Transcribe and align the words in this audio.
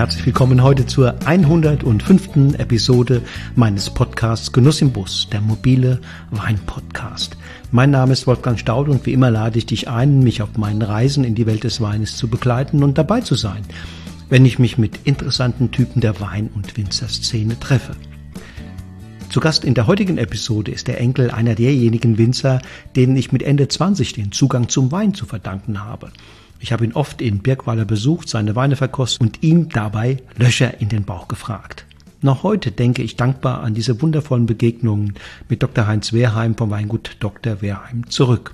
Herzlich 0.00 0.24
willkommen 0.24 0.62
heute 0.62 0.86
zur 0.86 1.14
105. 1.26 2.54
Episode 2.56 3.20
meines 3.54 3.90
Podcasts 3.90 4.50
Genuss 4.50 4.80
im 4.80 4.92
Bus, 4.92 5.28
der 5.30 5.42
mobile 5.42 6.00
Wein-Podcast. 6.30 7.36
Mein 7.70 7.90
Name 7.90 8.14
ist 8.14 8.26
Wolfgang 8.26 8.58
Staud 8.58 8.88
und 8.88 9.04
wie 9.04 9.12
immer 9.12 9.30
lade 9.30 9.58
ich 9.58 9.66
dich 9.66 9.90
ein, 9.90 10.20
mich 10.20 10.40
auf 10.40 10.56
meinen 10.56 10.80
Reisen 10.80 11.22
in 11.22 11.34
die 11.34 11.44
Welt 11.44 11.64
des 11.64 11.82
Weines 11.82 12.16
zu 12.16 12.28
begleiten 12.28 12.82
und 12.82 12.96
dabei 12.96 13.20
zu 13.20 13.34
sein, 13.34 13.62
wenn 14.30 14.46
ich 14.46 14.58
mich 14.58 14.78
mit 14.78 15.00
interessanten 15.04 15.70
Typen 15.70 16.00
der 16.00 16.18
Wein- 16.18 16.48
und 16.54 16.78
Winzerszene 16.78 17.60
treffe. 17.60 17.94
Zu 19.28 19.40
Gast 19.40 19.66
in 19.66 19.74
der 19.74 19.86
heutigen 19.86 20.16
Episode 20.16 20.70
ist 20.70 20.88
der 20.88 20.98
Enkel 20.98 21.30
einer 21.30 21.56
derjenigen 21.56 22.16
Winzer, 22.16 22.62
denen 22.96 23.16
ich 23.16 23.32
mit 23.32 23.42
Ende 23.42 23.68
20 23.68 24.14
den 24.14 24.32
Zugang 24.32 24.70
zum 24.70 24.92
Wein 24.92 25.12
zu 25.12 25.26
verdanken 25.26 25.84
habe. 25.84 26.10
Ich 26.60 26.72
habe 26.72 26.84
ihn 26.84 26.92
oft 26.92 27.22
in 27.22 27.38
Birkweiler 27.38 27.86
besucht, 27.86 28.28
seine 28.28 28.54
Weine 28.54 28.76
verkostet 28.76 29.22
und 29.22 29.42
ihm 29.42 29.70
dabei 29.70 30.18
Löcher 30.36 30.80
in 30.80 30.90
den 30.90 31.04
Bauch 31.04 31.26
gefragt. 31.26 31.86
Noch 32.20 32.42
heute 32.42 32.70
denke 32.70 33.02
ich 33.02 33.16
dankbar 33.16 33.62
an 33.62 33.72
diese 33.72 34.02
wundervollen 34.02 34.44
Begegnungen 34.44 35.14
mit 35.48 35.62
Dr. 35.62 35.86
Heinz 35.86 36.12
Wehrheim 36.12 36.54
vom 36.54 36.70
Weingut 36.70 37.16
Dr. 37.20 37.62
Wehrheim 37.62 38.10
zurück. 38.10 38.52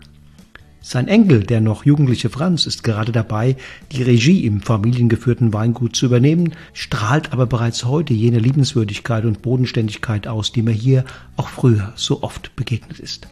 Sein 0.80 1.09
Enkel, 1.09 1.42
der 1.42 1.60
noch 1.60 1.84
jugendliche 1.84 2.30
Franz, 2.30 2.65
ist 2.65 2.84
gerade 2.84 3.10
dabei, 3.10 3.56
die 3.90 4.04
Regie 4.04 4.46
im 4.46 4.60
familiengeführten 4.60 5.52
Weingut 5.52 5.96
zu 5.96 6.07
übernehmen, 6.07 6.52
strahlt 6.74 7.32
aber 7.32 7.46
bereits 7.46 7.85
heute 7.85 8.15
jene 8.15 8.38
Liebenswürdigkeit 8.38 9.24
und 9.24 9.43
Bodenständigkeit 9.43 10.29
aus, 10.29 10.52
die 10.52 10.63
mir 10.63 10.70
hier 10.70 11.04
auch 11.35 11.48
früher 11.48 11.93
so 11.96 12.23
oft 12.23 12.54
begegnet 12.54 13.01
ist. 13.01 13.26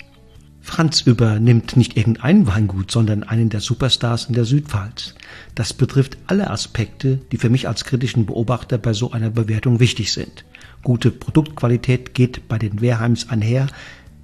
Franz 0.67 1.03
übernimmt 1.03 1.77
nicht 1.77 1.95
irgendein 1.95 2.47
Weingut, 2.47 2.91
sondern 2.91 3.23
einen 3.23 3.51
der 3.51 3.61
Superstars 3.61 4.25
in 4.25 4.35
der 4.35 4.47
Südpfalz. 4.47 5.15
Das 5.55 5.75
betrifft 5.75 6.17
alle 6.27 6.51
Aspekte, 6.51 7.21
die 7.31 7.37
für 7.37 7.51
mich 7.51 7.69
als 7.69 7.85
kritischen 7.85 8.25
Beobachter 8.25 8.79
bei 8.79 8.95
so 8.95 9.13
einer 9.13 9.29
Bewertung 9.29 9.79
wichtig 9.79 10.11
sind. 10.13 10.47
Gute 10.83 11.11
Produktqualität 11.11 12.15
geht 12.15 12.49
bei 12.49 12.59
den 12.59 12.81
Wehrheims 12.81 13.29
einher 13.29 13.67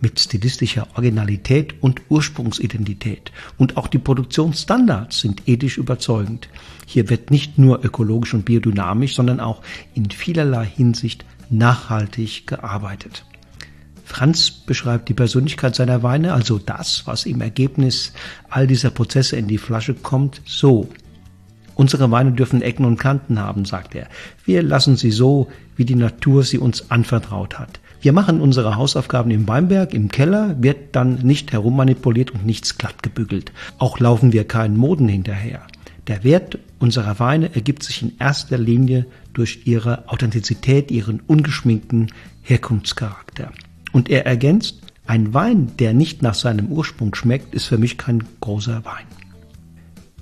mit 0.00 0.18
stilistischer 0.18 0.88
Originalität 0.94 1.74
und 1.82 2.00
Ursprungsidentität. 2.08 3.32
Und 3.58 3.76
auch 3.76 3.86
die 3.86 3.98
Produktionsstandards 3.98 5.20
sind 5.20 5.46
ethisch 5.46 5.76
überzeugend. 5.76 6.48
Hier 6.86 7.10
wird 7.10 7.30
nicht 7.30 7.58
nur 7.58 7.84
ökologisch 7.84 8.32
und 8.32 8.46
biodynamisch, 8.46 9.14
sondern 9.14 9.40
auch 9.40 9.60
in 9.94 10.10
vielerlei 10.10 10.64
Hinsicht 10.64 11.26
nachhaltig 11.50 12.46
gearbeitet. 12.46 13.26
Franz 14.10 14.50
beschreibt 14.50 15.08
die 15.08 15.14
Persönlichkeit 15.14 15.76
seiner 15.76 16.02
Weine, 16.02 16.34
also 16.34 16.58
das, 16.58 17.06
was 17.06 17.26
im 17.26 17.40
Ergebnis 17.40 18.12
all 18.48 18.66
dieser 18.66 18.90
Prozesse 18.90 19.36
in 19.36 19.46
die 19.46 19.56
Flasche 19.56 19.94
kommt, 19.94 20.42
so. 20.44 20.88
Unsere 21.76 22.10
Weine 22.10 22.32
dürfen 22.32 22.60
Ecken 22.60 22.84
und 22.84 22.98
Kanten 22.98 23.38
haben, 23.38 23.64
sagt 23.64 23.94
er. 23.94 24.08
Wir 24.44 24.64
lassen 24.64 24.96
sie 24.96 25.12
so, 25.12 25.46
wie 25.76 25.84
die 25.84 25.94
Natur 25.94 26.42
sie 26.42 26.58
uns 26.58 26.90
anvertraut 26.90 27.60
hat. 27.60 27.78
Wir 28.00 28.12
machen 28.12 28.40
unsere 28.40 28.74
Hausaufgaben 28.74 29.30
im 29.30 29.46
Weinberg, 29.46 29.94
im 29.94 30.08
Keller, 30.08 30.56
wird 30.60 30.96
dann 30.96 31.20
nicht 31.22 31.52
herummanipuliert 31.52 32.32
und 32.32 32.44
nichts 32.44 32.78
glatt 32.78 33.04
gebügelt. 33.04 33.52
Auch 33.78 34.00
laufen 34.00 34.32
wir 34.32 34.42
keinen 34.44 34.76
Moden 34.76 35.08
hinterher. 35.08 35.62
Der 36.08 36.24
Wert 36.24 36.58
unserer 36.80 37.20
Weine 37.20 37.54
ergibt 37.54 37.84
sich 37.84 38.02
in 38.02 38.18
erster 38.18 38.58
Linie 38.58 39.06
durch 39.34 39.60
ihre 39.66 40.08
Authentizität, 40.08 40.90
ihren 40.90 41.20
ungeschminkten 41.20 42.08
Herkunftscharakter. 42.42 43.52
Und 43.92 44.08
er 44.08 44.26
ergänzt, 44.26 44.80
ein 45.06 45.34
Wein, 45.34 45.72
der 45.78 45.92
nicht 45.92 46.22
nach 46.22 46.34
seinem 46.34 46.68
Ursprung 46.68 47.14
schmeckt, 47.14 47.54
ist 47.54 47.66
für 47.66 47.78
mich 47.78 47.98
kein 47.98 48.22
großer 48.40 48.84
Wein. 48.84 49.06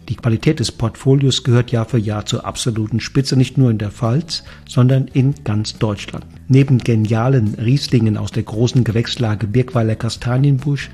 Die 0.09 0.17
Qualität 0.17 0.59
des 0.59 0.73
Portfolios 0.73 1.45
gehört 1.45 1.71
Jahr 1.71 1.85
für 1.85 1.99
Jahr 1.99 2.25
zur 2.25 2.47
absoluten 2.47 2.99
Spitze, 2.99 3.37
nicht 3.37 3.59
nur 3.59 3.71
in 3.71 3.77
der 3.77 3.91
Pfalz, 3.91 4.43
sondern 4.67 5.07
in 5.09 5.35
ganz 5.45 5.79
Deutschland. 5.79 6.25
Neben 6.49 6.79
genialen 6.79 7.55
Rieslingen 7.57 8.17
aus 8.17 8.33
der 8.33 8.45
großen 8.45 8.85
Gewächslage 8.85 9.47
Birkweiler 9.47 9.97
Kastanienbusch 9.97 10.89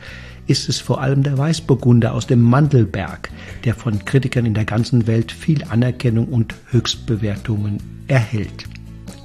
ist 0.48 0.68
es 0.68 0.80
vor 0.80 1.00
allem 1.00 1.22
der 1.22 1.38
Weißburgunder 1.38 2.12
aus 2.12 2.26
dem 2.26 2.42
Mandelberg, 2.42 3.30
der 3.64 3.76
von 3.76 4.04
Kritikern 4.04 4.46
in 4.46 4.54
der 4.54 4.64
ganzen 4.64 5.06
Welt 5.06 5.30
viel 5.30 5.62
Anerkennung 5.62 6.26
und 6.26 6.56
Höchstbewertungen 6.70 7.78
erhält. 8.08 8.66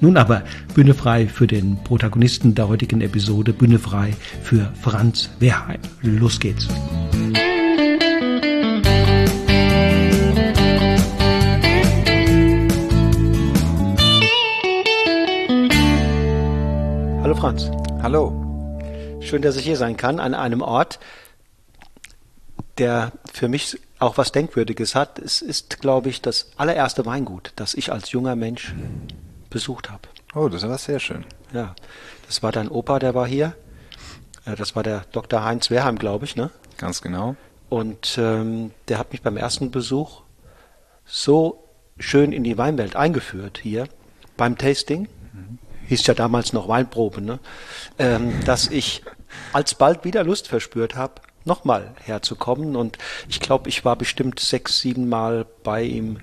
Nun 0.02 0.16
aber 0.16 0.44
Bühne 0.74 0.94
frei 0.94 1.26
für 1.26 1.46
den 1.46 1.76
Protagonisten 1.84 2.54
der 2.54 2.68
heutigen 2.68 3.02
Episode, 3.02 3.52
Bühne 3.52 3.78
frei 3.78 4.14
für 4.42 4.72
Franz 4.80 5.28
Wehrheim. 5.40 5.80
Los 6.00 6.40
geht's. 6.40 6.68
Hallo 17.22 17.34
Franz. 17.34 17.70
Hallo. 18.02 18.32
Schön, 19.20 19.42
dass 19.42 19.56
ich 19.56 19.64
hier 19.64 19.76
sein 19.76 19.98
kann 19.98 20.18
an 20.18 20.32
einem 20.32 20.62
Ort, 20.62 20.98
der 22.78 23.12
für 23.30 23.48
mich 23.48 23.78
auch 23.98 24.16
was 24.16 24.32
Denkwürdiges 24.32 24.94
hat. 24.94 25.18
Es 25.18 25.42
ist, 25.42 25.82
glaube 25.82 26.08
ich, 26.08 26.22
das 26.22 26.52
allererste 26.56 27.04
Weingut, 27.04 27.52
das 27.56 27.74
ich 27.74 27.92
als 27.92 28.12
junger 28.12 28.34
Mensch 28.34 28.72
besucht 29.50 29.90
habe. 29.90 30.02
Oh, 30.34 30.48
das 30.48 30.66
war 30.66 30.78
sehr 30.78 31.00
schön. 31.00 31.24
Ja, 31.52 31.74
das 32.26 32.42
war 32.42 32.52
dein 32.52 32.68
Opa, 32.68 32.98
der 32.98 33.14
war 33.14 33.26
hier. 33.26 33.54
Äh, 34.46 34.56
das 34.56 34.76
war 34.76 34.82
der 34.82 35.04
Dr. 35.12 35.44
Heinz 35.44 35.70
Wehrheim, 35.70 35.98
glaube 35.98 36.24
ich, 36.24 36.36
ne? 36.36 36.50
Ganz 36.78 37.02
genau. 37.02 37.36
Und 37.68 38.16
ähm, 38.18 38.72
der 38.88 38.98
hat 38.98 39.12
mich 39.12 39.22
beim 39.22 39.36
ersten 39.36 39.70
Besuch 39.70 40.22
so 41.04 41.64
schön 41.98 42.32
in 42.32 42.44
die 42.44 42.58
Weinwelt 42.58 42.96
eingeführt 42.96 43.60
hier 43.62 43.86
beim 44.36 44.56
Tasting. 44.56 45.08
Mhm. 45.32 45.58
Hieß 45.88 46.06
ja 46.06 46.14
damals 46.14 46.52
noch 46.52 46.68
Weinprobe, 46.68 47.20
ne? 47.20 47.38
Ähm, 47.98 48.32
dass 48.44 48.68
ich 48.68 49.02
alsbald 49.52 50.04
wieder 50.04 50.24
Lust 50.24 50.48
verspürt 50.48 50.96
habe, 50.96 51.14
nochmal 51.44 51.94
herzukommen. 52.02 52.76
Und 52.76 52.98
ich 53.28 53.40
glaube, 53.40 53.68
ich 53.68 53.84
war 53.84 53.96
bestimmt 53.96 54.40
sechs, 54.40 54.80
sieben 54.80 55.08
Mal 55.08 55.46
bei 55.62 55.82
ihm 55.82 56.18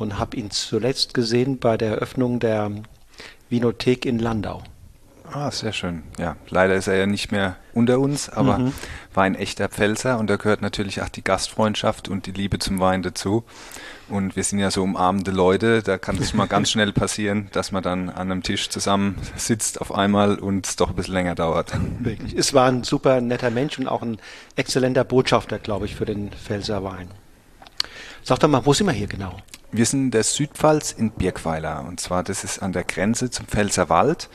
und 0.00 0.18
habe 0.18 0.36
ihn 0.36 0.50
zuletzt 0.50 1.14
gesehen 1.14 1.58
bei 1.58 1.76
der 1.76 1.90
Eröffnung 1.90 2.40
der 2.40 2.70
Vinothek 3.50 4.06
in 4.06 4.18
Landau. 4.18 4.62
Ah, 5.32 5.50
sehr 5.52 5.72
schön. 5.72 6.02
Ja, 6.18 6.36
leider 6.48 6.74
ist 6.74 6.88
er 6.88 6.96
ja 6.96 7.06
nicht 7.06 7.30
mehr 7.30 7.56
unter 7.72 8.00
uns, 8.00 8.28
aber 8.28 8.58
mhm. 8.58 8.72
war 9.14 9.24
ein 9.24 9.36
echter 9.36 9.68
Pfälzer 9.68 10.18
und 10.18 10.28
da 10.28 10.36
gehört 10.36 10.60
natürlich 10.60 11.02
auch 11.02 11.08
die 11.08 11.22
Gastfreundschaft 11.22 12.08
und 12.08 12.26
die 12.26 12.32
Liebe 12.32 12.58
zum 12.58 12.80
Wein 12.80 13.02
dazu. 13.02 13.44
Und 14.08 14.34
wir 14.34 14.42
sind 14.42 14.58
ja 14.58 14.72
so 14.72 14.82
umarmende 14.82 15.30
Leute, 15.30 15.82
da 15.82 15.98
kann 15.98 16.16
es 16.16 16.34
mal 16.34 16.48
ganz 16.48 16.70
schnell 16.72 16.92
passieren, 16.92 17.48
dass 17.52 17.70
man 17.70 17.82
dann 17.84 18.08
an 18.08 18.32
einem 18.32 18.42
Tisch 18.42 18.70
zusammen 18.70 19.16
sitzt 19.36 19.80
auf 19.80 19.94
einmal 19.94 20.36
und 20.36 20.66
es 20.66 20.74
doch 20.74 20.88
ein 20.88 20.96
bisschen 20.96 21.14
länger 21.14 21.36
dauert. 21.36 21.74
Wirklich. 22.00 22.34
Es 22.36 22.52
war 22.52 22.66
ein 22.66 22.82
super 22.82 23.20
netter 23.20 23.50
Mensch 23.50 23.78
und 23.78 23.86
auch 23.86 24.02
ein 24.02 24.18
exzellenter 24.56 25.04
Botschafter, 25.04 25.60
glaube 25.60 25.84
ich, 25.84 25.94
für 25.94 26.06
den 26.06 26.32
Pfälzer 26.32 26.82
Wein. 26.82 27.08
Sag 28.24 28.40
doch 28.40 28.48
mal, 28.48 28.66
wo 28.66 28.72
sind 28.72 28.86
wir 28.86 28.92
hier 28.92 29.06
genau? 29.06 29.36
Wir 29.72 29.86
sind 29.86 30.00
in 30.04 30.10
der 30.10 30.24
Südpfalz 30.24 30.92
in 30.92 31.10
Birkweiler. 31.12 31.84
Und 31.86 32.00
zwar, 32.00 32.22
das 32.24 32.42
ist 32.42 32.60
an 32.60 32.72
der 32.72 32.84
Grenze 32.84 33.30
zum 33.30 33.46
Pfälzerwald, 33.46 34.28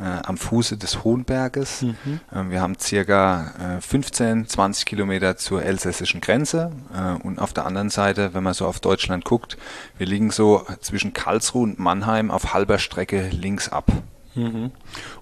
äh, 0.00 0.04
am 0.04 0.38
Fuße 0.38 0.78
des 0.78 1.04
Hohenberges. 1.04 1.82
Mhm. 1.82 2.20
Äh, 2.32 2.50
wir 2.50 2.62
haben 2.62 2.78
circa 2.78 3.76
äh, 3.78 3.80
15, 3.80 4.48
20 4.48 4.86
Kilometer 4.86 5.36
zur 5.36 5.62
elsässischen 5.62 6.20
Grenze. 6.20 6.72
Äh, 6.94 7.22
und 7.22 7.38
auf 7.38 7.52
der 7.52 7.66
anderen 7.66 7.90
Seite, 7.90 8.32
wenn 8.32 8.42
man 8.42 8.54
so 8.54 8.66
auf 8.66 8.80
Deutschland 8.80 9.24
guckt, 9.24 9.58
wir 9.98 10.06
liegen 10.06 10.30
so 10.30 10.64
zwischen 10.80 11.12
Karlsruhe 11.12 11.64
und 11.64 11.78
Mannheim 11.78 12.30
auf 12.30 12.54
halber 12.54 12.78
Strecke 12.78 13.28
links 13.28 13.68
ab. 13.68 13.92
Mhm. 14.34 14.70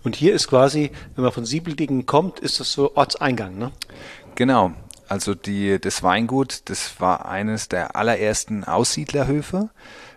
Und 0.04 0.14
hier 0.14 0.34
ist 0.34 0.48
quasi, 0.48 0.92
wenn 1.14 1.24
man 1.24 1.32
von 1.32 1.44
Siebeldingen 1.44 2.06
kommt, 2.06 2.38
ist 2.38 2.60
das 2.60 2.70
so 2.72 2.94
Ortseingang, 2.94 3.58
ne? 3.58 3.72
Genau. 4.36 4.72
Also 5.08 5.34
die, 5.34 5.80
das 5.80 6.02
Weingut, 6.02 6.62
das 6.68 7.00
war 7.00 7.26
eines 7.26 7.68
der 7.68 7.96
allerersten 7.96 8.64
Aussiedlerhöfe. 8.64 9.70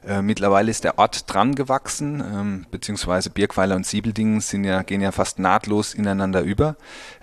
Äh, 0.08 0.22
mittlerweile 0.22 0.72
ist 0.72 0.84
der 0.84 0.98
Ort 0.98 1.32
dran 1.32 1.56
gewachsen, 1.56 2.22
ähm, 2.22 2.66
beziehungsweise 2.72 3.30
Birkweiler 3.30 3.76
und 3.76 3.86
Siebeldingen 3.86 4.40
sind 4.42 4.64
ja, 4.64 4.82
gehen 4.82 5.02
ja 5.02 5.12
fast 5.12 5.40
nahtlos 5.40 5.94
ineinander 5.94 6.42
über. 6.42 6.76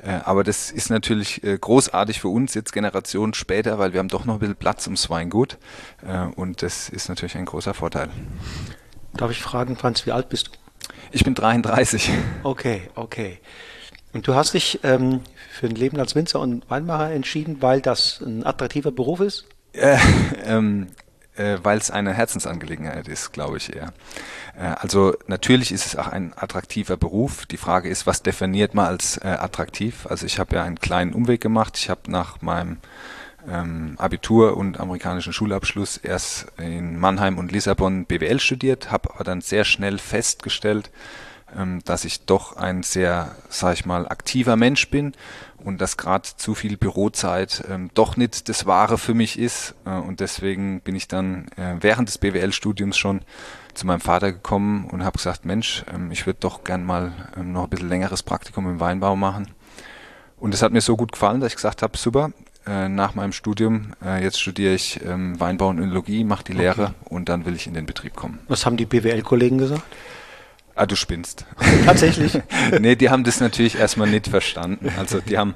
Äh, 0.02 0.20
aber 0.24 0.44
das 0.44 0.70
ist 0.70 0.90
natürlich 0.90 1.42
äh, 1.42 1.58
großartig 1.58 2.20
für 2.20 2.28
uns 2.28 2.54
jetzt 2.54 2.72
Generationen 2.72 3.34
später, 3.34 3.78
weil 3.78 3.92
wir 3.92 4.00
haben 4.00 4.08
doch 4.08 4.26
noch 4.26 4.34
ein 4.34 4.40
bisschen 4.40 4.56
Platz 4.56 4.86
ums 4.86 5.08
Weingut. 5.10 5.58
Äh, 6.06 6.26
und 6.36 6.62
das 6.62 6.88
ist 6.88 7.08
natürlich 7.08 7.36
ein 7.36 7.46
großer 7.46 7.74
Vorteil. 7.74 8.10
Darf 9.14 9.30
ich 9.30 9.42
fragen, 9.42 9.76
Franz, 9.76 10.04
wie 10.06 10.12
alt 10.12 10.28
bist 10.28 10.48
du? 10.48 10.50
Ich 11.10 11.24
bin 11.24 11.34
33. 11.34 12.10
Okay, 12.42 12.82
okay. 12.94 13.38
Und 14.12 14.26
du 14.26 14.34
hast 14.34 14.54
dich 14.54 14.80
ähm, 14.82 15.20
für 15.50 15.66
ein 15.66 15.74
Leben 15.74 15.98
als 15.98 16.14
Winzer 16.14 16.40
und 16.40 16.68
Weinmacher 16.70 17.10
entschieden, 17.10 17.58
weil 17.60 17.80
das 17.80 18.20
ein 18.20 18.46
attraktiver 18.46 18.92
Beruf 18.92 19.20
ist? 19.20 19.44
Äh, 19.72 19.98
ähm, 20.44 20.88
äh, 21.36 21.58
weil 21.62 21.78
es 21.78 21.90
eine 21.90 22.14
Herzensangelegenheit 22.14 23.08
ist, 23.08 23.32
glaube 23.32 23.58
ich 23.58 23.74
eher. 23.74 23.92
Äh, 24.58 24.74
also 24.80 25.14
natürlich 25.26 25.72
ist 25.72 25.86
es 25.86 25.96
auch 25.96 26.08
ein 26.08 26.32
attraktiver 26.36 26.96
Beruf. 26.96 27.46
Die 27.46 27.56
Frage 27.56 27.88
ist, 27.88 28.06
was 28.06 28.22
definiert 28.22 28.74
man 28.74 28.86
als 28.86 29.18
äh, 29.18 29.28
attraktiv? 29.28 30.06
Also 30.08 30.26
ich 30.26 30.38
habe 30.38 30.56
ja 30.56 30.64
einen 30.64 30.80
kleinen 30.80 31.12
Umweg 31.12 31.40
gemacht. 31.40 31.76
Ich 31.76 31.90
habe 31.90 32.10
nach 32.10 32.40
meinem 32.40 32.78
ähm, 33.48 33.94
Abitur 33.98 34.56
und 34.56 34.80
amerikanischen 34.80 35.32
Schulabschluss 35.32 35.98
erst 35.98 36.46
in 36.58 36.98
Mannheim 36.98 37.38
und 37.38 37.52
Lissabon 37.52 38.06
BWL 38.06 38.40
studiert, 38.40 38.90
habe 38.90 39.14
aber 39.14 39.24
dann 39.24 39.40
sehr 39.40 39.64
schnell 39.64 39.98
festgestellt, 39.98 40.90
dass 41.84 42.04
ich 42.04 42.26
doch 42.26 42.56
ein 42.56 42.82
sehr, 42.82 43.34
sag 43.48 43.74
ich 43.74 43.86
mal, 43.86 44.06
aktiver 44.08 44.56
Mensch 44.56 44.90
bin 44.90 45.14
und 45.66 45.80
dass 45.80 45.96
gerade 45.96 46.28
zu 46.36 46.54
viel 46.54 46.76
Bürozeit 46.76 47.64
ähm, 47.68 47.90
doch 47.94 48.16
nicht 48.16 48.48
das 48.48 48.66
Wahre 48.66 48.98
für 48.98 49.14
mich 49.14 49.36
ist. 49.36 49.74
Äh, 49.84 49.90
und 49.90 50.20
deswegen 50.20 50.80
bin 50.80 50.94
ich 50.94 51.08
dann 51.08 51.48
äh, 51.56 51.74
während 51.80 52.08
des 52.08 52.18
BWL-Studiums 52.18 52.96
schon 52.96 53.22
zu 53.74 53.84
meinem 53.84 54.00
Vater 54.00 54.32
gekommen 54.32 54.86
und 54.86 55.04
habe 55.04 55.18
gesagt, 55.18 55.44
Mensch, 55.44 55.84
ähm, 55.92 56.12
ich 56.12 56.24
würde 56.24 56.38
doch 56.40 56.62
gern 56.62 56.84
mal 56.84 57.12
ähm, 57.36 57.52
noch 57.52 57.64
ein 57.64 57.70
bisschen 57.70 57.88
längeres 57.88 58.22
Praktikum 58.22 58.70
im 58.70 58.78
Weinbau 58.78 59.16
machen. 59.16 59.48
Und 60.38 60.54
es 60.54 60.62
hat 60.62 60.70
mir 60.70 60.80
so 60.80 60.96
gut 60.96 61.10
gefallen, 61.10 61.40
dass 61.40 61.50
ich 61.50 61.56
gesagt 61.56 61.82
habe, 61.82 61.98
super, 61.98 62.30
äh, 62.64 62.88
nach 62.88 63.16
meinem 63.16 63.32
Studium, 63.32 63.94
jetzt 64.20 64.40
studiere 64.40 64.74
ich 64.74 65.00
ähm, 65.04 65.40
Weinbau 65.40 65.68
und 65.68 65.78
Önologie, 65.78 66.22
mache 66.24 66.44
die 66.44 66.52
Lehre 66.52 66.84
okay. 66.84 66.94
und 67.06 67.28
dann 67.28 67.44
will 67.44 67.56
ich 67.56 67.66
in 67.66 67.74
den 67.74 67.86
Betrieb 67.86 68.14
kommen. 68.14 68.38
Was 68.48 68.66
haben 68.66 68.76
die 68.76 68.86
BWL-Kollegen 68.86 69.58
gesagt? 69.58 69.82
Ah, 70.76 70.84
du 70.84 70.94
spinnst. 70.94 71.46
Tatsächlich? 71.86 72.38
nee, 72.80 72.96
die 72.96 73.08
haben 73.08 73.24
das 73.24 73.40
natürlich 73.40 73.78
erstmal 73.78 74.08
nicht 74.08 74.28
verstanden. 74.28 74.90
Also 74.98 75.20
die 75.20 75.38
haben, 75.38 75.54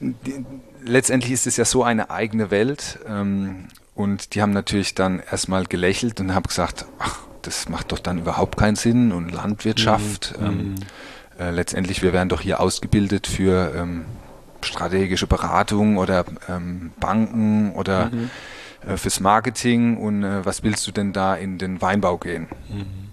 die, 0.00 0.44
letztendlich 0.82 1.32
ist 1.32 1.46
es 1.46 1.58
ja 1.58 1.66
so 1.66 1.84
eine 1.84 2.10
eigene 2.10 2.50
Welt 2.50 2.98
ähm, 3.06 3.68
und 3.94 4.34
die 4.34 4.40
haben 4.40 4.52
natürlich 4.52 4.94
dann 4.94 5.20
erstmal 5.30 5.66
gelächelt 5.66 6.20
und 6.20 6.34
haben 6.34 6.44
gesagt, 6.44 6.86
ach, 6.98 7.18
das 7.42 7.68
macht 7.68 7.92
doch 7.92 7.98
dann 7.98 8.18
überhaupt 8.18 8.56
keinen 8.56 8.76
Sinn 8.76 9.12
und 9.12 9.30
Landwirtschaft. 9.30 10.34
Mhm. 10.40 10.46
Ähm, 10.46 10.74
äh, 11.38 11.50
letztendlich, 11.50 12.02
wir 12.02 12.14
werden 12.14 12.30
doch 12.30 12.40
hier 12.40 12.60
ausgebildet 12.60 13.26
für 13.26 13.74
ähm, 13.76 14.06
strategische 14.62 15.26
Beratung 15.26 15.98
oder 15.98 16.24
ähm, 16.48 16.92
Banken 16.98 17.72
oder 17.72 18.06
mhm. 18.06 18.30
äh, 18.86 18.96
fürs 18.96 19.20
Marketing 19.20 19.98
und 19.98 20.24
äh, 20.24 20.46
was 20.46 20.62
willst 20.62 20.86
du 20.86 20.92
denn 20.92 21.12
da 21.12 21.34
in 21.34 21.58
den 21.58 21.82
Weinbau 21.82 22.16
gehen? 22.16 22.48
Mhm. 22.70 23.09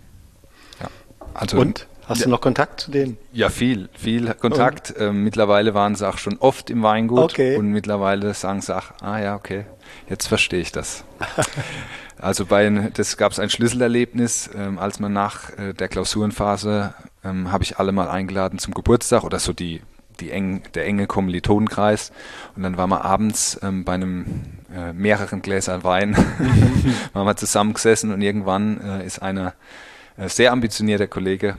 Also, 1.34 1.60
und? 1.60 1.88
Hast 2.08 2.24
du 2.24 2.30
noch 2.30 2.40
Kontakt 2.40 2.80
zu 2.80 2.92
denen? 2.92 3.18
Ja, 3.34 3.50
viel, 3.50 3.90
viel 3.94 4.34
Kontakt. 4.34 4.94
Ähm, 4.98 5.26
mittlerweile 5.26 5.74
waren 5.74 5.94
sie 5.96 6.08
auch 6.08 6.18
schon 6.18 6.38
oft 6.38 6.70
im 6.70 6.82
Weingut 6.82 7.34
okay. 7.34 7.58
und 7.58 7.70
mittlerweile 7.70 8.34
sagen 8.34 8.62
sie, 8.62 8.74
ach, 8.74 8.94
ah 9.02 9.20
ja, 9.20 9.36
okay, 9.36 9.66
jetzt 10.10 10.28
verstehe 10.28 10.62
ich 10.62 10.72
das. 10.72 11.04
also 12.18 12.46
bei, 12.46 12.70
das 12.94 13.18
gab 13.18 13.34
es 13.34 13.40
ein 13.40 13.50
Schlüsselerlebnis, 13.50 14.50
ähm, 14.56 14.80
als 14.80 15.02
man 15.02 15.12
nach 15.12 15.50
äh, 15.58 15.74
der 15.74 15.90
Klausurenphase 15.90 16.94
ähm, 17.26 17.52
habe 17.52 17.66
ich 17.66 17.78
alle 17.78 17.92
mal 17.92 18.08
eingeladen 18.08 18.58
zum 18.58 18.74
Geburtstag 18.74 19.26
oder 19.26 19.40
so 19.40 19.52
die, 19.52 19.82
die 20.22 20.32
eng, 20.32 20.64
der 20.76 20.86
enge 20.86 21.08
Kommilitonenkreis 21.08 22.14
und 22.56 22.64
dann 22.64 22.78
waren 22.78 22.90
wir 22.90 23.04
abends 23.04 23.60
ähm, 23.62 23.84
bei 23.84 23.96
einem 23.96 24.26
äh, 24.74 24.94
mehreren 24.94 25.42
Gläsern 25.42 25.84
Wein, 25.84 26.16
waren 27.14 27.26
wir 27.26 27.36
zusammengesessen 27.36 28.14
und 28.14 28.22
irgendwann 28.22 28.80
äh, 28.80 29.06
ist 29.06 29.22
einer 29.22 29.56
sehr 30.25 30.52
ambitionierter 30.52 31.08
Kollege 31.08 31.58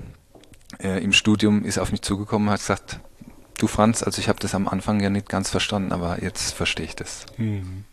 äh, 0.83 1.03
im 1.03 1.13
Studium 1.13 1.65
ist 1.65 1.79
auf 1.79 1.93
mich 1.93 2.03
zugekommen 2.03 2.49
und 2.49 2.55
hat 2.55 2.61
gesagt, 2.61 3.01
du 3.59 3.67
Franz, 3.67 4.03
also 4.03 4.21
ich 4.21 4.29
habe 4.29 4.39
das 4.39 4.55
am 4.55 4.69
Anfang 4.69 5.01
ja 5.01 5.11
nicht 5.11 5.29
ganz 5.29 5.51
verstanden, 5.51 5.93
aber 5.93 6.23
jetzt 6.23 6.53
verstehe 6.53 6.87
ich 6.87 6.97
das. 6.97 7.27
Mhm. 7.37 7.85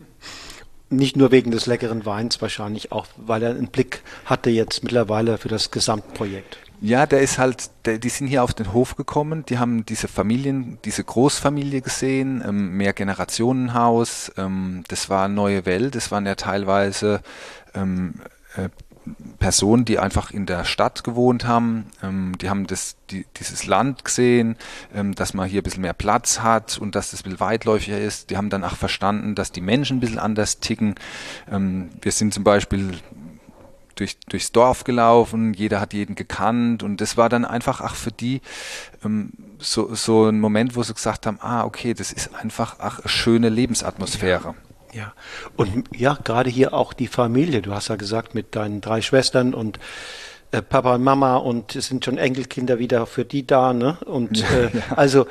Nicht 0.90 1.18
nur 1.18 1.32
wegen 1.32 1.52
des 1.52 1.66
leckeren 1.66 2.06
Weins 2.06 2.42
wahrscheinlich, 2.42 2.92
auch 2.92 3.08
weil 3.18 3.42
er 3.44 3.52
einen 3.52 3.70
Blick 3.70 4.04
hatte 4.26 4.50
jetzt 4.50 4.84
mittlerweile 4.84 5.38
für 5.38 5.50
das 5.50 5.72
Gesamtprojekt. 5.72 6.60
Ja, 6.82 7.06
der 7.06 7.22
ist 7.22 7.40
halt, 7.40 7.72
der, 7.86 7.98
die 7.98 8.10
sind 8.10 8.28
hier 8.28 8.44
auf 8.44 8.54
den 8.54 8.74
Hof 8.74 8.96
gekommen, 8.96 9.46
die 9.46 9.58
haben 9.58 9.86
diese 9.86 10.08
Familien, 10.08 10.78
diese 10.86 11.04
Großfamilie 11.04 11.82
gesehen, 11.82 12.44
ähm, 12.46 12.78
mehr 12.78 12.94
Generationenhaus, 12.94 14.32
ähm, 14.38 14.84
das 14.88 15.10
war 15.10 15.26
eine 15.26 15.34
neue 15.34 15.66
Welt, 15.66 15.96
das 15.96 16.12
waren 16.12 16.26
ja 16.26 16.36
teilweise 16.36 17.22
ähm, 17.74 18.16
äh, 18.56 18.70
Personen, 19.40 19.86
die 19.86 20.00
einfach 20.00 20.32
in 20.32 20.46
der 20.46 20.66
Stadt 20.66 21.04
gewohnt 21.04 21.46
haben, 21.46 21.88
ähm, 22.02 22.38
die 22.40 22.50
haben 22.50 22.68
das, 22.68 22.96
die, 23.12 23.26
dieses 23.38 23.68
Land 23.68 24.06
gesehen, 24.06 24.56
ähm, 24.94 25.14
dass 25.16 25.34
man 25.34 25.48
hier 25.48 25.62
ein 25.62 25.64
bisschen 25.64 25.82
mehr 25.82 25.94
Platz 25.94 26.42
hat 26.42 26.78
und 26.78 26.96
dass 26.96 27.12
das 27.12 27.22
ein 27.22 27.24
bisschen 27.24 27.40
weitläufiger 27.40 28.00
ist. 28.00 28.30
Die 28.30 28.38
haben 28.38 28.50
dann 28.50 28.64
auch 28.64 28.76
verstanden, 28.76 29.36
dass 29.36 29.52
die 29.52 29.62
Menschen 29.62 29.98
ein 29.98 30.00
bisschen 30.00 30.20
anders 30.20 30.60
ticken. 30.60 30.96
Ähm, 31.52 31.90
wir 32.02 32.12
sind 32.12 32.34
zum 32.34 32.44
Beispiel 32.44 32.94
durch, 33.96 34.18
durchs 34.28 34.52
Dorf 34.52 34.84
gelaufen, 34.84 35.54
jeder 35.54 35.80
hat 35.80 35.94
jeden 35.94 36.16
gekannt 36.16 36.84
und 36.84 37.02
das 37.02 37.18
war 37.18 37.30
dann 37.30 37.46
einfach 37.46 37.82
auch 37.82 37.96
für 37.96 38.12
die 38.12 38.42
ähm, 39.04 39.32
so, 39.58 39.94
so 39.96 40.26
ein 40.26 40.40
Moment, 40.40 40.76
wo 40.76 40.84
sie 40.84 40.94
gesagt 40.94 41.26
haben, 41.26 41.40
ah, 41.42 41.64
okay, 41.64 41.94
das 41.94 42.12
ist 42.12 42.36
einfach 42.36 42.76
ach, 42.80 43.00
eine 43.00 43.10
schöne 43.10 43.50
Lebensatmosphäre. 43.50 44.50
Ja. 44.50 44.65
Ja, 44.96 45.14
und 45.58 45.84
ja, 45.94 46.18
gerade 46.24 46.50
hier 46.50 46.74
auch 46.74 46.94
die 46.94 47.08
Familie. 47.08 47.62
Du 47.62 47.74
hast 47.74 47.90
ja 47.90 47.98
gesagt, 47.98 48.34
mit 48.34 48.56
deinen 48.56 48.80
drei 48.80 49.02
Schwestern 49.02 49.54
und 49.54 49.78
äh, 50.52 50.62
Papa 50.62 50.96
und 50.96 51.04
Mama 51.04 51.36
und 51.36 51.76
es 51.76 51.88
sind 51.88 52.06
schon 52.06 52.18
Enkelkinder 52.18 52.80
wieder 52.80 53.06
für 53.06 53.26
die 53.26 53.46
da, 53.46 53.74
ne? 53.74 53.98
Und 54.06 54.42
äh, 54.52 54.70
also 54.96 55.28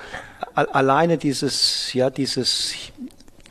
alleine 0.55 1.17
dieses, 1.17 1.95
ja, 1.95 2.11
dieses, 2.11 2.75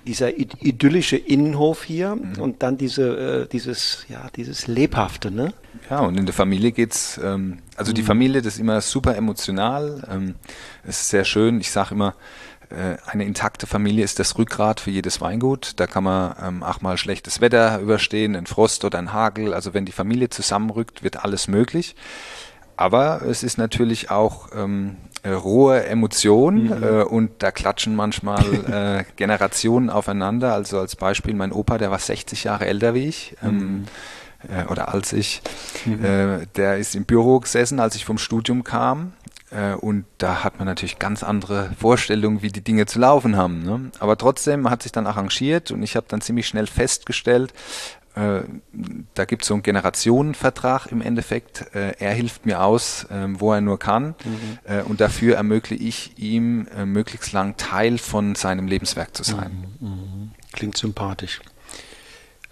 dieser 0.06 0.38
idyllische 0.38 1.18
Innenhof 1.18 1.84
hier 1.84 2.16
mhm. 2.16 2.40
und 2.40 2.62
dann 2.62 2.78
diese, 2.78 3.44
äh, 3.44 3.48
dieses, 3.48 4.06
ja, 4.08 4.28
dieses 4.36 4.68
lebhafte, 4.68 5.32
ne? 5.32 5.52
Ja, 5.90 6.02
und 6.02 6.16
in 6.18 6.28
der 6.28 6.34
Familie 6.34 6.72
geht's, 6.74 7.20
ähm, 7.24 7.58
also 7.76 7.92
mhm. 7.92 7.96
die 7.96 8.04
Familie, 8.04 8.42
das 8.44 8.54
ist 8.56 8.60
immer 8.60 8.82
super 8.82 9.16
emotional. 9.16 10.04
Ähm, 10.12 10.36
es 10.84 11.02
ist 11.02 11.10
sehr 11.10 11.26
schön. 11.26 11.60
Ich 11.60 11.72
sage 11.72 11.96
immer, 11.96 12.14
eine 13.06 13.26
intakte 13.26 13.68
Familie 13.68 14.04
ist 14.04 14.20
das 14.20 14.38
Rückgrat 14.38 14.80
für 14.80 14.92
jedes 14.92 15.22
Weingut. 15.22 15.74
Da 15.78 15.88
kann 15.88 16.04
man 16.04 16.36
ähm, 16.42 16.64
auch 16.64 16.82
mal 16.82 16.98
schlechtes 16.98 17.42
Wetter 17.42 17.80
überstehen, 17.80 18.36
ein 18.36 18.46
Frost 18.46 18.86
oder 18.86 19.00
ein 19.00 19.14
Hagel. 19.14 19.54
Also 19.54 19.74
wenn 19.74 19.86
die 19.86 19.92
Familie 19.92 20.30
zusammenrückt, 20.30 21.04
wird 21.04 21.24
alles 21.24 21.48
möglich. 21.48 21.96
Aber 22.76 23.22
es 23.22 23.44
ist 23.44 23.58
natürlich 23.58 24.10
auch 24.10 24.50
ähm, 24.56 24.98
äh, 25.22 25.30
rohe 25.30 25.86
Emotion 25.86 26.66
mhm. 26.66 26.84
äh, 26.84 27.04
und 27.04 27.32
da 27.40 27.52
klatschen 27.52 27.96
manchmal 27.96 28.44
äh, 28.44 29.04
Generationen 29.16 29.90
aufeinander. 29.90 30.54
Also 30.54 30.80
als 30.80 30.96
Beispiel 30.96 31.34
mein 31.34 31.52
Opa, 31.52 31.78
der 31.78 31.92
war 31.92 32.00
60 32.00 32.44
Jahre 32.44 32.66
älter 32.66 32.94
wie 32.94 33.08
ich. 33.08 33.36
Ähm, 33.44 33.58
mhm. 33.58 33.86
Äh, 34.50 34.70
oder 34.70 34.94
als 34.94 35.14
ich, 35.14 35.42
mhm. 35.86 36.04
Äh, 36.04 36.48
der 36.56 36.78
ist 36.78 36.96
im 36.96 37.06
Büro 37.06 37.40
gesessen, 37.40 37.80
als 37.80 37.96
ich 37.96 38.06
vom 38.06 38.18
Studium 38.18 38.64
kam 38.64 39.14
äh, 39.23 39.23
und 39.82 40.06
da 40.18 40.44
hat 40.44 40.58
man 40.58 40.68
natürlich 40.68 40.98
ganz 40.98 41.22
andere 41.24 41.72
Vorstellungen, 41.78 42.42
wie 42.42 42.50
die 42.50 42.64
Dinge 42.64 42.86
zu 42.86 43.00
laufen 43.00 43.38
haben. 43.38 43.64
Ne? 43.64 43.92
Aber 44.00 44.18
trotzdem, 44.18 44.70
hat 44.70 44.84
sich 44.84 44.92
dann 44.92 45.06
arrangiert 45.06 45.72
und 45.72 45.84
ich 45.84 45.96
habe 45.96 46.08
dann 46.10 46.22
ziemlich 46.22 46.48
schnell 46.48 46.68
festgestellt, 46.68 47.54
äh, 48.16 48.42
da 49.16 49.26
gibt 49.26 49.42
es 49.42 49.48
so 49.48 49.56
einen 49.56 49.64
Generationenvertrag 49.64 50.88
im 50.92 51.02
Endeffekt. 51.02 51.74
Äh, 51.74 51.94
er 51.98 52.14
hilft 52.14 52.46
mir 52.46 52.62
aus, 52.62 53.06
äh, 53.06 53.26
wo 53.28 53.54
er 53.54 53.62
nur 53.62 53.80
kann. 53.80 54.16
Mhm. 54.24 54.60
Äh, 54.66 54.82
und 54.84 55.02
dafür 55.02 55.36
ermögliche 55.36 55.84
ich 55.84 56.18
ihm, 56.18 56.68
äh, 56.78 56.86
möglichst 56.86 57.32
lang 57.32 57.58
Teil 57.58 57.98
von 57.98 58.36
seinem 58.36 58.68
Lebenswerk 58.68 59.16
zu 59.16 59.24
sein. 59.24 59.76
Mhm. 59.80 59.88
Mhm. 59.88 60.32
Klingt 60.52 60.78
sympathisch. 60.78 61.42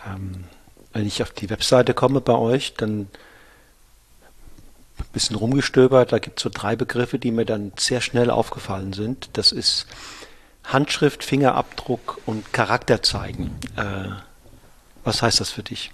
Ähm, 0.08 0.46
wenn 0.94 1.06
ich 1.06 1.22
auf 1.22 1.32
die 1.32 1.50
Webseite 1.50 1.94
komme 1.94 2.22
bei 2.22 2.34
euch, 2.34 2.74
dann 2.74 3.08
bisschen 5.12 5.36
rumgestöbert. 5.36 6.12
Da 6.12 6.20
gibt 6.20 6.40
es 6.40 6.44
so 6.44 6.50
drei 6.54 6.76
Begriffe, 6.76 7.20
die 7.20 7.32
mir 7.32 7.46
dann 7.46 7.72
sehr 7.78 8.02
schnell 8.02 8.30
aufgefallen 8.30 8.94
sind. 8.94 9.30
Das 9.34 9.52
ist 9.52 9.88
Handschrift, 10.64 11.24
Fingerabdruck 11.24 12.20
und 12.26 12.54
Charakter 12.54 13.02
zeigen. 13.02 13.52
Äh, 13.76 14.10
was 15.04 15.22
heißt 15.22 15.40
das 15.40 15.50
für 15.50 15.64
dich? 15.64 15.92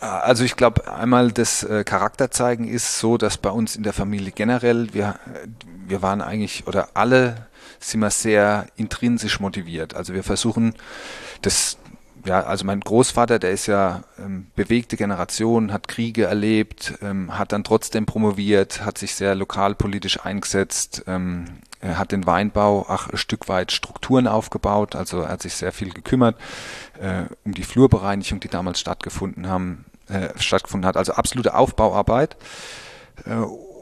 Also 0.00 0.44
ich 0.44 0.54
glaube, 0.54 0.92
einmal 0.92 1.32
das 1.32 1.64
äh, 1.64 1.82
Charakterzeigen 1.82 2.68
ist 2.68 2.98
so, 3.00 3.18
dass 3.18 3.36
bei 3.36 3.50
uns 3.50 3.74
in 3.74 3.82
der 3.82 3.92
Familie 3.92 4.30
generell, 4.30 4.94
wir, 4.94 5.18
wir 5.86 6.02
waren 6.02 6.20
eigentlich, 6.20 6.68
oder 6.68 6.90
alle 6.94 7.48
sind 7.80 8.00
wir 8.00 8.10
sehr 8.10 8.66
intrinsisch 8.76 9.40
motiviert. 9.40 9.94
Also 9.94 10.14
wir 10.14 10.22
versuchen, 10.22 10.74
das 11.42 11.78
ja, 12.28 12.40
also 12.42 12.66
mein 12.66 12.80
Großvater, 12.80 13.38
der 13.38 13.52
ist 13.52 13.66
ja 13.66 14.02
ähm, 14.18 14.48
bewegte 14.54 14.98
Generation, 14.98 15.72
hat 15.72 15.88
Kriege 15.88 16.24
erlebt, 16.24 16.98
ähm, 17.00 17.38
hat 17.38 17.52
dann 17.52 17.64
trotzdem 17.64 18.04
promoviert, 18.04 18.84
hat 18.84 18.98
sich 18.98 19.14
sehr 19.14 19.34
lokalpolitisch 19.34 20.20
eingesetzt, 20.24 21.04
ähm, 21.06 21.46
hat 21.82 22.12
den 22.12 22.26
Weinbau 22.26 22.80
auch 22.88 23.08
ein 23.08 23.16
Stück 23.16 23.48
weit 23.48 23.72
Strukturen 23.72 24.26
aufgebaut, 24.26 24.94
also 24.94 25.20
er 25.20 25.30
hat 25.30 25.42
sich 25.42 25.54
sehr 25.54 25.72
viel 25.72 25.90
gekümmert 25.90 26.36
äh, 27.00 27.22
um 27.44 27.54
die 27.54 27.62
Flurbereinigung, 27.62 28.40
die 28.40 28.48
damals 28.48 28.78
stattgefunden 28.78 29.48
haben, 29.48 29.86
äh, 30.08 30.28
stattgefunden 30.38 30.86
hat, 30.86 30.98
also 30.98 31.14
absolute 31.14 31.54
Aufbauarbeit. 31.54 32.36
Äh, 33.24 33.36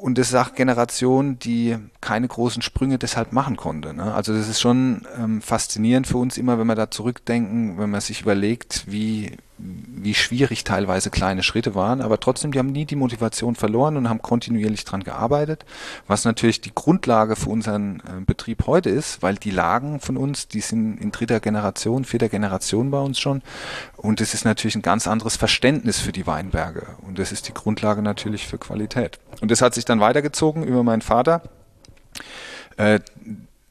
und 0.06 0.18
das 0.18 0.28
ist 0.28 0.36
auch 0.36 0.54
Generation, 0.54 1.36
die 1.40 1.76
keine 2.00 2.28
großen 2.28 2.62
Sprünge 2.62 2.96
deshalb 2.96 3.32
machen 3.32 3.56
konnte. 3.56 3.92
Ne? 3.92 4.14
Also 4.14 4.32
das 4.32 4.46
ist 4.46 4.60
schon 4.60 5.04
ähm, 5.18 5.42
faszinierend 5.42 6.06
für 6.06 6.18
uns 6.18 6.38
immer, 6.38 6.60
wenn 6.60 6.68
wir 6.68 6.76
da 6.76 6.92
zurückdenken, 6.92 7.76
wenn 7.76 7.90
man 7.90 8.00
sich 8.00 8.20
überlegt, 8.20 8.84
wie, 8.86 9.32
wie 9.58 10.14
schwierig 10.14 10.64
teilweise 10.64 11.10
kleine 11.10 11.42
Schritte 11.42 11.74
waren, 11.74 12.02
aber 12.02 12.20
trotzdem, 12.20 12.52
die 12.52 12.58
haben 12.58 12.72
nie 12.72 12.84
die 12.84 12.96
Motivation 12.96 13.54
verloren 13.54 13.96
und 13.96 14.08
haben 14.08 14.20
kontinuierlich 14.20 14.84
dran 14.84 15.02
gearbeitet, 15.02 15.64
was 16.06 16.24
natürlich 16.24 16.60
die 16.60 16.74
Grundlage 16.74 17.36
für 17.36 17.48
unseren 17.48 18.00
äh, 18.00 18.20
Betrieb 18.24 18.66
heute 18.66 18.90
ist, 18.90 19.22
weil 19.22 19.36
die 19.36 19.50
Lagen 19.50 20.00
von 20.00 20.16
uns, 20.18 20.48
die 20.48 20.60
sind 20.60 20.98
in 20.98 21.10
dritter 21.10 21.40
Generation, 21.40 22.04
vierter 22.04 22.28
Generation 22.28 22.90
bei 22.90 23.00
uns 23.00 23.18
schon. 23.18 23.42
Und 23.96 24.20
es 24.20 24.34
ist 24.34 24.44
natürlich 24.44 24.76
ein 24.76 24.82
ganz 24.82 25.08
anderes 25.08 25.36
Verständnis 25.36 26.00
für 26.00 26.12
die 26.12 26.26
Weinberge. 26.26 26.86
Und 27.06 27.18
das 27.18 27.32
ist 27.32 27.48
die 27.48 27.54
Grundlage 27.54 28.02
natürlich 28.02 28.46
für 28.46 28.58
Qualität. 28.58 29.18
Und 29.40 29.50
das 29.50 29.62
hat 29.62 29.74
sich 29.74 29.86
dann 29.86 30.00
weitergezogen 30.00 30.64
über 30.64 30.82
meinen 30.82 31.02
Vater, 31.02 31.42
äh, 32.76 33.00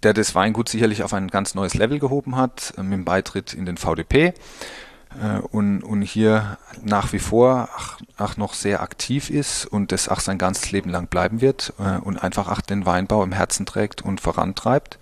der 0.01 0.13
das 0.13 0.34
Weingut 0.34 0.70
sicherlich 0.70 1.04
auf 1.04 1.13
ein 1.13 1.27
ganz 1.30 1.54
neues 1.54 1.75
Level 1.75 2.00
gehoben 2.00 2.36
hat, 2.36 2.74
äh, 2.77 2.84
mit 2.84 2.94
dem 2.94 3.06
Beitritt 3.06 3.54
in 3.54 3.65
den 3.65 3.77
VDP 3.77 4.34
und, 5.51 5.81
und 5.81 6.01
hier 6.01 6.57
nach 6.84 7.13
wie 7.13 7.19
vor 7.19 7.69
ach, 7.75 8.00
ach 8.17 8.38
noch 8.38 8.53
sehr 8.53 8.81
aktiv 8.81 9.29
ist 9.29 9.65
und 9.65 9.91
das 9.91 10.10
auch 10.10 10.19
sein 10.19 10.38
ganzes 10.38 10.72
Leben 10.72 10.89
lang 10.89 11.07
bleiben 11.07 11.41
wird 11.41 11.74
äh, 11.79 11.98
und 12.00 12.17
einfach 12.17 12.50
auch 12.50 12.62
den 12.62 12.86
Weinbau 12.86 13.24
im 13.24 13.31
Herzen 13.31 13.65
trägt 13.65 14.01
und 14.01 14.22
vorantreibt. 14.22 15.00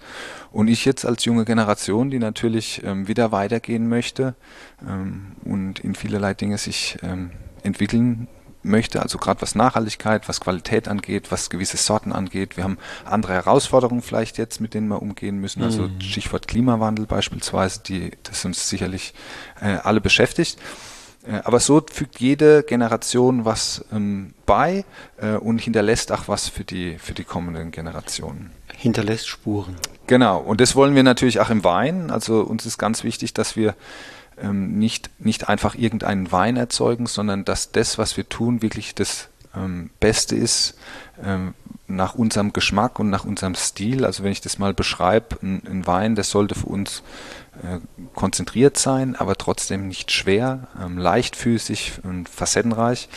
Und 0.52 0.68
ich 0.68 0.86
jetzt 0.86 1.06
als 1.06 1.26
junge 1.26 1.46
Generation, 1.46 2.12
die 2.12 2.20
natürlich 2.20 2.84
ähm, 2.84 3.08
wieder 3.08 3.32
weitergehen 3.32 3.90
möchte 3.90 4.36
ähm, 4.88 5.34
und 5.44 5.80
in 5.80 5.96
vielerlei 5.96 6.34
Dinge 6.34 6.58
sich 6.58 6.98
ähm, 7.02 7.32
entwickeln 7.64 8.28
möchte, 8.64 9.02
also 9.02 9.18
gerade 9.18 9.42
was 9.42 9.56
Nachhaltigkeit, 9.56 10.28
was 10.28 10.40
Qualität 10.40 10.88
angeht, 10.88 11.32
was 11.32 11.50
gewisse 11.50 11.78
Sorten 11.78 12.12
angeht. 12.12 12.58
Wir 12.58 12.64
haben 12.64 12.78
andere 13.06 13.34
Herausforderungen 13.34 14.02
vielleicht 14.02 14.38
jetzt, 14.38 14.62
mit 14.62 14.74
denen 14.74 14.88
wir 14.88 15.02
umgehen 15.02 15.40
müssen. 15.40 15.64
Also 15.64 15.84
mhm. 15.84 16.02
Stichwort 16.02 16.48
Klimawandel 16.48 17.06
beispielsweise, 17.06 17.82
die 17.82 18.12
das 18.24 18.46
uns 18.46 18.70
sicherlich 18.70 19.14
äh, 19.62 19.78
alle 19.84 20.02
beschäftigt. 20.02 20.58
Äh, 21.26 21.42
aber 21.44 21.60
so 21.60 21.82
fügt 21.92 22.20
jede 22.20 22.64
Generation 22.64 23.46
was 23.46 23.86
ähm, 23.92 24.34
bei 24.46 24.86
äh, 25.18 25.36
und 25.36 25.60
hinterlässt 25.60 26.12
auch 26.12 26.28
was 26.28 26.50
für 26.50 26.64
die, 26.64 26.98
für 27.00 27.14
die 27.14 27.24
kommenden 27.24 27.72
Generationen. 27.72 28.52
Hinterlässt 28.76 29.28
Spuren. 29.28 29.76
Genau. 30.08 30.40
Und 30.40 30.60
das 30.60 30.76
wollen 30.76 30.96
wir 30.96 31.04
natürlich 31.04 31.40
auch 31.40 31.50
im 31.50 31.64
Wein. 31.64 32.12
Also 32.12 32.42
uns 32.42 32.66
ist 32.66 32.78
ganz 32.78 33.04
wichtig, 33.04 33.34
dass 33.34 33.56
wir 33.56 33.76
ähm, 34.44 34.78
nicht, 34.78 35.10
nicht 35.20 35.50
einfach 35.50 35.76
irgendeinen 35.76 36.32
Wein 36.32 36.58
erzeugen, 36.58 37.08
sondern 37.08 37.46
dass 37.46 37.72
das, 37.72 37.98
was 37.98 38.18
wir 38.18 38.28
tun, 38.30 38.62
wirklich 38.62 38.94
das 38.94 39.30
ähm, 39.56 39.90
Beste 40.00 40.36
ist 40.36 40.78
ähm, 41.24 41.54
nach 41.88 42.16
unserem 42.16 42.54
Geschmack 42.54 43.00
und 43.00 43.10
nach 43.10 43.26
unserem 43.26 43.56
Stil. 43.56 44.06
Also 44.06 44.24
wenn 44.24 44.32
ich 44.32 44.42
das 44.42 44.60
mal 44.60 44.74
beschreibe, 44.74 45.38
ein, 45.42 45.64
ein 45.66 45.88
Wein, 45.88 46.16
das 46.16 46.30
sollte 46.30 46.56
für 46.56 46.68
uns 46.68 47.04
konzentriert 48.14 48.78
sein, 48.78 49.16
aber 49.16 49.36
trotzdem 49.36 49.88
nicht 49.88 50.12
schwer, 50.12 50.68
ähm, 50.82 50.98
leichtfüßig 50.98 52.00
und 52.04 52.28
facettenreich. 52.28 53.10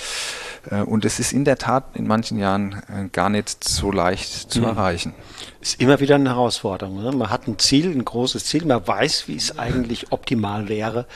Äh, 0.70 0.82
und 0.82 1.04
es 1.04 1.18
ist 1.18 1.32
in 1.32 1.44
der 1.44 1.58
Tat 1.58 1.84
in 1.94 2.06
manchen 2.06 2.38
Jahren 2.38 2.82
äh, 2.88 3.08
gar 3.10 3.28
nicht 3.28 3.64
so 3.64 3.90
leicht 3.90 4.50
zu 4.50 4.60
mhm. 4.60 4.66
erreichen. 4.66 5.14
Ist 5.60 5.80
immer 5.80 6.00
wieder 6.00 6.16
eine 6.16 6.30
Herausforderung. 6.30 7.02
Ne? 7.02 7.12
Man 7.12 7.30
hat 7.30 7.46
ein 7.48 7.58
Ziel, 7.58 7.90
ein 7.90 8.04
großes 8.04 8.44
Ziel, 8.44 8.64
man 8.64 8.86
weiß, 8.86 9.28
wie 9.28 9.36
es 9.36 9.58
eigentlich 9.58 10.12
optimal 10.12 10.68
wäre. 10.68 11.06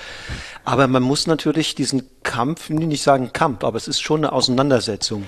Aber 0.65 0.87
man 0.89 1.03
muss 1.03 1.27
natürlich 1.27 1.75
diesen 1.75 2.09
Kampf, 2.31 2.71
nicht 2.71 3.03
sagen 3.03 3.33
Kampf, 3.33 3.65
aber 3.65 3.77
es 3.77 3.89
ist 3.89 4.01
schon 4.01 4.21
eine 4.21 4.31
Auseinandersetzung 4.33 5.25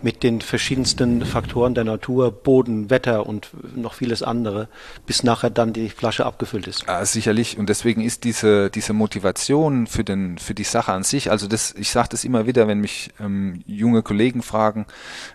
mit 0.00 0.22
den 0.22 0.40
verschiedensten 0.40 1.22
Faktoren 1.26 1.74
der 1.74 1.84
Natur, 1.84 2.32
Boden, 2.32 2.88
Wetter 2.88 3.26
und 3.26 3.50
noch 3.76 3.92
vieles 3.92 4.22
andere, 4.22 4.68
bis 5.04 5.22
nachher 5.22 5.50
dann 5.50 5.74
die 5.74 5.90
Flasche 5.90 6.24
abgefüllt 6.24 6.66
ist. 6.66 6.86
Ja, 6.86 7.04
sicherlich. 7.04 7.58
Und 7.58 7.68
deswegen 7.68 8.00
ist 8.00 8.24
diese, 8.24 8.70
diese 8.70 8.94
Motivation 8.94 9.86
für, 9.86 10.02
den, 10.02 10.38
für 10.38 10.54
die 10.54 10.64
Sache 10.64 10.94
an 10.94 11.02
sich, 11.02 11.30
also 11.30 11.46
das, 11.46 11.74
ich 11.76 11.90
sage 11.90 12.08
das 12.10 12.24
immer 12.24 12.46
wieder, 12.46 12.68
wenn 12.68 12.80
mich 12.80 13.10
ähm, 13.20 13.62
junge 13.66 14.02
Kollegen 14.02 14.40
fragen, 14.40 14.86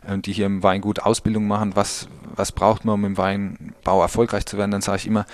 äh, 0.08 0.18
die 0.18 0.34
hier 0.34 0.48
im 0.48 0.64
Weingut 0.64 1.02
Ausbildung 1.02 1.46
machen, 1.46 1.76
was, 1.76 2.08
was 2.36 2.52
braucht 2.52 2.84
man, 2.84 2.96
um 2.96 3.06
im 3.06 3.18
Weinbau 3.18 4.02
erfolgreich 4.02 4.48
zu 4.48 4.58
werden, 4.58 4.72
dann 4.72 4.82
sage 4.82 4.98
ich 4.98 5.06
immer, 5.06 5.28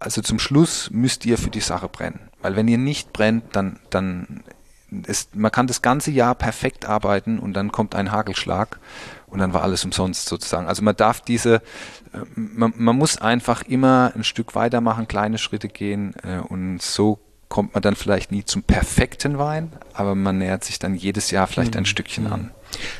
also 0.00 0.22
zum 0.22 0.40
Schluss 0.40 0.90
müsst 0.90 1.24
ihr 1.24 1.38
für 1.38 1.50
die 1.50 1.60
Sache 1.60 1.88
brennen. 1.88 2.18
Weil 2.42 2.56
wenn 2.56 2.66
ihr 2.66 2.78
nicht 2.78 3.12
brennt, 3.12 3.54
dann, 3.54 3.78
dann 3.90 4.42
ist, 5.06 5.34
man 5.34 5.50
kann 5.50 5.66
das 5.66 5.82
ganze 5.82 6.10
Jahr 6.10 6.34
perfekt 6.34 6.86
arbeiten 6.86 7.38
und 7.38 7.54
dann 7.54 7.72
kommt 7.72 7.94
ein 7.94 8.12
Hagelschlag 8.12 8.78
und 9.26 9.38
dann 9.38 9.52
war 9.52 9.62
alles 9.62 9.84
umsonst 9.84 10.26
sozusagen. 10.26 10.66
Also 10.66 10.82
man 10.82 10.96
darf 10.96 11.20
diese, 11.20 11.56
äh, 12.12 12.18
man, 12.34 12.72
man 12.76 12.96
muss 12.96 13.18
einfach 13.18 13.62
immer 13.62 14.12
ein 14.14 14.24
Stück 14.24 14.54
weitermachen, 14.54 15.08
kleine 15.08 15.38
Schritte 15.38 15.68
gehen 15.68 16.14
äh, 16.22 16.38
und 16.38 16.80
so 16.80 17.18
kommt 17.48 17.74
man 17.74 17.82
dann 17.82 17.94
vielleicht 17.94 18.32
nie 18.32 18.44
zum 18.44 18.62
perfekten 18.62 19.38
Wein, 19.38 19.72
aber 19.92 20.14
man 20.14 20.38
nähert 20.38 20.64
sich 20.64 20.78
dann 20.78 20.94
jedes 20.94 21.30
Jahr 21.30 21.46
vielleicht 21.46 21.76
ein 21.76 21.82
mhm. 21.82 21.86
Stückchen 21.86 22.26
an. 22.26 22.50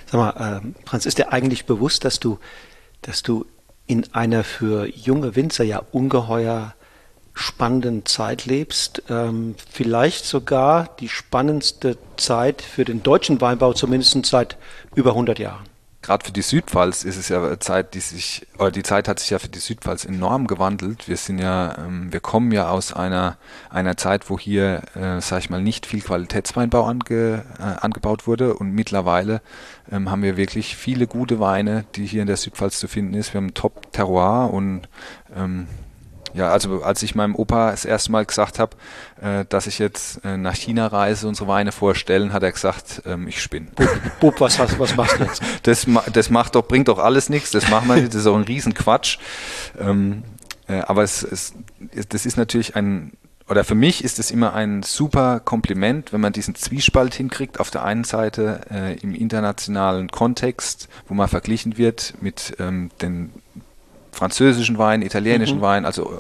Sag 0.07 0.15
mal, 0.15 0.61
äh, 0.63 0.87
Franz, 0.89 1.07
ist 1.07 1.19
dir 1.19 1.33
eigentlich 1.33 1.67
bewusst, 1.67 2.05
dass 2.05 2.21
du, 2.21 2.39
dass 3.03 3.23
du 3.23 3.47
in 3.87 4.13
einer 4.15 4.45
für 4.45 4.87
junge 4.87 5.37
Winzer 5.37 5.65
ja 5.65 5.83
ungeheuer 5.93 6.75
spannenden 7.35 8.07
Zeit 8.07 8.47
lebst, 8.47 9.03
ähm, 9.11 9.57
vielleicht 9.71 10.25
sogar 10.25 10.89
die 11.01 11.09
spannendste 11.09 11.99
Zeit 12.17 12.63
für 12.63 12.85
den 12.85 13.03
deutschen 13.03 13.41
Weinbau, 13.41 13.73
zumindest 13.73 14.25
seit 14.25 14.57
über 14.95 15.11
100 15.11 15.39
Jahren. 15.41 15.75
Gerade 16.05 16.23
für 16.23 16.33
die 16.33 16.43
Südpfalz 16.43 17.03
ist 17.03 17.17
es 17.17 17.31
ja 17.31 17.59
Zeit, 17.61 17.95
die 17.95 18.01
sich, 18.01 18.47
oder 18.59 18.71
die 18.71 18.83
Zeit 18.83 19.09
hat 19.09 19.19
sich 19.21 19.31
ja 19.31 19.39
für 19.39 19.49
die 19.49 19.59
Südpfalz 19.59 20.05
enorm 20.05 20.47
gewandelt. 20.47 21.09
Wir 21.09 21.17
sind 21.17 21.39
ja, 21.39 21.79
ähm, 21.79 22.13
wir 22.13 22.21
kommen 22.21 22.53
ja 22.53 22.69
aus 22.69 22.93
einer, 22.93 23.39
einer 23.71 23.97
Zeit, 23.97 24.29
wo 24.29 24.39
hier, 24.39 24.83
äh, 24.95 25.23
sag 25.23 25.39
ich 25.39 25.49
mal, 25.49 25.63
nicht 25.63 25.87
viel 25.87 26.03
Qualitätsweinbau 26.03 26.85
ange, 26.85 27.43
äh, 27.59 27.63
angebaut 27.63 28.27
wurde 28.27 28.53
und 28.53 28.73
mittlerweile 28.73 29.41
ähm, 29.91 30.11
haben 30.11 30.23
wir 30.23 30.37
wirklich 30.37 30.77
viele 30.77 31.07
gute 31.07 31.41
Weine, 31.41 31.87
die 31.95 32.05
hier 32.05 32.21
in 32.21 32.27
der 32.29 32.37
Südpfalz 32.37 32.79
zu 32.79 32.87
finden 32.87 33.15
ist. 33.15 33.33
Wir 33.33 33.41
haben 33.41 33.55
Top-Terroir 33.55 34.53
und 34.53 34.83
ähm, 35.35 35.69
ja, 36.35 36.51
also 36.51 36.83
als 36.83 37.03
ich 37.03 37.15
meinem 37.15 37.37
Opa 37.37 37.71
das 37.71 37.85
erste 37.85 38.11
Mal 38.11 38.27
gesagt 38.27 38.59
habe, 38.59 38.77
äh, 39.23 39.45
dass 39.49 39.67
ich 39.69 39.79
jetzt 39.79 40.25
äh, 40.25 40.37
nach 40.37 40.55
China 40.55 40.89
reise, 40.89 41.29
unsere 41.29 41.49
Weine 41.49 41.71
vorstellen, 41.71 42.33
hat 42.33 42.43
er 42.43 42.51
gesagt, 42.51 43.03
ähm, 43.07 43.29
ich 43.29 43.41
spinne. 43.41 43.69
Bub, 44.21 44.41
was, 44.41 44.59
hast, 44.59 44.79
was 44.79 44.97
machst 44.97 45.21
du 45.21 45.25
jetzt? 45.25 45.43
Das, 45.63 45.87
das 46.13 46.31
macht 46.31 46.57
doch, 46.57 46.67
bringt 46.67 46.89
doch 46.89 46.99
alles 46.99 47.31
nichts, 47.31 47.51
das 47.53 47.71
machen 47.71 47.89
wir 47.89 47.97
nicht, 47.97 48.09
das 48.09 48.23
ist 48.23 48.27
auch 48.27 48.37
ein 48.37 48.43
Riesenquatsch. 48.43 49.19
Ähm, 49.79 50.25
äh, 50.67 50.81
aber 50.81 51.03
es, 51.03 51.23
es, 51.23 51.55
das 52.09 52.27
ist 52.27 52.37
natürlich 52.37 52.75
ein, 52.75 53.13
oder 53.49 53.63
für 53.63 53.75
mich 53.75 54.03
ist 54.03 54.19
es 54.19 54.31
immer 54.31 54.55
ein 54.55 54.83
super 54.83 55.41
Kompliment, 55.41 56.13
wenn 56.13 56.21
man 56.21 56.33
diesen 56.33 56.55
Zwiespalt 56.55 57.15
hinkriegt. 57.15 57.61
Auf 57.61 57.71
der 57.71 57.85
einen 57.85 58.05
Seite 58.05 58.63
äh, 58.71 58.99
im 58.99 59.15
internationalen 59.15 60.09
Kontext, 60.09 60.89
wo 61.07 61.15
man 61.15 61.29
verglichen 61.29 61.79
wird 61.79 62.15
mit 62.21 62.57
ähm, 62.59 62.91
den 63.01 63.31
französischen 64.15 64.79
Wein, 64.79 65.03
italienischen 65.03 65.59
mhm. 65.59 65.63
Wein, 65.63 65.85
also 65.85 66.13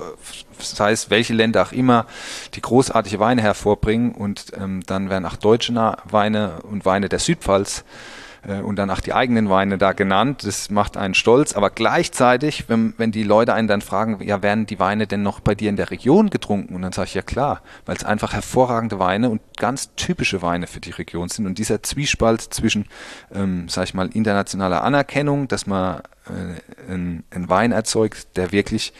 sei 0.58 0.92
es 0.92 1.10
welche 1.10 1.32
Länder 1.32 1.62
auch 1.62 1.72
immer, 1.72 2.06
die 2.54 2.60
großartige 2.60 3.18
Weine 3.18 3.42
hervorbringen 3.42 4.12
und 4.12 4.52
ähm, 4.58 4.82
dann 4.86 5.10
werden 5.10 5.26
auch 5.26 5.36
deutsche 5.36 5.74
Weine 6.04 6.62
und 6.62 6.84
Weine 6.84 7.08
der 7.08 7.18
Südpfalz 7.18 7.80
äh, 7.80 8.23
und 8.62 8.76
dann 8.76 8.90
auch 8.90 9.00
die 9.00 9.12
eigenen 9.12 9.48
Weine 9.48 9.78
da 9.78 9.92
genannt. 9.92 10.44
Das 10.44 10.70
macht 10.70 10.96
einen 10.96 11.14
stolz. 11.14 11.54
Aber 11.54 11.70
gleichzeitig, 11.70 12.68
wenn, 12.68 12.94
wenn 12.98 13.12
die 13.12 13.22
Leute 13.22 13.54
einen 13.54 13.68
dann 13.68 13.80
fragen, 13.80 14.22
ja, 14.22 14.42
werden 14.42 14.66
die 14.66 14.78
Weine 14.78 15.06
denn 15.06 15.22
noch 15.22 15.40
bei 15.40 15.54
dir 15.54 15.70
in 15.70 15.76
der 15.76 15.90
Region 15.90 16.30
getrunken? 16.30 16.74
Und 16.74 16.82
dann 16.82 16.92
sage 16.92 17.08
ich, 17.08 17.14
ja 17.14 17.22
klar, 17.22 17.62
weil 17.86 17.96
es 17.96 18.04
einfach 18.04 18.32
hervorragende 18.32 18.98
Weine 18.98 19.30
und 19.30 19.40
ganz 19.56 19.94
typische 19.96 20.42
Weine 20.42 20.66
für 20.66 20.80
die 20.80 20.90
Region 20.90 21.28
sind. 21.28 21.46
Und 21.46 21.58
dieser 21.58 21.82
Zwiespalt 21.82 22.40
zwischen, 22.42 22.86
ähm, 23.34 23.68
sage 23.68 23.86
ich 23.86 23.94
mal, 23.94 24.08
internationaler 24.08 24.82
Anerkennung, 24.82 25.48
dass 25.48 25.66
man 25.66 26.02
äh, 26.26 26.90
einen, 26.92 27.24
einen 27.30 27.48
Wein 27.48 27.72
erzeugt, 27.72 28.36
der 28.36 28.52
wirklich 28.52 28.92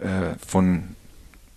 äh, 0.00 0.36
von 0.46 0.96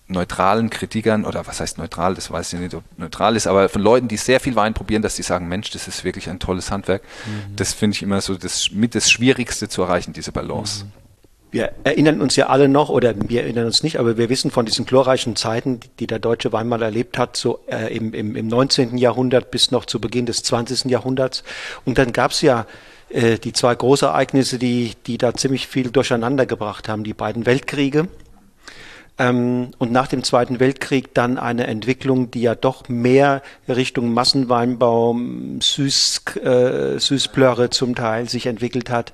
neutralen 0.08 0.70
Kritikern 0.70 1.26
oder 1.26 1.48
was 1.48 1.60
heißt 1.60 1.78
neutral, 1.78 2.14
das 2.14 2.30
weiß 2.30 2.54
ich 2.54 2.60
nicht, 2.60 2.76
ob 2.76 2.84
neutral 2.98 3.36
ist, 3.36 3.48
aber 3.48 3.70
von 3.70 3.82
Leuten, 3.82 4.08
die 4.08 4.18
sehr 4.18 4.40
viel 4.40 4.56
Wein 4.56 4.74
probieren, 4.74 5.02
dass 5.02 5.16
die 5.16 5.24
sagen, 5.24 5.48
Mensch, 5.48 5.72
das 5.72 5.88
ist 5.88 6.04
wirklich 6.04 6.30
ein 6.30 6.40
tolles 6.40 6.72
Handwerk. 6.72 7.02
Mhm. 7.26 7.56
Das 7.56 7.74
finde 7.74 7.96
ich 7.96 8.04
immer 8.04 8.22
so 8.22 8.36
das 8.36 8.72
mit 8.72 8.94
das 8.94 9.10
Schwierigste 9.10 9.68
zu 9.68 9.82
erreichen, 9.82 10.14
diese 10.14 10.32
Balance. 10.32 10.86
Mhm. 10.86 10.92
Wir 11.52 11.72
erinnern 11.86 12.20
uns 12.20 12.36
ja 12.36 12.48
alle 12.48 12.68
noch, 12.68 12.90
oder 12.90 13.14
wir 13.30 13.44
erinnern 13.44 13.66
uns 13.66 13.82
nicht, 13.82 13.98
aber 13.98 14.18
wir 14.18 14.30
wissen 14.30 14.52
von 14.52 14.66
diesen 14.66 14.86
glorreichen 14.86 15.38
Zeiten, 15.38 15.80
die 16.00 16.06
der 16.06 16.20
deutsche 16.20 16.52
Weinmal 16.52 16.82
erlebt 16.82 17.18
hat, 17.18 17.38
so 17.38 17.62
äh, 17.68 17.96
im, 17.96 18.14
im, 18.14 18.36
im 18.36 18.48
19. 18.48 18.98
Jahrhundert 18.98 19.52
bis 19.52 19.72
noch 19.72 19.86
zu 19.86 20.02
Beginn 20.02 20.26
des 20.26 20.44
20. 20.44 20.92
Jahrhunderts. 20.92 21.44
Und 21.86 21.98
dann 21.98 22.12
gab 22.12 22.32
es 22.32 22.42
ja 22.42 22.66
äh, 23.10 23.38
die 23.38 23.54
zwei 23.54 23.74
Großereignisse, 23.74 24.60
die, 24.60 24.94
die 25.08 25.18
da 25.18 25.34
ziemlich 25.34 25.68
viel 25.68 25.92
durcheinander 25.92 26.46
gebracht 26.46 26.90
haben, 26.90 27.06
die 27.06 27.14
beiden 27.14 27.46
Weltkriege 27.46 28.10
ähm, 29.18 29.72
und 29.78 29.92
nach 29.92 30.08
dem 30.08 30.24
Zweiten 30.24 30.60
Weltkrieg 30.60 31.14
dann 31.14 31.38
eine 31.38 31.68
Entwicklung, 31.68 32.32
die 32.32 32.42
ja 32.42 32.56
doch 32.56 32.90
mehr 32.90 33.42
Richtung 33.68 34.14
Massenweinbau, 34.14 35.16
Süß, 35.60 36.22
äh, 36.44 37.00
Süßplörre 37.00 37.70
zum 37.70 37.96
Teil 37.96 38.28
sich 38.28 38.46
entwickelt 38.46 38.90
hat. 38.90 39.14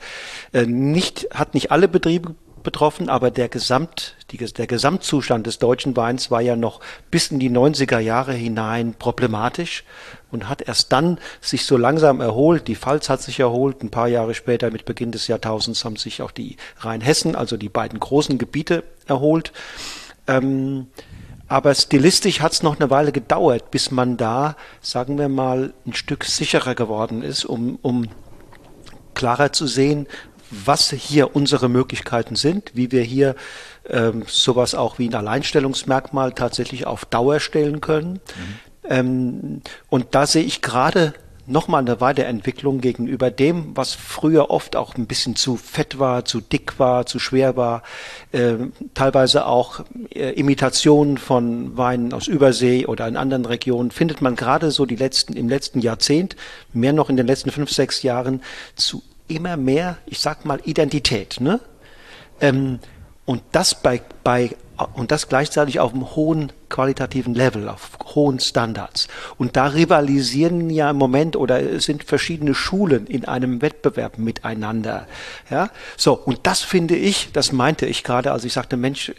Äh, 0.54 0.66
nicht, 0.66 1.30
hat 1.34 1.54
nicht 1.54 1.72
alle 1.72 1.88
Betriebe 1.88 2.36
betroffen, 2.64 3.10
aber 3.10 3.32
der 3.32 3.50
Gesamt, 3.50 4.16
die, 4.32 4.38
der 4.38 4.68
Gesamtzustand 4.68 5.48
des 5.48 5.60
deutschen 5.60 5.96
Weins 5.96 6.32
war 6.32 6.42
ja 6.42 6.56
noch 6.56 6.80
bis 7.10 7.32
in 7.32 7.40
die 7.40 7.50
90er 7.50 8.00
Jahre 8.00 8.34
hinein 8.34 8.94
problematisch 8.98 9.84
und 10.32 10.50
hat 10.50 10.62
erst 10.62 10.92
dann 10.92 11.20
sich 11.42 11.66
so 11.66 11.78
langsam 11.78 12.22
erholt. 12.22 12.68
Die 12.68 12.76
Pfalz 12.76 13.10
hat 13.10 13.22
sich 13.22 13.40
erholt. 13.40 13.84
Ein 13.84 13.92
paar 13.92 14.08
Jahre 14.08 14.34
später, 14.34 14.72
mit 14.72 14.86
Beginn 14.86 15.12
des 15.12 15.28
Jahrtausends, 15.28 15.86
haben 15.86 15.98
sich 15.98 16.22
auch 16.22 16.32
die 16.32 16.58
Rheinhessen, 16.80 17.36
also 17.36 17.58
die 17.58 17.70
beiden 17.70 18.00
großen 18.00 18.38
Gebiete, 18.38 18.84
erholt. 19.08 19.52
Ähm, 20.28 20.88
aber 21.48 21.76
stilistisch 21.76 22.40
hat 22.40 22.54
es 22.54 22.64
noch 22.64 22.80
eine 22.80 22.90
Weile 22.90 23.12
gedauert, 23.12 23.72
bis 23.72 23.92
man 23.92 24.16
da, 24.16 24.56
sagen 24.80 25.18
wir 25.18 25.28
mal, 25.28 25.74
ein 25.86 25.94
Stück 25.94 26.24
sicherer 26.24 26.76
geworden 26.76 27.24
ist, 27.24 27.44
um, 27.44 27.78
um 27.82 28.08
klarer 29.16 29.52
zu 29.52 29.68
sehen, 29.68 30.08
was 30.52 30.92
hier 30.92 31.36
unsere 31.36 31.70
Möglichkeiten 31.70 32.36
sind, 32.36 32.72
wie 32.74 32.92
wir 32.92 33.04
hier 33.04 33.36
ähm, 33.90 34.24
sowas 34.28 34.76
auch 34.76 35.00
wie 35.00 35.08
ein 35.08 35.16
Alleinstellungsmerkmal 35.16 36.34
tatsächlich 36.34 36.86
auf 36.86 37.06
Dauer 37.06 37.40
stellen 37.40 37.82
können. 37.82 38.14
Mhm. 38.14 38.20
Ähm, 38.90 39.62
und 39.90 40.08
da 40.12 40.28
sehe 40.28 40.44
ich 40.44 40.62
gerade 40.62 41.14
nochmal 41.48 41.82
eine 41.82 42.00
Weiterentwicklung 42.00 42.82
gegenüber 42.82 43.32
dem, 43.32 43.76
was 43.76 43.94
früher 43.94 44.50
oft 44.50 44.76
auch 44.76 44.96
ein 44.96 45.08
bisschen 45.08 45.36
zu 45.36 45.58
fett 45.58 46.00
war, 46.00 46.26
zu 46.26 46.40
dick 46.40 46.80
war, 46.80 47.06
zu 47.06 47.20
schwer 47.20 47.58
war, 47.58 47.84
äh, 48.32 48.56
teilweise 48.94 49.46
auch 49.46 49.84
äh, 50.14 50.32
Imitationen 50.32 51.18
von 51.18 51.78
Weinen 51.78 52.14
aus 52.14 52.28
Übersee 52.28 52.86
oder 52.86 53.08
in 53.08 53.18
anderen 53.18 53.46
Regionen, 53.46 53.92
findet 53.92 54.22
man 54.22 54.36
gerade 54.36 54.72
so 54.72 54.86
die 54.86 54.96
letzten, 54.96 55.34
im 55.34 55.50
letzten 55.50 55.80
Jahrzehnt, 55.80 56.36
mehr 56.74 56.94
noch 56.94 57.10
in 57.10 57.18
den 57.18 57.28
letzten 57.28 57.52
fünf, 57.52 57.72
sechs 57.72 58.04
Jahren, 58.04 58.42
zu 58.76 59.04
immer 59.36 59.58
mehr, 59.58 59.98
ich 60.06 60.20
sag 60.20 60.46
mal, 60.46 60.60
Identität. 60.64 61.40
Ne? 61.40 61.60
Ähm, 62.40 62.80
und 63.26 63.42
das 63.52 63.82
bei, 63.82 64.02
bei 64.24 64.56
und 64.94 65.12
das 65.12 65.30
gleichzeitig 65.30 65.80
auf 65.80 65.94
einem 65.94 66.16
hohen 66.16 66.52
qualitativen 66.70 67.34
Level, 67.34 67.70
auf 67.70 67.92
hohen 68.16 68.40
Standards. 68.40 69.08
Und 69.38 69.56
da 69.56 69.68
rivalisieren 69.68 70.70
ja 70.70 70.90
im 70.90 70.98
Moment 70.98 71.36
oder 71.36 71.62
es 71.62 71.86
sind 71.86 72.04
verschiedene 72.04 72.56
Schulen 72.56 73.08
in 73.08 73.26
einem 73.26 73.62
Wettbewerb 73.62 74.18
miteinander. 74.18 75.08
Ja, 75.50 75.70
so 75.98 76.14
und 76.14 76.40
das 76.44 76.62
finde 76.62 76.96
ich, 76.96 77.30
das 77.34 77.52
meinte 77.52 77.86
ich 77.86 78.04
gerade, 78.04 78.32
als 78.32 78.44
ich 78.44 78.54
sagte, 78.54 78.78
Mensch, 78.78 79.12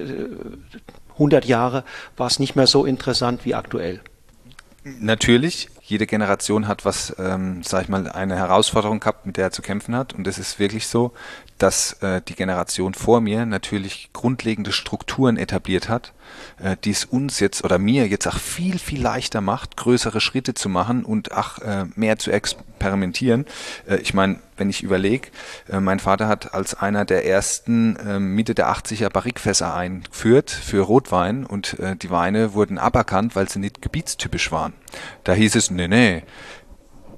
100 1.15 1.45
äh, 1.45 1.49
Jahre 1.49 1.85
war 2.17 2.27
es 2.27 2.39
nicht 2.39 2.57
mehr 2.57 2.67
so 2.67 2.85
interessant 2.85 3.45
wie 3.45 3.55
aktuell. 3.55 4.01
Natürlich, 4.85 5.69
jede 5.93 6.07
Generation 6.07 6.69
hat 6.69 6.87
was, 6.87 7.15
ähm, 7.19 7.63
sag 7.63 7.83
ich 7.83 7.89
mal, 7.91 8.09
eine 8.09 8.35
Herausforderung 8.35 8.99
gehabt, 8.99 9.27
mit 9.27 9.37
der 9.37 9.45
er 9.45 9.51
zu 9.53 9.61
kämpfen 9.61 9.95
hat. 9.95 10.15
Und 10.15 10.27
es 10.27 10.39
ist 10.39 10.59
wirklich 10.59 10.87
so, 10.87 11.13
dass 11.63 11.93
äh, 12.03 12.21
die 12.27 12.35
Generation 12.35 12.93
vor 12.93 13.21
mir 13.21 13.47
natürlich 13.47 14.11
grundlegende 14.13 14.73
Strukturen 14.73 15.37
etabliert 15.37 15.89
hat, 15.89 16.13
äh, 16.61 16.77
die 16.83 16.91
es 16.91 17.05
uns 17.05 17.39
jetzt 17.39 17.63
oder 17.63 17.79
mir 17.79 18.09
jetzt 18.09 18.27
auch 18.27 18.39
viel, 18.39 18.81
viel 18.81 19.01
leichter 19.01 19.41
macht, 19.41 19.77
größere 19.77 20.21
Schritte 20.21 20.55
zu 20.55 20.69
machen 20.69 21.05
und 21.05 21.31
auch 21.31 21.59
äh, 21.59 21.85
mehr 21.95 22.19
zu 22.19 22.33
experimentieren. 22.33 23.47
Äh, 23.89 23.99
ich 23.99 24.13
meine, 24.13 24.41
wenn 24.57 24.71
ich 24.71 24.83
überlege, 24.83 25.29
äh, 25.69 25.79
mein 25.79 26.01
Vater 26.01 26.27
hat 26.27 26.53
als 26.53 26.75
einer 26.75 27.05
der 27.05 27.27
ersten 27.27 27.95
äh, 27.95 28.19
Mitte 28.19 28.57
der 28.57 28.69
80er 28.69 29.11
Barrikfässer 29.11 29.73
eingeführt 29.73 30.51
für 30.51 30.81
Rotwein 30.81 31.47
und 31.47 31.79
äh, 31.79 31.95
die 31.95 32.11
Weine 32.11 32.55
wurden 32.55 32.79
aberkannt, 32.79 33.37
weil 33.37 33.49
sie 33.49 33.61
nicht 33.61 33.83
gebietstypisch 33.83 34.51
waren. 34.51 34.73
Da 35.23 35.33
hieß 35.33 35.55
es, 35.55 35.71
nee, 35.71 35.87
nee, 35.87 36.25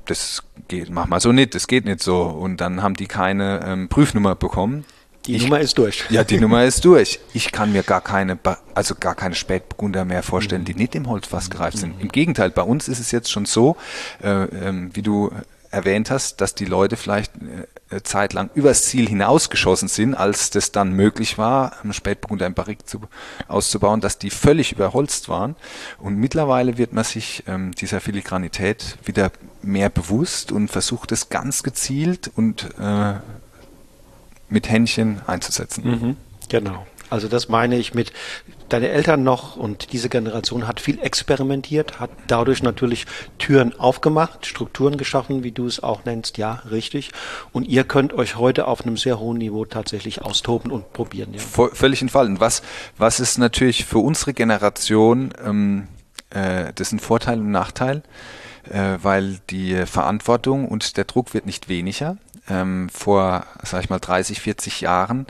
das 0.05 0.43
geht, 0.69 0.91
mach 0.91 1.07
mal 1.07 1.21
so 1.21 1.33
nicht, 1.33 1.55
das 1.55 1.67
geht 1.67 1.85
nicht 1.85 2.03
so. 2.03 2.23
Und 2.23 2.61
dann 2.61 2.83
haben 2.83 2.95
die 2.95 3.07
keine 3.07 3.61
ähm, 3.65 3.89
Prüfnummer 3.89 4.35
bekommen. 4.35 4.85
Die 5.27 5.37
ich, 5.37 5.43
Nummer 5.43 5.61
ist 5.61 5.79
durch. 5.79 6.05
Ja, 6.11 6.23
die 6.23 6.39
Nummer 6.39 6.65
ist 6.65 6.85
durch. 6.85 7.21
Ich 7.33 7.51
kann 7.51 7.73
mir 7.73 7.83
gar 7.83 8.01
keine, 8.01 8.39
also 8.75 8.95
gar 8.95 9.15
keine 9.15 9.35
Spätburgunder 9.35 10.05
mehr 10.05 10.23
vorstellen, 10.23 10.63
mhm. 10.63 10.67
die 10.67 10.75
nicht 10.75 10.95
im 10.95 11.09
Holzfass 11.09 11.51
gereift 11.51 11.79
sind. 11.79 11.97
Mhm. 11.97 12.03
Im 12.03 12.09
Gegenteil, 12.09 12.51
bei 12.51 12.63
uns 12.63 12.89
ist 12.89 13.01
es 13.01 13.11
jetzt 13.11 13.31
schon 13.31 13.47
so, 13.47 13.77
äh, 14.23 14.45
äh, 14.45 14.73
wie 14.93 15.03
du 15.03 15.31
erwähnt 15.71 16.11
hast, 16.11 16.41
dass 16.41 16.55
die 16.55 16.67
Leute 16.67 16.97
vielleicht 16.97 17.33
äh, 17.91 18.01
zeitlang 18.03 18.51
übers 18.55 18.85
Ziel 18.85 19.09
hinausgeschossen 19.09 19.89
sind, 19.89 20.15
als 20.15 20.51
das 20.51 20.73
dann 20.73 20.93
möglich 20.93 21.37
war, 21.39 21.83
einen 21.83 21.93
Spätburgunder 21.93 22.47
im 22.47 22.55
Barrik 22.55 22.89
zu, 22.89 23.01
auszubauen, 23.47 24.01
dass 24.01 24.19
die 24.19 24.31
völlig 24.31 24.73
überholzt 24.73 25.29
waren. 25.29 25.55
Und 25.99 26.17
mittlerweile 26.17 26.79
wird 26.79 26.93
man 26.93 27.05
sich 27.05 27.45
ähm, 27.47 27.73
dieser 27.73 28.01
Filigranität 28.01 28.97
wieder 29.05 29.31
mehr 29.63 29.91
bewusst 29.91 30.51
und 30.51 30.69
versucht 30.69 31.13
es 31.13 31.29
ganz 31.29 31.63
gezielt 31.63 32.31
und 32.35 32.71
äh, 32.81 33.15
mit 34.49 34.71
Händchen 34.71 35.21
einzusetzen. 35.27 35.85
Mhm, 35.85 36.17
genau. 36.49 36.87
Also 37.11 37.29
das 37.29 37.49
meine 37.49 37.77
ich 37.77 37.95
mit 37.95 38.13
deine 38.69 38.89
Eltern 38.89 39.23
noch 39.23 39.57
und 39.57 39.93
diese 39.93 40.09
Generation 40.09 40.67
hat 40.67 40.81
viel 40.81 41.01
experimentiert, 41.01 42.01
hat 42.01 42.11
dadurch 42.27 42.63
natürlich 42.63 43.07
Türen 43.39 43.79
aufgemacht, 43.79 44.47
Strukturen 44.47 44.97
geschaffen, 44.97 45.45
wie 45.45 45.53
du 45.53 45.67
es 45.67 45.83
auch 45.83 46.05
nennst, 46.05 46.39
ja, 46.39 46.63
richtig. 46.71 47.11
Und 47.53 47.69
ihr 47.69 47.85
könnt 47.85 48.13
euch 48.13 48.37
heute 48.37 48.67
auf 48.67 48.83
einem 48.83 48.97
sehr 48.97 49.19
hohen 49.19 49.39
Niveau 49.39 49.65
tatsächlich 49.65 50.23
austoben 50.23 50.73
und 50.73 50.93
probieren. 50.93 51.35
Ja. 51.35 51.41
Völlig 51.41 52.03
entfallen. 52.03 52.41
Was, 52.41 52.63
was 52.99 53.21
ist 53.21 53.39
natürlich 53.39 53.85
für 53.85 53.99
unsere 53.99 54.33
Generation, 54.33 55.33
ähm, 55.45 55.89
äh, 56.31 56.73
das 56.75 56.93
ein 56.93 56.99
Vorteil 56.99 57.39
und 57.39 57.51
Nachteil, 57.51 58.03
äh, 58.71 58.99
weil 59.03 59.39
die 59.51 59.87
Verantwortung 59.87 60.69
und 60.69 60.97
der 60.97 61.05
Druck 61.05 61.35
wird 61.35 61.47
nicht 61.47 61.69
weniger. 61.69 62.17
Ähm, 62.47 62.91
vor, 62.91 63.47
sag 63.63 63.83
ich 63.85 63.89
mal, 63.89 63.99
30, 63.99 64.41
40 64.41 64.83
Jahren 64.83 65.27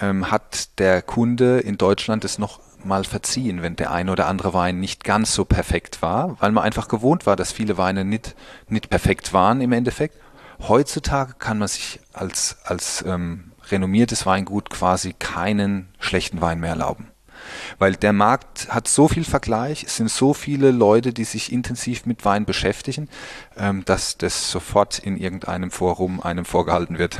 ähm, 0.00 0.30
hat 0.30 0.78
der 0.78 1.02
Kunde 1.02 1.60
in 1.60 1.78
Deutschland 1.78 2.24
es 2.24 2.38
noch 2.38 2.60
mal 2.84 3.04
verziehen, 3.04 3.62
wenn 3.62 3.76
der 3.76 3.90
ein 3.90 4.08
oder 4.08 4.26
andere 4.26 4.54
Wein 4.54 4.80
nicht 4.80 5.04
ganz 5.04 5.34
so 5.34 5.44
perfekt 5.44 6.02
war, 6.02 6.40
weil 6.40 6.52
man 6.52 6.64
einfach 6.64 6.88
gewohnt 6.88 7.26
war, 7.26 7.36
dass 7.36 7.52
viele 7.52 7.76
Weine 7.78 8.04
nicht, 8.04 8.36
nicht 8.68 8.88
perfekt 8.90 9.32
waren 9.32 9.60
im 9.60 9.72
Endeffekt. 9.72 10.16
Heutzutage 10.60 11.34
kann 11.38 11.58
man 11.58 11.68
sich 11.68 12.00
als, 12.12 12.58
als 12.64 13.04
ähm, 13.06 13.52
renommiertes 13.70 14.24
Weingut 14.26 14.70
quasi 14.70 15.14
keinen 15.18 15.88
schlechten 15.98 16.40
Wein 16.40 16.60
mehr 16.60 16.70
erlauben. 16.70 17.08
Weil 17.78 17.94
der 17.94 18.12
Markt 18.12 18.68
hat 18.70 18.88
so 18.88 19.08
viel 19.08 19.24
Vergleich, 19.24 19.84
es 19.84 19.96
sind 19.96 20.10
so 20.10 20.34
viele 20.34 20.70
Leute, 20.70 21.12
die 21.12 21.24
sich 21.24 21.52
intensiv 21.52 22.06
mit 22.06 22.24
Wein 22.24 22.44
beschäftigen, 22.44 23.08
ähm, 23.56 23.84
dass 23.84 24.16
das 24.18 24.50
sofort 24.50 24.98
in 24.98 25.16
irgendeinem 25.16 25.70
Forum 25.70 26.20
einem 26.20 26.44
vorgehalten 26.44 26.98
wird. 26.98 27.18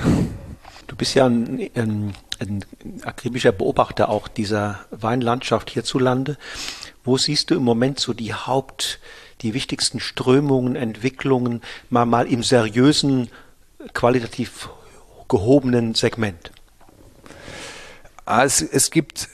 Du 0.86 0.96
bist 0.96 1.14
ja 1.14 1.26
ein, 1.26 1.68
ein, 1.74 2.14
ein 2.40 2.64
akribischer 3.04 3.52
Beobachter 3.52 4.08
auch 4.08 4.28
dieser 4.28 4.80
Weinlandschaft 4.90 5.70
hierzulande. 5.70 6.36
Wo 7.04 7.16
siehst 7.18 7.50
du 7.50 7.54
im 7.54 7.62
Moment 7.62 8.00
so 8.00 8.12
die 8.12 8.34
Haupt, 8.34 9.00
die 9.42 9.54
wichtigsten 9.54 10.00
Strömungen, 10.00 10.76
Entwicklungen, 10.76 11.62
mal, 11.90 12.06
mal 12.06 12.26
im 12.26 12.42
seriösen, 12.42 13.30
qualitativ 13.94 14.68
gehobenen 15.28 15.94
Segment? 15.94 16.50
Also 18.24 18.66
es 18.70 18.90
gibt 18.90 19.28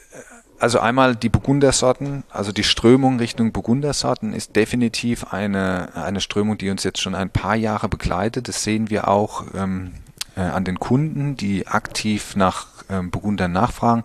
also 0.62 0.78
einmal 0.78 1.16
die 1.16 1.28
Burgundersorten, 1.28 2.22
also 2.30 2.52
die 2.52 2.62
Strömung 2.62 3.18
Richtung 3.18 3.50
Burgundersorten 3.50 4.32
ist 4.32 4.54
definitiv 4.54 5.32
eine, 5.32 5.96
eine 5.96 6.20
Strömung, 6.20 6.56
die 6.56 6.70
uns 6.70 6.84
jetzt 6.84 7.00
schon 7.00 7.16
ein 7.16 7.30
paar 7.30 7.56
Jahre 7.56 7.88
begleitet. 7.88 8.46
Das 8.46 8.62
sehen 8.62 8.88
wir 8.88 9.08
auch 9.08 9.44
ähm, 9.56 9.94
äh, 10.36 10.42
an 10.42 10.64
den 10.64 10.78
Kunden, 10.78 11.36
die 11.36 11.66
aktiv 11.66 12.36
nach 12.36 12.68
ähm, 12.90 13.10
Burgunder 13.10 13.48
nachfragen. 13.48 14.04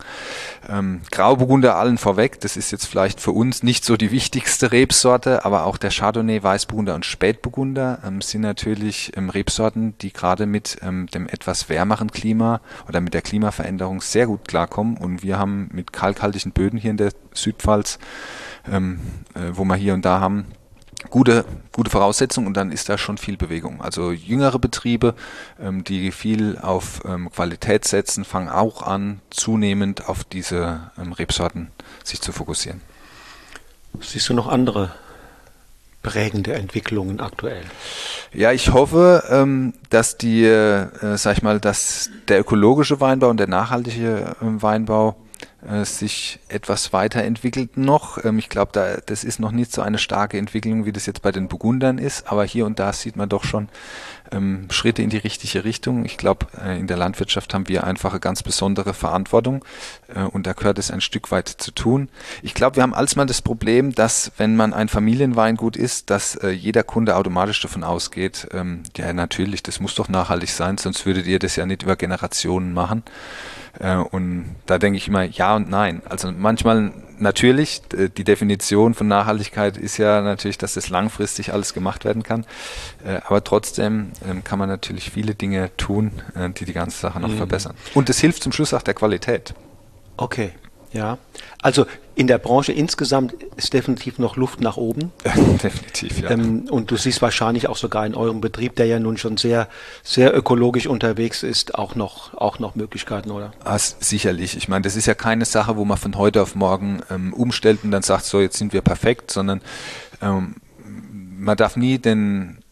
Ähm, 0.67 1.01
Grauburgunder 1.11 1.75
allen 1.75 1.97
vorweg, 1.97 2.39
das 2.41 2.57
ist 2.57 2.71
jetzt 2.71 2.85
vielleicht 2.85 3.19
für 3.19 3.31
uns 3.31 3.63
nicht 3.63 3.85
so 3.85 3.97
die 3.97 4.11
wichtigste 4.11 4.71
Rebsorte, 4.71 5.45
aber 5.45 5.65
auch 5.65 5.77
der 5.77 5.91
Chardonnay, 5.91 6.41
Weißburgunder 6.43 6.95
und 6.95 7.05
Spätburgunder 7.05 7.99
ähm, 8.05 8.21
sind 8.21 8.41
natürlich 8.41 9.11
ähm, 9.15 9.29
Rebsorten, 9.29 9.97
die 9.99 10.13
gerade 10.13 10.45
mit 10.45 10.77
ähm, 10.81 11.07
dem 11.07 11.27
etwas 11.27 11.69
wärmeren 11.69 12.11
Klima 12.11 12.61
oder 12.87 13.01
mit 13.01 13.13
der 13.13 13.21
Klimaveränderung 13.21 14.01
sehr 14.01 14.27
gut 14.27 14.47
klarkommen. 14.47 14.97
Und 14.97 15.23
wir 15.23 15.37
haben 15.37 15.69
mit 15.71 15.93
kalkhaltigen 15.93 16.51
Böden 16.51 16.79
hier 16.79 16.91
in 16.91 16.97
der 16.97 17.11
Südpfalz, 17.33 17.99
ähm, 18.71 18.99
äh, 19.33 19.51
wo 19.53 19.63
wir 19.65 19.75
hier 19.75 19.93
und 19.93 20.05
da 20.05 20.19
haben, 20.19 20.45
gute, 21.09 21.45
gute 21.71 21.89
Voraussetzungen 21.89 22.47
und 22.47 22.55
dann 22.55 22.71
ist 22.71 22.89
da 22.89 22.97
schon 22.97 23.17
viel 23.17 23.37
Bewegung. 23.37 23.81
Also 23.81 24.11
jüngere 24.11 24.59
Betriebe, 24.59 25.15
ähm, 25.59 25.83
die 25.83 26.11
viel 26.11 26.57
auf 26.57 27.01
ähm, 27.05 27.31
Qualität 27.31 27.85
setzen, 27.85 28.25
fangen 28.25 28.49
auch 28.49 28.81
an, 28.81 29.21
zunehmend 29.29 30.07
auf 30.07 30.23
diese 30.23 30.91
ähm, 30.97 31.13
Rebsorten 31.13 31.71
sich 32.03 32.21
zu 32.21 32.31
fokussieren. 32.31 32.81
Siehst 33.99 34.29
du 34.29 34.33
noch 34.33 34.47
andere 34.47 34.91
prägende 36.03 36.53
Entwicklungen 36.53 37.19
aktuell? 37.19 37.63
Ja, 38.33 38.51
ich 38.51 38.71
hoffe, 38.71 39.23
ähm, 39.29 39.73
dass 39.89 40.17
die, 40.17 40.43
äh, 40.43 41.17
sag 41.17 41.37
ich 41.37 41.43
mal, 41.43 41.59
dass 41.59 42.09
der 42.27 42.39
ökologische 42.39 43.01
Weinbau 43.01 43.29
und 43.29 43.37
der 43.37 43.47
nachhaltige 43.47 44.35
äh, 44.41 44.61
Weinbau 44.61 45.15
äh, 45.67 45.85
sich 45.85 46.39
etwas 46.47 46.93
weiterentwickelt 46.93 47.77
noch. 47.77 48.23
Ähm, 48.23 48.39
ich 48.39 48.49
glaube, 48.49 48.71
da, 48.73 48.97
das 49.05 49.23
ist 49.23 49.39
noch 49.39 49.51
nicht 49.51 49.71
so 49.71 49.81
eine 49.81 49.97
starke 49.97 50.37
Entwicklung, 50.37 50.85
wie 50.85 50.91
das 50.91 51.05
jetzt 51.05 51.21
bei 51.21 51.31
den 51.31 51.47
Burgundern 51.47 51.97
ist, 51.97 52.31
aber 52.31 52.45
hier 52.45 52.65
und 52.65 52.79
da 52.79 52.93
sieht 52.93 53.15
man 53.15 53.29
doch 53.29 53.43
schon 53.43 53.69
ähm, 54.31 54.67
Schritte 54.71 55.01
in 55.01 55.09
die 55.09 55.17
richtige 55.17 55.63
Richtung. 55.63 56.05
Ich 56.05 56.17
glaube, 56.17 56.47
äh, 56.63 56.79
in 56.79 56.87
der 56.87 56.97
Landwirtschaft 56.97 57.53
haben 57.53 57.67
wir 57.67 57.83
einfach 57.83 58.11
eine 58.11 58.19
ganz 58.19 58.43
besondere 58.43 58.93
Verantwortung 58.93 59.63
äh, 60.13 60.21
und 60.21 60.47
da 60.47 60.53
gehört 60.53 60.79
es 60.79 60.91
ein 60.91 61.01
Stück 61.01 61.31
weit 61.31 61.47
zu 61.49 61.71
tun. 61.71 62.09
Ich 62.41 62.53
glaube, 62.53 62.77
wir 62.77 62.83
haben 62.83 62.93
alsmal 62.93 63.25
das 63.25 63.41
Problem, 63.41 63.93
dass 63.93 64.31
wenn 64.37 64.55
man 64.55 64.73
ein 64.73 64.89
Familienweingut 64.89 65.75
ist, 65.75 66.09
dass 66.09 66.35
äh, 66.35 66.49
jeder 66.49 66.83
Kunde 66.83 67.15
automatisch 67.15 67.61
davon 67.61 67.83
ausgeht, 67.83 68.47
ähm, 68.51 68.83
ja 68.95 69.11
natürlich, 69.13 69.63
das 69.63 69.79
muss 69.79 69.95
doch 69.95 70.09
nachhaltig 70.09 70.49
sein, 70.49 70.77
sonst 70.77 71.05
würdet 71.05 71.27
ihr 71.27 71.39
das 71.39 71.55
ja 71.55 71.65
nicht 71.65 71.83
über 71.83 71.95
Generationen 71.95 72.73
machen. 72.73 73.03
Äh, 73.79 73.95
und 73.95 74.55
da 74.65 74.77
denke 74.77 74.97
ich 74.97 75.07
immer 75.07 75.23
ja 75.23 75.55
und 75.55 75.69
nein. 75.69 76.01
Also 76.07 76.31
manchmal 76.31 76.91
natürlich, 77.19 77.81
die 77.89 78.23
Definition 78.23 78.93
von 78.93 79.07
Nachhaltigkeit 79.07 79.77
ist 79.77 79.97
ja 79.97 80.21
natürlich, 80.21 80.57
dass 80.57 80.73
das 80.73 80.89
langfristig 80.89 81.53
alles 81.53 81.73
gemacht 81.73 82.05
werden 82.05 82.23
kann. 82.23 82.45
Äh, 83.05 83.19
aber 83.25 83.43
trotzdem 83.43 84.11
ähm, 84.27 84.43
kann 84.43 84.59
man 84.59 84.69
natürlich 84.69 85.11
viele 85.11 85.35
Dinge 85.35 85.75
tun, 85.77 86.11
äh, 86.35 86.49
die 86.49 86.65
die 86.65 86.73
ganze 86.73 86.99
Sache 86.99 87.19
noch 87.19 87.29
mhm. 87.29 87.37
verbessern. 87.37 87.75
Und 87.93 88.09
es 88.09 88.19
hilft 88.19 88.43
zum 88.43 88.51
Schluss 88.51 88.73
auch 88.73 88.81
der 88.83 88.93
Qualität. 88.93 89.53
Okay. 90.17 90.51
Ja, 90.93 91.17
also 91.61 91.85
in 92.15 92.27
der 92.27 92.37
Branche 92.37 92.71
insgesamt 92.71 93.33
ist 93.57 93.73
definitiv 93.73 94.17
noch 94.19 94.37
Luft 94.37 94.61
nach 94.61 94.77
oben. 94.77 95.11
definitiv, 95.63 96.19
ja. 96.19 96.31
Ähm, 96.31 96.67
und 96.69 96.89
du 96.89 96.97
siehst 96.97 97.21
wahrscheinlich 97.21 97.67
auch 97.67 97.77
sogar 97.77 98.05
in 98.05 98.15
eurem 98.15 98.41
Betrieb, 98.41 98.75
der 98.75 98.87
ja 98.87 98.99
nun 98.99 99.17
schon 99.17 99.37
sehr, 99.37 99.67
sehr 100.03 100.35
ökologisch 100.35 100.87
unterwegs 100.87 101.43
ist, 101.43 101.75
auch 101.75 101.95
noch, 101.95 102.33
auch 102.33 102.59
noch 102.59 102.75
Möglichkeiten, 102.75 103.31
oder? 103.31 103.51
Ah, 103.63 103.77
sicherlich. 103.77 104.57
Ich 104.57 104.67
meine, 104.67 104.81
das 104.81 104.95
ist 104.95 105.05
ja 105.05 105.13
keine 105.13 105.45
Sache, 105.45 105.77
wo 105.77 105.85
man 105.85 105.97
von 105.97 106.17
heute 106.17 106.41
auf 106.41 106.55
morgen 106.55 107.01
ähm, 107.11 107.33
umstellt 107.33 107.79
und 107.83 107.91
dann 107.91 108.01
sagt, 108.03 108.25
so, 108.25 108.41
jetzt 108.41 108.57
sind 108.57 108.73
wir 108.73 108.81
perfekt, 108.81 109.29
sondern 109.29 109.61
ähm, 110.21 110.55
man 111.37 111.57
darf 111.57 111.75
nie 111.75 111.99
den 111.99 112.63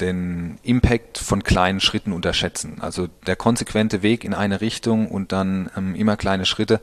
den 0.00 0.58
Impact 0.62 1.18
von 1.18 1.42
kleinen 1.42 1.80
Schritten 1.80 2.12
unterschätzen. 2.12 2.78
Also 2.80 3.08
der 3.26 3.36
konsequente 3.36 4.02
Weg 4.02 4.24
in 4.24 4.32
eine 4.32 4.60
Richtung 4.60 5.08
und 5.08 5.32
dann 5.32 5.70
ähm, 5.76 5.94
immer 5.94 6.16
kleine 6.16 6.46
Schritte, 6.46 6.80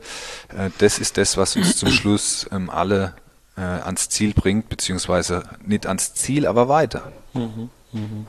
äh, 0.56 0.70
das 0.78 0.98
ist 0.98 1.16
das, 1.16 1.36
was 1.36 1.56
uns 1.56 1.76
zum 1.76 1.88
Schluss 1.90 2.46
ähm, 2.52 2.70
alle 2.70 3.14
äh, 3.56 3.60
ans 3.60 4.08
Ziel 4.08 4.34
bringt, 4.34 4.68
beziehungsweise 4.68 5.42
nicht 5.64 5.86
ans 5.86 6.14
Ziel, 6.14 6.46
aber 6.46 6.68
weiter. 6.68 7.12
Mhm, 7.34 7.70
mhm. 7.92 8.26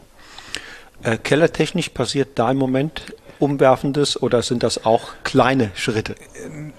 Äh, 1.03 1.17
kellertechnisch 1.17 1.89
passiert 1.89 2.39
da 2.39 2.49
im 2.51 2.57
Moment 2.57 3.13
Umwerfendes 3.39 4.19
oder 4.21 4.41
sind 4.41 4.63
das 4.63 4.85
auch 4.85 5.09
kleine 5.23 5.69
Schritte? 5.75 6.15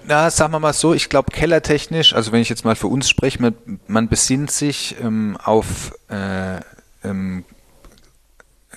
Na, 0.05 0.29
sagen 0.29 0.51
wir 0.51 0.59
mal 0.59 0.73
so, 0.73 0.93
ich 0.93 1.07
glaube 1.07 1.31
kellertechnisch, 1.31 2.13
also 2.13 2.33
wenn 2.33 2.41
ich 2.41 2.49
jetzt 2.49 2.65
mal 2.65 2.75
für 2.75 2.87
uns 2.87 3.09
spreche, 3.09 3.41
man, 3.41 3.55
man 3.87 4.09
besinnt 4.09 4.51
sich 4.51 4.97
ähm, 5.01 5.37
auf 5.41 5.93
äh, 6.09 6.59
ähm, 7.03 7.45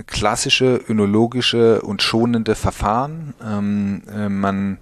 klassische 0.07 0.81
önologische 0.88 1.83
und 1.83 2.02
schonende 2.02 2.55
Verfahren. 2.55 3.35
Ähm, 3.44 4.02
äh, 4.14 4.28
man, 4.28 4.78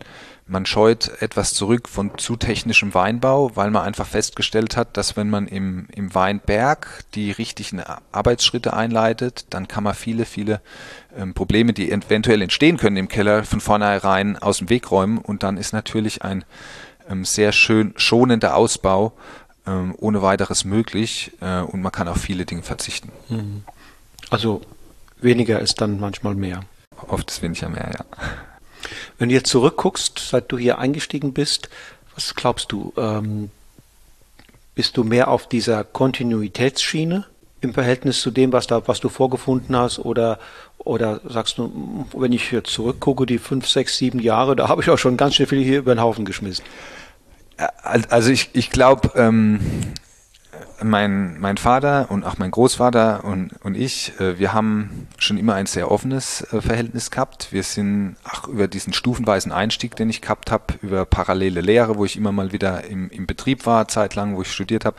man 0.46 0.66
scheut 0.66 1.11
etwas 1.20 1.53
zurück 1.53 1.88
von 1.88 2.16
zu 2.16 2.37
technischem 2.37 2.94
Weinbau, 2.94 3.51
weil 3.55 3.70
man 3.70 3.83
einfach 3.83 4.07
festgestellt 4.07 4.77
hat, 4.77 4.96
dass 4.96 5.16
wenn 5.16 5.29
man 5.29 5.49
im, 5.49 5.88
im 5.94 6.14
Weinberg 6.14 7.05
die 7.14 7.33
richtigen 7.33 7.83
Arbeitsschritte 8.12 8.73
einleitet, 8.73 9.46
dann 9.51 9.66
kann 9.66 9.85
man 9.85 9.94
viele, 9.94 10.25
viele 10.25 10.61
ähm, 11.16 11.35
Probleme, 11.35 11.73
die 11.73 11.90
eventuell 11.90 12.42
entstehen 12.42 12.77
können 12.77 12.96
im 12.96 13.09
Keller, 13.09 13.44
von 13.44 13.61
vornherein 13.61 14.38
aus 14.38 14.59
dem 14.59 14.70
Weg 14.70 14.90
räumen. 14.90 15.18
Und 15.18 15.42
dann 15.42 15.57
ist 15.57 15.73
natürlich 15.73 16.23
ein 16.23 16.44
ähm, 17.09 17.25
sehr 17.25 17.51
schön 17.51 17.94
schonender 17.96 18.57
Ausbau 18.57 19.12
ähm, 19.66 19.94
ohne 19.99 20.23
weiteres 20.23 20.64
möglich 20.64 21.33
äh, 21.40 21.61
und 21.61 21.83
man 21.83 21.92
kann 21.92 22.09
auf 22.09 22.18
viele 22.18 22.44
Dinge 22.46 22.62
verzichten. 22.62 23.11
Mhm. 23.29 23.64
Also 24.31 24.62
weniger 25.23 25.61
ist 25.61 25.81
dann 25.81 26.01
manchmal 26.01 26.35
mehr. 26.35 26.61
Oft 27.09 27.31
ist 27.31 27.43
weniger 27.43 27.69
mehr, 27.69 27.91
ja. 27.95 28.05
Wenn 29.19 29.29
du 29.29 29.35
jetzt 29.35 29.51
zurückguckst, 29.51 30.19
seit 30.19 30.51
du 30.51 30.59
hier 30.59 30.79
eingestiegen 30.79 31.33
bist, 31.33 31.69
was 32.15 32.35
glaubst 32.35 32.73
du? 32.73 32.93
Ähm, 32.97 33.51
bist 34.75 34.97
du 34.97 35.05
mehr 35.05 35.29
auf 35.29 35.49
dieser 35.49 35.85
Kontinuitätsschiene 35.85 37.27
im 37.61 37.75
Verhältnis 37.75 38.23
zu 38.23 38.31
dem, 38.31 38.53
was 38.53 38.67
da, 38.67 38.87
was 38.89 39.01
du 39.01 39.09
vorgefunden 39.09 39.77
hast, 39.77 39.99
oder 39.99 40.39
oder 40.79 41.21
sagst 41.29 41.59
du, 41.59 42.07
wenn 42.17 42.33
ich 42.33 42.51
jetzt 42.53 42.71
zurückgucke, 42.71 43.27
die 43.27 43.39
fünf, 43.39 43.69
sechs, 43.69 43.99
sieben 43.99 44.19
Jahre, 44.19 44.57
da 44.57 44.69
habe 44.69 44.83
ich 44.83 44.89
auch 44.89 44.97
schon 44.97 45.19
ganz 45.19 45.35
schön 45.35 45.47
viel 45.47 45.63
hier 45.63 45.81
über 45.81 45.95
den 45.95 46.01
Haufen 46.01 46.25
geschmissen. 46.25 46.65
Also 47.83 48.31
ich, 48.31 48.49
ich 48.55 48.71
glaube, 48.71 49.13
ähm, 49.15 49.61
mein, 50.83 51.39
mein 51.41 51.57
Vater 51.57 52.07
und 52.11 52.25
auch 52.25 52.39
mein 52.39 52.51
Großvater 52.51 53.25
und, 53.25 53.53
und 53.63 53.77
ich, 53.77 54.19
äh, 54.21 54.39
wir 54.39 54.53
haben 54.53 55.09
schon 55.19 55.39
immer 55.39 55.55
ein 55.55 55.67
sehr 55.67 55.91
offenes 55.91 56.43
äh, 56.53 56.61
Verhältnis 56.61 57.11
gehabt. 57.11 57.53
Wir 57.53 57.63
sind 57.63 58.17
auch 58.25 58.49
über 58.49 58.69
diesen 58.69 58.93
stufenweisen 58.93 59.53
Einstieg, 59.53 59.97
den 59.97 60.11
ich 60.11 60.21
gehabt 60.21 60.51
habe, 60.51 60.75
über 60.83 61.05
parallele 61.05 61.61
Lehre, 61.61 61.99
wo 61.99 62.05
ich 62.05 62.17
immer 62.17 62.33
mal 62.33 62.53
wieder 62.53 62.85
im, 62.85 63.11
im 63.11 63.27
Betrieb 63.27 63.67
war, 63.67 63.89
zeitlang, 63.89 64.37
wo 64.37 64.43
ich 64.43 64.53
studiert 64.53 64.85
habe, 64.85 64.97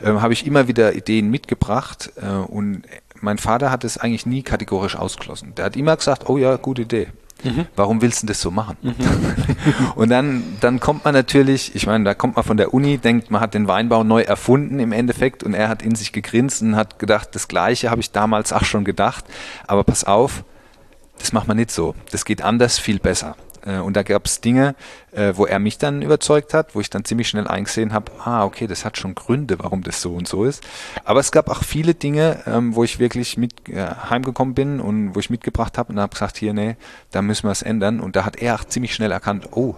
äh, 0.00 0.06
habe 0.06 0.32
ich 0.32 0.46
immer 0.46 0.68
wieder 0.68 0.94
Ideen 0.94 1.30
mitgebracht 1.30 2.12
äh, 2.20 2.26
und 2.26 2.82
mein 3.20 3.38
Vater 3.38 3.70
hat 3.70 3.84
es 3.84 3.98
eigentlich 3.98 4.26
nie 4.26 4.42
kategorisch 4.42 4.96
ausgeschlossen. 4.96 5.54
Der 5.54 5.66
hat 5.66 5.76
immer 5.76 5.96
gesagt, 5.96 6.28
oh 6.28 6.38
ja, 6.38 6.56
gute 6.56 6.82
Idee. 6.82 7.08
Mhm. 7.44 7.66
Warum 7.76 8.02
willst 8.02 8.22
du 8.22 8.26
das 8.26 8.40
so 8.40 8.50
machen? 8.50 8.76
Mhm. 8.82 8.94
und 9.94 10.08
dann, 10.10 10.42
dann 10.60 10.80
kommt 10.80 11.04
man 11.04 11.14
natürlich, 11.14 11.74
ich 11.74 11.86
meine, 11.86 12.04
da 12.04 12.14
kommt 12.14 12.36
man 12.36 12.44
von 12.44 12.56
der 12.56 12.74
Uni, 12.74 12.98
denkt, 12.98 13.30
man 13.30 13.40
hat 13.40 13.54
den 13.54 13.68
Weinbau 13.68 14.04
neu 14.04 14.22
erfunden 14.22 14.78
im 14.78 14.92
Endeffekt 14.92 15.42
und 15.42 15.54
er 15.54 15.68
hat 15.68 15.82
in 15.82 15.94
sich 15.94 16.12
gegrinst 16.12 16.62
und 16.62 16.76
hat 16.76 16.98
gedacht, 16.98 17.30
das 17.32 17.48
Gleiche 17.48 17.90
habe 17.90 18.00
ich 18.00 18.10
damals 18.12 18.52
auch 18.52 18.64
schon 18.64 18.84
gedacht, 18.84 19.24
aber 19.66 19.84
pass 19.84 20.04
auf, 20.04 20.44
das 21.18 21.32
macht 21.32 21.48
man 21.48 21.56
nicht 21.56 21.70
so. 21.70 21.94
Das 22.10 22.24
geht 22.24 22.42
anders, 22.42 22.78
viel 22.78 22.98
besser. 22.98 23.36
Äh, 23.64 23.78
und 23.78 23.94
da 23.96 24.02
gab 24.02 24.26
es 24.26 24.40
Dinge, 24.40 24.74
äh, 25.12 25.32
wo 25.36 25.46
er 25.46 25.58
mich 25.58 25.78
dann 25.78 26.02
überzeugt 26.02 26.54
hat, 26.54 26.74
wo 26.74 26.80
ich 26.80 26.90
dann 26.90 27.04
ziemlich 27.04 27.28
schnell 27.28 27.48
eingesehen 27.48 27.92
habe, 27.92 28.12
ah, 28.24 28.44
okay, 28.44 28.66
das 28.66 28.84
hat 28.84 28.96
schon 28.96 29.14
Gründe, 29.14 29.58
warum 29.58 29.82
das 29.82 30.00
so 30.00 30.14
und 30.14 30.28
so 30.28 30.44
ist. 30.44 30.62
Aber 31.04 31.20
es 31.20 31.32
gab 31.32 31.48
auch 31.48 31.62
viele 31.62 31.94
Dinge, 31.94 32.42
ähm, 32.46 32.74
wo 32.74 32.84
ich 32.84 32.98
wirklich 32.98 33.36
mit 33.36 33.68
äh, 33.68 33.86
heimgekommen 34.08 34.54
bin 34.54 34.80
und 34.80 35.14
wo 35.14 35.20
ich 35.20 35.30
mitgebracht 35.30 35.78
habe 35.78 35.92
und 35.92 36.00
habe 36.00 36.12
gesagt, 36.12 36.36
hier, 36.36 36.52
nee, 36.52 36.76
da 37.10 37.22
müssen 37.22 37.46
wir 37.46 37.52
es 37.52 37.62
ändern. 37.62 38.00
Und 38.00 38.16
da 38.16 38.24
hat 38.24 38.36
er 38.36 38.54
auch 38.54 38.64
ziemlich 38.64 38.94
schnell 38.94 39.12
erkannt, 39.12 39.48
oh, 39.52 39.74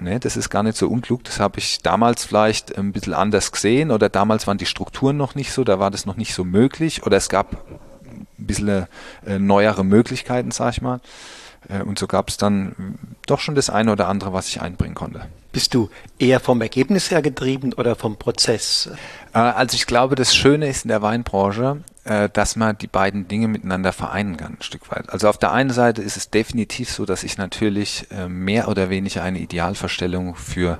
nee, 0.00 0.18
das 0.18 0.36
ist 0.36 0.50
gar 0.50 0.62
nicht 0.62 0.76
so 0.76 0.88
unklug. 0.88 1.24
Das 1.24 1.40
habe 1.40 1.58
ich 1.58 1.82
damals 1.82 2.24
vielleicht 2.24 2.76
ein 2.76 2.92
bisschen 2.92 3.14
anders 3.14 3.52
gesehen 3.52 3.90
oder 3.90 4.08
damals 4.08 4.46
waren 4.46 4.58
die 4.58 4.66
Strukturen 4.66 5.16
noch 5.16 5.34
nicht 5.34 5.52
so, 5.52 5.64
da 5.64 5.78
war 5.78 5.90
das 5.90 6.06
noch 6.06 6.16
nicht 6.16 6.34
so 6.34 6.44
möglich 6.44 7.04
oder 7.04 7.16
es 7.16 7.28
gab 7.28 7.52
ein 8.38 8.46
bisschen 8.46 8.86
neuere 9.38 9.84
Möglichkeiten, 9.84 10.50
sag 10.50 10.72
ich 10.72 10.82
mal. 10.82 11.00
Äh, 11.68 11.82
und 11.82 11.98
so 11.98 12.06
gab 12.06 12.28
es 12.28 12.36
dann 12.36 12.98
doch 13.26 13.40
schon 13.40 13.54
das 13.54 13.70
eine 13.70 13.92
oder 13.92 14.08
andere, 14.08 14.32
was 14.32 14.48
ich 14.48 14.60
einbringen 14.60 14.94
konnte. 14.94 15.26
Bist 15.52 15.74
du 15.74 15.88
eher 16.18 16.40
vom 16.40 16.60
Ergebnis 16.60 17.10
her 17.10 17.22
getrieben 17.22 17.72
oder 17.74 17.94
vom 17.94 18.16
Prozess? 18.16 18.90
Äh, 19.32 19.38
also 19.38 19.74
ich 19.76 19.86
glaube, 19.86 20.14
das 20.14 20.34
Schöne 20.34 20.68
ist 20.68 20.84
in 20.84 20.88
der 20.88 21.02
Weinbranche, 21.02 21.82
äh, 22.04 22.28
dass 22.28 22.56
man 22.56 22.76
die 22.78 22.86
beiden 22.86 23.28
Dinge 23.28 23.48
miteinander 23.48 23.92
vereinen 23.92 24.36
kann, 24.36 24.54
ein 24.54 24.62
Stück 24.62 24.90
weit. 24.90 25.10
Also 25.10 25.28
auf 25.28 25.38
der 25.38 25.52
einen 25.52 25.70
Seite 25.70 26.02
ist 26.02 26.16
es 26.16 26.30
definitiv 26.30 26.90
so, 26.90 27.04
dass 27.04 27.22
ich 27.22 27.38
natürlich 27.38 28.06
mehr 28.28 28.68
oder 28.68 28.90
weniger 28.90 29.22
eine 29.22 29.38
Idealverstellung 29.38 30.34
für 30.34 30.78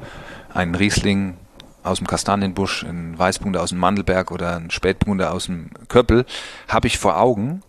einen 0.52 0.74
Riesling 0.74 1.36
aus 1.84 1.98
dem 1.98 2.06
Kastanienbusch, 2.06 2.82
ein 2.82 3.16
Weißbunder 3.18 3.62
aus 3.62 3.68
dem 3.68 3.78
Mandelberg 3.78 4.30
oder 4.30 4.56
ein 4.56 4.70
Spätbunder 4.70 5.32
aus 5.32 5.46
dem 5.46 5.70
Köppel, 5.88 6.24
habe 6.66 6.86
ich 6.86 6.98
vor 6.98 7.18
Augen. 7.18 7.62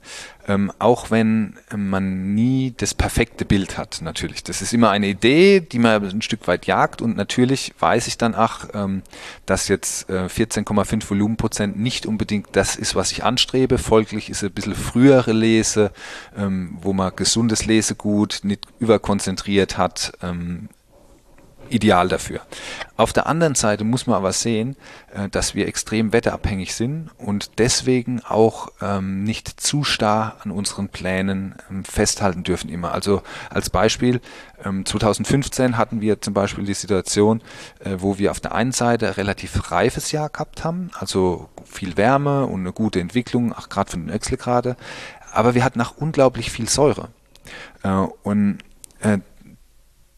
Ähm, 0.47 0.71
auch 0.77 1.09
wenn 1.09 1.55
man 1.75 2.35
nie 2.35 2.73
das 2.77 2.93
perfekte 2.93 3.45
Bild 3.45 3.79
hat, 3.79 4.01
natürlich. 4.03 4.43
Das 4.43 4.61
ist 4.61 4.73
immer 4.73 4.91
eine 4.91 5.07
Idee, 5.07 5.59
die 5.59 5.79
man 5.79 6.03
ein 6.03 6.21
Stück 6.21 6.47
weit 6.47 6.67
jagt 6.67 7.01
und 7.01 7.17
natürlich 7.17 7.73
weiß 7.79 8.05
ich 8.05 8.19
dann, 8.19 8.35
ach, 8.35 8.67
ähm, 8.75 9.01
dass 9.47 9.67
jetzt 9.67 10.07
äh, 10.07 10.25
14,5 10.27 11.09
Volumenprozent 11.09 11.79
nicht 11.79 12.05
unbedingt 12.05 12.49
das 12.51 12.75
ist, 12.75 12.95
was 12.95 13.11
ich 13.11 13.23
anstrebe. 13.23 13.79
Folglich 13.79 14.29
ist 14.29 14.43
ein 14.43 14.51
bisschen 14.51 14.75
frühere 14.75 15.33
Lese, 15.33 15.91
ähm, 16.37 16.77
wo 16.79 16.93
man 16.93 17.15
gesundes 17.15 17.65
Lesegut 17.65 18.41
nicht 18.43 18.67
überkonzentriert 18.79 19.79
hat, 19.79 20.13
ähm, 20.21 20.69
ideal 21.69 22.07
dafür. 22.07 22.41
Auf 22.97 23.13
der 23.13 23.27
anderen 23.27 23.55
Seite 23.55 23.83
muss 23.83 24.07
man 24.07 24.15
aber 24.15 24.31
sehen, 24.31 24.75
äh, 25.13 25.29
dass 25.29 25.55
wir 25.55 25.67
extrem 25.67 26.13
wetterabhängig 26.13 26.75
sind 26.75 27.09
und 27.17 27.59
deswegen 27.59 28.21
auch 28.21 28.69
ähm, 28.81 29.23
nicht 29.23 29.59
zu 29.59 29.83
starr 29.83 30.37
an 30.43 30.51
unseren 30.51 30.89
Plänen 30.89 31.55
ähm, 31.69 31.83
festhalten 31.83 32.43
dürfen 32.43 32.69
immer. 32.69 32.93
Also 32.93 33.21
als 33.49 33.69
Beispiel, 33.69 34.21
2015 34.63 35.65
ähm, 35.65 35.77
hatten 35.77 36.01
wir 36.01 36.21
zum 36.21 36.33
Beispiel 36.33 36.65
die 36.65 36.73
Situation, 36.73 37.41
äh, 37.79 37.97
wo 37.97 38.17
wir 38.17 38.31
auf 38.31 38.39
der 38.39 38.55
einen 38.55 38.71
Seite 38.71 39.17
relativ 39.17 39.71
reifes 39.71 40.11
Jahr 40.11 40.29
gehabt 40.29 40.63
haben, 40.63 40.89
also 40.97 41.49
viel 41.65 41.97
Wärme 41.97 42.45
und 42.45 42.61
eine 42.61 42.71
gute 42.71 42.99
Entwicklung, 42.99 43.53
auch 43.53 43.69
gerade 43.69 43.91
von 43.91 44.07
den 44.07 44.15
Öxlegrade, 44.15 44.77
aber 45.31 45.53
wir 45.53 45.63
hatten 45.63 45.81
auch 45.81 45.97
unglaublich 45.97 46.51
viel 46.51 46.69
Säure. 46.69 47.09
Äh, 47.83 47.89
und 48.23 48.59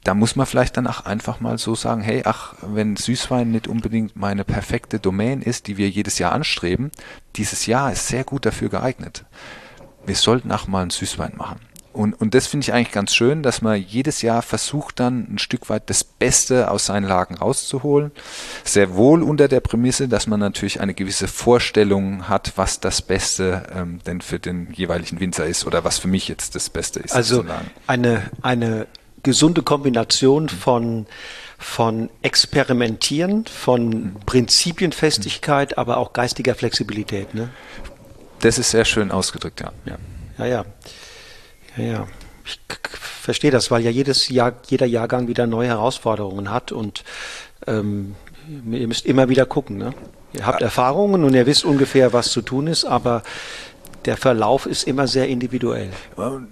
da 0.08 0.14
muss 0.14 0.38
man 0.38 0.46
vielleicht 0.46 0.78
dann 0.78 0.88
auch 0.88 1.06
einfach 1.06 1.42
mal 1.42 1.58
so 1.58 1.76
sagen, 1.76 2.02
hey, 2.02 2.22
ach, 2.24 2.54
wenn 2.62 2.96
Süßwein 2.96 3.52
nicht 3.52 3.68
unbedingt 3.68 4.16
meine 4.16 4.46
perfekte 4.46 5.00
Domain 5.00 5.42
ist, 5.42 5.68
die 5.68 5.76
wir 5.76 5.90
jedes 5.90 6.18
Jahr 6.18 6.32
anstreben, 6.32 6.92
dieses 7.36 7.66
Jahr 7.66 7.92
ist 7.92 8.08
sehr 8.08 8.24
gut 8.24 8.46
dafür 8.46 8.70
geeignet. 8.70 9.26
Wir 10.06 10.16
sollten 10.16 10.50
auch 10.54 10.66
mal 10.66 10.84
einen 10.84 10.92
Süßwein 10.92 11.34
machen. 11.36 11.60
Und, 11.92 12.14
und 12.14 12.36
das 12.36 12.48
finde 12.48 12.64
ich 12.64 12.74
eigentlich 12.74 12.94
ganz 12.94 13.14
schön, 13.16 13.44
dass 13.44 13.62
man 13.62 13.82
jedes 13.82 14.22
Jahr 14.22 14.44
versucht 14.44 15.02
dann 15.02 15.28
ein 15.30 15.40
Stück 15.40 15.68
weit 15.68 15.90
das 15.90 16.06
Beste 16.06 16.72
aus 16.72 16.86
seinen 16.86 17.06
Lagen 17.06 17.36
rauszuholen. 17.36 18.12
Sehr 18.64 18.94
wohl 18.96 19.24
unter 19.24 19.50
der 19.50 19.60
Prämisse, 19.60 20.08
dass 20.08 20.26
man 20.26 20.40
natürlich 20.40 20.80
eine 20.80 20.94
gewisse 20.94 21.28
Vorstellung 21.28 22.30
hat, 22.30 22.54
was 22.56 22.80
das 22.80 23.02
Beste 23.02 23.64
ähm, 23.76 24.00
denn 24.06 24.22
für 24.22 24.40
den 24.40 24.72
jeweiligen 24.72 25.20
Winzer 25.20 25.48
ist 25.48 25.66
oder 25.66 25.84
was 25.84 25.98
für 25.98 26.08
mich 26.08 26.30
jetzt 26.30 26.56
das 26.56 26.70
Beste 26.70 27.02
ist. 27.02 27.14
Also 27.14 27.44
eine, 27.88 28.32
eine 28.42 28.88
gesunde 29.28 29.62
Kombination 29.62 30.48
von 30.48 31.06
von 31.60 32.10
Experimentieren, 32.22 33.46
von 33.46 34.16
Prinzipienfestigkeit, 34.26 35.78
aber 35.78 35.98
auch 35.98 36.14
geistiger 36.14 36.54
Flexibilität. 36.54 37.34
Ne? 37.34 37.50
Das 38.42 38.60
ist 38.60 38.72
sehr 38.72 38.86
schön 38.86 39.12
ausgedrückt, 39.12 39.62
ja. 39.62 39.72
Ja, 39.86 39.98
ja. 40.38 40.46
ja. 40.46 40.66
Ja, 41.78 41.84
ja. 41.84 42.08
Ich 42.46 42.60
verstehe 42.94 43.52
das, 43.52 43.70
weil 43.72 43.82
ja 43.82 43.90
jedes 43.90 44.30
Jahr, 44.30 44.54
jeder 44.68 44.86
Jahrgang 44.86 45.28
wieder 45.28 45.48
neue 45.48 45.68
Herausforderungen 45.68 46.52
hat 46.52 46.72
und 46.72 47.04
ähm, 47.66 48.16
ihr 48.72 48.88
müsst 48.88 49.06
immer 49.06 49.28
wieder 49.28 49.46
gucken. 49.46 49.78
Ne? 49.78 49.94
Ihr 50.34 50.46
habt 50.46 50.62
Erfahrungen 50.62 51.24
und 51.24 51.34
ihr 51.34 51.46
wisst 51.46 51.66
ungefähr, 51.66 52.14
was 52.14 52.32
zu 52.32 52.42
tun 52.42 52.68
ist, 52.68 52.86
aber 52.86 53.24
der 54.06 54.16
Verlauf 54.16 54.66
ist 54.66 54.84
immer 54.84 55.08
sehr 55.08 55.28
individuell. 55.28 55.90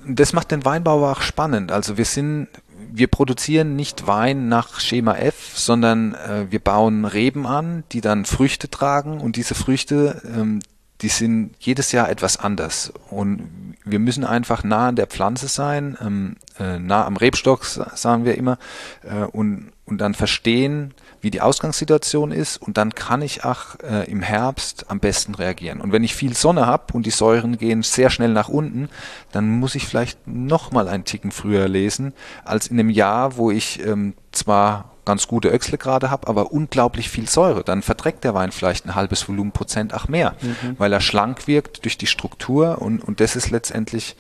Das 0.06 0.34
macht 0.34 0.52
den 0.52 0.66
Weinbau 0.66 1.10
auch 1.10 1.22
spannend. 1.22 1.72
Also 1.72 1.98
wir 1.98 2.04
sind, 2.04 2.50
wir 2.98 3.08
produzieren 3.08 3.76
nicht 3.76 4.08
Wein 4.08 4.48
nach 4.48 4.80
Schema 4.80 5.16
F, 5.16 5.52
sondern 5.56 6.14
äh, 6.14 6.46
wir 6.50 6.60
bauen 6.60 7.06
Reben 7.06 7.46
an, 7.46 7.84
die 7.92 8.02
dann 8.02 8.26
Früchte 8.26 8.70
tragen 8.70 9.20
und 9.20 9.36
diese 9.36 9.56
Früchte, 9.56 10.22
ähm, 10.26 10.62
die 11.02 11.10
sind 11.10 11.52
jedes 11.60 11.92
Jahr 11.92 12.10
etwas 12.10 12.38
anders. 12.38 12.94
Und 13.10 13.76
wir 13.84 14.00
müssen 14.00 14.24
einfach 14.24 14.64
nah 14.64 14.88
an 14.88 14.96
der 14.96 15.08
Pflanze 15.08 15.48
sein, 15.48 15.98
ähm, 16.02 16.38
äh, 16.58 16.80
nah 16.80 17.06
am 17.06 17.18
Rebstock, 17.18 17.66
sagen 17.66 18.26
wir 18.26 18.36
immer, 18.36 18.58
äh, 19.04 19.26
und, 19.26 19.72
und 19.86 20.00
dann 20.00 20.14
verstehen, 20.14 20.94
wie 21.26 21.32
die 21.32 21.42
Ausgangssituation 21.42 22.32
ist 22.32 22.58
und 22.62 22.78
dann 22.78 22.94
kann 22.94 23.24
ich 23.24 23.44
auch 23.44 23.80
äh, 23.80 24.08
im 24.12 24.22
Herbst 24.22 24.92
am 24.92 25.00
besten 25.00 25.34
reagieren. 25.34 25.82
Und 25.82 25.92
wenn 25.92 26.04
ich 26.04 26.14
viel 26.14 26.36
Sonne 26.36 26.68
habe 26.68 26.94
und 26.94 27.08
die 27.08 27.12
Säuren 27.12 27.58
gehen 27.58 27.82
sehr 27.82 28.12
schnell 28.12 28.30
nach 28.30 28.48
unten, 28.48 28.90
dann 29.32 29.50
muss 29.50 29.74
ich 29.74 29.88
vielleicht 29.88 30.28
nochmal 30.28 30.88
einen 30.88 31.04
Ticken 31.04 31.32
früher 31.32 31.68
lesen, 31.68 32.14
als 32.44 32.68
in 32.68 32.80
einem 32.80 32.92
Jahr, 32.92 33.38
wo 33.38 33.50
ich 33.50 33.84
ähm, 33.84 34.14
zwar 34.32 34.92
ganz 35.04 35.28
gute 35.28 35.50
Öchsle 35.50 35.80
gerade 35.80 36.12
habe, 36.12 36.28
aber 36.28 36.52
unglaublich 36.52 37.10
viel 37.10 37.28
Säure. 37.28 37.64
Dann 37.64 37.82
verträgt 37.82 38.24
der 38.24 38.36
Wein 38.36 38.52
vielleicht 38.52 38.86
ein 38.86 38.94
halbes 38.94 39.28
Volumenprozent 39.28 39.96
auch 39.96 40.08
mehr, 40.08 40.36
mhm. 40.42 40.76
weil 40.78 40.94
er 40.94 41.02
schlank 41.02 41.48
wirkt 41.48 41.86
durch 41.86 41.98
die 41.98 42.06
Struktur 42.06 42.84
und, 42.84 43.04
und 43.04 43.20
das 43.20 43.36
ist 43.36 43.50
letztendlich 43.50 44.16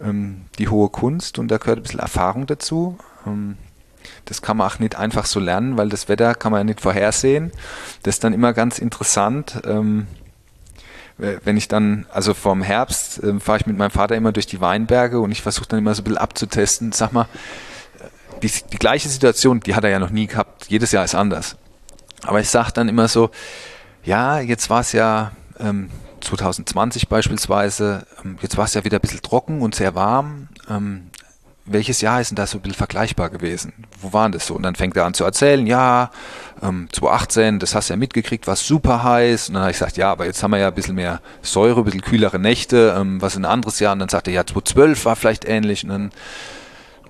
ähm, 0.00 0.46
die 0.58 0.66
hohe 0.66 0.88
Kunst 0.88 1.38
und 1.38 1.46
da 1.46 1.58
gehört 1.58 1.78
ein 1.78 1.82
bisschen 1.82 2.00
Erfahrung 2.00 2.46
dazu. 2.46 2.98
Ähm, 3.24 3.56
das 4.24 4.42
kann 4.42 4.56
man 4.56 4.66
auch 4.66 4.78
nicht 4.78 4.96
einfach 4.96 5.26
so 5.26 5.40
lernen, 5.40 5.76
weil 5.76 5.88
das 5.88 6.08
Wetter 6.08 6.34
kann 6.34 6.52
man 6.52 6.60
ja 6.60 6.64
nicht 6.64 6.80
vorhersehen. 6.80 7.52
Das 8.02 8.16
ist 8.16 8.24
dann 8.24 8.32
immer 8.32 8.52
ganz 8.52 8.78
interessant. 8.78 9.60
Ähm, 9.64 10.06
wenn 11.16 11.56
ich 11.56 11.68
dann, 11.68 12.06
also 12.10 12.32
vom 12.32 12.62
Herbst 12.62 13.22
äh, 13.22 13.38
fahre 13.40 13.58
ich 13.58 13.66
mit 13.66 13.76
meinem 13.76 13.90
Vater 13.90 14.16
immer 14.16 14.32
durch 14.32 14.46
die 14.46 14.60
Weinberge 14.60 15.20
und 15.20 15.30
ich 15.30 15.42
versuche 15.42 15.68
dann 15.68 15.78
immer 15.78 15.94
so 15.94 16.00
ein 16.00 16.04
bisschen 16.04 16.18
abzutesten. 16.18 16.92
Sag 16.92 17.12
mal, 17.12 17.26
die, 18.42 18.50
die 18.72 18.78
gleiche 18.78 19.08
Situation, 19.08 19.60
die 19.60 19.74
hat 19.74 19.84
er 19.84 19.90
ja 19.90 19.98
noch 19.98 20.10
nie 20.10 20.26
gehabt. 20.26 20.66
Jedes 20.68 20.92
Jahr 20.92 21.04
ist 21.04 21.14
anders. 21.14 21.56
Aber 22.22 22.40
ich 22.40 22.48
sage 22.48 22.72
dann 22.72 22.88
immer 22.88 23.08
so, 23.08 23.30
ja, 24.04 24.40
jetzt 24.40 24.70
war 24.70 24.80
es 24.80 24.92
ja 24.92 25.32
ähm, 25.58 25.90
2020 26.20 27.08
beispielsweise, 27.08 28.06
ähm, 28.24 28.38
jetzt 28.40 28.56
war 28.56 28.64
es 28.64 28.74
ja 28.74 28.84
wieder 28.84 28.98
ein 28.98 29.02
bisschen 29.02 29.22
trocken 29.22 29.62
und 29.62 29.74
sehr 29.74 29.94
warm. 29.94 30.48
Ähm, 30.68 31.09
welches 31.64 32.00
Jahr 32.00 32.20
ist 32.20 32.30
denn 32.30 32.36
das 32.36 32.50
so 32.50 32.58
ein 32.58 32.62
bisschen 32.62 32.76
vergleichbar 32.76 33.30
gewesen? 33.30 33.72
Wo 34.00 34.12
waren 34.12 34.32
das 34.32 34.46
so? 34.46 34.54
Und 34.54 34.62
dann 34.62 34.74
fängt 34.74 34.96
er 34.96 35.04
an 35.04 35.14
zu 35.14 35.24
erzählen, 35.24 35.66
ja, 35.66 36.10
ähm, 36.62 36.88
2018, 36.92 37.58
das 37.58 37.74
hast 37.74 37.88
du 37.88 37.94
ja 37.94 37.96
mitgekriegt, 37.96 38.46
war 38.46 38.56
super 38.56 39.02
heiß. 39.02 39.48
Und 39.48 39.54
dann 39.54 39.62
habe 39.62 39.70
ich 39.70 39.78
gesagt, 39.78 39.96
ja, 39.96 40.10
aber 40.10 40.26
jetzt 40.26 40.42
haben 40.42 40.50
wir 40.50 40.58
ja 40.58 40.68
ein 40.68 40.74
bisschen 40.74 40.96
mehr 40.96 41.20
Säure, 41.42 41.80
ein 41.80 41.84
bisschen 41.84 42.02
kühlere 42.02 42.38
Nächte, 42.38 42.94
ähm, 42.98 43.20
was 43.22 43.36
ein 43.36 43.44
anderes 43.44 43.78
Jahr. 43.80 43.92
Und 43.92 44.00
dann 44.00 44.08
sagt 44.08 44.28
er, 44.28 44.34
ja, 44.34 44.44
2012 44.44 45.04
war 45.04 45.16
vielleicht 45.16 45.44
ähnlich. 45.44 45.84
Und 45.84 45.90
dann 45.90 46.10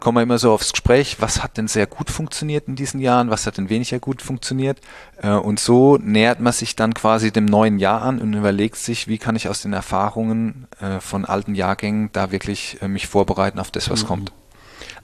kommen 0.00 0.16
wir 0.16 0.22
immer 0.22 0.38
so 0.38 0.52
aufs 0.52 0.72
Gespräch, 0.72 1.16
was 1.20 1.42
hat 1.42 1.56
denn 1.56 1.68
sehr 1.68 1.86
gut 1.86 2.10
funktioniert 2.10 2.66
in 2.66 2.74
diesen 2.74 3.00
Jahren, 3.00 3.30
was 3.30 3.46
hat 3.46 3.58
denn 3.58 3.68
weniger 3.68 4.00
gut 4.00 4.22
funktioniert. 4.22 4.80
Äh, 5.22 5.30
und 5.30 5.60
so 5.60 5.98
nähert 5.98 6.40
man 6.40 6.52
sich 6.52 6.74
dann 6.74 6.94
quasi 6.94 7.30
dem 7.30 7.44
neuen 7.44 7.78
Jahr 7.78 8.02
an 8.02 8.20
und 8.20 8.32
überlegt 8.34 8.76
sich, 8.76 9.06
wie 9.06 9.18
kann 9.18 9.36
ich 9.36 9.48
aus 9.48 9.62
den 9.62 9.72
Erfahrungen 9.72 10.66
äh, 10.80 11.00
von 11.00 11.24
alten 11.24 11.54
Jahrgängen 11.54 12.10
da 12.12 12.32
wirklich 12.32 12.78
äh, 12.82 12.88
mich 12.88 13.06
vorbereiten 13.06 13.58
auf 13.58 13.70
das, 13.70 13.90
was 13.90 14.02
mhm. 14.02 14.08
kommt. 14.08 14.32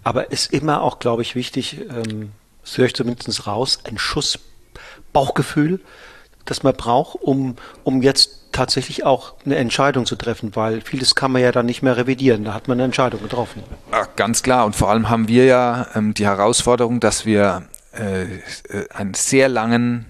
Aber 0.06 0.30
ist 0.30 0.52
immer 0.52 0.82
auch, 0.82 1.00
glaube 1.00 1.22
ich, 1.22 1.34
wichtig, 1.34 1.80
ähm, 1.90 2.30
das 2.62 2.78
höre 2.78 2.86
ich 2.86 2.94
zumindest 2.94 3.48
raus, 3.48 3.80
ein 3.88 3.98
Schuss 3.98 4.38
Bauchgefühl, 5.12 5.80
das 6.44 6.62
man 6.62 6.76
braucht, 6.76 7.20
um, 7.20 7.56
um 7.82 8.02
jetzt 8.02 8.52
tatsächlich 8.52 9.04
auch 9.04 9.34
eine 9.44 9.56
Entscheidung 9.56 10.06
zu 10.06 10.14
treffen, 10.14 10.54
weil 10.54 10.80
vieles 10.80 11.16
kann 11.16 11.32
man 11.32 11.42
ja 11.42 11.50
dann 11.50 11.66
nicht 11.66 11.82
mehr 11.82 11.96
revidieren. 11.96 12.44
Da 12.44 12.54
hat 12.54 12.68
man 12.68 12.76
eine 12.76 12.84
Entscheidung 12.84 13.20
getroffen. 13.20 13.64
Ja, 13.90 14.06
ganz 14.14 14.44
klar. 14.44 14.64
Und 14.64 14.76
vor 14.76 14.90
allem 14.90 15.10
haben 15.10 15.26
wir 15.26 15.44
ja 15.44 15.88
ähm, 15.96 16.14
die 16.14 16.24
Herausforderung, 16.24 17.00
dass 17.00 17.26
wir 17.26 17.64
äh, 17.92 18.26
äh, 18.26 18.88
einen 18.94 19.14
sehr 19.14 19.48
langen 19.48 20.06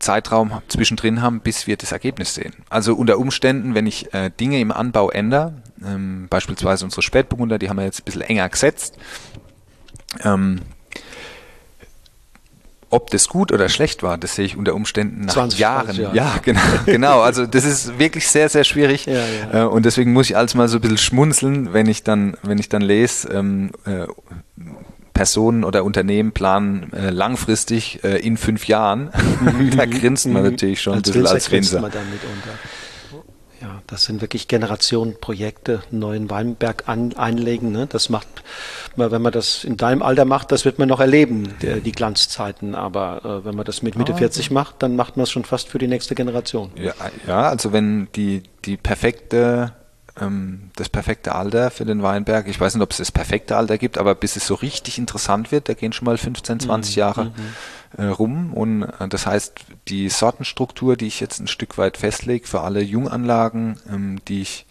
Zeitraum 0.00 0.62
zwischendrin 0.66 1.22
haben, 1.22 1.38
bis 1.42 1.68
wir 1.68 1.76
das 1.76 1.92
Ergebnis 1.92 2.34
sehen. 2.34 2.54
Also 2.70 2.96
unter 2.96 3.18
Umständen, 3.18 3.76
wenn 3.76 3.86
ich 3.86 4.12
äh, 4.12 4.30
Dinge 4.30 4.58
im 4.58 4.72
Anbau 4.72 5.10
ändere, 5.10 5.62
ähm, 5.84 6.26
beispielsweise 6.28 6.84
unsere 6.84 7.02
Spätburgunder, 7.02 7.58
die 7.58 7.68
haben 7.68 7.76
wir 7.76 7.84
jetzt 7.84 8.00
ein 8.00 8.04
bisschen 8.04 8.22
enger 8.22 8.48
gesetzt, 8.48 8.96
ähm, 10.24 10.60
ob 12.88 13.10
das 13.10 13.28
gut 13.28 13.50
oder 13.50 13.68
schlecht 13.68 14.02
war, 14.02 14.16
das 14.16 14.36
sehe 14.36 14.44
ich 14.44 14.56
unter 14.56 14.74
Umständen 14.74 15.22
nach 15.22 15.34
20, 15.34 15.58
Jahren. 15.58 15.84
20 15.86 16.02
Jahre. 16.04 16.16
Ja, 16.16 16.34
genau, 16.42 16.60
genau. 16.86 17.20
Also 17.20 17.46
das 17.46 17.64
ist 17.64 17.98
wirklich 17.98 18.28
sehr, 18.28 18.48
sehr 18.48 18.64
schwierig. 18.64 19.06
Ja, 19.06 19.14
ja. 19.14 19.64
Äh, 19.64 19.66
und 19.66 19.84
deswegen 19.84 20.12
muss 20.12 20.30
ich 20.30 20.36
alles 20.36 20.54
mal 20.54 20.68
so 20.68 20.78
ein 20.78 20.80
bisschen 20.80 20.98
schmunzeln, 20.98 21.72
wenn 21.72 21.86
ich 21.86 22.04
dann, 22.04 22.36
wenn 22.42 22.58
ich 22.58 22.68
dann 22.68 22.82
lese, 22.82 23.28
ähm, 23.28 23.72
äh, 23.84 24.06
Personen 25.12 25.64
oder 25.64 25.82
Unternehmen 25.82 26.32
planen 26.32 26.92
äh, 26.92 27.10
langfristig 27.10 28.04
äh, 28.04 28.18
in 28.18 28.36
fünf 28.36 28.68
Jahren. 28.68 29.10
da 29.76 29.86
grinst 29.86 30.26
man 30.26 30.42
mhm. 30.42 30.50
natürlich 30.50 30.82
schon 30.82 30.94
als 30.94 31.08
ein 31.08 31.12
bisschen 31.12 31.26
als 31.26 31.50
Winzer. 31.50 31.80
Man 31.80 31.90
dann 31.90 32.04
mitunter. 32.10 32.50
Ja, 33.60 33.82
das 33.86 34.04
sind 34.04 34.20
wirklich 34.20 34.48
Generationenprojekte, 34.48 35.82
einen 35.90 36.00
neuen 36.00 36.30
Weinberg 36.30 36.84
an, 36.86 37.14
einlegen. 37.14 37.72
Ne? 37.72 37.86
Das 37.86 38.08
macht, 38.08 38.28
wenn 38.96 39.22
man 39.22 39.32
das 39.32 39.64
in 39.64 39.76
deinem 39.76 40.02
Alter 40.02 40.24
macht, 40.24 40.52
das 40.52 40.64
wird 40.64 40.78
man 40.78 40.88
noch 40.88 41.00
erleben, 41.00 41.54
die, 41.62 41.80
die 41.80 41.92
Glanzzeiten. 41.92 42.74
Aber 42.74 43.24
äh, 43.24 43.44
wenn 43.44 43.54
man 43.54 43.64
das 43.64 43.82
mit 43.82 43.96
Mitte 43.96 44.12
ah, 44.12 44.16
40 44.16 44.50
macht, 44.50 44.82
dann 44.82 44.96
macht 44.96 45.16
man 45.16 45.24
es 45.24 45.30
schon 45.30 45.44
fast 45.44 45.68
für 45.68 45.78
die 45.78 45.88
nächste 45.88 46.14
Generation. 46.14 46.70
Ja, 46.76 46.94
ja 47.26 47.48
also 47.48 47.72
wenn 47.72 48.08
die, 48.14 48.42
die 48.64 48.76
perfekte 48.76 49.72
ähm, 50.20 50.70
das 50.76 50.88
perfekte 50.88 51.34
Alter 51.34 51.70
für 51.70 51.84
den 51.84 52.02
Weinberg. 52.02 52.48
Ich 52.48 52.60
weiß 52.60 52.74
nicht, 52.74 52.82
ob 52.82 52.90
es 52.90 52.98
das 52.98 53.12
perfekte 53.12 53.56
Alter 53.56 53.78
gibt, 53.78 53.98
aber 53.98 54.14
bis 54.14 54.36
es 54.36 54.46
so 54.46 54.54
richtig 54.54 54.98
interessant 54.98 55.52
wird, 55.52 55.68
da 55.68 55.74
gehen 55.74 55.92
schon 55.92 56.06
mal 56.06 56.18
15, 56.18 56.60
20 56.60 56.96
mhm. 56.96 56.98
Jahre 56.98 57.24
mhm. 57.24 57.32
äh, 57.96 58.06
rum. 58.06 58.52
Und 58.52 58.82
äh, 58.82 59.08
das 59.08 59.26
heißt, 59.26 59.54
die 59.88 60.08
Sortenstruktur, 60.08 60.96
die 60.96 61.06
ich 61.06 61.20
jetzt 61.20 61.40
ein 61.40 61.48
Stück 61.48 61.78
weit 61.78 61.96
festlege 61.96 62.46
für 62.46 62.60
alle 62.60 62.80
Junganlagen, 62.80 63.78
ähm, 63.90 64.20
die 64.28 64.42
ich 64.42 64.66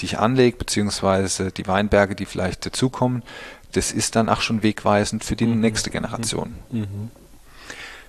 die 0.00 0.06
ich 0.06 0.18
anlege, 0.18 0.56
beziehungsweise 0.56 1.50
die 1.52 1.66
Weinberge, 1.66 2.14
die 2.14 2.24
vielleicht 2.24 2.64
dazukommen, 2.64 3.22
das 3.72 3.92
ist 3.92 4.16
dann 4.16 4.28
auch 4.28 4.40
schon 4.40 4.62
wegweisend 4.62 5.24
für 5.24 5.36
die 5.36 5.46
mhm. 5.46 5.60
nächste 5.60 5.90
Generation. 5.90 6.54
Mhm. 6.70 6.80
mhm. 6.80 7.10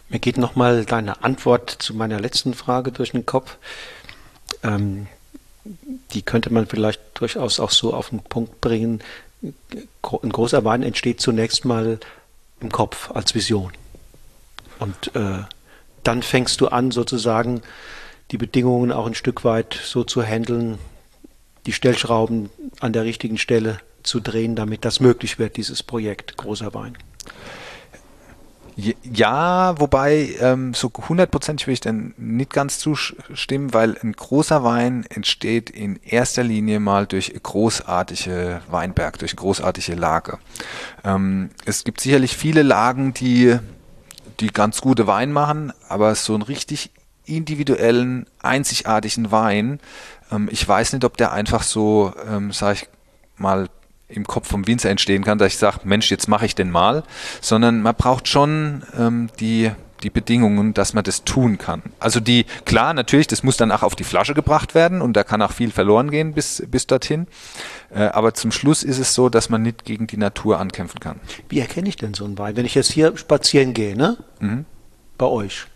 Mir 0.10 0.20
geht 0.20 0.38
nochmal 0.38 0.84
deine 0.84 1.24
Antwort 1.24 1.70
zu 1.70 1.94
meiner 1.94 2.20
letzten 2.20 2.54
Frage 2.54 2.92
durch 2.92 3.12
den 3.12 3.26
Kopf. 3.26 3.56
Ähm, 4.62 5.08
die 5.64 6.22
könnte 6.22 6.52
man 6.52 6.68
vielleicht 6.68 7.02
durchaus 7.14 7.60
auch 7.60 7.72
so 7.72 7.94
auf 7.94 8.10
den 8.10 8.20
Punkt 8.20 8.62
bringen. 8.62 9.02
Ein 9.42 10.32
großer 10.32 10.64
Wein 10.66 10.84
entsteht 10.84 11.22
zunächst 11.22 11.66
mal 11.66 12.00
im 12.60 12.72
Kopf 12.72 13.12
als 13.12 13.34
Vision. 13.36 13.72
Und 14.80 15.16
äh, 15.16 15.44
dann 16.04 16.24
fängst 16.24 16.62
du 16.62 16.68
an, 16.68 16.92
sozusagen 16.92 17.62
die 18.32 18.38
Bedingungen 18.38 18.92
auch 18.92 19.06
ein 19.06 19.16
Stück 19.16 19.44
weit 19.44 19.80
so 19.84 20.04
zu 20.04 20.24
handeln, 20.24 20.80
die 21.66 21.74
Stellschrauben 21.74 22.50
an 22.80 22.94
der 22.94 23.04
richtigen 23.04 23.38
Stelle 23.38 23.80
zu 24.04 24.20
drehen, 24.20 24.56
damit 24.56 24.86
das 24.86 25.00
möglich 25.00 25.38
wird, 25.38 25.58
dieses 25.58 25.84
Projekt 25.84 26.38
großer 26.38 26.74
Wein. 26.74 26.98
Ja, 28.76 29.80
wobei 29.80 30.36
ähm, 30.40 30.74
so 30.74 30.92
hundertprozentig 31.10 31.68
will 31.68 31.74
ich 31.74 31.82
dann 31.82 32.14
nicht 32.18 32.52
ganz 32.52 32.80
zustimmen, 32.80 33.74
weil 33.74 33.98
ein 34.02 34.14
großer 34.14 34.64
Wein 34.64 35.06
entsteht 35.10 35.70
in 35.70 36.00
erster 36.04 36.44
Linie 36.44 36.80
mal 36.80 37.06
durch 37.06 37.34
großartige 37.42 38.62
Weinberg, 38.70 39.20
durch 39.20 39.36
großartige 39.36 39.96
Lage. 39.96 40.40
Ähm, 41.04 41.52
es 41.66 41.84
gibt 41.84 42.00
sicherlich 42.00 42.36
viele 42.36 42.64
Lagen, 42.64 43.14
die, 43.14 43.58
die 44.40 44.48
ganz 44.48 44.82
gute 44.82 45.06
Wein 45.06 45.32
machen, 45.32 45.74
aber 45.90 46.16
so 46.16 46.34
einen 46.34 46.44
richtig 46.44 46.92
individuellen, 47.26 48.26
einzigartigen 48.42 49.32
Wein, 49.32 49.80
ähm, 50.32 50.50
ich 50.52 50.68
weiß 50.68 50.94
nicht, 50.94 51.06
ob 51.06 51.18
der 51.18 51.32
einfach 51.32 51.64
so, 51.64 52.14
ähm, 52.28 52.52
sag 52.52 52.76
ich 52.78 52.88
mal, 53.38 53.70
im 54.14 54.26
Kopf 54.26 54.48
vom 54.48 54.68
Winzer 54.68 54.90
entstehen 54.90 55.24
kann, 55.24 55.38
dass 55.38 55.54
ich 55.54 55.58
sage, 55.58 55.80
Mensch, 55.84 56.12
jetzt 56.12 56.28
mache 56.28 56.46
ich 56.46 56.56
den 56.56 56.72
mal, 56.72 57.04
sondern 57.42 57.82
man 57.82 57.96
braucht 57.96 58.28
schon 58.28 58.84
ähm, 58.98 59.30
die 59.40 59.72
die 60.04 60.10
Bedingungen, 60.10 60.74
dass 60.74 60.94
man 60.94 61.04
das 61.04 61.24
tun 61.24 61.58
kann. 61.58 61.82
Also 62.00 62.20
die, 62.20 62.46
klar, 62.66 62.94
natürlich, 62.94 63.28
das 63.28 63.44
muss 63.44 63.58
dann 63.58 63.72
auch 63.72 63.84
auf 63.84 63.96
die 63.96 64.04
Flasche 64.04 64.34
gebracht 64.34 64.76
werden 64.76 65.02
und 65.02 65.14
da 65.14 65.24
kann 65.24 65.42
auch 65.42 65.52
viel 65.52 65.72
verloren 65.72 66.12
gehen 66.12 66.34
bis, 66.34 66.64
bis 66.68 66.88
dorthin. 66.88 67.28
Äh, 67.94 68.06
aber 68.06 68.34
zum 68.34 68.52
Schluss 68.52 68.84
ist 68.84 69.00
es 69.00 69.14
so, 69.14 69.30
dass 69.30 69.50
man 69.50 69.62
nicht 69.62 69.86
gegen 69.86 70.08
die 70.08 70.18
Natur 70.18 70.60
ankämpfen 70.60 71.00
kann. 71.00 71.20
Wie 71.50 71.60
erkenne 71.60 71.90
ich 71.90 71.98
denn 71.98 72.14
so 72.14 72.26
einen 72.26 72.38
Wein? 72.38 72.56
Wenn 72.56 72.66
ich 72.66 72.76
jetzt 72.76 72.92
hier 72.92 73.16
spazieren 73.18 73.74
gehe, 73.74 73.96
ne? 73.96 74.18
Mhm. 74.40 74.66
Bei 75.18 75.28
euch 75.28 75.68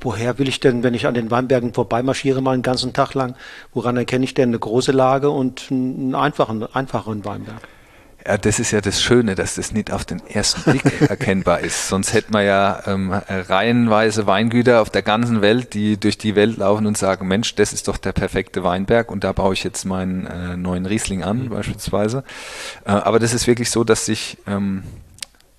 woher 0.00 0.38
will 0.38 0.48
ich 0.48 0.60
denn, 0.60 0.82
wenn 0.82 0.94
ich 0.94 1.06
an 1.06 1.14
den 1.14 1.30
Weinbergen 1.30 1.74
vorbeimarschiere, 1.74 2.40
mal 2.40 2.52
einen 2.52 2.62
ganzen 2.62 2.92
Tag 2.92 3.14
lang, 3.14 3.34
woran 3.74 3.96
erkenne 3.96 4.24
ich 4.24 4.34
denn 4.34 4.50
eine 4.50 4.58
große 4.58 4.92
Lage 4.92 5.30
und 5.30 5.68
einen 5.70 6.14
einfachen, 6.14 6.62
einfacheren 6.74 7.24
Weinberg? 7.24 7.60
Ja, 8.26 8.36
das 8.36 8.58
ist 8.58 8.70
ja 8.70 8.82
das 8.82 9.00
Schöne, 9.02 9.34
dass 9.34 9.54
das 9.54 9.72
nicht 9.72 9.90
auf 9.90 10.04
den 10.04 10.20
ersten 10.26 10.70
Blick 10.70 11.00
erkennbar 11.08 11.60
ist. 11.60 11.88
Sonst 11.88 12.12
hätten 12.12 12.34
wir 12.34 12.42
ja 12.42 12.82
ähm, 12.86 13.12
reihenweise 13.12 14.26
Weingüter 14.26 14.82
auf 14.82 14.90
der 14.90 15.02
ganzen 15.02 15.40
Welt, 15.40 15.72
die 15.72 15.98
durch 15.98 16.18
die 16.18 16.36
Welt 16.36 16.58
laufen 16.58 16.86
und 16.86 16.98
sagen, 16.98 17.26
Mensch, 17.26 17.54
das 17.54 17.72
ist 17.72 17.88
doch 17.88 17.96
der 17.96 18.12
perfekte 18.12 18.62
Weinberg 18.62 19.10
und 19.10 19.24
da 19.24 19.32
baue 19.32 19.54
ich 19.54 19.64
jetzt 19.64 19.84
meinen 19.84 20.26
äh, 20.26 20.56
neuen 20.56 20.84
Riesling 20.84 21.22
an, 21.22 21.44
mhm. 21.44 21.48
beispielsweise. 21.50 22.24
Äh, 22.84 22.90
aber 22.90 23.18
das 23.18 23.32
ist 23.32 23.46
wirklich 23.46 23.70
so, 23.70 23.84
dass 23.84 24.04
sich 24.04 24.36
ähm, 24.46 24.82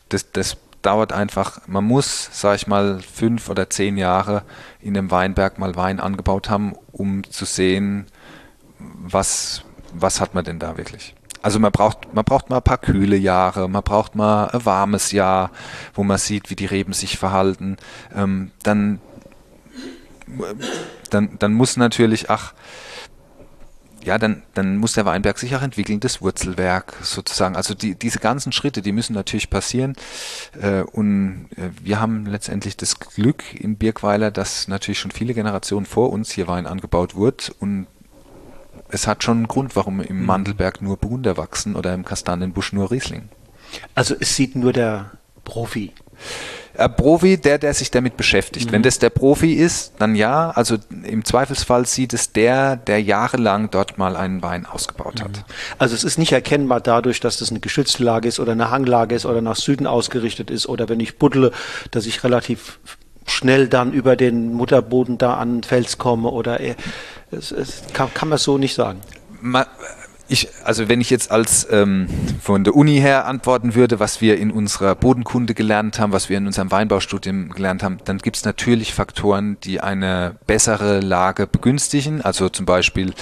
das, 0.10 0.32
das 0.32 0.58
dauert 0.82 1.14
einfach, 1.14 1.62
man 1.68 1.84
muss, 1.84 2.30
sag 2.32 2.56
ich 2.56 2.68
mal, 2.68 3.00
fünf 3.02 3.50
oder 3.50 3.70
zehn 3.70 3.98
Jahre 3.98 4.44
in 4.80 4.98
einem 4.98 5.12
Weinberg 5.12 5.60
mal 5.60 5.76
Wein 5.76 6.00
angebaut 6.00 6.50
haben, 6.50 6.76
um 6.92 7.24
zu 7.30 7.46
sehen, 7.46 8.08
was, 8.80 9.64
was 9.94 10.20
hat 10.20 10.34
man 10.34 10.44
denn 10.44 10.60
da 10.60 10.78
wirklich. 10.78 11.16
Also 11.44 11.60
man 11.60 11.72
braucht, 11.72 12.14
man 12.14 12.24
braucht 12.24 12.50
mal 12.50 12.58
ein 12.58 12.64
paar 12.64 12.78
kühle 12.78 13.16
Jahre, 13.16 13.68
man 13.68 13.82
braucht 13.82 14.16
mal 14.16 14.50
ein 14.50 14.66
warmes 14.66 15.12
Jahr, 15.12 15.52
wo 15.94 16.04
man 16.04 16.18
sieht, 16.18 16.50
wie 16.50 16.56
die 16.56 16.68
Reben 16.68 16.94
sich 16.94 17.18
verhalten. 17.18 17.78
Ähm, 18.16 18.52
dann, 18.64 19.00
dann, 21.10 21.38
dann 21.40 21.54
muss 21.54 21.78
natürlich, 21.78 22.30
ach, 22.30 22.54
ja, 24.04 24.18
dann, 24.18 24.44
dann 24.54 24.78
muss 24.78 24.94
der 24.94 25.06
Weinberg 25.06 25.38
sich 25.38 25.56
auch 25.56 25.62
entwickeln, 25.62 26.00
das 26.00 26.22
Wurzelwerk 26.22 26.96
sozusagen. 27.02 27.56
Also 27.56 27.74
die, 27.74 27.96
diese 27.96 28.20
ganzen 28.20 28.52
Schritte, 28.52 28.82
die 28.82 28.92
müssen 28.92 29.14
natürlich 29.14 29.50
passieren. 29.50 29.96
Äh, 30.60 30.82
und 30.82 31.48
äh, 31.56 31.70
wir 31.82 32.00
haben 32.00 32.26
letztendlich 32.26 32.78
das 32.78 33.00
Glück 33.00 33.44
in 33.54 33.78
Birkweiler, 33.78 34.32
dass 34.32 34.68
natürlich 34.68 35.00
schon 35.00 35.12
viele 35.12 35.34
Generationen 35.34 35.86
vor 35.86 36.12
uns 36.12 36.32
hier 36.32 36.48
Wein 36.48 36.66
angebaut 36.66 37.16
wird. 37.16 37.54
Und 37.60 37.88
es 38.90 39.08
hat 39.08 39.24
schon 39.24 39.38
einen 39.38 39.48
Grund, 39.48 39.76
warum 39.76 40.02
im 40.02 40.20
mhm. 40.20 40.26
Mandelberg 40.26 40.82
nur 40.82 40.98
Burgunder 40.98 41.38
wachsen 41.38 41.76
oder 41.76 41.94
im 41.94 42.06
Kastanienbusch 42.06 42.74
nur 42.74 42.92
Riesling. 42.92 43.30
Also 43.96 44.16
es 44.20 44.36
sieht 44.36 44.56
nur 44.56 44.74
der 44.74 45.12
Profi 45.44 45.94
äh, 46.74 46.88
Profi, 46.90 47.38
der, 47.38 47.58
der 47.58 47.74
sich 47.74 47.92
damit 47.92 48.18
beschäftigt. 48.18 48.68
Mhm. 48.68 48.72
Wenn 48.74 48.84
das 48.84 49.00
der 49.00 49.10
Profi 49.10 49.54
ist, 49.54 49.94
dann 50.00 50.16
ja. 50.16 50.52
Also 50.52 50.78
im 51.04 51.26
Zweifelsfall 51.26 51.86
sieht 51.86 52.14
es 52.14 52.32
der, 52.32 52.76
der 52.76 53.02
jahrelang 53.02 53.70
dort 53.72 53.98
mal 53.98 54.16
einen 54.16 54.42
Wein 54.42 54.66
ausgebaut 54.66 55.22
hat. 55.22 55.32
Mhm. 55.32 55.44
Also 55.78 55.96
es 55.96 56.04
ist 56.04 56.18
nicht 56.18 56.32
erkennbar 56.32 56.82
dadurch, 56.82 57.20
dass 57.20 57.38
das 57.38 57.50
eine 57.50 57.60
geschützte 57.60 58.04
Lage 58.04 58.28
ist 58.28 58.40
oder 58.40 58.54
eine 58.54 58.72
Hanglage 58.72 59.16
ist 59.16 59.26
oder 59.26 59.42
nach 59.42 59.56
Süden 59.56 59.88
ausgerichtet 59.88 60.50
ist 60.50 60.68
oder 60.68 60.90
wenn 60.90 61.00
ich 61.00 61.18
buddle, 61.18 61.52
dass 61.92 62.06
ich 62.06 62.24
relativ 62.24 62.80
schnell 63.26 63.68
dann 63.68 63.94
über 63.94 64.16
den 64.16 64.54
Mutterboden 64.54 65.18
da 65.18 65.36
an 65.36 65.58
den 65.58 65.64
Fels 65.64 65.98
komme 65.98 66.30
oder 66.30 66.60
äh, 66.60 66.76
es, 67.32 67.52
es 67.52 67.84
kann, 67.94 68.14
kann 68.14 68.30
man 68.30 68.38
so 68.38 68.58
nicht 68.58 68.76
sagen. 68.76 69.02
Man, 69.42 69.66
ich, 70.32 70.48
also 70.64 70.88
wenn 70.88 71.02
ich 71.02 71.10
jetzt 71.10 71.30
als 71.30 71.68
ähm, 71.70 72.08
von 72.42 72.64
der 72.64 72.76
Uni 72.76 72.98
her 73.00 73.26
antworten 73.26 73.76
würde, 73.76 74.00
was 74.00 74.22
wir 74.22 74.38
in 74.38 74.50
unserer 74.50 74.96
Bodenkunde 74.96 75.54
gelernt 75.54 76.00
haben, 76.00 76.14
was 76.14 76.30
wir 76.30 76.38
in 76.38 76.48
unserem 76.48 76.72
Weinbaustudium 76.72 77.50
gelernt 77.50 77.84
haben, 77.84 77.98
dann 78.06 78.18
gibt 78.18 78.38
es 78.38 78.46
natürlich 78.46 78.94
Faktoren, 78.94 79.58
die 79.64 79.82
eine 79.82 80.38
bessere 80.48 81.02
Lage 81.02 81.48
begünstigen. 81.48 82.22
Also 82.22 82.48
zum 82.48 82.66
Beispiel 82.66 83.14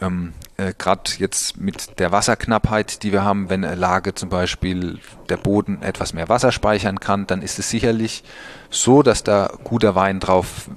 ähm, 0.00 0.32
äh, 0.56 0.72
gerade 0.78 1.10
jetzt 1.18 1.58
mit 1.58 1.98
der 1.98 2.12
Wasserknappheit, 2.12 3.02
die 3.02 3.12
wir 3.12 3.24
haben, 3.24 3.50
wenn 3.50 3.62
eine 3.62 3.74
Lage 3.74 4.14
zum 4.14 4.30
Beispiel 4.30 5.00
der 5.28 5.36
Boden 5.36 5.82
etwas 5.82 6.14
mehr 6.14 6.30
Wasser 6.30 6.50
speichern 6.50 6.98
kann, 6.98 7.26
dann 7.26 7.42
ist 7.42 7.58
es 7.58 7.68
sicherlich 7.68 8.24
so, 8.70 9.02
dass 9.02 9.22
da 9.22 9.52
guter 9.64 9.94
Wein 9.94 10.18
drauf 10.18 10.70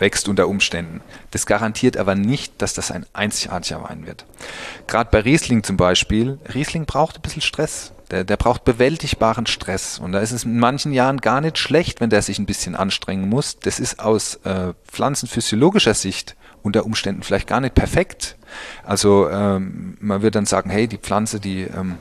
wächst 0.00 0.28
unter 0.28 0.48
Umständen. 0.48 1.00
Das 1.30 1.46
garantiert 1.46 1.96
aber 1.96 2.14
nicht, 2.14 2.60
dass 2.62 2.74
das 2.74 2.90
ein 2.90 3.06
einzigartiger 3.12 3.82
Wein 3.82 4.06
wird. 4.06 4.24
Gerade 4.86 5.10
bei 5.10 5.20
Riesling 5.20 5.62
zum 5.62 5.76
Beispiel, 5.76 6.38
Riesling 6.52 6.86
braucht 6.86 7.18
ein 7.18 7.22
bisschen 7.22 7.42
Stress. 7.42 7.92
Der, 8.10 8.24
der 8.24 8.36
braucht 8.36 8.64
bewältigbaren 8.64 9.46
Stress. 9.46 10.00
Und 10.00 10.10
da 10.12 10.18
ist 10.18 10.32
es 10.32 10.42
in 10.42 10.58
manchen 10.58 10.92
Jahren 10.92 11.18
gar 11.18 11.40
nicht 11.40 11.58
schlecht, 11.58 12.00
wenn 12.00 12.10
der 12.10 12.22
sich 12.22 12.40
ein 12.40 12.46
bisschen 12.46 12.74
anstrengen 12.74 13.28
muss. 13.28 13.60
Das 13.60 13.78
ist 13.78 14.00
aus 14.00 14.34
äh, 14.42 14.72
pflanzenphysiologischer 14.88 15.94
Sicht 15.94 16.34
unter 16.62 16.84
Umständen 16.84 17.22
vielleicht 17.22 17.46
gar 17.46 17.60
nicht 17.60 17.74
perfekt. 17.74 18.36
Also 18.84 19.28
ähm, 19.30 19.96
man 20.00 20.22
würde 20.22 20.32
dann 20.32 20.46
sagen, 20.46 20.70
hey, 20.70 20.88
die 20.88 20.98
Pflanze, 20.98 21.38
die 21.38 21.62
ähm, 21.62 21.98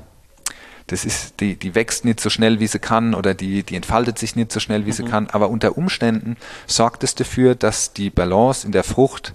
das 0.89 1.05
ist, 1.05 1.39
die, 1.39 1.55
die 1.55 1.75
wächst 1.75 2.03
nicht 2.03 2.19
so 2.19 2.31
schnell, 2.31 2.59
wie 2.59 2.65
sie 2.65 2.79
kann 2.79 3.13
oder 3.13 3.35
die, 3.35 3.61
die 3.61 3.75
entfaltet 3.75 4.17
sich 4.17 4.35
nicht 4.35 4.51
so 4.51 4.59
schnell, 4.59 4.85
wie 4.85 4.89
mhm. 4.89 4.93
sie 4.93 5.03
kann. 5.03 5.27
Aber 5.27 5.49
unter 5.49 5.77
Umständen 5.77 6.35
sorgt 6.65 7.03
es 7.03 7.13
dafür, 7.13 7.53
dass 7.53 7.93
die 7.93 8.09
Balance 8.09 8.65
in 8.65 8.71
der 8.71 8.83
Frucht 8.83 9.33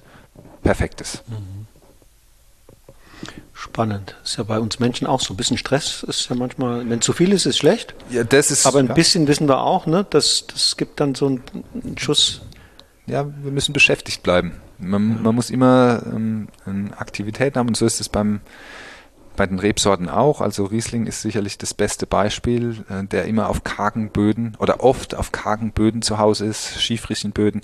perfekt 0.62 1.00
ist. 1.00 1.22
Mhm. 1.28 1.66
Spannend. 3.52 4.16
Ist 4.24 4.36
ja 4.36 4.42
bei 4.42 4.58
uns 4.58 4.80
Menschen 4.80 5.06
auch 5.06 5.20
so. 5.20 5.32
Ein 5.32 5.36
bisschen 5.36 5.56
Stress 5.56 6.02
ist 6.02 6.28
ja 6.28 6.34
manchmal, 6.34 6.88
wenn 6.90 7.00
zu 7.00 7.12
viel 7.12 7.32
ist, 7.32 7.46
ist 7.46 7.56
schlecht. 7.56 7.94
Ja, 8.10 8.24
das 8.24 8.50
ist. 8.50 8.66
Aber 8.66 8.80
ein 8.80 8.88
ja. 8.88 8.94
bisschen 8.94 9.28
wissen 9.28 9.48
wir 9.48 9.60
auch, 9.60 9.86
ne? 9.86 10.04
Das, 10.10 10.46
das 10.48 10.76
gibt 10.76 11.00
dann 11.00 11.14
so 11.14 11.26
einen, 11.26 11.42
einen 11.72 11.96
Schuss. 11.96 12.42
Ja, 13.06 13.26
wir 13.42 13.52
müssen 13.52 13.72
beschäftigt 13.72 14.22
bleiben. 14.22 14.60
Man, 14.78 15.22
man 15.22 15.34
muss 15.34 15.50
immer 15.50 16.02
ähm, 16.04 16.48
Aktivität 16.96 17.56
haben 17.56 17.68
und 17.68 17.76
so 17.76 17.86
ist 17.86 18.00
es 18.00 18.08
beim, 18.08 18.40
bei 19.36 19.46
den 19.46 19.58
Rebsorten 19.58 20.08
auch. 20.08 20.40
Also 20.40 20.64
Riesling 20.64 21.06
ist 21.06 21.22
sicherlich 21.22 21.58
das 21.58 21.74
beste 21.74 22.06
Beispiel, 22.06 22.84
äh, 22.88 23.04
der 23.04 23.24
immer 23.24 23.48
auf 23.48 23.64
kargen 23.64 24.10
Böden 24.10 24.56
oder 24.58 24.82
oft 24.82 25.14
auf 25.14 25.32
kargen 25.32 25.72
Böden 25.72 26.02
zu 26.02 26.18
Hause 26.18 26.46
ist, 26.46 26.80
schiefrigen 26.80 27.32
Böden, 27.32 27.62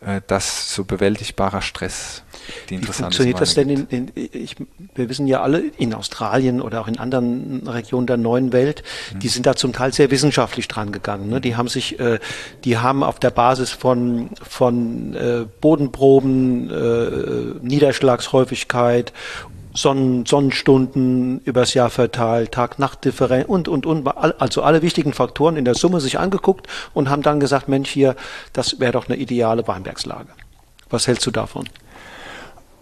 äh, 0.00 0.20
dass 0.26 0.74
so 0.74 0.84
bewältigbarer 0.84 1.62
Stress 1.62 2.22
die 2.70 2.80
Wie 2.80 2.86
funktioniert 2.86 3.40
das 3.40 3.54
denn? 3.54 3.70
In, 3.70 3.86
in, 3.88 4.12
ich, 4.14 4.56
wir 4.94 5.08
wissen 5.08 5.26
ja 5.26 5.42
alle, 5.42 5.62
in 5.78 5.94
Australien 5.94 6.60
oder 6.60 6.80
auch 6.80 6.88
in 6.88 6.98
anderen 6.98 7.66
Regionen 7.66 8.06
der 8.06 8.16
neuen 8.16 8.52
Welt, 8.52 8.82
mhm. 9.12 9.20
die 9.20 9.28
sind 9.28 9.46
da 9.46 9.56
zum 9.56 9.72
Teil 9.72 9.92
sehr 9.92 10.10
wissenschaftlich 10.10 10.68
dran 10.68 10.92
gegangen. 10.92 11.28
Ne? 11.28 11.40
Die 11.40 11.56
haben 11.56 11.68
sich, 11.68 11.98
äh, 11.98 12.18
die 12.64 12.78
haben 12.78 13.02
auf 13.02 13.18
der 13.18 13.30
Basis 13.30 13.70
von, 13.70 14.30
von 14.42 15.14
äh, 15.14 15.46
Bodenproben, 15.60 16.70
äh, 16.70 17.66
Niederschlagshäufigkeit 17.66 19.12
Sonnen, 19.76 20.26
Sonnenstunden 20.26 21.40
übers 21.44 21.74
Jahr 21.74 21.90
verteilt, 21.90 22.52
Tag-Nacht-Differenz 22.52 23.46
und, 23.48 23.68
und, 23.68 23.86
und, 23.86 24.06
also 24.06 24.62
alle 24.62 24.82
wichtigen 24.82 25.12
Faktoren 25.12 25.56
in 25.56 25.64
der 25.64 25.74
Summe 25.74 26.00
sich 26.00 26.18
angeguckt 26.18 26.66
und 26.94 27.10
haben 27.10 27.22
dann 27.22 27.40
gesagt, 27.40 27.68
Mensch, 27.68 27.90
hier, 27.90 28.16
das 28.52 28.80
wäre 28.80 28.92
doch 28.92 29.08
eine 29.08 29.16
ideale 29.16 29.66
Weinbergslage. 29.68 30.28
Was 30.90 31.06
hältst 31.06 31.26
du 31.26 31.30
davon? 31.30 31.68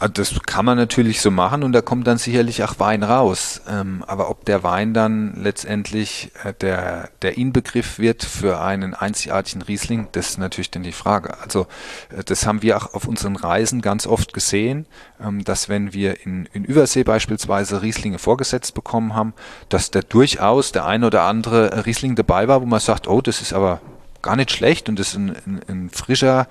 Ah, 0.00 0.08
das 0.08 0.34
kann 0.44 0.64
man 0.64 0.76
natürlich 0.76 1.20
so 1.20 1.30
machen 1.30 1.62
und 1.62 1.72
da 1.72 1.80
kommt 1.80 2.08
dann 2.08 2.18
sicherlich 2.18 2.64
auch 2.64 2.80
Wein 2.80 3.04
raus. 3.04 3.62
Ähm, 3.68 4.02
aber 4.08 4.28
ob 4.28 4.44
der 4.44 4.64
Wein 4.64 4.92
dann 4.92 5.34
letztendlich 5.40 6.32
äh, 6.42 6.52
der, 6.52 7.10
der 7.22 7.38
Inbegriff 7.38 8.00
wird 8.00 8.24
für 8.24 8.60
einen 8.60 8.94
einzigartigen 8.94 9.62
Riesling, 9.62 10.08
das 10.10 10.30
ist 10.30 10.38
natürlich 10.38 10.72
dann 10.72 10.82
die 10.82 10.90
Frage. 10.90 11.38
Also 11.40 11.68
äh, 12.10 12.24
das 12.24 12.44
haben 12.44 12.62
wir 12.62 12.76
auch 12.76 12.92
auf 12.92 13.06
unseren 13.06 13.36
Reisen 13.36 13.82
ganz 13.82 14.08
oft 14.08 14.32
gesehen, 14.32 14.86
ähm, 15.20 15.44
dass 15.44 15.68
wenn 15.68 15.92
wir 15.92 16.26
in, 16.26 16.48
in 16.52 16.64
Übersee 16.64 17.04
beispielsweise 17.04 17.80
Rieslinge 17.80 18.18
vorgesetzt 18.18 18.74
bekommen 18.74 19.14
haben, 19.14 19.32
dass 19.68 19.92
da 19.92 20.00
durchaus 20.00 20.72
der 20.72 20.86
ein 20.86 21.04
oder 21.04 21.22
andere 21.22 21.86
Riesling 21.86 22.16
dabei 22.16 22.48
war, 22.48 22.60
wo 22.60 22.66
man 22.66 22.80
sagt, 22.80 23.06
oh, 23.06 23.20
das 23.20 23.40
ist 23.40 23.52
aber 23.52 23.80
gar 24.22 24.34
nicht 24.34 24.50
schlecht 24.50 24.88
und 24.88 24.98
das 24.98 25.08
ist 25.08 25.16
ein, 25.16 25.36
ein, 25.46 25.60
ein 25.68 25.90
frischer, 25.90 26.48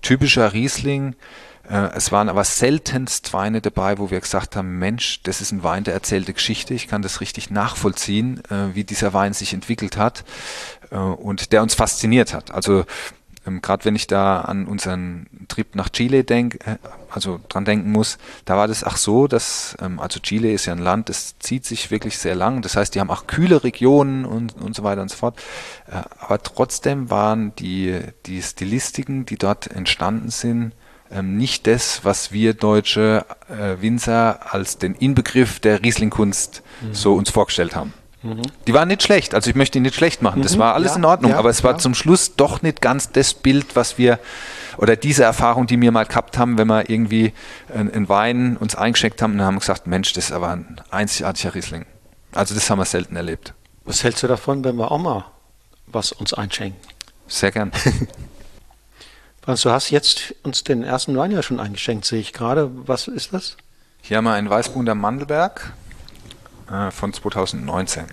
typischer 0.00 0.52
Riesling, 0.52 1.16
es 1.66 2.12
waren 2.12 2.28
aber 2.28 2.44
seltenst 2.44 3.32
Weine 3.32 3.60
dabei, 3.62 3.98
wo 3.98 4.10
wir 4.10 4.20
gesagt 4.20 4.54
haben, 4.54 4.78
Mensch, 4.78 5.22
das 5.22 5.40
ist 5.40 5.50
ein 5.50 5.62
Wein, 5.62 5.84
der 5.84 5.94
erzählte 5.94 6.34
Geschichte. 6.34 6.74
Ich 6.74 6.88
kann 6.88 7.00
das 7.00 7.20
richtig 7.20 7.50
nachvollziehen, 7.50 8.42
äh, 8.50 8.74
wie 8.74 8.84
dieser 8.84 9.14
Wein 9.14 9.32
sich 9.32 9.54
entwickelt 9.54 9.96
hat 9.96 10.24
äh, 10.90 10.96
und 10.96 11.52
der 11.52 11.62
uns 11.62 11.74
fasziniert 11.74 12.34
hat. 12.34 12.50
Also 12.50 12.84
ähm, 13.46 13.62
Gerade 13.62 13.84
wenn 13.84 13.96
ich 13.96 14.06
da 14.06 14.40
an 14.40 14.66
unseren 14.66 15.26
Trip 15.48 15.74
nach 15.74 15.88
Chile 15.88 16.24
denk, 16.24 16.66
äh, 16.66 16.78
also 17.10 17.40
dran 17.48 17.64
denken 17.64 17.92
muss, 17.92 18.18
da 18.44 18.56
war 18.56 18.68
das 18.68 18.84
auch 18.84 18.96
so, 18.96 19.26
dass, 19.26 19.76
ähm, 19.80 20.00
also 20.00 20.20
Chile 20.20 20.52
ist 20.52 20.66
ja 20.66 20.72
ein 20.72 20.78
Land, 20.78 21.08
das 21.08 21.38
zieht 21.38 21.64
sich 21.64 21.90
wirklich 21.90 22.18
sehr 22.18 22.34
lang. 22.34 22.62
Das 22.62 22.76
heißt, 22.76 22.94
die 22.94 23.00
haben 23.00 23.10
auch 23.10 23.26
kühle 23.26 23.64
Regionen 23.64 24.24
und, 24.24 24.54
und 24.60 24.74
so 24.74 24.82
weiter 24.82 25.02
und 25.02 25.10
so 25.10 25.16
fort. 25.16 25.38
Äh, 25.90 26.02
aber 26.18 26.42
trotzdem 26.42 27.10
waren 27.10 27.54
die, 27.56 28.00
die 28.26 28.42
Stilistiken, 28.42 29.26
die 29.26 29.36
dort 29.36 29.68
entstanden 29.68 30.30
sind, 30.30 30.72
ähm, 31.14 31.36
nicht 31.36 31.66
das, 31.66 32.04
was 32.04 32.32
wir 32.32 32.54
deutsche 32.54 33.24
äh, 33.48 33.80
Winzer 33.80 34.52
als 34.52 34.78
den 34.78 34.94
Inbegriff 34.94 35.60
der 35.60 35.82
Rieslingkunst 35.82 36.62
mhm. 36.80 36.94
so 36.94 37.14
uns 37.14 37.30
vorgestellt 37.30 37.76
haben. 37.76 37.92
Die 38.66 38.72
waren 38.72 38.88
nicht 38.88 39.02
schlecht, 39.02 39.34
also 39.34 39.50
ich 39.50 39.56
möchte 39.56 39.78
ihn 39.78 39.82
nicht 39.82 39.96
schlecht 39.96 40.22
machen. 40.22 40.40
Das 40.40 40.56
mhm. 40.56 40.60
war 40.60 40.74
alles 40.74 40.92
ja, 40.92 40.96
in 40.96 41.04
Ordnung, 41.04 41.32
ja, 41.32 41.38
aber 41.38 41.50
es 41.50 41.62
war 41.62 41.72
ja. 41.72 41.78
zum 41.78 41.94
Schluss 41.94 42.36
doch 42.36 42.62
nicht 42.62 42.80
ganz 42.80 43.12
das 43.12 43.34
Bild, 43.34 43.76
was 43.76 43.98
wir 43.98 44.18
oder 44.78 44.96
diese 44.96 45.24
Erfahrung, 45.24 45.66
die 45.66 45.78
wir 45.78 45.92
mal 45.92 46.06
gehabt 46.06 46.38
haben, 46.38 46.56
wenn 46.56 46.66
wir 46.66 46.88
irgendwie 46.88 47.34
einen 47.72 48.08
Wein 48.08 48.56
uns 48.56 48.74
eingeschenkt 48.74 49.20
haben 49.20 49.34
und 49.34 49.42
haben 49.42 49.58
gesagt, 49.58 49.86
Mensch, 49.86 50.14
das 50.14 50.26
ist 50.26 50.32
aber 50.32 50.48
ein 50.48 50.80
einzigartiger 50.90 51.54
Riesling. 51.54 51.84
Also 52.32 52.54
das 52.54 52.68
haben 52.70 52.78
wir 52.78 52.86
selten 52.86 53.14
erlebt. 53.14 53.52
Was 53.84 54.02
hältst 54.02 54.22
du 54.22 54.26
davon, 54.26 54.64
wenn 54.64 54.76
wir 54.76 54.90
auch 54.90 54.98
mal 54.98 55.26
was 55.86 56.12
uns 56.12 56.32
einschenken? 56.32 56.80
Sehr 57.28 57.52
gern. 57.52 57.72
Franz, 59.44 59.60
du 59.60 59.70
hast 59.70 59.90
jetzt 59.90 60.34
uns 60.42 60.64
den 60.64 60.82
ersten 60.82 61.14
Wein 61.18 61.30
ja 61.30 61.42
schon 61.42 61.60
eingeschenkt, 61.60 62.06
sehe 62.06 62.18
ich 62.18 62.32
gerade. 62.32 62.70
Was 62.88 63.08
ist 63.08 63.34
das? 63.34 63.58
Hier 64.00 64.16
haben 64.16 64.24
wir 64.24 64.32
einen 64.32 64.48
Weißburgunder 64.48 64.94
Mandelberg 64.94 65.74
äh, 66.72 66.90
von 66.90 67.12
2019. 67.12 68.06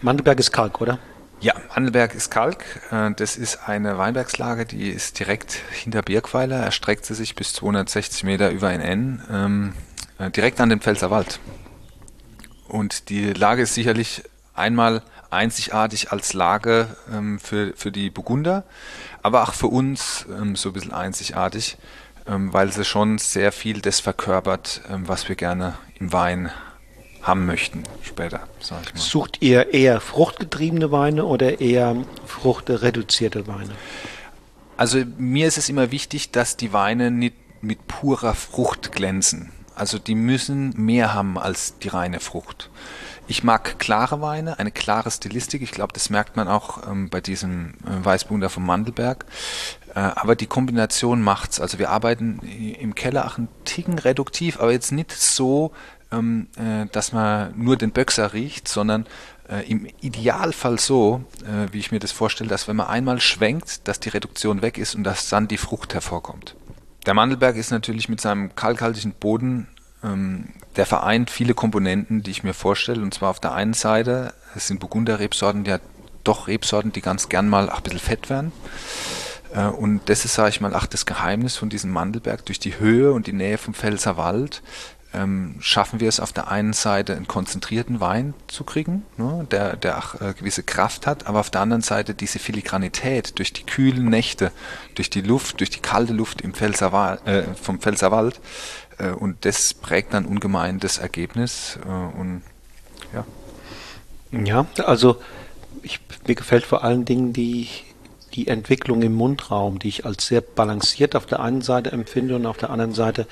Mandelberg 0.00 0.40
ist 0.40 0.52
Kalk, 0.52 0.80
oder? 0.80 0.98
Ja, 1.40 1.52
Mandelberg 1.74 2.14
ist 2.14 2.30
Kalk. 2.30 2.64
Äh, 2.90 3.10
das 3.14 3.36
ist 3.36 3.68
eine 3.68 3.98
Weinbergslage, 3.98 4.64
die 4.64 4.88
ist 4.88 5.18
direkt 5.18 5.52
hinter 5.70 6.00
Birkweiler, 6.00 6.56
erstreckt 6.56 7.04
sie 7.04 7.14
sich 7.14 7.34
bis 7.34 7.52
260 7.52 8.24
Meter 8.24 8.52
über 8.52 8.68
ein 8.68 8.80
N, 8.80 9.22
ähm, 9.30 9.74
äh, 10.18 10.30
direkt 10.30 10.62
an 10.62 10.70
den 10.70 10.80
Pfälzerwald. 10.80 11.40
Und 12.68 13.10
die 13.10 13.34
Lage 13.34 13.60
ist 13.60 13.74
sicherlich 13.74 14.22
einmal 14.54 15.02
einzigartig 15.30 16.12
als 16.12 16.32
Lage 16.32 16.88
ähm, 17.12 17.38
für, 17.38 17.72
für 17.76 17.92
die 17.92 18.10
Burgunder, 18.10 18.64
aber 19.22 19.42
auch 19.42 19.54
für 19.54 19.68
uns 19.68 20.26
ähm, 20.30 20.56
so 20.56 20.70
ein 20.70 20.72
bisschen 20.72 20.92
einzigartig, 20.92 21.76
weil 22.26 22.70
sie 22.70 22.84
schon 22.84 23.18
sehr 23.18 23.50
viel 23.50 23.80
das 23.80 23.98
verkörpert, 23.98 24.82
was 24.88 25.28
wir 25.28 25.36
gerne 25.36 25.74
im 25.98 26.12
Wein 26.12 26.50
haben 27.22 27.46
möchten 27.46 27.82
später, 28.02 28.46
sag 28.60 28.82
ich 28.84 28.94
mal. 28.94 29.00
Sucht 29.00 29.38
ihr 29.40 29.72
eher 29.72 30.00
fruchtgetriebene 30.00 30.92
Weine 30.92 31.24
oder 31.24 31.60
eher 31.60 31.96
fruchtreduzierte 32.26 33.46
Weine? 33.46 33.72
Also 34.76 35.02
mir 35.18 35.48
ist 35.48 35.58
es 35.58 35.68
immer 35.68 35.90
wichtig, 35.90 36.30
dass 36.30 36.56
die 36.56 36.72
Weine 36.72 37.10
nicht 37.10 37.36
mit 37.62 37.86
purer 37.88 38.34
Frucht 38.34 38.92
glänzen. 38.92 39.50
Also 39.74 39.98
die 39.98 40.14
müssen 40.14 40.74
mehr 40.76 41.14
haben 41.14 41.38
als 41.38 41.78
die 41.78 41.88
reine 41.88 42.20
Frucht. 42.20 42.70
Ich 43.30 43.44
mag 43.44 43.78
klare 43.78 44.20
Weine, 44.20 44.58
eine 44.58 44.72
klare 44.72 45.08
Stilistik. 45.08 45.62
Ich 45.62 45.70
glaube, 45.70 45.92
das 45.92 46.10
merkt 46.10 46.34
man 46.34 46.48
auch 46.48 46.90
ähm, 46.90 47.10
bei 47.10 47.20
diesem 47.20 47.74
äh, 47.86 48.04
Weißburgunder 48.04 48.50
vom 48.50 48.66
Mandelberg. 48.66 49.24
Äh, 49.94 50.00
aber 50.00 50.34
die 50.34 50.48
Kombination 50.48 51.22
macht's. 51.22 51.60
Also 51.60 51.78
wir 51.78 51.90
arbeiten 51.90 52.40
im 52.40 52.96
Keller 52.96 53.26
auch 53.26 53.38
einen 53.38 53.46
Ticken 53.64 54.00
reduktiv, 54.00 54.58
aber 54.58 54.72
jetzt 54.72 54.90
nicht 54.90 55.12
so, 55.12 55.70
ähm, 56.10 56.48
äh, 56.56 56.86
dass 56.90 57.12
man 57.12 57.54
nur 57.56 57.76
den 57.76 57.92
Böxer 57.92 58.32
riecht, 58.32 58.66
sondern 58.66 59.06
äh, 59.48 59.64
im 59.70 59.86
Idealfall 60.00 60.80
so, 60.80 61.22
äh, 61.44 61.72
wie 61.72 61.78
ich 61.78 61.92
mir 61.92 62.00
das 62.00 62.10
vorstelle, 62.10 62.50
dass 62.50 62.66
wenn 62.66 62.74
man 62.74 62.88
einmal 62.88 63.20
schwenkt, 63.20 63.86
dass 63.86 64.00
die 64.00 64.08
Reduktion 64.08 64.60
weg 64.60 64.76
ist 64.76 64.96
und 64.96 65.04
dass 65.04 65.28
dann 65.28 65.46
die 65.46 65.56
Frucht 65.56 65.94
hervorkommt. 65.94 66.56
Der 67.06 67.14
Mandelberg 67.14 67.54
ist 67.54 67.70
natürlich 67.70 68.08
mit 68.08 68.20
seinem 68.20 68.56
kalkhaltigen 68.56 69.12
Boden, 69.12 69.68
der 70.02 70.86
vereint 70.86 71.30
viele 71.30 71.54
Komponenten, 71.54 72.22
die 72.22 72.30
ich 72.30 72.42
mir 72.42 72.54
vorstelle. 72.54 73.02
Und 73.02 73.12
zwar 73.12 73.30
auf 73.30 73.40
der 73.40 73.52
einen 73.52 73.74
Seite, 73.74 74.32
es 74.54 74.66
sind 74.66 74.80
Burgunder-Rebsorten, 74.80 75.64
ja 75.64 75.78
doch 76.24 76.48
Rebsorten, 76.48 76.92
die 76.92 77.00
ganz 77.00 77.28
gern 77.28 77.48
mal 77.48 77.70
ein 77.70 77.82
bisschen 77.82 77.98
fett 77.98 78.30
werden. 78.30 78.52
Äh, 79.54 79.66
und 79.66 80.08
das 80.08 80.24
ist, 80.24 80.34
sage 80.34 80.50
ich 80.50 80.60
mal, 80.60 80.74
auch 80.74 80.86
das 80.86 81.06
Geheimnis 81.06 81.56
von 81.56 81.68
diesem 81.68 81.90
Mandelberg. 81.90 82.44
Durch 82.46 82.58
die 82.58 82.78
Höhe 82.78 83.12
und 83.12 83.26
die 83.26 83.32
Nähe 83.32 83.58
vom 83.58 83.74
Pfälzerwald 83.74 84.62
ähm, 85.12 85.56
schaffen 85.60 85.98
wir 85.98 86.08
es 86.08 86.20
auf 86.20 86.32
der 86.32 86.48
einen 86.48 86.72
Seite 86.72 87.16
einen 87.16 87.26
konzentrierten 87.26 88.00
Wein 88.00 88.34
zu 88.46 88.64
kriegen, 88.64 89.04
ne, 89.16 89.46
der, 89.50 89.76
der 89.76 89.98
auch 89.98 90.20
äh, 90.20 90.34
gewisse 90.34 90.62
Kraft 90.62 91.06
hat, 91.06 91.26
aber 91.26 91.40
auf 91.40 91.50
der 91.50 91.62
anderen 91.62 91.82
Seite 91.82 92.14
diese 92.14 92.38
Filigranität 92.38 93.38
durch 93.38 93.52
die 93.52 93.64
kühlen 93.64 94.08
Nächte, 94.08 94.52
durch 94.94 95.10
die 95.10 95.22
Luft, 95.22 95.58
durch 95.58 95.70
die 95.70 95.80
kalte 95.80 96.12
Luft 96.12 96.42
im 96.42 96.54
Pfälzerwald, 96.54 97.26
äh, 97.26 97.42
vom 97.60 97.80
Pfälzerwald 97.80 98.40
äh, 99.00 99.10
und 99.10 99.44
das 99.44 99.74
prägt 99.74 100.14
dann 100.14 100.26
ungemein 100.26 100.78
das 100.78 100.98
Ergebnis 100.98 101.78
äh, 101.84 102.18
und 102.18 102.42
ja. 103.12 103.24
Ja, 104.32 104.66
also 104.84 105.20
ich, 105.82 106.00
mir 106.26 106.36
gefällt 106.36 106.64
vor 106.64 106.84
allen 106.84 107.04
Dingen 107.04 107.32
die 107.32 107.68
die 108.34 108.46
Entwicklung 108.46 109.02
im 109.02 109.14
Mundraum, 109.14 109.78
die 109.78 109.88
ich 109.88 110.06
als 110.06 110.26
sehr 110.26 110.40
balanciert 110.40 111.16
auf 111.16 111.26
der 111.26 111.40
einen 111.40 111.62
Seite 111.62 111.92
empfinde 111.92 112.36
und 112.36 112.46
auf 112.46 112.58
der 112.58 112.70
anderen 112.70 112.94
Seite 112.94 113.26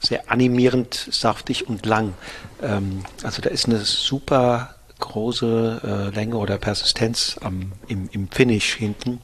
sehr 0.00 0.30
animierend, 0.30 0.94
saftig 1.10 1.68
und 1.68 1.84
lang. 1.84 2.14
Ähm, 2.62 3.04
also 3.22 3.42
da 3.42 3.50
ist 3.50 3.66
eine 3.66 3.78
super 3.78 4.74
große 4.98 5.80
äh, 6.12 6.14
Länge 6.14 6.36
oder 6.36 6.58
Persistenz 6.58 7.36
am, 7.42 7.72
im, 7.88 8.08
im 8.12 8.28
Finish 8.28 8.74
hinten. 8.74 9.20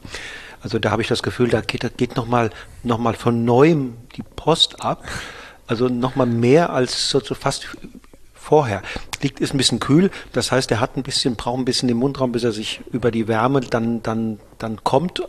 Also 0.62 0.78
da 0.78 0.90
habe 0.90 1.02
ich 1.02 1.08
das 1.08 1.22
Gefühl, 1.22 1.48
da 1.48 1.60
geht, 1.60 1.84
da 1.84 1.88
geht 1.88 2.16
nochmal 2.16 2.50
noch 2.82 2.98
mal 2.98 3.14
von 3.14 3.44
neuem 3.44 3.96
die 4.16 4.22
Post 4.22 4.82
ab. 4.82 5.04
Also 5.66 5.88
nochmal 5.88 6.26
mehr 6.26 6.70
als 6.70 7.10
so, 7.10 7.20
so 7.20 7.34
fast 7.34 7.68
vorher. 8.34 8.82
Liegt 9.20 9.40
ist 9.40 9.54
ein 9.54 9.58
bisschen 9.58 9.80
kühl, 9.80 10.10
das 10.32 10.52
heißt, 10.52 10.70
er 10.70 10.78
hat 10.78 10.96
ein 10.96 11.02
bisschen, 11.02 11.34
braucht 11.34 11.58
ein 11.58 11.64
bisschen 11.64 11.88
den 11.88 11.96
Mundraum, 11.96 12.32
bis 12.32 12.44
er 12.44 12.52
sich 12.52 12.80
über 12.92 13.10
die 13.10 13.26
Wärme 13.26 13.60
dann, 13.60 14.02
dann, 14.02 14.38
dann 14.58 14.84
kommt. 14.84 15.22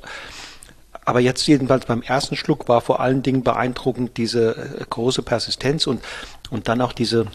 Aber 1.03 1.19
jetzt 1.19 1.47
jedenfalls 1.47 1.85
beim 1.85 2.01
ersten 2.01 2.35
Schluck 2.35 2.67
war 2.67 2.81
vor 2.81 2.99
allen 2.99 3.23
Dingen 3.23 3.41
beeindruckend 3.41 4.17
diese 4.17 4.57
äh, 4.57 4.85
große 4.89 5.23
Persistenz 5.23 5.87
und, 5.87 6.03
und 6.49 6.67
dann 6.67 6.81
auch 6.81 6.93
diese 6.93 7.27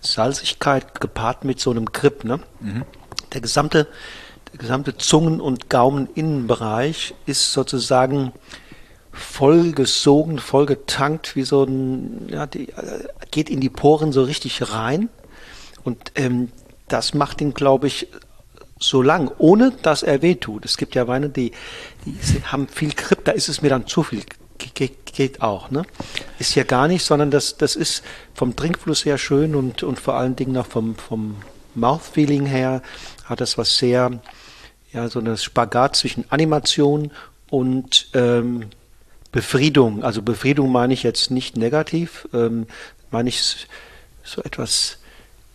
Salzigkeit 0.00 1.00
gepaart 1.00 1.44
mit 1.44 1.60
so 1.60 1.72
einem 1.72 1.86
Grip. 1.86 2.24
Ne? 2.24 2.40
Mhm. 2.60 2.84
Der 3.32 3.40
gesamte, 3.40 3.88
der 4.52 4.58
gesamte 4.58 4.96
Zungen- 4.96 5.40
und 5.40 5.68
Gaumeninnenbereich 5.68 7.14
ist 7.26 7.52
sozusagen 7.52 8.32
vollgesogen, 9.18 10.38
vollgetankt, 10.38 11.36
wie 11.36 11.42
so 11.42 11.64
ein, 11.64 12.28
ja, 12.30 12.46
die, 12.46 12.68
äh, 12.70 13.08
geht 13.30 13.50
in 13.50 13.60
die 13.60 13.68
Poren 13.68 14.12
so 14.12 14.22
richtig 14.22 14.72
rein. 14.72 15.08
Und 15.84 16.12
ähm, 16.14 16.50
das 16.88 17.14
macht 17.14 17.40
ihn, 17.40 17.54
glaube 17.54 17.86
ich, 17.86 18.08
so 18.78 19.02
lang, 19.02 19.30
ohne 19.38 19.72
dass 19.82 20.02
er 20.02 20.22
wehtut. 20.22 20.64
Es 20.64 20.76
gibt 20.76 20.94
ja 20.94 21.08
Weine, 21.08 21.28
die, 21.28 21.52
die 22.04 22.16
haben 22.44 22.68
viel 22.68 22.94
Grip, 22.94 23.24
da 23.24 23.32
ist 23.32 23.48
es 23.48 23.62
mir 23.62 23.68
dann 23.68 23.86
zu 23.86 24.02
viel. 24.02 24.22
Ge 24.58 24.90
geht 25.04 25.42
auch, 25.42 25.70
ne? 25.70 25.82
Ist 26.38 26.54
ja 26.54 26.62
gar 26.62 26.86
nicht, 26.86 27.04
sondern 27.04 27.30
das, 27.32 27.56
das 27.56 27.74
ist 27.74 28.04
vom 28.34 28.54
Trinkfluss 28.54 29.04
her 29.04 29.18
schön 29.18 29.56
und, 29.56 29.82
und 29.82 29.98
vor 29.98 30.14
allen 30.14 30.36
Dingen 30.36 30.52
noch 30.52 30.66
vom, 30.66 30.94
vom 30.94 31.36
Mouthfeeling 31.74 32.46
her 32.46 32.82
hat 33.24 33.40
das 33.40 33.58
was 33.58 33.78
sehr, 33.78 34.20
ja, 34.92 35.08
so 35.08 35.18
ein 35.18 35.36
Spagat 35.36 35.96
zwischen 35.96 36.24
Animation 36.30 37.10
und 37.50 38.08
ähm, 38.14 38.66
Befriedung. 39.32 40.02
Also 40.02 40.22
Befriedung 40.22 40.72
meine 40.72 40.94
ich 40.94 41.02
jetzt 41.02 41.30
nicht 41.30 41.56
negativ, 41.56 42.28
ähm, 42.32 42.66
meine 43.10 43.28
ich 43.28 43.66
so 44.22 44.42
etwas 44.42 44.98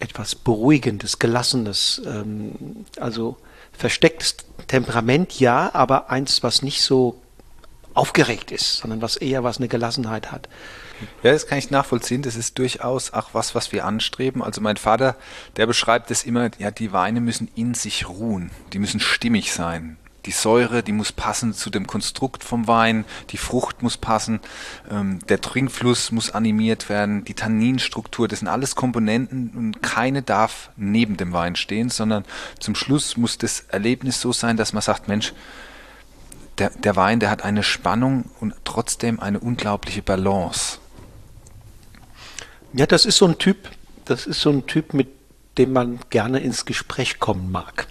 etwas 0.03 0.36
Beruhigendes, 0.36 1.17
Gelassenes, 1.17 2.01
ähm, 2.05 2.86
also 2.99 3.38
verstecktes 3.71 4.36
Temperament 4.67 5.39
ja, 5.39 5.71
aber 5.74 6.09
eins, 6.09 6.43
was 6.43 6.61
nicht 6.61 6.82
so 6.82 7.21
aufgeregt 7.93 8.51
ist, 8.51 8.78
sondern 8.78 9.01
was 9.01 9.15
eher 9.15 9.43
was 9.43 9.57
eine 9.57 9.67
Gelassenheit 9.67 10.32
hat. 10.32 10.49
Ja, 11.21 11.32
das 11.32 11.47
kann 11.47 11.57
ich 11.57 11.69
nachvollziehen. 11.69 12.21
Das 12.21 12.36
ist 12.36 12.57
durchaus 12.59 13.13
auch 13.13 13.30
was, 13.34 13.55
was 13.55 13.71
wir 13.71 13.86
anstreben. 13.86 14.41
Also 14.41 14.61
mein 14.61 14.78
Vater, 14.78 15.15
der 15.57 15.67
beschreibt 15.67 16.11
es 16.11 16.24
immer, 16.24 16.51
ja, 16.59 16.71
die 16.71 16.91
Weine 16.91 17.21
müssen 17.21 17.49
in 17.55 17.74
sich 17.74 18.07
ruhen. 18.07 18.51
Die 18.74 18.80
müssen 18.80 18.99
stimmig 18.99 19.53
sein 19.53 19.97
die 20.26 20.32
Säure, 20.32 20.84
die 20.84 20.91
muss 20.91 21.11
passen 21.11 21.53
zu 21.53 21.69
dem 21.69 21.88
Konstrukt 21.88 22.43
vom 22.43 22.67
Wein, 22.67 23.05
die 23.32 23.38
Frucht 23.38 23.82
muss 23.82 23.97
passen, 23.97 24.39
ähm, 24.89 25.19
der 25.28 25.41
Trinkfluss 25.41 26.11
muss 26.11 26.32
animiert 26.32 26.89
werden, 26.89 27.26
die 27.26 27.34
Tanninstruktur, 27.34 28.28
das 28.28 28.39
sind 28.39 28.47
alles 28.47 28.76
Komponenten 28.76 29.51
und 29.55 29.82
keine 29.82 30.21
darf 30.21 30.69
neben 30.78 31.17
dem 31.17 31.34
Wein 31.34 31.55
stehen, 31.55 31.89
sondern 31.89 32.26
zum 32.59 32.76
Schluss 32.76 33.17
muss 33.17 33.38
das 33.38 33.61
Erlebnis 33.69 34.21
so 34.21 34.32
sein, 34.32 34.57
dass 34.57 34.74
man 34.74 34.82
sagt, 34.82 35.07
Mensch, 35.07 35.34
der, 36.57 36.69
der 36.69 36.95
Wein, 36.95 37.19
der 37.19 37.30
hat 37.30 37.43
eine 37.43 37.63
Spannung 37.63 38.26
und 38.39 38.53
trotzdem 38.63 39.19
eine 39.19 39.39
unglaubliche 39.39 40.01
Balance. 40.01 40.78
Ja, 42.74 42.86
das 42.86 43.05
ist 43.05 43.17
so 43.17 43.28
ein 43.28 43.38
Typ, 43.38 43.69
das 44.05 44.26
ist 44.26 44.41
so 44.41 44.49
ein 44.49 44.65
Typ, 44.67 44.93
mit 44.93 45.09
dem 45.57 45.74
man 45.74 45.99
gerne 46.09 46.39
ins 46.39 46.65
Gespräch 46.65 47.19
kommen 47.19 47.51
mag. 47.51 47.88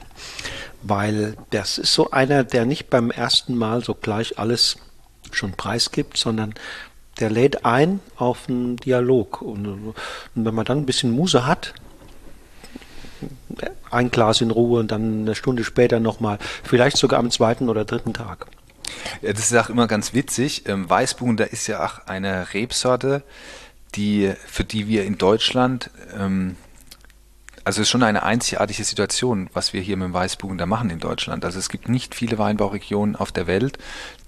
Weil 0.83 1.37
das 1.51 1.78
ist 1.78 1.95
so 1.95 2.11
einer, 2.11 2.45
der 2.45 2.64
nicht 2.64 2.91
beim 2.91 3.11
ersten 3.11 3.55
Mal 3.55 3.85
so 3.85 3.95
gleich 3.95 4.39
alles 4.39 4.76
schon 5.30 5.53
preisgibt, 5.53 6.16
sondern 6.16 6.55
der 7.20 7.30
lädt 7.30 7.64
ein 7.64 8.01
auf 8.16 8.49
einen 8.49 8.76
Dialog. 8.76 9.43
Und, 9.43 9.66
und 9.66 9.95
wenn 10.35 10.55
man 10.55 10.64
dann 10.64 10.78
ein 10.78 10.87
bisschen 10.87 11.12
Muse 11.12 11.47
hat, 11.47 11.74
ein 13.91 14.11
Glas 14.11 14.41
in 14.41 14.51
Ruhe 14.51 14.80
und 14.80 14.91
dann 14.91 15.22
eine 15.22 15.35
Stunde 15.35 15.64
später 15.64 16.01
nochmal, 16.01 16.39
vielleicht 16.62 16.97
sogar 16.97 17.20
am 17.20 17.30
zweiten 17.30 17.68
oder 17.68 17.85
dritten 17.85 18.14
Tag. 18.14 18.47
Ja, 19.20 19.33
das 19.33 19.51
ist 19.51 19.57
auch 19.57 19.70
immer 19.70 19.87
ganz 19.87 20.14
witzig. 20.14 20.64
Ähm, 20.66 20.89
Weißburgunder 20.89 21.53
ist 21.53 21.66
ja 21.66 21.85
auch 21.85 22.07
eine 22.07 22.53
Rebsorte, 22.55 23.22
die, 23.95 24.33
für 24.47 24.64
die 24.64 24.89
wir 24.89 25.05
in 25.05 25.18
Deutschland, 25.18 25.91
ähm, 26.18 26.57
also 27.65 27.81
es 27.81 27.87
ist 27.87 27.91
schon 27.91 28.03
eine 28.03 28.23
einzigartige 28.23 28.83
Situation, 28.85 29.49
was 29.53 29.73
wir 29.73 29.81
hier 29.81 29.97
mit 29.97 30.07
dem 30.07 30.15
Weißburgunder 30.15 30.67
machen 30.67 30.91
in 30.91 30.99
Deutschland. 30.99 31.45
Also 31.45 31.59
es 31.59 31.69
gibt 31.69 31.89
nicht 31.89 32.15
viele 32.15 32.39
Weinbauregionen 32.39 33.17
auf 33.17 33.31
der 33.33 33.47
Welt, 33.47 33.79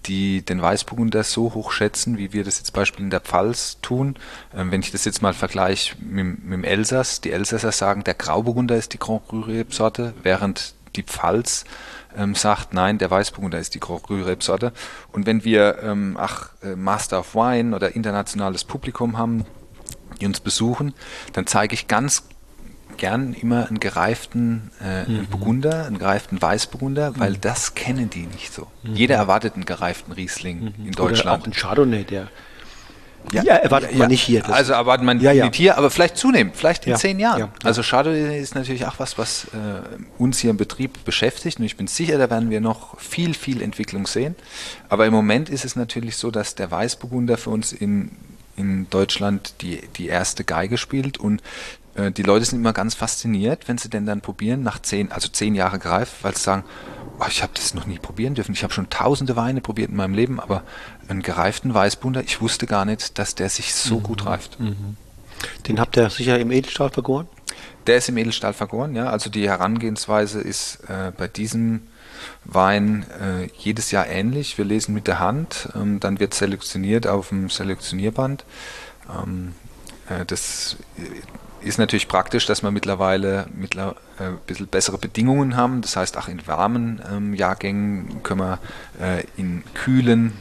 die 0.06 0.42
den 0.42 0.60
Weißburgunder 0.62 1.24
so 1.24 1.54
hoch 1.54 1.72
schätzen, 1.72 2.18
wie 2.18 2.32
wir 2.32 2.44
das 2.44 2.58
jetzt 2.58 2.72
beispielsweise 2.72 3.04
in 3.04 3.10
der 3.10 3.20
Pfalz 3.20 3.78
tun. 3.80 4.16
Ähm, 4.54 4.70
wenn 4.70 4.80
ich 4.80 4.92
das 4.92 5.04
jetzt 5.04 5.22
mal 5.22 5.34
vergleiche 5.34 5.96
mit, 6.00 6.44
mit 6.44 6.52
dem 6.52 6.64
Elsass, 6.64 7.20
die 7.20 7.32
Elsasser 7.32 7.72
sagen, 7.72 8.04
der 8.04 8.14
Grauburgunder 8.14 8.76
ist 8.76 8.92
die 8.92 8.98
Grand 8.98 9.26
Cru 9.26 9.40
Rebsorte, 9.40 10.14
während 10.22 10.74
die 10.96 11.02
Pfalz 11.02 11.64
ähm, 12.16 12.34
sagt, 12.34 12.72
nein, 12.72 12.98
der 12.98 13.10
Weißburgunder 13.10 13.58
ist 13.58 13.74
die 13.74 13.80
Grand 13.80 14.04
Cru 14.04 14.22
Rebsorte. 14.22 14.72
Und 15.12 15.26
wenn 15.26 15.44
wir 15.44 15.82
ähm, 15.82 16.16
ach, 16.20 16.50
äh, 16.62 16.76
Master 16.76 17.20
of 17.20 17.34
Wine 17.34 17.74
oder 17.74 17.96
internationales 17.96 18.64
Publikum 18.64 19.18
haben, 19.18 19.44
die 20.20 20.26
uns 20.26 20.38
besuchen, 20.40 20.94
dann 21.32 21.46
zeige 21.46 21.74
ich 21.74 21.88
ganz 21.88 22.22
gern 22.96 23.34
immer 23.34 23.68
einen 23.68 23.80
gereiften 23.80 24.70
äh, 24.82 25.04
mhm. 25.04 25.26
Burgunder, 25.26 25.86
einen 25.86 25.98
gereiften 25.98 26.40
Weißburgunder, 26.40 27.12
mhm. 27.12 27.20
weil 27.20 27.36
das 27.36 27.74
kennen 27.74 28.10
die 28.10 28.26
nicht 28.26 28.52
so. 28.52 28.68
Mhm. 28.82 28.94
Jeder 28.94 29.16
erwartet 29.16 29.54
einen 29.54 29.64
gereiften 29.64 30.12
Riesling 30.12 30.74
mhm. 30.76 30.86
in 30.86 30.92
Deutschland. 30.92 31.26
Oder 31.26 31.40
auch 31.40 31.44
einen 31.44 31.52
Chardonnay, 31.52 32.04
der 32.04 32.28
ja, 33.32 33.42
ja, 33.42 33.54
erwartet 33.54 33.92
ja, 33.92 33.98
man 33.98 34.08
nicht 34.08 34.22
hier. 34.22 34.48
also 34.50 34.74
erwartet 34.74 35.06
man 35.06 35.18
ja, 35.18 35.32
nicht 35.32 35.54
hier, 35.54 35.78
aber 35.78 35.90
vielleicht 35.90 36.18
zunehmend, 36.18 36.56
vielleicht 36.56 36.86
in 36.86 36.94
zehn 36.96 37.18
Jahren. 37.18 37.48
Also 37.62 37.82
Chardonnay 37.82 38.38
ist 38.38 38.54
natürlich 38.54 38.84
auch 38.86 38.98
was, 38.98 39.16
was 39.16 39.46
äh, 39.46 39.48
uns 40.18 40.40
hier 40.40 40.50
im 40.50 40.58
Betrieb 40.58 41.04
beschäftigt 41.06 41.58
und 41.58 41.64
ich 41.64 41.76
bin 41.76 41.86
sicher, 41.86 42.18
da 42.18 42.28
werden 42.28 42.50
wir 42.50 42.60
noch 42.60 43.00
viel, 43.00 43.32
viel 43.32 43.62
Entwicklung 43.62 44.06
sehen. 44.06 44.34
Aber 44.90 45.06
im 45.06 45.14
Moment 45.14 45.48
ist 45.48 45.64
es 45.64 45.74
natürlich 45.74 46.18
so, 46.18 46.30
dass 46.30 46.54
der 46.54 46.70
Weißburgunder 46.70 47.38
für 47.38 47.50
uns 47.50 47.72
in 47.72 48.10
in 48.56 48.88
Deutschland 48.90 49.54
die, 49.60 49.80
die 49.96 50.06
erste 50.06 50.44
Geige 50.44 50.78
spielt 50.78 51.18
und 51.18 51.42
äh, 51.94 52.10
die 52.10 52.22
Leute 52.22 52.44
sind 52.44 52.60
immer 52.60 52.72
ganz 52.72 52.94
fasziniert, 52.94 53.68
wenn 53.68 53.78
sie 53.78 53.88
denn 53.88 54.06
dann 54.06 54.20
probieren, 54.20 54.62
nach 54.62 54.80
zehn, 54.80 55.12
also 55.12 55.28
zehn 55.28 55.54
Jahre 55.54 55.78
greif, 55.78 56.16
weil 56.22 56.36
sie 56.36 56.42
sagen, 56.42 56.64
oh, 57.18 57.24
ich 57.28 57.42
habe 57.42 57.52
das 57.54 57.74
noch 57.74 57.86
nie 57.86 57.98
probieren 57.98 58.34
dürfen. 58.34 58.52
Ich 58.52 58.62
habe 58.62 58.72
schon 58.72 58.90
tausende 58.90 59.36
Weine 59.36 59.60
probiert 59.60 59.90
in 59.90 59.96
meinem 59.96 60.14
Leben, 60.14 60.40
aber 60.40 60.62
einen 61.08 61.22
gereiften 61.22 61.72
Weißbunder, 61.72 62.22
ich 62.22 62.40
wusste 62.40 62.66
gar 62.66 62.84
nicht, 62.84 63.18
dass 63.18 63.34
der 63.34 63.48
sich 63.48 63.74
so 63.74 63.98
mhm. 63.98 64.02
gut 64.02 64.26
reift. 64.26 64.60
Mhm. 64.60 64.96
Den 65.66 65.80
habt 65.80 65.96
ihr 65.96 66.08
sicher 66.10 66.38
im 66.38 66.50
Edelstahl 66.50 66.90
vergoren? 66.90 67.28
Der 67.86 67.98
ist 67.98 68.08
im 68.08 68.16
Edelstahl 68.16 68.54
vergoren, 68.54 68.94
ja. 68.94 69.06
Also 69.06 69.28
die 69.30 69.48
Herangehensweise 69.48 70.40
ist 70.40 70.78
äh, 70.88 71.12
bei 71.16 71.28
diesem 71.28 71.82
Wein 72.44 73.04
äh, 73.20 73.48
jedes 73.58 73.90
Jahr 73.90 74.06
ähnlich. 74.06 74.56
Wir 74.56 74.64
lesen 74.64 74.94
mit 74.94 75.06
der 75.06 75.18
Hand, 75.18 75.68
ähm, 75.74 76.00
dann 76.00 76.18
wird 76.18 76.32
selektioniert 76.32 77.06
auf 77.06 77.28
dem 77.28 77.50
Selektionierband. 77.50 78.44
Ähm, 79.10 79.54
äh, 80.08 80.24
das 80.24 80.76
ist 81.64 81.78
natürlich 81.78 82.08
praktisch, 82.08 82.46
dass 82.46 82.62
wir 82.62 82.70
mittlerweile 82.70 83.46
mittler, 83.54 83.96
äh, 84.18 84.24
ein 84.24 84.38
bisschen 84.46 84.66
bessere 84.66 84.98
Bedingungen 84.98 85.56
haben. 85.56 85.82
Das 85.82 85.96
heißt, 85.96 86.16
auch 86.16 86.28
in 86.28 86.46
warmen 86.46 87.02
ähm, 87.10 87.34
Jahrgängen 87.34 88.22
können 88.22 88.40
wir 88.40 88.58
äh, 89.00 89.24
in 89.36 89.64
kühlen 89.74 90.32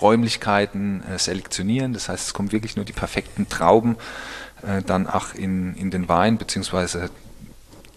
Räumlichkeiten 0.00 1.02
äh, 1.02 1.18
selektionieren. 1.18 1.92
Das 1.92 2.08
heißt, 2.08 2.28
es 2.28 2.34
kommen 2.34 2.52
wirklich 2.52 2.76
nur 2.76 2.84
die 2.84 2.92
perfekten 2.92 3.48
Trauben 3.48 3.96
äh, 4.62 4.82
dann 4.82 5.06
auch 5.06 5.34
in, 5.34 5.74
in 5.74 5.90
den 5.90 6.08
Wein, 6.08 6.38
beziehungsweise 6.38 7.10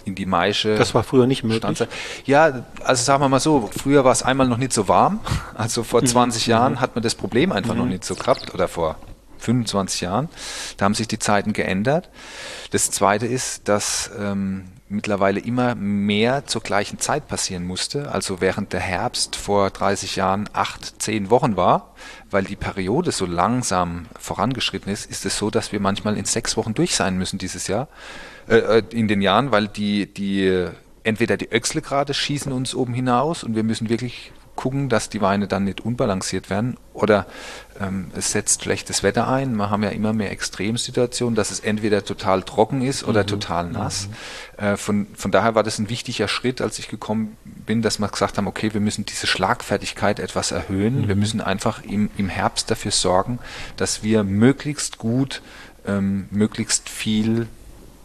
in 0.06 0.16
die 0.16 0.26
Maische. 0.26 0.76
Das 0.76 0.96
war 0.96 1.04
früher 1.04 1.28
nicht 1.28 1.44
möglich? 1.44 1.60
Stanze. 1.60 1.88
Ja, 2.26 2.66
also 2.84 3.04
sagen 3.04 3.22
wir 3.22 3.30
mal 3.30 3.40
so, 3.40 3.70
früher 3.78 4.06
war 4.06 4.12
es 4.12 4.24
einmal 4.24 4.48
noch 4.48 4.58
nicht 4.58 4.74
so 4.74 4.88
warm. 4.88 5.20
Also 5.56 5.84
vor 5.84 6.02
20 6.02 6.48
mhm. 6.48 6.52
Jahren 6.52 6.80
hat 6.80 6.96
man 6.96 7.04
das 7.04 7.16
Problem 7.16 7.52
einfach 7.52 7.74
mhm. 7.74 7.80
noch 7.82 7.86
nicht 7.86 8.06
so 8.06 8.16
gehabt 8.16 8.54
oder 8.54 8.70
vor 8.70 8.96
25 9.40 10.02
Jahren. 10.02 10.30
Da 10.78 10.86
haben 10.86 10.94
sich 10.94 11.08
die 11.08 11.20
Zeiten 11.20 11.54
geändert. 11.54 12.10
Das 12.72 12.92
Zweite 12.92 13.26
ist, 13.26 13.68
dass 13.68 14.12
ähm, 14.20 14.66
mittlerweile 14.90 15.40
immer 15.40 15.76
mehr 15.76 16.48
zur 16.48 16.62
gleichen 16.62 17.00
Zeit 17.00 17.28
passieren 17.28 17.66
musste. 17.66 18.12
Also 18.12 18.42
während 18.42 18.74
der 18.74 18.80
Herbst 18.80 19.36
vor 19.36 19.70
30 19.70 20.16
Jahren 20.16 20.50
acht, 20.54 21.02
zehn 21.02 21.30
Wochen 21.30 21.56
war, 21.56 21.94
weil 22.32 22.44
die 22.44 22.56
Periode 22.56 23.12
so 23.12 23.26
langsam 23.26 24.08
vorangeschritten 24.20 24.92
ist, 24.92 25.10
ist 25.10 25.26
es 25.26 25.38
so, 25.38 25.52
dass 25.52 25.72
wir 25.72 25.80
manchmal 25.80 26.18
in 26.18 26.26
sechs 26.26 26.58
Wochen 26.58 26.74
durch 26.74 26.96
sein 26.96 27.18
müssen 27.18 27.38
dieses 27.38 27.68
Jahr, 27.68 27.88
äh, 28.48 28.58
äh 28.58 28.84
in 28.92 29.08
den 29.08 29.22
Jahren, 29.22 29.52
weil 29.52 29.68
die, 29.68 30.12
die 30.12 30.68
entweder 31.04 31.38
die 31.38 31.52
Öchsle 31.52 31.82
gerade 31.82 32.14
schießen 32.14 32.52
uns 32.52 32.76
oben 32.76 32.94
hinaus 32.94 33.44
und 33.44 33.56
wir 33.56 33.64
müssen 33.64 33.90
wirklich 33.90 34.32
gucken, 34.60 34.90
dass 34.90 35.08
die 35.08 35.22
Weine 35.22 35.48
dann 35.48 35.64
nicht 35.64 35.80
unbalanciert 35.80 36.50
werden 36.50 36.76
oder 36.92 37.28
ähm, 37.80 38.12
es 38.14 38.34
setzt 38.34 38.62
schlechtes 38.62 39.04
Wetter 39.04 39.30
ein. 39.30 39.56
Wir 39.56 39.70
haben 39.70 39.84
ja 39.84 39.90
immer 39.90 40.12
mehr 40.12 40.32
Extremsituationen, 40.32 41.34
dass 41.34 41.50
es 41.50 41.62
entweder 41.62 42.04
total 42.04 42.44
trocken 42.44 42.82
ist 42.82 43.06
oder 43.06 43.24
mhm. 43.24 43.28
total 43.28 43.70
nass. 43.70 44.10
Mhm. 44.58 44.66
Äh, 44.66 44.76
von, 44.76 45.08
von 45.16 45.32
daher 45.32 45.56
war 45.56 45.64
das 45.64 45.80
ein 45.80 45.90
wichtiger 45.90 46.28
Schritt, 46.28 46.60
als 46.60 46.78
ich 46.78 46.90
gekommen 46.90 47.38
bin, 47.46 47.82
dass 47.82 48.00
wir 48.00 48.10
gesagt 48.10 48.38
haben, 48.38 48.48
okay, 48.48 48.74
wir 48.74 48.82
müssen 48.82 49.06
diese 49.06 49.28
Schlagfertigkeit 49.28 50.20
etwas 50.20 50.52
erhöhen. 50.52 51.04
Mhm. 51.04 51.08
Wir 51.08 51.16
müssen 51.16 51.40
einfach 51.40 51.82
im, 51.86 52.10
im 52.18 52.28
Herbst 52.28 52.70
dafür 52.70 52.92
sorgen, 52.92 53.40
dass 53.78 54.04
wir 54.04 54.26
möglichst 54.26 54.98
gut, 54.98 55.42
ähm, 55.88 56.28
möglichst 56.32 56.90
viel 56.90 57.48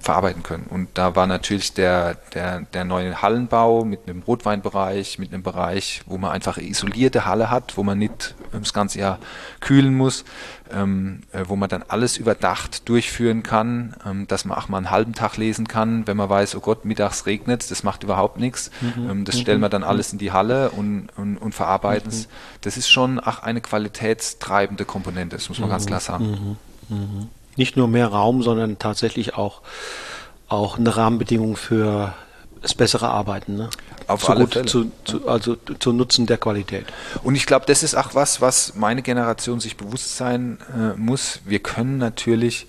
verarbeiten 0.05 0.43
können. 0.43 0.67
Und 0.69 0.89
da 0.95 1.17
war 1.17 1.27
natürlich 1.27 1.73
der, 1.73 2.15
der, 2.35 2.61
der 2.61 2.85
neue 2.85 3.23
Hallenbau 3.23 3.85
mit 3.85 4.01
einem 4.07 4.23
Rotweinbereich, 4.23 5.19
mit 5.19 5.33
einem 5.33 5.43
Bereich, 5.43 6.03
wo 6.07 6.19
man 6.19 6.31
einfach 6.31 6.59
isolierte 6.59 7.25
Halle 7.25 7.51
hat, 7.51 7.77
wo 7.77 7.83
man 7.83 7.99
nicht 7.99 8.35
das 8.53 8.73
ganze 8.73 8.99
Jahr 9.01 9.19
kühlen 9.61 9.95
muss, 9.95 10.25
ähm, 10.73 11.23
äh, 11.33 11.45
wo 11.47 11.57
man 11.57 11.69
dann 11.69 11.83
alles 11.89 12.17
überdacht 12.19 12.89
durchführen 12.89 13.43
kann, 13.43 13.97
ähm, 14.07 14.29
dass 14.29 14.45
man 14.45 14.59
auch 14.59 14.69
mal 14.69 14.79
einen 14.79 14.91
halben 14.91 15.15
Tag 15.15 15.37
lesen 15.37 15.67
kann, 15.69 16.07
wenn 16.07 16.17
man 16.17 16.29
weiß, 16.29 16.55
oh 16.57 16.61
Gott, 16.61 16.85
mittags 16.85 17.27
regnet 17.27 17.71
das 17.71 17.83
macht 17.83 18.03
überhaupt 18.03 18.39
nichts. 18.39 18.71
Mhm. 18.81 19.11
Ähm, 19.11 19.25
das 19.25 19.39
stellen 19.39 19.61
wir 19.61 19.69
dann 19.69 19.83
mhm. 19.83 19.89
alles 19.89 20.13
in 20.13 20.19
die 20.19 20.33
Halle 20.33 20.71
und, 20.71 21.09
und, 21.17 21.39
und 21.39 21.55
verarbeiten 21.55 22.11
es. 22.11 22.27
Mhm. 22.27 22.31
Das 22.61 22.77
ist 22.77 22.91
schon 22.91 23.21
auch 23.21 23.41
eine 23.41 23.61
qualitätstreibende 23.61 24.85
Komponente, 24.85 25.37
das 25.37 25.49
muss 25.49 25.59
man 25.59 25.71
ganz 25.71 25.87
klar 25.87 26.01
sagen. 26.01 26.59
Nicht 27.57 27.77
nur 27.77 27.89
mehr 27.89 28.09
Raum, 28.09 28.43
sondern 28.43 28.79
tatsächlich 28.79 29.35
auch, 29.35 29.63
auch 30.49 30.79
eine 30.79 30.97
Rahmenbedingung 30.97 31.57
für 31.57 32.15
das 32.65 32.75
bessere 32.75 33.09
Arbeiten. 33.09 33.57
Ne? 33.57 33.71
Auf 34.07 34.25
zu 34.25 34.33
alle 34.33 34.47
Fälle. 34.49 34.67
Zu, 34.67 34.91
zu, 35.05 35.29
also 35.29 35.57
zu 35.79 35.93
Nutzen 35.93 36.27
der 36.27 36.39
Qualität. 36.39 36.87
Und 37.23 37.35
ich 37.37 37.47
glaube, 37.47 37.67
das 37.67 37.83
ist 37.83 37.95
auch 37.95 38.15
was, 38.15 38.41
was 38.41 38.75
meine 38.75 39.03
Generation 39.03 39.61
sich 39.61 39.77
bewusst 39.77 40.17
sein 40.17 40.59
äh, 40.75 40.99
muss. 40.99 41.41
Wir 41.45 41.61
können 41.61 41.99
natürlich 41.99 42.67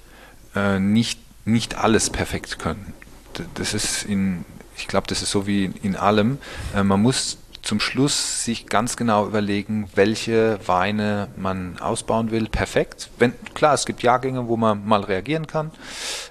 äh, 0.56 0.80
nicht, 0.80 1.20
nicht 1.46 1.78
alles 1.78 2.10
perfekt 2.10 2.60
können. 2.60 2.94
Das 3.56 3.74
ist 3.74 4.04
in, 4.04 4.46
ich 4.78 4.88
glaube, 4.88 5.08
das 5.08 5.22
ist 5.22 5.32
so 5.32 5.48
wie 5.48 5.72
in 5.82 5.96
allem. 5.96 6.38
Äh, 6.76 6.84
man 6.84 7.02
muss 7.02 7.38
zum 7.66 7.80
Schluss 7.80 8.46
sich 8.46 8.68
ganz 8.68 8.96
genau 8.96 9.26
überlegen, 9.26 9.90
welche 9.96 10.60
Weine 10.66 11.28
man 11.36 11.80
ausbauen 11.80 12.32
will. 12.32 12.48
Perfekt. 12.48 13.10
Wenn, 13.18 13.34
klar, 13.54 13.74
es 13.74 13.86
gibt 13.86 14.04
Jahrgänge, 14.04 14.48
wo 14.48 14.56
man 14.56 14.88
mal 14.88 15.02
reagieren 15.02 15.48
kann, 15.48 15.72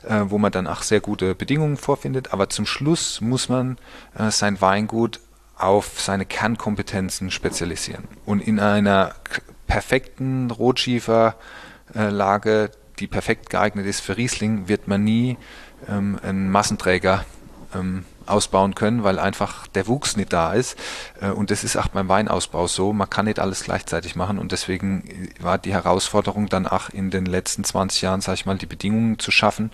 äh, 0.08 0.22
wo 0.26 0.38
man 0.38 0.52
dann 0.52 0.66
auch 0.66 0.82
sehr 0.82 1.00
gute 1.00 1.34
Bedingungen 1.34 1.76
vorfindet, 1.76 2.32
aber 2.32 2.48
zum 2.48 2.66
Schluss 2.66 3.20
muss 3.20 3.48
man 3.48 3.78
äh, 4.16 4.30
sein 4.30 4.60
Weingut 4.60 5.20
auf 5.56 6.00
seine 6.00 6.24
Kernkompetenzen 6.24 7.30
spezialisieren. 7.30 8.04
Und 8.24 8.40
in 8.40 8.60
einer 8.60 9.14
perfekten 9.66 10.50
Rotschieferlage, 10.50 12.70
die 12.98 13.06
perfekt 13.06 13.50
geeignet 13.50 13.86
ist 13.86 14.00
für 14.00 14.16
Riesling, 14.16 14.68
wird 14.68 14.88
man 14.88 15.04
nie 15.04 15.36
ähm, 15.88 16.18
einen 16.22 16.50
Massenträger 16.50 17.24
ähm, 17.74 18.04
ausbauen 18.26 18.74
können, 18.74 19.04
weil 19.04 19.18
einfach 19.18 19.66
der 19.68 19.86
Wuchs 19.86 20.16
nicht 20.16 20.32
da 20.32 20.52
ist. 20.52 20.76
Äh, 21.20 21.30
und 21.30 21.50
das 21.50 21.64
ist 21.64 21.76
auch 21.76 21.88
beim 21.88 22.08
Weinausbau 22.08 22.66
so. 22.66 22.92
Man 22.92 23.10
kann 23.10 23.26
nicht 23.26 23.38
alles 23.38 23.64
gleichzeitig 23.64 24.16
machen 24.16 24.38
und 24.38 24.52
deswegen 24.52 25.30
war 25.40 25.58
die 25.58 25.72
Herausforderung 25.72 26.48
dann 26.48 26.66
auch 26.66 26.90
in 26.90 27.10
den 27.10 27.26
letzten 27.26 27.64
20 27.64 28.02
Jahren, 28.02 28.20
sage 28.20 28.36
ich 28.36 28.46
mal, 28.46 28.58
die 28.58 28.66
Bedingungen 28.66 29.18
zu 29.18 29.30
schaffen, 29.30 29.70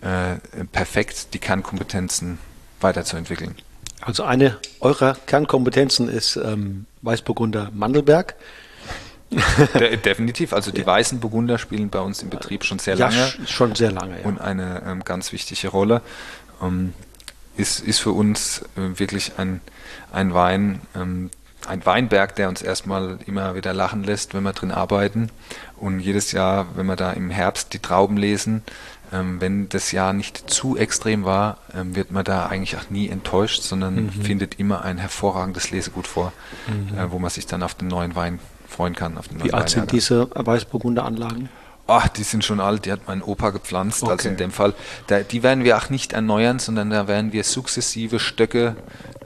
äh, 0.00 0.36
perfekt 0.72 1.34
die 1.34 1.38
Kernkompetenzen 1.38 2.38
weiterzuentwickeln. 2.80 3.54
Also 4.00 4.24
eine 4.24 4.56
eurer 4.80 5.16
Kernkompetenzen 5.26 6.08
ist 6.08 6.36
ähm, 6.36 6.86
Weißburgunder 7.02 7.70
Mandelberg. 7.72 8.34
De 9.78 9.96
definitiv. 9.96 10.52
Also 10.52 10.72
die 10.72 10.80
ja. 10.80 10.86
weißen 10.86 11.20
Burgunder 11.20 11.58
spielen 11.58 11.88
bei 11.88 12.00
uns 12.00 12.22
im 12.22 12.30
Betrieb 12.30 12.64
schon 12.64 12.78
sehr 12.78 12.96
lange. 12.96 13.16
Ja, 13.16 13.46
schon 13.46 13.74
sehr 13.74 13.92
lange. 13.92 14.20
Ja. 14.20 14.26
Und 14.26 14.40
eine 14.40 14.82
ähm, 14.86 15.04
ganz 15.04 15.32
wichtige 15.32 15.68
Rolle. 15.68 16.02
Ähm, 16.62 16.92
ist, 17.56 17.80
ist 17.80 17.98
für 17.98 18.12
uns 18.12 18.62
äh, 18.76 18.98
wirklich 18.98 19.32
ein, 19.38 19.60
ein 20.12 20.34
Wein, 20.34 20.80
ähm, 20.94 21.30
ein 21.66 21.84
Weinberg, 21.84 22.36
der 22.36 22.48
uns 22.48 22.62
erstmal 22.62 23.18
immer 23.26 23.54
wieder 23.54 23.74
lachen 23.74 24.02
lässt, 24.02 24.34
wenn 24.34 24.42
wir 24.42 24.52
drin 24.52 24.70
arbeiten. 24.70 25.30
Und 25.76 26.00
jedes 26.00 26.32
Jahr, 26.32 26.66
wenn 26.74 26.86
wir 26.86 26.96
da 26.96 27.12
im 27.12 27.30
Herbst 27.30 27.74
die 27.74 27.78
Trauben 27.78 28.16
lesen, 28.16 28.62
ähm, 29.12 29.40
wenn 29.40 29.68
das 29.68 29.92
Jahr 29.92 30.12
nicht 30.12 30.50
zu 30.50 30.76
extrem 30.76 31.24
war, 31.24 31.58
ähm, 31.74 31.96
wird 31.96 32.12
man 32.12 32.24
da 32.24 32.46
eigentlich 32.46 32.76
auch 32.76 32.90
nie 32.90 33.08
enttäuscht, 33.08 33.62
sondern 33.62 34.06
mhm. 34.06 34.10
findet 34.10 34.58
immer 34.58 34.82
ein 34.82 34.98
hervorragendes 34.98 35.70
Lesegut 35.70 36.06
vor, 36.06 36.32
mhm. 36.66 36.96
äh, 36.96 37.10
wo 37.10 37.18
man 37.18 37.30
sich 37.30 37.46
dann 37.46 37.62
auf 37.62 37.74
den 37.74 37.88
neuen 37.88 38.14
Wein 38.14 38.38
freuen 38.68 38.94
kann. 38.94 39.18
Wie 39.42 39.52
alt 39.52 39.70
sind 39.70 39.90
diese 39.92 40.30
Weißburgunder 40.34 41.04
Anlagen? 41.04 41.48
Ach, 41.90 42.06
die 42.06 42.22
sind 42.22 42.44
schon 42.44 42.60
alt, 42.60 42.86
die 42.86 42.92
hat 42.92 43.08
mein 43.08 43.20
Opa 43.20 43.50
gepflanzt. 43.50 44.04
Okay. 44.04 44.12
Also 44.12 44.28
in 44.28 44.36
dem 44.36 44.52
Fall, 44.52 44.74
da, 45.08 45.20
die 45.20 45.42
werden 45.42 45.64
wir 45.64 45.76
auch 45.76 45.90
nicht 45.90 46.12
erneuern, 46.12 46.60
sondern 46.60 46.90
da 46.90 47.08
werden 47.08 47.32
wir 47.32 47.42
sukzessive 47.42 48.20
Stöcke 48.20 48.76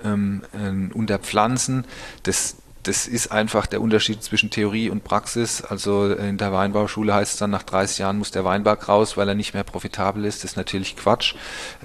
ähm, 0.03 0.43
äh, 0.55 0.95
unterpflanzen. 0.95 1.85
Das, 2.23 2.57
das 2.83 3.07
ist 3.07 3.31
einfach 3.31 3.67
der 3.67 3.83
Unterschied 3.83 4.23
zwischen 4.23 4.49
Theorie 4.49 4.89
und 4.89 5.05
Praxis. 5.05 5.61
Also 5.63 6.11
in 6.15 6.39
der 6.39 6.55
Weinbauschule 6.55 7.13
heißt 7.13 7.35
es 7.35 7.39
dann, 7.39 7.51
nach 7.51 7.65
30 7.65 7.99
Jahren 7.99 8.17
muss 8.17 8.31
der 8.31 8.47
Weinberg 8.47 8.89
raus, 8.89 9.19
weil 9.19 9.29
er 9.29 9.35
nicht 9.35 9.53
mehr 9.53 9.65
profitabel 9.65 10.25
ist. 10.25 10.43
Das 10.43 10.53
ist 10.53 10.57
natürlich 10.57 10.97
Quatsch. 10.97 11.35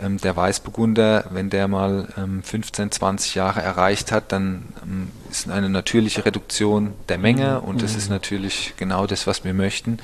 Ähm, 0.01 0.17
der 0.19 0.37
Weißburgunder, 0.37 1.25
wenn 1.31 1.49
der 1.49 1.67
mal 1.67 2.07
ähm, 2.17 2.41
15, 2.41 2.91
20 2.91 3.35
Jahre 3.35 3.61
erreicht 3.61 4.13
hat, 4.13 4.31
dann 4.31 4.63
ähm, 4.81 5.11
ist 5.29 5.49
eine 5.49 5.69
natürliche 5.69 6.25
Reduktion 6.25 6.93
der 7.09 7.17
Menge 7.17 7.59
und 7.59 7.81
das 7.81 7.97
ist 7.97 8.07
mhm. 8.07 8.15
natürlich 8.15 8.75
genau 8.77 9.07
das, 9.07 9.27
was 9.27 9.43
wir 9.43 9.53
möchten. 9.53 9.99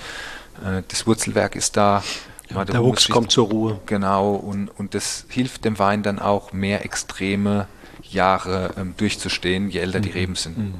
Äh, 0.63 0.83
das 0.87 1.07
Wurzelwerk 1.07 1.55
ist 1.55 1.77
da. 1.77 2.03
Ja, 2.49 2.63
der 2.63 2.83
Wuchs 2.83 3.09
kommt 3.09 3.31
zur 3.31 3.47
Ruhe. 3.47 3.79
Genau, 3.87 4.35
und, 4.35 4.69
und 4.69 4.93
das 4.93 5.25
hilft 5.29 5.65
dem 5.65 5.79
Wein 5.79 6.03
dann 6.03 6.19
auch 6.19 6.53
mehr 6.53 6.85
extreme 6.85 7.67
Jahre 8.11 8.71
ähm, 8.77 8.93
durchzustehen, 8.97 9.69
je 9.69 9.79
älter 9.79 9.99
die 9.99 10.09
mhm. 10.09 10.15
Reben 10.15 10.35
sind. 10.35 10.57
Mhm. 10.57 10.73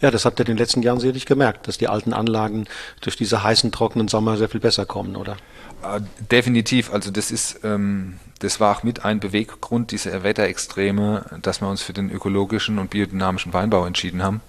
Ja, 0.00 0.10
das 0.10 0.24
habt 0.24 0.38
ihr 0.38 0.46
in 0.46 0.52
den 0.52 0.58
letzten 0.58 0.82
Jahren 0.82 1.00
sicherlich 1.00 1.26
gemerkt, 1.26 1.66
dass 1.66 1.78
die 1.78 1.88
alten 1.88 2.12
Anlagen 2.12 2.66
durch 3.00 3.16
diese 3.16 3.42
heißen, 3.42 3.72
trockenen 3.72 4.08
Sommer 4.08 4.36
sehr 4.36 4.48
viel 4.48 4.60
besser 4.60 4.86
kommen, 4.86 5.16
oder? 5.16 5.36
Äh, 5.82 6.00
definitiv. 6.30 6.92
Also 6.92 7.10
das 7.10 7.30
ist, 7.30 7.60
ähm, 7.64 8.18
das 8.40 8.60
war 8.60 8.76
auch 8.76 8.82
mit 8.82 9.04
ein 9.04 9.20
Beweggrund 9.20 9.90
dieser 9.92 10.22
Wetterextreme, 10.22 11.26
dass 11.42 11.60
wir 11.60 11.68
uns 11.68 11.82
für 11.82 11.92
den 11.92 12.10
ökologischen 12.10 12.78
und 12.78 12.90
biodynamischen 12.90 13.52
Weinbau 13.52 13.84
entschieden 13.86 14.22
haben, 14.22 14.40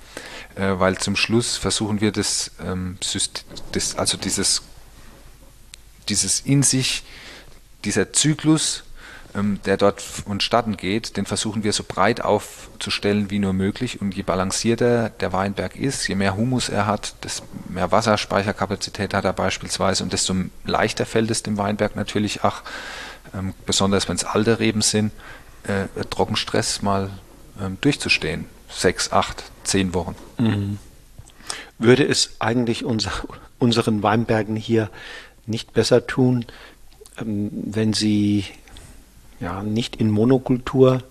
äh, 0.56 0.80
weil 0.80 0.98
zum 0.98 1.16
Schluss 1.16 1.58
versuchen 1.58 2.02
wir 2.02 2.12
das, 2.12 2.52
ähm, 2.66 2.98
das 3.72 3.98
also 3.98 4.18
dieses, 4.18 4.64
dieses 6.10 6.42
in 6.42 6.64
sich, 6.64 7.04
dieser 7.84 8.12
Zyklus 8.14 8.84
ähm, 9.36 9.60
der 9.66 9.78
dort 9.78 10.02
vonstatten 10.02 10.76
geht, 10.76 11.16
den 11.16 11.26
versuchen 11.26 11.64
wir 11.64 11.72
so 11.72 11.84
breit 11.88 12.22
aufzustellen 12.22 13.30
wie 13.30 13.38
nur 13.38 13.54
möglich. 13.54 14.02
Und 14.02 14.16
je 14.16 14.24
balancierter 14.24 15.10
der 15.10 15.34
Weinberg 15.34 15.76
ist, 15.76 16.08
je 16.08 16.16
mehr 16.16 16.36
Humus 16.36 16.70
er 16.70 16.88
hat, 16.88 17.14
desto 17.24 17.44
mehr 17.68 17.92
Wasserspeicherkapazität 17.92 19.14
hat 19.14 19.26
er 19.26 19.34
beispielsweise 19.34 20.04
und 20.04 20.14
desto 20.14 20.34
leichter 20.66 21.06
fällt 21.06 21.30
es 21.30 21.44
dem 21.44 21.58
Weinberg 21.58 21.96
natürlich 21.96 22.44
auch, 22.44 22.64
ähm, 23.36 23.54
besonders 23.68 24.10
wenn 24.10 24.16
es 24.16 24.24
alte 24.24 24.60
Reben 24.60 24.82
sind, 24.82 25.12
äh, 25.64 25.86
Trockenstress 26.10 26.82
mal 26.82 27.12
ähm, 27.62 27.78
durchzustehen. 27.82 28.46
Sechs, 28.68 29.12
acht, 29.12 29.44
zehn 29.64 29.94
Wochen. 29.94 30.16
Mhm. 30.40 30.80
Würde 31.78 32.04
es 32.04 32.32
eigentlich 32.40 32.84
unser, 32.84 33.12
unseren 33.60 34.02
Weinbergen 34.02 34.56
hier 34.56 34.90
nicht 35.50 35.74
besser 35.74 36.08
tun, 36.08 36.46
wenn 37.22 37.94
sie 37.94 38.46
ja, 39.40 39.64
nicht 39.64 39.96
in 39.96 40.10
Monokultur 40.10 41.04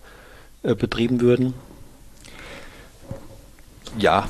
äh, 0.63 0.75
betrieben 0.75 1.21
würden? 1.21 1.55
Ja. 3.99 4.29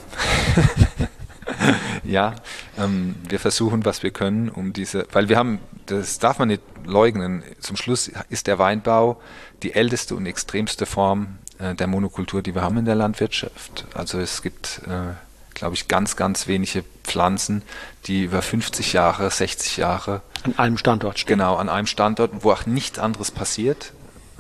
ja, 2.05 2.35
ähm, 2.79 3.17
wir 3.29 3.41
versuchen, 3.41 3.85
was 3.85 4.03
wir 4.03 4.11
können, 4.11 4.49
um 4.49 4.73
diese, 4.73 5.07
weil 5.13 5.29
wir 5.29 5.37
haben, 5.37 5.59
das 5.87 6.19
darf 6.19 6.39
man 6.39 6.49
nicht 6.49 6.63
leugnen, 6.85 7.43
zum 7.61 7.77
Schluss 7.77 8.11
ist 8.31 8.47
der 8.47 8.59
Weinbau 8.59 9.21
die 9.63 9.75
älteste 9.75 10.15
und 10.15 10.27
extremste 10.27 10.87
Form 10.87 11.39
äh, 11.59 11.75
der 11.75 11.87
Monokultur, 11.87 12.43
die 12.43 12.55
wir 12.55 12.63
haben 12.63 12.79
in 12.79 12.85
der 12.85 12.95
Landwirtschaft. 12.95 13.87
Also 13.95 14.19
es 14.19 14.43
gibt, 14.43 14.83
äh, 14.87 15.15
glaube 15.59 15.75
ich, 15.75 15.89
ganz, 15.89 16.17
ganz 16.17 16.47
wenige 16.47 16.85
Pflanzen, 17.05 17.63
die 18.07 18.25
über 18.25 18.43
50 18.43 18.93
Jahre, 18.93 19.31
60 19.31 19.77
Jahre 19.77 20.23
an 20.45 20.59
einem 20.59 20.79
Standort 20.79 21.19
stehen. 21.19 21.39
Genau, 21.39 21.57
an 21.57 21.69
einem 21.69 21.87
Standort, 21.87 22.31
wo 22.41 22.53
auch 22.53 22.67
nichts 22.67 22.99
anderes 22.99 23.31
passiert. 23.31 23.93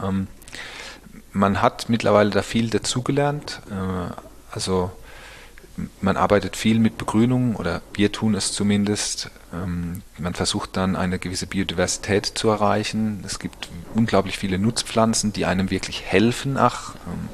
Ähm, 0.03 0.29
man 1.33 1.61
hat 1.61 1.89
mittlerweile 1.89 2.31
da 2.31 2.43
viel 2.43 2.71
dazugelernt. 2.71 3.61
Äh, 3.71 4.13
also 4.51 4.91
man 6.01 6.17
arbeitet 6.17 6.57
viel 6.57 6.79
mit 6.79 6.99
Begrünung 6.99 7.57
oder 7.57 7.83
wir 7.95 8.11
tun 8.13 8.35
es 8.35 8.53
zumindest. 8.53 9.31
Ähm, 9.53 10.03
man 10.19 10.35
versucht 10.35 10.77
dann 10.77 10.97
eine 10.97 11.19
gewisse 11.19 11.47
Biodiversität 11.47 12.27
zu 12.27 12.49
erreichen. 12.49 13.23
Es 13.25 13.39
gibt 13.39 13.69
unglaublich 13.95 14.39
viele 14.39 14.59
Nutzpflanzen, 14.59 15.33
die 15.33 15.47
einem 15.47 15.71
wirklich 15.71 16.03
helfen. 16.03 16.57
Ach, 16.57 16.95
ähm, 17.07 17.29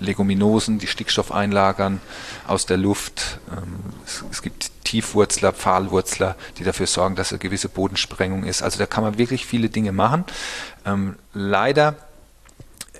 Leguminosen, 0.00 0.78
die 0.78 0.86
Stickstoff 0.86 1.32
einlagern 1.32 2.00
aus 2.46 2.66
der 2.66 2.76
Luft. 2.76 3.38
Ähm, 3.50 3.92
es, 4.30 4.42
gibt 4.42 4.70
Tiefwurzler, 4.84 5.52
Pfahlwurzler, 5.52 6.36
die 6.58 6.64
dafür 6.64 6.86
sorgen, 6.86 7.16
dass 7.16 7.32
eine 7.32 7.38
gewisse 7.38 7.68
Bodensprengung 7.68 8.44
ist. 8.44 8.62
Also 8.62 8.78
da 8.78 8.86
kann 8.86 9.04
man 9.04 9.18
wirklich 9.18 9.46
viele 9.46 9.68
Dinge 9.68 9.92
machen. 9.92 10.24
Ähm, 10.84 11.16
leider 11.32 11.96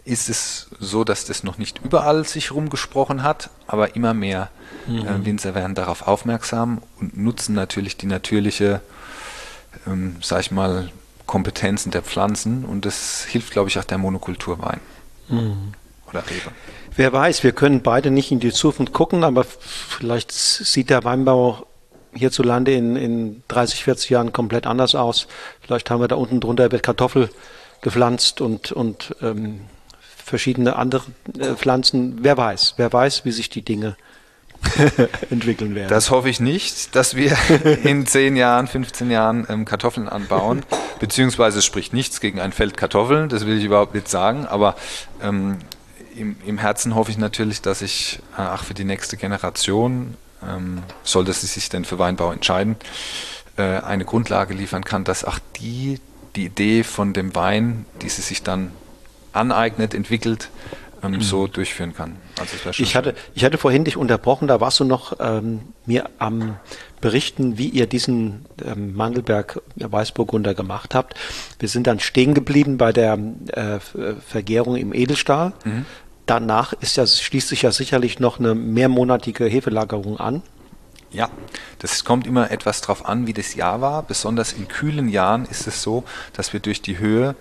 ist 0.04 0.28
es 0.28 0.68
so, 0.78 1.02
dass 1.02 1.24
das 1.24 1.42
noch 1.42 1.58
nicht 1.58 1.80
überall 1.84 2.24
sich 2.24 2.52
rumgesprochen 2.52 3.22
hat, 3.24 3.50
aber 3.66 3.96
immer 3.96 4.14
mehr 4.14 4.50
mhm. 4.86 5.06
äh, 5.06 5.24
Winzer 5.26 5.54
werden 5.54 5.74
darauf 5.74 6.06
aufmerksam 6.06 6.80
und 7.00 7.16
nutzen 7.16 7.54
natürlich 7.54 7.96
die 7.96 8.06
natürliche, 8.06 8.80
ähm, 9.86 10.16
sag 10.22 10.40
ich 10.40 10.50
mal, 10.52 10.90
Kompetenzen 11.26 11.90
der 11.90 12.02
Pflanzen 12.02 12.64
und 12.64 12.84
das 12.84 13.24
hilft, 13.24 13.50
glaube 13.52 13.68
ich, 13.68 13.78
auch 13.80 13.84
der 13.84 13.98
Monokulturwein 13.98 14.80
mhm. 15.28 15.72
oder 16.08 16.22
Rebe. 16.30 16.52
Wer 16.96 17.12
weiß, 17.12 17.44
wir 17.44 17.52
können 17.52 17.82
beide 17.82 18.10
nicht 18.10 18.32
in 18.32 18.40
die 18.40 18.52
Zukunft 18.52 18.92
gucken, 18.92 19.22
aber 19.22 19.44
vielleicht 19.44 20.32
sieht 20.32 20.88
der 20.88 21.04
Weinbau 21.04 21.66
hierzulande 22.14 22.72
in, 22.72 22.96
in 22.96 23.42
30, 23.48 23.84
40 23.84 24.10
Jahren 24.10 24.32
komplett 24.32 24.66
anders 24.66 24.94
aus. 24.94 25.28
Vielleicht 25.60 25.90
haben 25.90 26.00
wir 26.00 26.08
da 26.08 26.16
unten 26.16 26.40
drunter 26.40 26.72
wird 26.72 26.82
Kartoffel 26.82 27.28
gepflanzt 27.82 28.40
und, 28.40 28.72
und 28.72 29.14
ähm, 29.20 29.60
verschiedene 30.24 30.76
andere 30.76 31.04
äh, 31.38 31.54
Pflanzen. 31.54 32.18
Wer 32.22 32.38
weiß, 32.38 32.74
wer 32.78 32.90
weiß, 32.90 33.26
wie 33.26 33.32
sich 33.32 33.50
die 33.50 33.62
Dinge 33.62 33.96
entwickeln 35.30 35.74
werden. 35.74 35.90
Das 35.90 36.10
hoffe 36.10 36.30
ich 36.30 36.40
nicht, 36.40 36.96
dass 36.96 37.14
wir 37.14 37.36
in 37.84 38.06
10 38.06 38.36
Jahren, 38.36 38.66
15 38.66 39.10
Jahren 39.10 39.46
ähm, 39.50 39.64
Kartoffeln 39.66 40.08
anbauen. 40.08 40.64
Beziehungsweise 40.98 41.58
es 41.58 41.66
spricht 41.66 41.92
nichts 41.92 42.20
gegen 42.20 42.40
ein 42.40 42.52
Feld 42.52 42.78
Kartoffeln, 42.78 43.28
das 43.28 43.46
will 43.46 43.58
ich 43.58 43.64
überhaupt 43.64 43.94
nicht 43.94 44.08
sagen, 44.08 44.46
aber 44.46 44.76
ähm, 45.22 45.58
im, 46.16 46.36
im 46.46 46.58
Herzen 46.58 46.94
hoffe 46.94 47.10
ich 47.10 47.18
natürlich, 47.18 47.62
dass 47.62 47.82
ich 47.82 48.20
äh, 48.38 48.42
auch 48.42 48.64
für 48.64 48.74
die 48.74 48.84
nächste 48.84 49.16
Generation, 49.16 50.14
ähm, 50.42 50.82
sollte 51.02 51.32
sie 51.32 51.46
sich 51.46 51.68
denn 51.68 51.84
für 51.84 51.98
Weinbau 51.98 52.32
entscheiden, 52.32 52.76
äh, 53.56 53.62
eine 53.62 54.04
Grundlage 54.04 54.54
liefern 54.54 54.84
kann, 54.84 55.04
dass 55.04 55.24
auch 55.24 55.38
die 55.60 56.00
die 56.36 56.44
Idee 56.44 56.84
von 56.84 57.12
dem 57.12 57.34
Wein, 57.34 57.86
die 58.02 58.08
sie 58.08 58.22
sich 58.22 58.42
dann 58.42 58.70
aneignet, 59.32 59.94
entwickelt, 59.94 60.50
ähm, 61.02 61.12
mhm. 61.12 61.20
so 61.20 61.46
durchführen 61.46 61.94
kann. 61.94 62.16
Also 62.38 62.56
ich, 62.82 62.96
hatte, 62.96 63.14
ich 63.34 63.44
hatte 63.44 63.58
vorhin 63.58 63.84
dich 63.84 63.96
unterbrochen, 63.96 64.48
da 64.48 64.60
warst 64.60 64.80
du 64.80 64.84
noch 64.84 65.16
ähm, 65.20 65.60
mir 65.84 66.10
am 66.18 66.56
berichten, 67.00 67.58
wie 67.58 67.68
ihr 67.68 67.86
diesen 67.86 68.46
ähm, 68.64 68.94
Mandelberg 68.94 69.60
Weißburgunder 69.76 70.54
gemacht 70.54 70.94
habt. 70.94 71.14
Wir 71.58 71.68
sind 71.68 71.86
dann 71.86 72.00
stehen 72.00 72.34
geblieben 72.34 72.78
bei 72.78 72.92
der 72.92 73.18
äh, 73.48 73.78
Vergärung 74.26 74.76
im 74.76 74.94
Edelstahl. 74.94 75.52
Mhm. 75.64 75.84
Danach 76.26 76.72
ist 76.74 76.96
ja, 76.96 77.06
schließt 77.06 77.48
sich 77.48 77.62
ja 77.62 77.72
sicherlich 77.72 78.18
noch 78.18 78.38
eine 78.38 78.54
mehrmonatige 78.54 79.44
Hefelagerung 79.46 80.18
an. 80.18 80.42
Ja, 81.12 81.30
das 81.78 82.04
kommt 82.04 82.26
immer 82.26 82.50
etwas 82.50 82.80
drauf 82.80 83.06
an, 83.06 83.26
wie 83.26 83.32
das 83.32 83.54
Jahr 83.54 83.80
war. 83.80 84.02
Besonders 84.02 84.52
in 84.52 84.68
kühlen 84.68 85.08
Jahren 85.08 85.46
ist 85.46 85.66
es 85.66 85.82
so, 85.82 86.04
dass 86.32 86.52
wir 86.52 86.60
durch 86.60 86.82
die 86.82 86.98
Höhe 86.98 87.36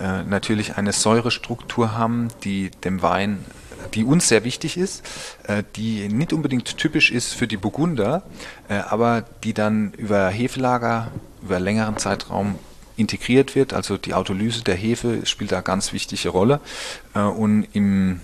äh, 0.00 0.22
natürlich 0.22 0.76
eine 0.76 0.92
Säurestruktur 0.92 1.96
haben, 1.96 2.28
die 2.42 2.70
dem 2.70 3.02
Wein 3.02 3.44
die 3.94 4.04
uns 4.04 4.28
sehr 4.28 4.44
wichtig 4.44 4.76
ist, 4.76 5.02
äh, 5.44 5.62
die 5.76 6.08
nicht 6.08 6.32
unbedingt 6.32 6.76
typisch 6.76 7.10
ist 7.10 7.34
für 7.34 7.46
die 7.46 7.56
Burgunder, 7.56 8.22
äh, 8.68 8.74
aber 8.74 9.24
die 9.44 9.54
dann 9.54 9.92
über 9.96 10.28
Hefelager, 10.28 11.10
über 11.42 11.60
längeren 11.60 11.96
Zeitraum 11.96 12.58
integriert 12.96 13.54
wird. 13.54 13.72
Also 13.72 13.96
die 13.96 14.14
Autolyse 14.14 14.62
der 14.62 14.74
Hefe 14.74 15.24
spielt 15.24 15.52
da 15.52 15.60
ganz 15.60 15.92
wichtige 15.92 16.28
Rolle. 16.28 16.60
Äh, 17.14 17.20
und 17.20 17.66
im 17.72 18.20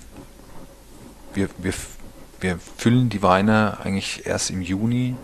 wir, 1.36 1.48
wir, 1.58 1.72
wir 2.40 2.58
füllen 2.76 3.08
die 3.08 3.22
Weine 3.22 3.78
eigentlich 3.82 4.26
erst 4.26 4.50
im 4.50 4.62
Juni 4.62 5.14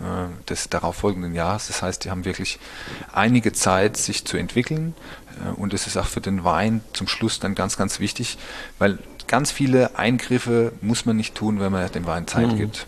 äh, 0.00 0.48
des 0.48 0.68
darauffolgenden 0.68 1.34
Jahres. 1.34 1.66
Das 1.66 1.82
heißt, 1.82 2.04
die 2.04 2.10
haben 2.10 2.24
wirklich 2.24 2.58
einige 3.12 3.52
Zeit, 3.52 3.96
sich 3.96 4.24
zu 4.24 4.36
entwickeln. 4.36 4.94
Äh, 5.44 5.60
und 5.60 5.74
es 5.74 5.86
ist 5.86 5.96
auch 5.96 6.06
für 6.06 6.20
den 6.20 6.44
Wein 6.44 6.82
zum 6.92 7.08
Schluss 7.08 7.40
dann 7.40 7.54
ganz, 7.54 7.76
ganz 7.76 8.00
wichtig, 8.00 8.38
weil 8.78 8.98
ganz 9.26 9.50
viele 9.50 9.98
Eingriffe 9.98 10.72
muss 10.80 11.06
man 11.06 11.16
nicht 11.16 11.34
tun, 11.34 11.58
wenn 11.58 11.72
man 11.72 11.90
dem 11.92 12.06
Wein 12.06 12.26
Zeit 12.26 12.52
mhm. 12.52 12.58
gibt. 12.58 12.86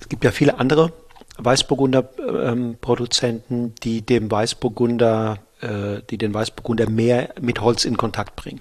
Es 0.00 0.08
gibt 0.08 0.24
ja 0.24 0.30
viele 0.30 0.58
andere 0.58 0.92
Weißburgunder-Produzenten, 1.38 3.54
ähm, 3.54 3.74
die 3.82 4.02
dem 4.02 4.30
Weißburgunder, 4.30 5.38
äh, 5.60 6.00
die 6.08 6.18
den 6.18 6.32
Weißburgunder 6.32 6.88
mehr 6.88 7.34
mit 7.40 7.60
Holz 7.60 7.84
in 7.84 7.96
Kontakt 7.96 8.36
bringen. 8.36 8.60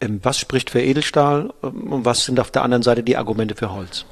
Ähm, 0.00 0.20
was 0.22 0.38
spricht 0.38 0.70
für 0.70 0.80
Edelstahl 0.80 1.52
ähm, 1.62 1.92
und 1.92 2.04
was 2.04 2.24
sind 2.24 2.40
auf 2.40 2.50
der 2.50 2.62
anderen 2.62 2.82
Seite 2.82 3.02
die 3.02 3.16
Argumente 3.16 3.54
für 3.54 3.72
Holz? 3.72 4.04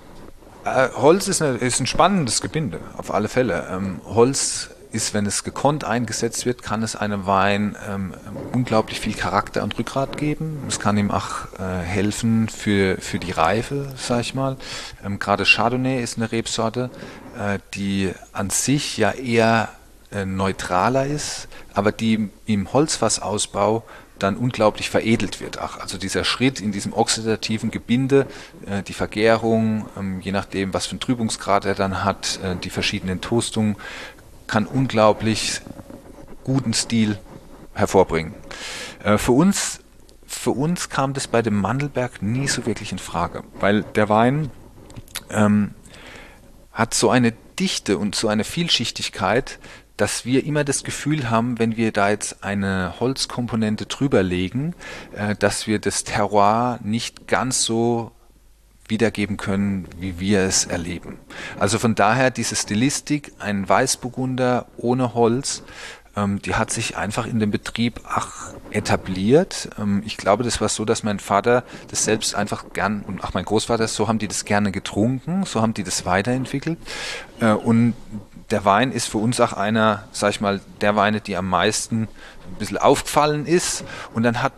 Äh, 0.64 0.88
Holz 0.96 1.28
ist, 1.28 1.42
eine, 1.42 1.58
ist, 1.58 1.80
ein 1.80 1.86
spannendes 1.86 2.40
Gebinde, 2.40 2.80
auf 2.96 3.14
alle 3.14 3.28
Fälle. 3.28 3.68
Ähm, 3.70 4.00
Holz 4.04 4.70
ist, 4.90 5.14
wenn 5.14 5.26
es 5.26 5.44
gekonnt 5.44 5.84
eingesetzt 5.84 6.46
wird, 6.46 6.62
kann 6.62 6.82
es 6.82 6.96
einem 6.96 7.26
Wein 7.26 7.76
ähm, 7.88 8.14
unglaublich 8.52 8.98
viel 8.98 9.14
Charakter 9.14 9.62
und 9.62 9.78
Rückgrat 9.78 10.16
geben. 10.16 10.64
Es 10.68 10.80
kann 10.80 10.96
ihm 10.96 11.10
auch 11.10 11.46
äh, 11.58 11.82
helfen 11.82 12.48
für, 12.48 12.96
für 12.98 13.18
die 13.18 13.32
Reife, 13.32 13.92
sag 13.96 14.20
ich 14.22 14.34
mal. 14.34 14.56
Ähm, 15.04 15.18
Gerade 15.18 15.44
Chardonnay 15.44 16.02
ist 16.02 16.16
eine 16.16 16.32
Rebsorte, 16.32 16.90
äh, 17.38 17.58
die 17.74 18.12
an 18.32 18.50
sich 18.50 18.96
ja 18.96 19.12
eher 19.12 19.68
äh, 20.12 20.24
neutraler 20.24 21.06
ist, 21.06 21.48
aber 21.74 21.92
die 21.92 22.30
im 22.46 22.72
Holzfassausbau 22.72 23.84
dann 24.18 24.36
unglaublich 24.36 24.90
veredelt 24.90 25.40
wird. 25.40 25.58
Ach, 25.58 25.78
also 25.78 25.98
dieser 25.98 26.24
Schritt 26.24 26.60
in 26.60 26.72
diesem 26.72 26.92
oxidativen 26.92 27.70
Gebinde, 27.70 28.26
äh, 28.66 28.82
die 28.82 28.92
Vergärung, 28.92 29.86
ähm, 29.96 30.20
je 30.20 30.32
nachdem, 30.32 30.72
was 30.74 30.86
für 30.86 30.92
einen 30.92 31.00
Trübungsgrad 31.00 31.64
er 31.64 31.74
dann 31.74 32.04
hat, 32.04 32.40
äh, 32.42 32.56
die 32.56 32.70
verschiedenen 32.70 33.20
Toastungen, 33.20 33.76
kann 34.46 34.66
unglaublich 34.66 35.60
guten 36.44 36.72
Stil 36.72 37.18
hervorbringen. 37.74 38.34
Äh, 39.02 39.18
für 39.18 39.32
uns 39.32 39.80
für 40.26 40.50
uns 40.50 40.88
kam 40.88 41.14
das 41.14 41.28
bei 41.28 41.40
dem 41.40 41.56
Mandelberg 41.56 42.20
nie 42.20 42.48
so 42.48 42.66
wirklich 42.66 42.92
in 42.92 42.98
Frage, 42.98 43.44
weil 43.60 43.82
der 43.82 44.08
Wein 44.08 44.50
ähm, 45.30 45.74
hat 46.72 46.94
so 46.94 47.10
eine 47.10 47.32
Dichte 47.58 47.96
und 47.96 48.14
so 48.14 48.28
eine 48.28 48.44
Vielschichtigkeit, 48.44 49.58
dass 49.96 50.24
wir 50.24 50.44
immer 50.44 50.64
das 50.64 50.84
Gefühl 50.84 51.30
haben, 51.30 51.58
wenn 51.58 51.76
wir 51.76 51.92
da 51.92 52.10
jetzt 52.10 52.44
eine 52.44 52.94
Holzkomponente 53.00 53.86
drüber 53.86 54.22
legen, 54.22 54.74
äh, 55.14 55.34
dass 55.34 55.66
wir 55.66 55.78
das 55.78 56.04
Terroir 56.04 56.78
nicht 56.82 57.26
ganz 57.26 57.62
so 57.62 58.12
wiedergeben 58.88 59.36
können, 59.36 59.88
wie 59.98 60.20
wir 60.20 60.42
es 60.42 60.64
erleben. 60.64 61.18
Also 61.58 61.78
von 61.78 61.94
daher 61.94 62.30
diese 62.30 62.54
Stilistik, 62.54 63.32
ein 63.38 63.68
Weißburgunder 63.68 64.66
ohne 64.76 65.14
Holz, 65.14 65.64
ähm, 66.16 66.40
die 66.40 66.54
hat 66.54 66.70
sich 66.70 66.96
einfach 66.96 67.26
in 67.26 67.38
dem 67.38 67.50
Betrieb 67.50 68.00
ach, 68.04 68.52
etabliert. 68.70 69.70
Ähm, 69.78 70.02
ich 70.06 70.16
glaube, 70.16 70.44
das 70.44 70.60
war 70.60 70.68
so, 70.68 70.84
dass 70.84 71.02
mein 71.02 71.18
Vater 71.18 71.64
das 71.88 72.04
selbst 72.04 72.34
einfach 72.34 72.72
gern 72.72 73.02
und 73.02 73.24
auch 73.24 73.34
mein 73.34 73.44
Großvater, 73.44 73.88
so 73.88 74.08
haben 74.08 74.18
die 74.18 74.28
das 74.28 74.44
gerne 74.44 74.72
getrunken, 74.72 75.44
so 75.44 75.60
haben 75.60 75.74
die 75.74 75.84
das 75.84 76.06
weiterentwickelt. 76.06 76.78
Äh, 77.40 77.52
und 77.52 77.94
der 78.50 78.64
Wein 78.64 78.92
ist 78.92 79.06
für 79.06 79.18
uns 79.18 79.40
auch 79.40 79.52
einer, 79.52 80.04
sag 80.12 80.30
ich 80.30 80.40
mal, 80.40 80.60
der 80.80 80.96
Weine, 80.96 81.20
die 81.20 81.36
am 81.36 81.48
meisten 81.48 82.02
ein 82.02 82.58
bisschen 82.58 82.78
aufgefallen 82.78 83.46
ist. 83.46 83.84
Und 84.14 84.22
dann 84.22 84.42
hat, 84.42 84.52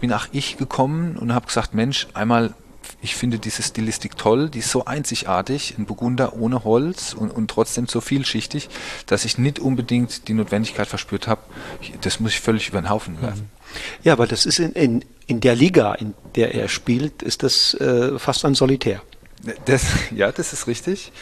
bin 0.00 0.12
auch 0.12 0.26
ich 0.32 0.56
gekommen 0.56 1.16
und 1.16 1.34
habe 1.34 1.46
gesagt, 1.46 1.74
Mensch, 1.74 2.08
einmal, 2.14 2.54
ich 3.02 3.14
finde 3.14 3.38
diese 3.38 3.62
Stilistik 3.62 4.16
toll, 4.16 4.48
die 4.48 4.60
ist 4.60 4.70
so 4.70 4.86
einzigartig, 4.86 5.74
ein 5.78 5.84
Burgunder 5.84 6.34
ohne 6.34 6.64
Holz 6.64 7.12
und, 7.12 7.30
und 7.30 7.48
trotzdem 7.50 7.86
so 7.86 8.00
vielschichtig, 8.00 8.70
dass 9.06 9.24
ich 9.24 9.36
nicht 9.36 9.58
unbedingt 9.58 10.26
die 10.28 10.34
Notwendigkeit 10.34 10.88
verspürt 10.88 11.28
habe, 11.28 11.42
das 12.00 12.18
muss 12.18 12.32
ich 12.32 12.40
völlig 12.40 12.68
über 12.68 12.80
den 12.80 12.88
Haufen 12.88 13.16
mhm. 13.16 13.22
werfen. 13.22 13.50
Ja, 14.02 14.14
aber 14.14 14.26
das 14.26 14.46
ist 14.46 14.58
in, 14.58 14.72
in, 14.72 15.04
in 15.26 15.40
der 15.40 15.54
Liga, 15.54 15.92
in 15.94 16.14
der 16.34 16.54
er 16.54 16.68
spielt, 16.68 17.22
ist 17.22 17.42
das 17.42 17.74
äh, 17.74 18.18
fast 18.18 18.44
ein 18.46 18.54
Solitär. 18.54 19.02
Das, 19.66 19.84
ja, 20.10 20.32
das 20.32 20.52
ist 20.52 20.66
richtig. 20.66 21.12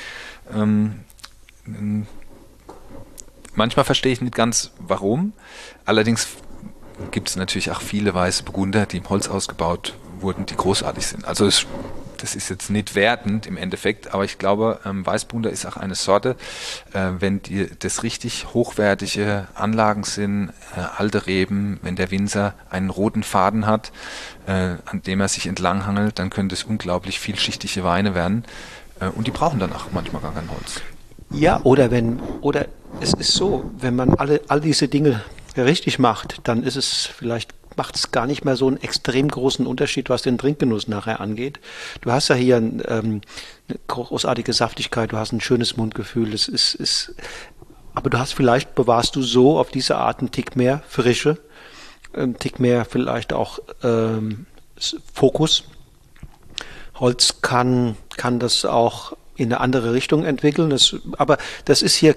Ähm, 0.55 1.01
manchmal 3.55 3.85
verstehe 3.85 4.13
ich 4.13 4.21
nicht 4.21 4.35
ganz, 4.35 4.71
warum. 4.79 5.33
Allerdings 5.85 6.29
gibt 7.11 7.29
es 7.29 7.37
natürlich 7.37 7.71
auch 7.71 7.81
viele 7.81 8.15
weiße 8.15 8.45
Burgunder, 8.45 8.87
die 8.87 8.99
im 8.99 9.09
Holz 9.09 9.29
ausgebaut 9.29 9.95
wurden, 10.21 10.47
die 10.47 10.57
großartig 10.57 11.07
sind. 11.07 11.25
Also 11.27 11.47
es, 11.47 11.67
das 12.19 12.35
ist 12.35 12.49
jetzt 12.49 12.71
nicht 12.71 12.95
wertend 12.95 13.47
im 13.47 13.57
Endeffekt, 13.57 14.15
aber 14.15 14.25
ich 14.25 14.39
glaube, 14.39 14.81
ähm, 14.85 15.05
Weißburgunder 15.05 15.51
ist 15.51 15.67
auch 15.67 15.77
eine 15.77 15.95
Sorte, 15.95 16.37
äh, 16.93 17.11
wenn 17.19 17.43
die, 17.43 17.69
das 17.79 18.03
richtig 18.03 18.47
hochwertige 18.55 19.49
Anlagen 19.55 20.05
sind, 20.05 20.53
äh, 20.75 20.81
alte 20.97 21.27
Reben, 21.27 21.79
wenn 21.83 21.97
der 21.97 22.11
Winzer 22.11 22.55
einen 22.71 22.91
roten 22.91 23.23
Faden 23.23 23.67
hat, 23.67 23.93
äh, 24.47 24.77
an 24.87 25.03
dem 25.07 25.21
er 25.21 25.29
sich 25.29 25.47
entlanghangelt, 25.47 26.19
dann 26.19 26.31
können 26.31 26.49
das 26.49 26.65
unglaublich 26.65 27.21
vielschichtige 27.21 27.85
Weine 27.85 28.15
werden. 28.15 28.45
Äh, 29.01 29.09
und 29.09 29.27
die 29.27 29.33
brauchen 29.33 29.61
dann 29.61 29.73
auch 29.73 29.87
manchmal 29.93 30.23
gar 30.23 30.33
kein 30.33 30.51
Holz. 30.51 30.81
Ja, 31.31 31.61
oder 31.65 31.91
wenn, 31.91 32.21
oder 32.41 32.67
es 33.01 33.13
ist 33.15 33.33
so, 33.33 33.71
wenn 33.79 33.97
man 33.97 34.15
alle, 34.15 34.41
all 34.49 34.61
diese 34.61 34.89
Dinge 34.89 35.23
richtig 35.57 35.99
macht, 35.99 36.41
dann 36.45 36.63
ist 36.63 36.77
es 36.77 37.07
vielleicht 37.07 37.55
macht 37.77 37.97
es 37.97 38.11
gar 38.11 38.27
nicht 38.27 38.45
mehr 38.45 38.57
so 38.57 38.67
einen 38.67 38.79
extrem 38.79 39.29
großen 39.29 39.67
Unterschied, 39.67 40.09
was 40.09 40.23
den 40.23 40.39
Trinkgenuss 40.39 40.89
nachher 40.89 41.21
angeht. 41.21 41.61
Du 42.01 42.11
hast 42.11 42.29
ja 42.29 42.35
hier 42.35 42.57
ein, 42.57 42.83
ähm, 42.89 43.21
eine 43.69 43.79
großartige 43.87 44.53
Saftigkeit, 44.53 45.13
du 45.13 45.19
hast 45.19 45.33
ein 45.33 45.41
schönes 45.41 45.77
Mundgefühl, 45.77 46.33
es 46.33 46.49
ist, 46.49 46.75
ist, 46.75 47.15
aber 47.95 48.11
du 48.11 48.19
hast 48.19 48.33
vielleicht 48.33 48.75
bewahrst 48.75 49.17
du 49.17 49.23
so 49.23 49.59
auf 49.59 49.71
diese 49.71 49.97
Art 49.97 50.21
einen 50.21 50.31
Tick 50.31 50.57
mehr 50.57 50.83
Frische, 50.89 51.39
einen 52.15 52.39
Tick 52.39 52.61
mehr 52.61 52.85
vielleicht 52.85 53.33
auch 53.33 53.59
ähm, 53.83 54.47
Fokus. 55.13 55.65
Holz 56.95 57.43
kann, 57.43 57.97
kann 58.17 58.39
das 58.39 58.65
auch 58.65 59.17
in 59.37 59.53
eine 59.53 59.61
andere 59.61 59.93
Richtung 59.93 60.25
entwickeln. 60.25 60.71
Das, 60.71 60.97
aber 61.19 61.39
das 61.65 61.83
ist 61.83 61.95
hier 61.95 62.17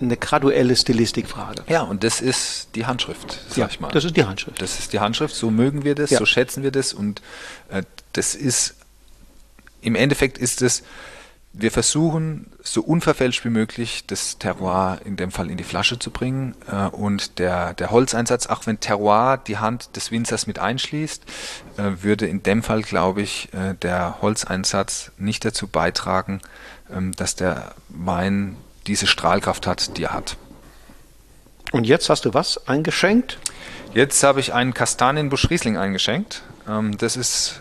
eine 0.00 0.16
graduelle 0.16 0.76
Stilistikfrage. 0.76 1.64
Ja, 1.68 1.82
und 1.82 2.04
das 2.04 2.20
ist 2.20 2.68
die 2.74 2.86
Handschrift, 2.86 3.38
sag 3.48 3.58
ja, 3.58 3.68
ich 3.68 3.80
mal. 3.80 3.90
Das 3.90 4.04
ist 4.04 4.16
die 4.16 4.24
Handschrift. 4.24 4.60
Das 4.62 4.78
ist 4.78 4.92
die 4.92 5.00
Handschrift, 5.00 5.34
so 5.34 5.50
mögen 5.50 5.84
wir 5.84 5.94
das, 5.94 6.10
ja. 6.10 6.18
so 6.18 6.26
schätzen 6.26 6.62
wir 6.62 6.70
das 6.70 6.92
und 6.92 7.20
äh, 7.68 7.82
das 8.12 8.34
ist 8.34 8.76
im 9.82 9.94
Endeffekt 9.94 10.38
ist 10.38 10.62
es 10.62 10.82
wir 11.52 11.72
versuchen, 11.72 12.46
so 12.62 12.80
unverfälscht 12.80 13.44
wie 13.44 13.50
möglich 13.50 14.04
das 14.06 14.38
Terroir 14.38 15.00
in 15.04 15.16
dem 15.16 15.32
Fall 15.32 15.50
in 15.50 15.56
die 15.56 15.64
Flasche 15.64 15.98
zu 15.98 16.10
bringen. 16.10 16.54
Äh, 16.70 16.86
und 16.88 17.38
der, 17.38 17.74
der 17.74 17.90
Holzeinsatz, 17.90 18.46
auch 18.46 18.66
wenn 18.66 18.78
Terroir 18.78 19.38
die 19.38 19.58
Hand 19.58 19.96
des 19.96 20.12
Winzers 20.12 20.46
mit 20.46 20.58
einschließt, 20.58 21.24
äh, 21.76 22.02
würde 22.02 22.26
in 22.26 22.42
dem 22.42 22.62
Fall, 22.62 22.82
glaube 22.82 23.22
ich, 23.22 23.52
äh, 23.52 23.74
der 23.74 24.22
Holzeinsatz 24.22 25.10
nicht 25.18 25.44
dazu 25.44 25.66
beitragen, 25.66 26.40
ähm, 26.94 27.12
dass 27.16 27.34
der 27.34 27.74
Wein 27.88 28.56
diese 28.86 29.08
Strahlkraft 29.08 29.66
hat, 29.66 29.96
die 29.96 30.04
er 30.04 30.12
hat. 30.12 30.36
Und 31.72 31.84
jetzt 31.84 32.08
hast 32.10 32.24
du 32.24 32.34
was 32.34 32.68
eingeschenkt? 32.68 33.38
Jetzt 33.92 34.22
habe 34.22 34.38
ich 34.38 34.54
einen 34.54 34.72
Kastanienbusch 34.72 35.50
Riesling 35.50 35.76
eingeschenkt. 35.76 36.42
Ähm, 36.68 36.96
das 36.96 37.16
ist, 37.16 37.60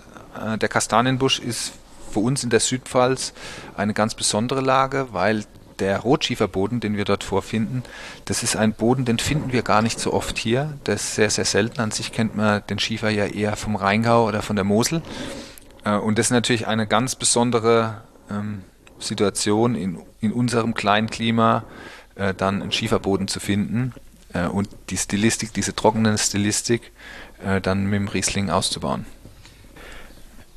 der 0.62 0.70
Kastanienbusch 0.70 1.40
ist 1.40 1.74
für 2.10 2.20
uns 2.20 2.43
in 2.43 2.49
der 2.49 2.60
Südpfalz 2.60 3.34
eine 3.76 3.93
ganz 3.93 4.16
besondere 4.16 4.62
Lage, 4.62 5.07
weil 5.12 5.45
der 5.80 5.99
Rotschieferboden, 5.99 6.80
den 6.80 6.97
wir 6.97 7.05
dort 7.05 7.24
vorfinden, 7.24 7.84
das 8.26 8.43
ist 8.43 8.55
ein 8.55 8.74
Boden, 8.74 9.05
den 9.05 9.20
finden 9.20 9.51
wir 9.51 9.62
gar 9.62 9.82
nicht 9.82 9.99
so 9.99 10.14
oft 10.14 10.38
hier. 10.38 10.78
Das 10.84 11.01
ist 11.01 11.16
sehr, 11.16 11.30
sehr 11.30 11.45
selten. 11.45 11.80
An 11.82 11.91
sich 11.91 12.12
kennt 12.12 12.36
man 12.36 12.64
den 12.70 12.80
Schiefer 12.80 13.10
ja 13.10 13.26
eher 13.26 13.55
vom 13.55 13.76
Rheingau 13.76 14.28
oder 14.28 14.41
von 14.41 14.55
der 14.55 14.66
Mosel. 14.66 15.01
Äh, 15.84 15.95
und 15.95 16.20
das 16.20 16.28
ist 16.28 16.32
natürlich 16.32 16.68
eine 16.68 16.88
ganz 16.88 17.16
besondere 17.16 18.01
ähm, 18.30 18.64
Situation 18.99 19.76
in, 19.76 19.99
in 20.20 20.34
unserem 20.34 20.74
kleinen 20.74 21.10
Klima, 21.10 21.64
äh, 22.16 22.34
dann 22.34 22.62
einen 22.62 22.72
Schieferboden 22.72 23.28
zu 23.28 23.39
finden 23.39 23.93
äh, 24.34 24.47
und 24.47 24.70
die 24.89 24.97
Stilistik, 24.97 25.53
diese 25.53 25.76
trockene 25.76 26.18
Stilistik, 26.18 26.91
dann 27.62 27.86
mit 27.86 28.01
dem 28.01 28.10
Riesling 28.10 28.49
auszubauen. 28.49 29.05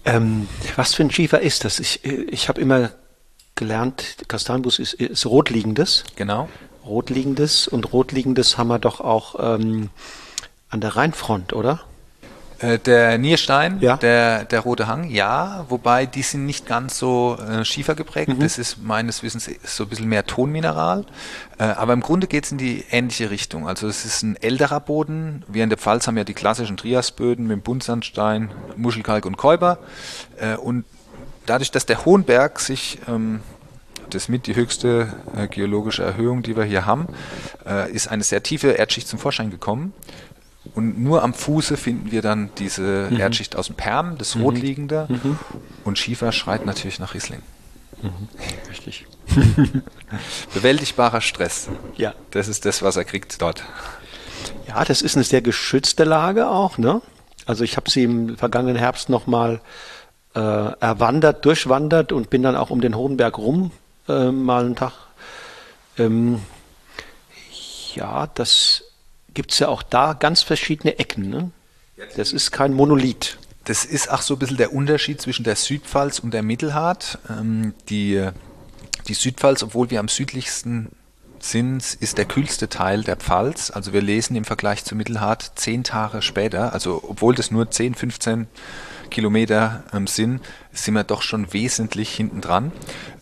Ähm, 0.04 0.48
was 0.76 0.94
für 0.94 1.04
ein 1.04 1.10
Schiefer 1.10 1.40
ist 1.40 1.64
das? 1.64 1.78
Ich, 1.78 2.04
ich 2.04 2.48
habe 2.48 2.60
immer 2.60 2.90
gelernt, 3.54 4.16
Kastanienbus 4.28 4.78
ist, 4.78 4.94
ist 4.94 5.26
rotliegendes. 5.26 6.04
Genau. 6.16 6.48
Rotliegendes 6.84 7.68
und 7.68 7.92
rotliegendes 7.92 8.58
haben 8.58 8.68
wir 8.68 8.78
doch 8.78 9.00
auch 9.00 9.36
ähm, 9.38 9.90
an 10.68 10.80
der 10.80 10.96
Rheinfront, 10.96 11.52
oder? 11.52 11.80
Äh, 12.62 12.78
der 12.78 13.18
Nierstein, 13.18 13.80
Ja. 13.80 13.96
der, 13.96 14.44
der 14.44 14.60
Rote 14.60 14.86
Hang, 14.86 15.10
ja, 15.10 15.66
wobei 15.68 16.06
die 16.06 16.22
sind 16.22 16.46
nicht 16.46 16.66
ganz 16.66 16.98
so 16.98 17.36
äh, 17.38 17.64
schiefer 17.64 17.94
geprägt. 17.94 18.32
Das 18.38 18.56
ist 18.56 18.82
meines 18.82 19.22
Wissens 19.22 19.50
so 19.64 19.82
ein 19.84 19.88
bisschen 19.88 20.08
mehr 20.08 20.24
Tonmineral. 20.26 21.04
Äh, 21.58 21.64
aber 21.64 21.92
im 21.92 22.00
Grunde 22.00 22.26
geht 22.28 22.44
es 22.44 22.52
in 22.52 22.58
die 22.58 22.84
ähnliche 22.90 23.30
Richtung. 23.30 23.68
Also 23.68 23.88
es 23.88 24.04
ist 24.04 24.22
ein 24.22 24.36
älterer 24.36 24.80
Boden. 24.80 25.44
Wir 25.48 25.64
in 25.64 25.70
der 25.70 25.78
Pfalz 25.78 26.06
haben 26.06 26.16
ja 26.16 26.24
die 26.24 26.34
klassischen 26.34 26.76
Triasböden 26.76 27.46
mit 27.46 27.64
Buntsandstein, 27.64 28.50
Muschelkalk 28.76 29.26
und 29.26 29.36
Käuber. 29.36 29.78
Äh, 30.38 30.56
und 30.56 30.84
dadurch, 31.46 31.72
dass 31.72 31.84
der 31.84 32.04
Hohenberg 32.04 32.60
sich 32.60 32.98
ähm, 33.08 33.40
das 34.10 34.24
ist 34.24 34.28
mit 34.28 34.46
die 34.46 34.54
höchste 34.54 35.12
äh, 35.34 35.48
geologische 35.48 36.02
Erhöhung, 36.02 36.42
die 36.42 36.54
wir 36.54 36.64
hier 36.64 36.84
haben, 36.84 37.06
äh, 37.66 37.90
ist 37.90 38.08
eine 38.08 38.22
sehr 38.22 38.42
tiefe 38.42 38.72
Erdschicht 38.72 39.08
zum 39.08 39.18
Vorschein 39.18 39.50
gekommen. 39.50 39.94
Und 40.74 41.00
nur 41.00 41.22
am 41.22 41.34
Fuße 41.34 41.76
finden 41.76 42.12
wir 42.12 42.22
dann 42.22 42.50
diese 42.58 43.10
Erdschicht 43.18 43.56
aus 43.56 43.66
dem 43.66 43.76
Perm, 43.76 44.16
das 44.16 44.36
rotliegende. 44.36 45.08
Und 45.84 45.98
Schiefer 45.98 46.32
schreit 46.32 46.66
natürlich 46.66 46.98
nach 46.98 47.14
Riesling. 47.14 47.42
Richtig. 48.68 49.06
Bewältigbarer 50.54 51.20
Stress. 51.20 51.68
Ja. 51.96 52.14
Das 52.30 52.48
ist 52.48 52.64
das, 52.64 52.82
was 52.82 52.96
er 52.96 53.04
kriegt 53.04 53.40
dort. 53.40 53.64
Ja, 54.66 54.84
das 54.84 55.02
ist 55.02 55.16
eine 55.16 55.24
sehr 55.24 55.42
geschützte 55.42 56.04
Lage 56.04 56.48
auch, 56.48 56.78
ne? 56.78 57.00
Also 57.46 57.64
ich 57.64 57.76
habe 57.76 57.90
sie 57.90 58.04
im 58.04 58.36
vergangenen 58.36 58.76
Herbst 58.76 59.08
nochmal 59.08 59.60
äh, 60.34 60.38
erwandert, 60.38 61.44
durchwandert 61.44 62.12
und 62.12 62.30
bin 62.30 62.42
dann 62.42 62.56
auch 62.56 62.70
um 62.70 62.80
den 62.80 62.96
Hohenberg 62.96 63.36
rum 63.38 63.72
äh, 64.08 64.30
mal 64.30 64.64
einen 64.64 64.76
Tag. 64.76 64.92
Ähm, 65.98 66.40
ja, 67.94 68.26
das 68.28 68.84
gibt's 69.34 69.58
ja 69.58 69.68
auch 69.68 69.82
da 69.82 70.12
ganz 70.12 70.42
verschiedene 70.42 70.98
Ecken, 70.98 71.28
ne? 71.28 71.50
Das 72.16 72.32
ist 72.32 72.50
kein 72.50 72.74
Monolith. 72.74 73.38
Das 73.64 73.84
ist 73.84 74.10
auch 74.10 74.22
so 74.22 74.34
ein 74.34 74.38
bisschen 74.38 74.56
der 74.56 74.72
Unterschied 74.72 75.20
zwischen 75.20 75.44
der 75.44 75.56
Südpfalz 75.56 76.18
und 76.18 76.34
der 76.34 76.42
Mittelhart. 76.42 77.18
Ähm, 77.28 77.74
die, 77.88 78.28
die 79.06 79.14
Südpfalz, 79.14 79.62
obwohl 79.62 79.90
wir 79.90 80.00
am 80.00 80.08
südlichsten 80.08 80.90
sind, 81.38 81.96
ist 82.00 82.18
der 82.18 82.24
kühlste 82.24 82.68
Teil 82.68 83.04
der 83.04 83.16
Pfalz. 83.16 83.70
Also 83.70 83.92
wir 83.92 84.02
lesen 84.02 84.36
im 84.36 84.44
Vergleich 84.44 84.84
zur 84.84 84.96
Mittelhart 84.96 85.52
zehn 85.56 85.84
Tage 85.84 86.22
später, 86.22 86.72
also 86.72 87.02
obwohl 87.06 87.34
das 87.34 87.50
nur 87.50 87.70
10, 87.70 87.94
15 87.94 88.46
Kilometer 89.12 89.84
ähm, 89.92 90.08
sind, 90.08 90.40
sind 90.72 90.94
wir 90.94 91.04
doch 91.04 91.22
schon 91.22 91.52
wesentlich 91.52 92.12
hinten 92.12 92.40
dran. 92.40 92.72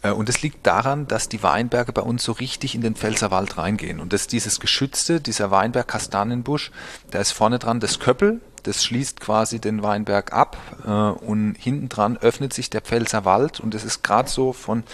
Äh, 0.02 0.12
und 0.12 0.28
das 0.28 0.40
liegt 0.40 0.66
daran, 0.66 1.06
dass 1.06 1.28
die 1.28 1.42
Weinberge 1.42 1.92
bei 1.92 2.02
uns 2.02 2.24
so 2.24 2.32
richtig 2.32 2.74
in 2.74 2.80
den 2.80 2.94
Pfälzerwald 2.94 3.58
reingehen. 3.58 4.00
Und 4.00 4.14
das 4.14 4.26
dieses 4.26 4.60
geschützte, 4.60 5.20
dieser 5.20 5.50
Weinberg 5.50 5.88
Kastanienbusch, 5.88 6.70
da 7.10 7.18
ist 7.18 7.32
vorne 7.32 7.58
dran 7.58 7.80
das 7.80 7.98
Köppel, 7.98 8.40
das 8.62 8.84
schließt 8.84 9.20
quasi 9.20 9.58
den 9.58 9.82
Weinberg 9.82 10.32
ab 10.32 10.56
äh, 10.86 10.90
und 10.90 11.56
hinten 11.58 11.88
dran 11.88 12.16
öffnet 12.16 12.52
sich 12.52 12.70
der 12.70 12.80
Pfälzer 12.80 13.24
Wald 13.24 13.60
und 13.60 13.74
es 13.74 13.84
ist 13.84 14.02
gerade 14.02 14.28
so 14.28 14.52
von 14.52 14.84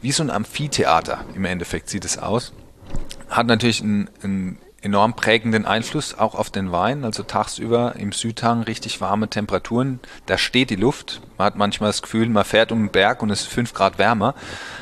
wie 0.00 0.12
so 0.12 0.22
ein 0.22 0.30
Amphitheater 0.30 1.24
im 1.34 1.44
Endeffekt 1.44 1.88
sieht 1.88 2.04
es 2.04 2.18
aus. 2.18 2.52
Hat 3.28 3.46
natürlich 3.46 3.82
einen, 3.82 4.08
einen 4.22 4.58
enorm 4.84 5.16
prägenden 5.16 5.64
Einfluss 5.64 6.16
auch 6.16 6.34
auf 6.34 6.50
den 6.50 6.70
Wein. 6.70 7.04
Also 7.04 7.22
tagsüber 7.22 7.94
im 7.96 8.12
Südhang 8.12 8.62
richtig 8.62 9.00
warme 9.00 9.28
Temperaturen. 9.28 9.98
Da 10.26 10.36
steht 10.36 10.70
die 10.70 10.76
Luft. 10.76 11.22
Man 11.38 11.46
hat 11.46 11.56
manchmal 11.56 11.88
das 11.88 12.02
Gefühl, 12.02 12.28
man 12.28 12.44
fährt 12.44 12.70
um 12.70 12.78
den 12.78 12.90
Berg 12.90 13.22
und 13.22 13.30
es 13.30 13.42
ist 13.42 13.48
fünf 13.48 13.72
Grad 13.72 13.98
wärmer. 13.98 14.34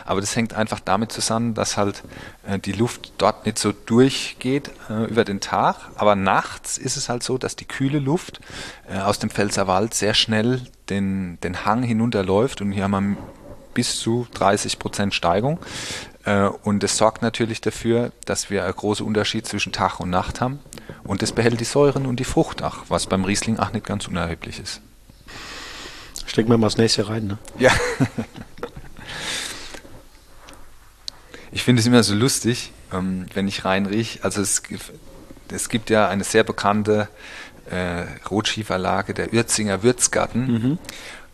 Aber 0.05 0.20
das 0.20 0.34
hängt 0.34 0.55
einfach 0.55 0.80
damit 0.80 1.12
zusammen, 1.12 1.55
dass 1.55 1.76
halt 1.76 2.03
äh, 2.46 2.59
die 2.59 2.72
Luft 2.72 3.12
dort 3.18 3.46
nicht 3.46 3.59
so 3.59 3.72
durchgeht 3.72 4.70
äh, 4.90 5.05
über 5.05 5.24
den 5.24 5.40
Tag. 5.40 5.76
Aber 5.94 6.16
nachts 6.16 6.78
ist 6.78 6.96
es 6.96 7.09
halt 7.09 7.22
so, 7.22 7.38
dass 7.38 7.55
die 7.55 7.66
kühle 7.66 8.00
Luft 8.00 8.40
äh, 8.88 8.98
aus 8.98 9.20
dem 9.20 9.30
Pfälzerwald 9.30 9.94
sehr 9.94 10.14
schnell 10.14 10.62
den, 10.90 11.38
den 11.42 11.64
Hang 11.64 11.82
hinunterläuft. 11.84 12.61
Und 12.61 12.72
hier 12.72 12.84
haben 12.84 13.16
wir 13.16 13.16
bis 13.74 13.98
zu 13.98 14.26
30 14.34 14.78
Prozent 14.78 15.14
Steigung. 15.14 15.59
Äh, 16.24 16.48
Und 16.62 16.82
das 16.82 16.96
sorgt 16.96 17.22
natürlich 17.22 17.60
dafür, 17.60 18.12
dass 18.24 18.50
wir 18.50 18.64
einen 18.64 18.74
großen 18.74 19.04
Unterschied 19.06 19.46
zwischen 19.46 19.72
Tag 19.72 20.00
und 20.00 20.10
Nacht 20.10 20.40
haben. 20.40 20.60
Und 21.04 21.22
das 21.22 21.32
behält 21.32 21.60
die 21.60 21.64
Säuren 21.64 22.06
und 22.06 22.20
die 22.20 22.24
Frucht 22.24 22.62
auch, 22.62 22.78
was 22.88 23.06
beim 23.06 23.24
Riesling 23.24 23.58
auch 23.58 23.72
nicht 23.72 23.86
ganz 23.86 24.06
unerheblich 24.06 24.60
ist. 24.60 24.80
Stecken 26.26 26.50
wir 26.50 26.58
mal 26.58 26.68
das 26.68 26.76
nächste 26.78 27.08
rein, 27.08 27.26
ne? 27.26 27.38
Ja. 27.58 27.72
Ich 31.54 31.64
finde 31.64 31.80
es 31.80 31.86
immer 31.86 32.02
so 32.02 32.14
lustig, 32.14 32.72
ähm, 32.92 33.26
wenn 33.34 33.46
ich 33.46 33.64
reinriech. 33.64 34.20
Also 34.22 34.40
es, 34.40 34.62
es 35.52 35.68
gibt 35.68 35.90
ja 35.90 36.08
eine 36.08 36.24
sehr 36.24 36.44
bekannte 36.44 37.08
äh, 37.70 38.04
Rotschieferlage, 38.30 39.12
der 39.12 39.32
Uerzinger 39.32 39.82
Würzgarten 39.82 40.78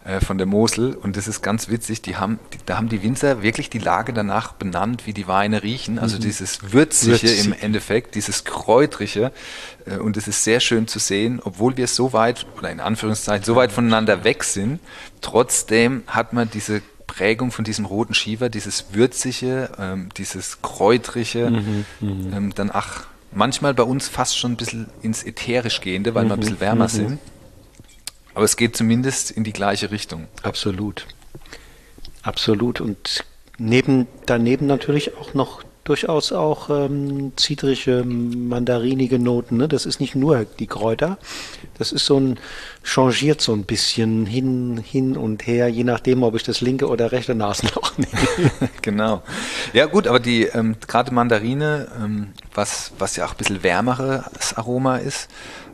äh, 0.04 0.20
von 0.20 0.38
der 0.38 0.46
Mosel. 0.46 0.94
Und 0.94 1.16
das 1.16 1.28
ist 1.28 1.42
ganz 1.42 1.68
witzig. 1.68 2.02
Die 2.02 2.16
haben, 2.16 2.38
die, 2.52 2.58
da 2.66 2.76
haben 2.76 2.88
die 2.88 3.02
Winzer 3.02 3.42
wirklich 3.42 3.68
die 3.70 3.78
Lage 3.78 4.12
danach 4.12 4.52
benannt, 4.52 5.06
wie 5.06 5.12
die 5.12 5.26
Weine 5.26 5.62
riechen. 5.62 5.98
Also 5.98 6.18
dieses 6.18 6.72
Würzige 6.72 7.22
Würzig. 7.22 7.46
im 7.46 7.52
Endeffekt, 7.52 8.14
dieses 8.14 8.44
Kräutrige. 8.44 9.32
Äh, 9.86 9.96
Und 9.98 10.16
es 10.16 10.28
ist 10.28 10.44
sehr 10.44 10.60
schön 10.60 10.86
zu 10.86 10.98
sehen, 10.98 11.40
obwohl 11.44 11.76
wir 11.76 11.86
so 11.86 12.12
weit, 12.12 12.46
oder 12.56 12.70
in 12.70 12.80
Anführungszeichen, 12.80 13.44
so 13.44 13.56
weit 13.56 13.72
voneinander 13.72 14.24
weg 14.24 14.44
sind, 14.44 14.80
trotzdem 15.20 16.02
hat 16.06 16.32
man 16.32 16.50
diese 16.50 16.82
Prägung 17.06 17.50
von 17.52 17.64
diesem 17.64 17.86
roten 17.86 18.14
Schiefer, 18.14 18.48
dieses 18.50 18.92
Würzige, 18.92 19.70
ähm, 19.78 20.10
dieses 20.16 20.60
Kräutrige, 20.62 21.46
ähm, 22.02 22.52
dann 22.54 22.70
ach, 22.72 23.06
manchmal 23.32 23.74
bei 23.74 23.82
uns 23.82 24.08
fast 24.08 24.38
schon 24.38 24.52
ein 24.52 24.56
bisschen 24.56 24.86
ins 25.02 25.24
Ätherisch 25.24 25.80
gehende, 25.80 26.14
weil 26.14 26.26
wir 26.26 26.34
ein 26.34 26.40
bisschen 26.40 26.60
wärmer 26.60 26.88
sind. 26.88 27.18
Aber 28.38 28.44
es 28.44 28.56
geht 28.56 28.76
zumindest 28.76 29.32
in 29.32 29.42
die 29.42 29.52
gleiche 29.52 29.90
Richtung. 29.90 30.28
Absolut. 30.44 31.08
Absolut. 32.22 32.80
Und 32.80 33.24
neben, 33.58 34.06
daneben 34.26 34.68
natürlich 34.68 35.16
auch 35.16 35.34
noch 35.34 35.64
durchaus 35.82 36.30
auch 36.30 36.70
ähm, 36.70 37.32
zitrische, 37.34 38.04
mandarinige 38.04 39.18
Noten. 39.18 39.56
Ne? 39.56 39.66
Das 39.66 39.86
ist 39.86 39.98
nicht 39.98 40.14
nur 40.14 40.44
die 40.44 40.68
Kräuter. 40.68 41.18
Das 41.78 41.90
ist 41.90 42.06
so 42.06 42.20
ein, 42.20 42.38
changiert 42.84 43.40
so 43.40 43.52
ein 43.54 43.64
bisschen 43.64 44.24
hin, 44.24 44.76
hin 44.76 45.16
und 45.16 45.48
her, 45.48 45.66
je 45.66 45.82
nachdem, 45.82 46.22
ob 46.22 46.36
ich 46.36 46.44
das 46.44 46.60
linke 46.60 46.86
oder 46.86 47.10
rechte 47.10 47.34
Nasenloch 47.34 47.98
nehme. 47.98 48.70
genau. 48.82 49.22
Ja 49.72 49.86
gut, 49.86 50.06
aber 50.06 50.20
die 50.20 50.44
ähm, 50.44 50.76
gerade 50.86 51.12
Mandarine, 51.12 51.88
ähm, 52.00 52.28
was, 52.54 52.92
was 53.00 53.16
ja 53.16 53.24
auch 53.26 53.32
ein 53.32 53.36
bisschen 53.36 53.64
wärmeres 53.64 54.54
Aroma 54.54 54.98
ist, 54.98 55.28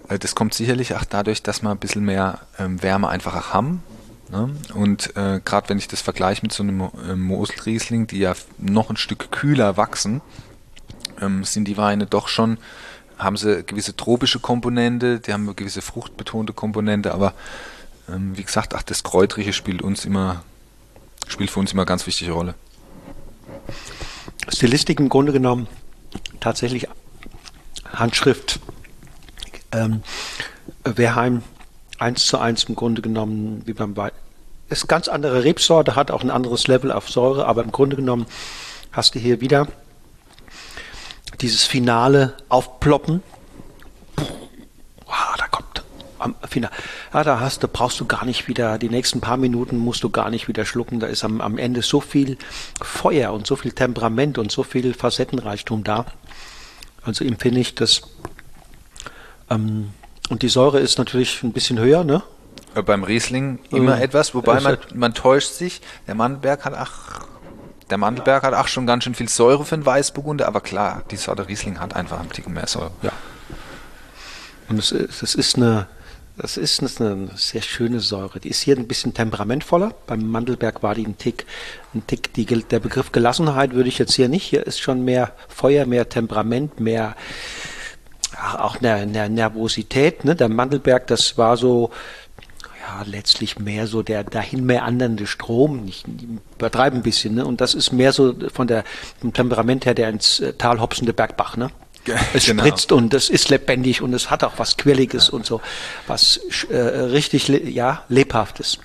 das 0.09 0.35
kommt 0.35 0.55
sicherlich 0.55 0.95
auch 0.95 1.05
dadurch, 1.05 1.43
dass 1.43 1.63
wir 1.63 1.71
ein 1.71 1.79
bisschen 1.79 2.05
mehr 2.05 2.41
ähm, 2.59 2.83
Wärme 2.83 3.09
einfach 3.09 3.35
auch 3.35 3.55
haben. 3.55 3.83
Ne? 4.31 4.51
Und 4.75 5.17
äh, 5.17 5.41
gerade 5.45 5.69
wenn 5.69 5.79
ich 5.79 5.89
das 5.89 6.03
vergleiche 6.03 6.43
mit 6.43 6.53
so 6.53 6.63
einem 6.63 6.91
ähm, 7.09 7.21
Moselriesling, 7.21 8.07
die 8.07 8.19
ja 8.19 8.35
noch 8.59 8.91
ein 8.91 8.97
Stück 8.97 9.31
kühler 9.31 9.77
wachsen, 9.77 10.21
ähm, 11.21 11.45
sind 11.45 11.67
die 11.67 11.77
Weine 11.77 12.07
doch 12.07 12.29
schon, 12.29 12.59
haben 13.19 13.37
sie 13.37 13.63
gewisse 13.63 13.97
tropische 13.97 14.41
Komponente, 14.41 15.21
die 15.21 15.33
haben 15.33 15.45
eine 15.45 15.55
gewisse 15.55 15.83
fruchtbetonte 15.83 16.53
Komponente, 16.53 17.15
aber 17.15 17.35
ähm, 18.09 18.37
wie 18.37 18.43
gesagt, 18.43 18.75
ach, 18.75 18.83
das 18.83 19.03
Kräutrige 19.03 19.53
spielt 19.53 19.83
uns 19.83 20.05
immer, 20.05 20.43
spielt 21.29 21.51
für 21.51 21.61
uns 21.61 21.73
immer 21.73 21.83
eine 21.83 21.89
ganz 21.89 22.07
wichtige 22.07 22.33
Rolle. 22.33 22.55
Stilistik 24.49 25.01
im 25.01 25.09
Grunde 25.09 25.33
genommen 25.33 25.69
tatsächlich 26.41 26.89
Handschrift. 27.93 28.61
Ähm, 29.75 30.03
Wehrheim 30.85 31.43
eins 31.99 32.27
zu 32.27 32.39
eins 32.39 32.65
im 32.65 32.77
Grunde 32.77 33.03
genommen 33.03 33.63
wie 33.67 33.73
beim 33.73 33.97
Wein. 33.97 34.13
Ist 34.71 34.89
ganz 34.89 35.09
andere 35.09 35.45
Rebsorte, 35.45 35.95
hat 35.97 36.11
auch 36.11 36.23
ein 36.23 36.31
anderes 36.31 36.67
Level 36.67 36.91
auf 36.91 37.11
Säure, 37.11 37.47
aber 37.47 37.63
im 37.63 37.73
Grunde 37.73 37.97
genommen 37.97 38.27
hast 38.93 39.15
du 39.15 39.19
hier 39.19 39.41
wieder 39.41 39.69
dieses 41.41 41.65
finale 41.65 42.35
Aufploppen. 42.49 43.23
Wow, 45.07 45.37
da 45.37 45.47
kommt 45.49 45.83
am 46.19 46.35
Finale. 46.49 46.73
Ja, 47.13 47.25
da 47.25 47.41
hast 47.41 47.63
du, 47.63 47.69
brauchst 47.69 48.01
du 48.01 48.07
gar 48.07 48.25
nicht 48.25 48.49
wieder, 48.49 48.79
die 48.79 48.89
nächsten 48.89 49.21
paar 49.21 49.37
Minuten 49.37 49.77
musst 49.77 50.03
du 50.03 50.11
gar 50.11 50.31
nicht 50.31 50.49
wieder 50.49 50.65
schlucken. 50.65 51.01
Da 51.01 51.07
ist 51.07 51.25
am, 51.25 51.41
am 51.41 51.59
Ende 51.59 51.83
so 51.83 52.01
viel 52.01 52.39
Feuer 52.81 53.33
und 53.33 53.47
so 53.47 53.57
viel 53.57 53.73
Temperament 53.73 54.39
und 54.39 54.51
so 54.51 54.63
viel 54.63 54.95
Facettenreichtum 54.95 55.85
da. 55.85 56.07
Also 57.03 57.25
empfinde 57.25 57.61
ich 57.61 57.75
das. 57.75 58.03
Ähm, 59.55 59.91
und 60.31 60.43
die 60.43 60.49
Säure 60.49 60.81
ist 60.81 60.99
natürlich 60.99 61.43
ein 61.43 61.53
bisschen 61.53 61.79
höher, 61.79 62.05
ne? 62.05 62.23
Äh, 62.75 62.83
Beim 62.83 63.05
Riesling 63.05 63.59
immer 63.71 63.99
Äh, 63.99 64.05
etwas, 64.05 64.35
wobei 64.35 64.57
es 64.57 64.65
man, 64.65 64.79
man 64.95 65.15
täuscht 65.15 65.53
sich. 65.53 65.81
Der 66.07 66.15
Mandelberg 66.15 66.65
hat 66.65 66.75
ach, 66.75 67.27
der 67.91 67.99
Mandelberg 67.99 68.43
hat 68.43 68.55
auch 68.55 68.69
schon 68.69 68.87
ganz 68.87 69.05
schön 69.05 69.15
viel 69.15 69.29
Säure 69.29 69.65
für 69.65 69.75
einen 69.75 69.87
Weißburgunder, 69.87 70.47
aber 70.47 70.61
klar, 70.61 71.03
die 71.11 71.17
Sorte 71.17 71.49
Riesling 71.49 71.79
hat 71.81 71.95
einfach 71.95 72.21
einen 72.21 72.31
Ticken 72.31 72.55
mehr 72.55 72.67
Säure. 72.67 72.91
Ja. 73.03 73.13
Und 74.69 74.79
es 74.79 74.93
ist, 74.93 75.23
das 75.23 75.35
ist 75.35 75.57
eine, 75.57 75.87
das 76.39 76.57
ist 76.57 77.01
eine 77.01 77.29
sehr 77.37 77.61
schöne 77.61 78.01
Säure. 78.01 78.41
Die 78.41 78.49
ist 78.49 78.63
hier 78.63 78.77
ein 78.77 78.89
bisschen 78.89 79.13
temperamentvoller. 79.13 79.93
Beim 80.07 80.27
Mandelberg 80.27 80.83
war 80.83 80.95
die 80.95 81.07
ein 81.07 81.19
Tick, 81.19 81.45
ein 81.95 82.07
Tick, 82.07 82.33
die, 82.33 82.47
der 82.47 82.81
Begriff 82.81 83.13
Gelassenheit 83.13 83.75
würde 83.75 83.91
ich 83.91 83.99
jetzt 83.99 84.15
hier 84.15 84.29
nicht. 84.29 84.45
Hier 84.45 84.67
ist 84.67 84.81
schon 84.81 85.05
mehr 85.05 85.33
Feuer, 85.49 85.85
mehr 85.85 86.09
Temperament, 86.09 86.81
mehr, 86.81 87.15
auch 88.59 88.79
eine, 88.79 88.95
eine 88.95 89.29
Nervosität. 89.29 90.25
Ne? 90.25 90.35
Der 90.35 90.49
Mandelberg, 90.49 91.07
das 91.07 91.39
war 91.39 91.57
so 91.57 91.91
ja, 92.81 93.03
letztlich 93.07 93.59
mehr 93.59 93.87
so 93.87 94.03
der 94.03 94.25
dahin 94.25 94.65
meandernde 94.67 95.27
Strom, 95.27 95.87
ich 95.87 96.05
übertreibe 96.59 96.97
ein 96.97 97.03
bisschen, 97.03 97.35
ne? 97.35 97.47
Und 97.47 97.61
das 97.61 97.75
ist 97.75 97.93
mehr 97.93 98.13
so 98.13 98.35
von 98.53 98.67
der 98.67 98.85
vom 99.21 99.33
Temperament 99.33 99.87
her 99.87 99.95
der 99.95 100.11
ins 100.11 100.41
äh, 100.41 100.53
Tal 100.53 100.81
hopsende 100.81 101.13
Bergbach, 101.15 101.57
ne? 101.57 101.71
Es 102.35 102.45
genau. 102.45 102.63
spritzt 102.63 102.93
und 102.93 103.15
es 103.15 103.31
ist 103.31 103.49
lebendig 103.49 104.03
und 104.03 104.13
es 104.13 104.31
hat 104.31 104.45
auch 104.45 104.59
was 104.59 104.77
Quirliges 104.77 105.29
ja. 105.29 105.33
und 105.33 105.47
so, 105.47 105.63
was 106.07 106.39
äh, 106.69 106.77
richtig 106.77 107.49
ja, 107.49 108.05
lebhaftes. 108.09 108.79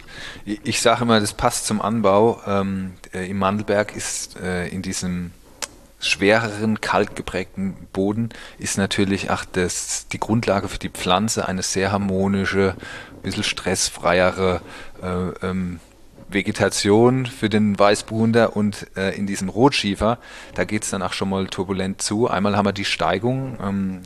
Ich, 0.46 0.60
ich 0.64 0.82
sage 0.82 1.04
immer, 1.04 1.20
das 1.20 1.34
passt 1.34 1.68
zum 1.68 1.82
Anbau. 1.82 2.42
Ähm, 2.48 2.94
äh, 3.14 3.30
Im 3.30 3.40
Mandelberg 3.40 3.94
ist 3.96 4.40
äh, 4.40 4.70
in 4.70 4.82
diesem 4.82 5.32
schwereren, 6.00 6.82
kaltgeprägten 6.82 7.76
Boden 7.92 8.30
ist 8.58 8.78
natürlich 8.78 9.30
auch 9.30 9.46
das, 9.46 10.08
die 10.08 10.20
Grundlage 10.20 10.70
für 10.70 10.80
die 10.80 10.90
Pflanze 10.90 11.48
eine 11.48 11.62
sehr 11.62 11.92
harmonische, 11.92 12.76
bisschen 13.22 13.44
stressfreiere 13.44 14.62
äh, 15.02 15.46
ähm, 15.46 15.80
Vegetation 16.30 17.26
für 17.26 17.50
den 17.50 17.78
Weißbuhunder 17.78 18.56
und 18.56 18.88
äh, 18.96 19.16
in 19.16 19.28
diesem 19.28 19.50
Rotschiefer, 19.50 20.20
da 20.54 20.64
geht 20.64 20.84
es 20.84 20.90
dann 20.90 21.02
auch 21.02 21.14
schon 21.14 21.30
mal 21.30 21.48
turbulent 21.48 22.02
zu. 22.02 22.28
Einmal 22.28 22.56
haben 22.56 22.66
wir 22.66 22.72
die 22.72 22.86
Steigung, 22.86 23.58
ähm, 23.62 24.02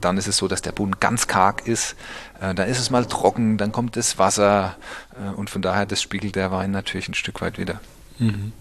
dann 0.00 0.16
ist 0.16 0.28
es 0.28 0.36
so, 0.36 0.48
dass 0.48 0.62
der 0.62 0.72
Boden 0.72 0.94
ganz 1.00 1.26
karg 1.26 1.66
ist, 1.66 1.96
äh, 2.40 2.54
dann 2.54 2.68
ist 2.68 2.78
es 2.78 2.90
mal 2.90 3.04
trocken, 3.04 3.58
dann 3.58 3.72
kommt 3.72 3.96
das 3.96 4.18
Wasser 4.18 4.76
äh, 5.14 5.34
und 5.34 5.50
von 5.50 5.62
daher, 5.62 5.84
das 5.84 6.00
spiegelt 6.00 6.36
der 6.36 6.50
Wein 6.52 6.70
natürlich 6.70 7.08
ein 7.08 7.14
Stück 7.14 7.40
weit 7.40 7.58
wieder. 7.58 7.80
Mhm. 8.18 8.52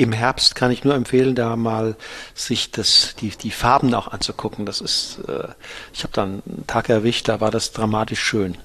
Im 0.00 0.12
Herbst 0.12 0.54
kann 0.54 0.70
ich 0.70 0.82
nur 0.82 0.94
empfehlen, 0.94 1.34
da 1.34 1.56
mal 1.56 1.94
sich 2.34 2.70
das, 2.70 3.14
die, 3.20 3.28
die 3.28 3.50
Farben 3.50 3.92
auch 3.92 4.08
anzugucken. 4.08 4.64
Das 4.64 4.80
ist, 4.80 5.18
äh, 5.28 5.48
ich 5.92 6.04
habe 6.04 6.12
da 6.14 6.22
einen 6.22 6.64
Tag 6.66 6.88
erwischt, 6.88 7.28
da 7.28 7.42
war 7.42 7.50
das 7.50 7.72
dramatisch 7.72 8.22
schön. 8.22 8.56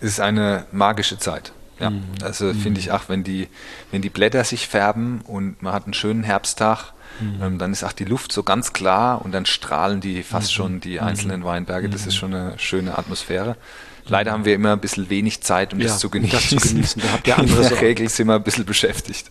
Es 0.00 0.08
ist 0.08 0.20
eine 0.20 0.66
magische 0.72 1.16
Zeit. 1.20 1.52
Ja, 1.78 1.90
mhm. 1.90 2.02
also 2.24 2.46
mhm. 2.46 2.54
finde 2.54 2.80
ich 2.80 2.90
auch, 2.90 3.08
wenn 3.08 3.22
die, 3.22 3.46
wenn 3.92 4.02
die 4.02 4.10
Blätter 4.10 4.42
sich 4.42 4.66
färben 4.66 5.20
und 5.20 5.62
man 5.62 5.72
hat 5.72 5.84
einen 5.84 5.94
schönen 5.94 6.24
Herbsttag, 6.24 6.92
mhm. 7.20 7.42
ähm, 7.42 7.58
dann 7.60 7.70
ist 7.70 7.84
auch 7.84 7.92
die 7.92 8.04
Luft 8.04 8.32
so 8.32 8.42
ganz 8.42 8.72
klar 8.72 9.24
und 9.24 9.30
dann 9.30 9.46
strahlen 9.46 10.00
die 10.00 10.24
fast 10.24 10.48
mhm. 10.48 10.54
schon 10.54 10.80
die 10.80 10.98
einzelnen 10.98 11.42
mhm. 11.42 11.44
Weinberge. 11.44 11.88
Das 11.88 12.00
ist 12.00 12.14
mhm. 12.14 12.18
schon 12.18 12.34
eine 12.34 12.58
schöne 12.58 12.98
Atmosphäre. 12.98 13.56
Leider 14.06 14.32
haben 14.32 14.44
wir 14.44 14.54
immer 14.54 14.72
ein 14.72 14.80
bisschen 14.80 15.08
wenig 15.08 15.42
Zeit, 15.42 15.72
um 15.72 15.78
ja, 15.78 15.86
das 15.86 16.00
zu 16.00 16.10
genießen. 16.10 16.36
Das 16.36 16.48
zu 16.48 16.68
genießen. 16.68 17.00
Da 17.00 17.12
habt 17.12 17.28
ihr 17.28 17.38
andere 17.38 17.80
Regel 17.80 18.08
sind 18.08 18.26
wir 18.26 18.34
ein 18.34 18.42
bisschen 18.42 18.64
beschäftigt. 18.64 19.30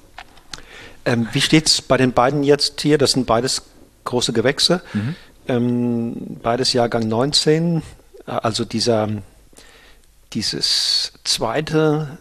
Ähm, 1.06 1.28
wie 1.32 1.42
steht 1.42 1.68
es 1.68 1.82
bei 1.82 1.98
den 1.98 2.14
beiden 2.14 2.44
jetzt 2.44 2.82
hier? 2.82 2.98
Das 2.98 3.12
sind 3.12 3.26
beides 3.26 3.64
große 4.04 4.34
Gewächse. 4.34 4.82
Mhm. 4.94 5.16
Ähm, 5.48 6.38
beides 6.42 6.74
Jahrgang 6.74 7.08
19. 7.08 7.82
Also 8.26 8.66
dieser, 8.66 9.08
dieses 10.34 11.14
zweite 11.24 12.18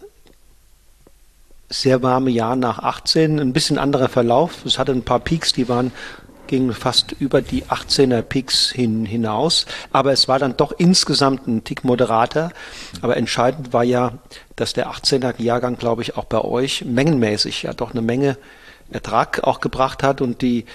sehr 1.69 2.03
warme 2.03 2.29
Jahr 2.29 2.55
nach 2.55 2.79
18, 2.79 3.39
ein 3.39 3.53
bisschen 3.53 3.79
anderer 3.79 4.07
Verlauf. 4.07 4.65
Es 4.65 4.77
hatte 4.77 4.91
ein 4.91 5.03
paar 5.03 5.19
Peaks, 5.19 5.51
die 5.51 5.67
waren 5.67 5.91
gingen 6.47 6.73
fast 6.73 7.13
über 7.13 7.41
die 7.41 7.63
18er 7.63 8.21
Peaks 8.21 8.71
hin, 8.71 9.05
hinaus. 9.05 9.65
Aber 9.91 10.11
es 10.11 10.27
war 10.27 10.37
dann 10.37 10.55
doch 10.57 10.73
insgesamt 10.77 11.47
ein 11.47 11.63
Tick 11.63 11.83
moderater. 11.83 12.51
Aber 13.01 13.17
entscheidend 13.17 13.73
war 13.73 13.83
ja, 13.83 14.13
dass 14.55 14.73
der 14.73 14.91
18er 14.91 15.41
Jahrgang, 15.41 15.77
glaube 15.77 16.03
ich, 16.03 16.17
auch 16.17 16.25
bei 16.25 16.41
euch 16.41 16.85
mengenmäßig 16.85 17.63
ja 17.63 17.73
doch 17.73 17.91
eine 17.91 18.01
Menge 18.03 18.37
Ertrag 18.89 19.43
auch 19.43 19.59
gebracht 19.59 20.03
hat 20.03 20.21
und 20.21 20.41
die, 20.41 20.65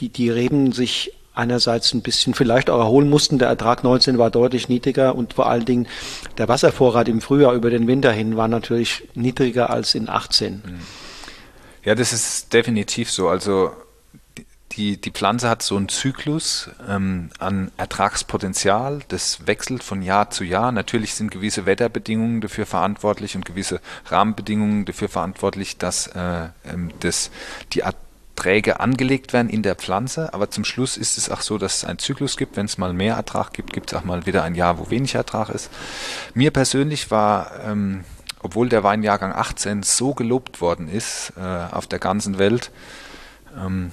die, 0.00 0.08
die 0.08 0.30
Reben 0.30 0.72
sich 0.72 1.12
einerseits 1.34 1.92
ein 1.92 2.02
bisschen 2.02 2.34
vielleicht 2.34 2.70
auch 2.70 2.78
erholen 2.78 3.10
mussten. 3.10 3.38
Der 3.38 3.48
Ertrag 3.48 3.82
19 3.82 4.18
war 4.18 4.30
deutlich 4.30 4.68
niedriger 4.68 5.14
und 5.14 5.34
vor 5.34 5.48
allen 5.48 5.64
Dingen 5.64 5.88
der 6.38 6.48
Wasservorrat 6.48 7.08
im 7.08 7.20
Frühjahr 7.20 7.54
über 7.54 7.70
den 7.70 7.86
Winter 7.86 8.12
hin 8.12 8.36
war 8.36 8.48
natürlich 8.48 9.08
niedriger 9.14 9.70
als 9.70 9.94
in 9.94 10.08
18. 10.08 10.62
Ja, 11.84 11.94
das 11.94 12.12
ist 12.12 12.52
definitiv 12.52 13.10
so. 13.10 13.28
Also 13.28 13.72
die, 14.76 15.00
die 15.00 15.10
Pflanze 15.10 15.48
hat 15.48 15.62
so 15.62 15.76
einen 15.76 15.88
Zyklus 15.88 16.70
ähm, 16.88 17.30
an 17.38 17.70
Ertragspotenzial, 17.76 19.00
das 19.08 19.46
wechselt 19.46 19.82
von 19.82 20.02
Jahr 20.02 20.30
zu 20.30 20.44
Jahr. 20.44 20.72
Natürlich 20.72 21.14
sind 21.14 21.30
gewisse 21.30 21.66
Wetterbedingungen 21.66 22.40
dafür 22.40 22.66
verantwortlich 22.66 23.36
und 23.36 23.44
gewisse 23.44 23.80
Rahmenbedingungen 24.06 24.84
dafür 24.84 25.08
verantwortlich, 25.08 25.78
dass 25.78 26.08
äh, 26.08 26.48
ähm, 26.64 26.90
das, 27.00 27.30
die 27.72 27.80
Erträge 27.80 28.80
angelegt 28.80 29.32
werden 29.32 29.48
in 29.48 29.62
der 29.62 29.76
Pflanze. 29.76 30.34
Aber 30.34 30.50
zum 30.50 30.64
Schluss 30.64 30.96
ist 30.96 31.18
es 31.18 31.30
auch 31.30 31.40
so, 31.40 31.58
dass 31.58 31.78
es 31.78 31.84
einen 31.84 31.98
Zyklus 31.98 32.36
gibt. 32.36 32.56
Wenn 32.56 32.66
es 32.66 32.78
mal 32.78 32.92
mehr 32.92 33.14
Ertrag 33.14 33.52
gibt, 33.52 33.72
gibt 33.72 33.92
es 33.92 33.98
auch 33.98 34.04
mal 34.04 34.26
wieder 34.26 34.42
ein 34.42 34.54
Jahr, 34.54 34.78
wo 34.78 34.90
wenig 34.90 35.14
Ertrag 35.14 35.50
ist. 35.50 35.70
Mir 36.34 36.50
persönlich 36.50 37.10
war 37.10 37.52
ähm, 37.64 38.04
obwohl 38.44 38.68
der 38.68 38.84
Weinjahrgang 38.84 39.32
18 39.32 39.82
so 39.82 40.12
gelobt 40.12 40.60
worden 40.60 40.86
ist 40.86 41.32
äh, 41.38 41.40
auf 41.40 41.86
der 41.86 41.98
ganzen 41.98 42.36
Welt, 42.36 42.70
ähm, 43.56 43.90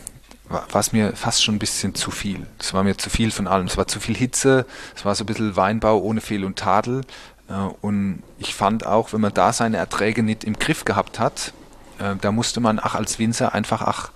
war 0.53 0.79
es 0.79 0.91
mir 0.91 1.15
fast 1.15 1.43
schon 1.43 1.55
ein 1.55 1.59
bisschen 1.59 1.95
zu 1.95 2.11
viel. 2.11 2.47
Es 2.59 2.73
war 2.73 2.83
mir 2.83 2.97
zu 2.97 3.09
viel 3.09 3.31
von 3.31 3.47
allem. 3.47 3.67
Es 3.67 3.77
war 3.77 3.87
zu 3.87 3.99
viel 3.99 4.15
Hitze, 4.15 4.65
es 4.95 5.05
war 5.05 5.15
so 5.15 5.23
ein 5.23 5.27
bisschen 5.27 5.55
Weinbau 5.55 5.99
ohne 5.99 6.21
Fehl 6.21 6.43
und 6.43 6.57
Tadel. 6.57 7.01
Äh, 7.49 7.53
und 7.81 8.23
ich 8.37 8.53
fand 8.53 8.85
auch, 8.85 9.13
wenn 9.13 9.21
man 9.21 9.33
da 9.33 9.53
seine 9.53 9.77
Erträge 9.77 10.23
nicht 10.23 10.43
im 10.43 10.57
Griff 10.57 10.85
gehabt 10.85 11.19
hat, 11.19 11.53
äh, 11.99 12.15
da 12.19 12.31
musste 12.31 12.59
man 12.59 12.79
ach 12.81 12.95
als 12.95 13.19
Winzer 13.19 13.53
einfach 13.53 13.81
ach 13.81 14.11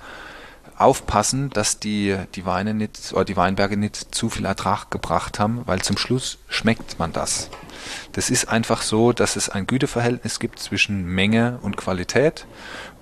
aufpassen, 0.77 1.49
dass 1.51 1.79
die, 1.79 2.17
die 2.35 2.45
Weine 2.45 2.73
nicht 2.73 3.13
oder 3.13 3.23
die 3.23 3.37
Weinberge 3.37 3.77
nicht 3.77 4.13
zu 4.13 4.29
viel 4.29 4.45
Ertrag 4.45 4.91
gebracht 4.91 5.39
haben, 5.39 5.61
weil 5.65 5.81
zum 5.81 5.97
Schluss 5.97 6.37
schmeckt 6.49 6.99
man 6.99 7.13
das. 7.13 7.49
Das 8.11 8.29
ist 8.29 8.49
einfach 8.49 8.81
so, 8.81 9.13
dass 9.13 9.35
es 9.35 9.47
ein 9.47 9.67
Güteverhältnis 9.67 10.39
gibt 10.39 10.59
zwischen 10.59 11.05
Menge 11.05 11.59
und 11.61 11.77
Qualität 11.77 12.45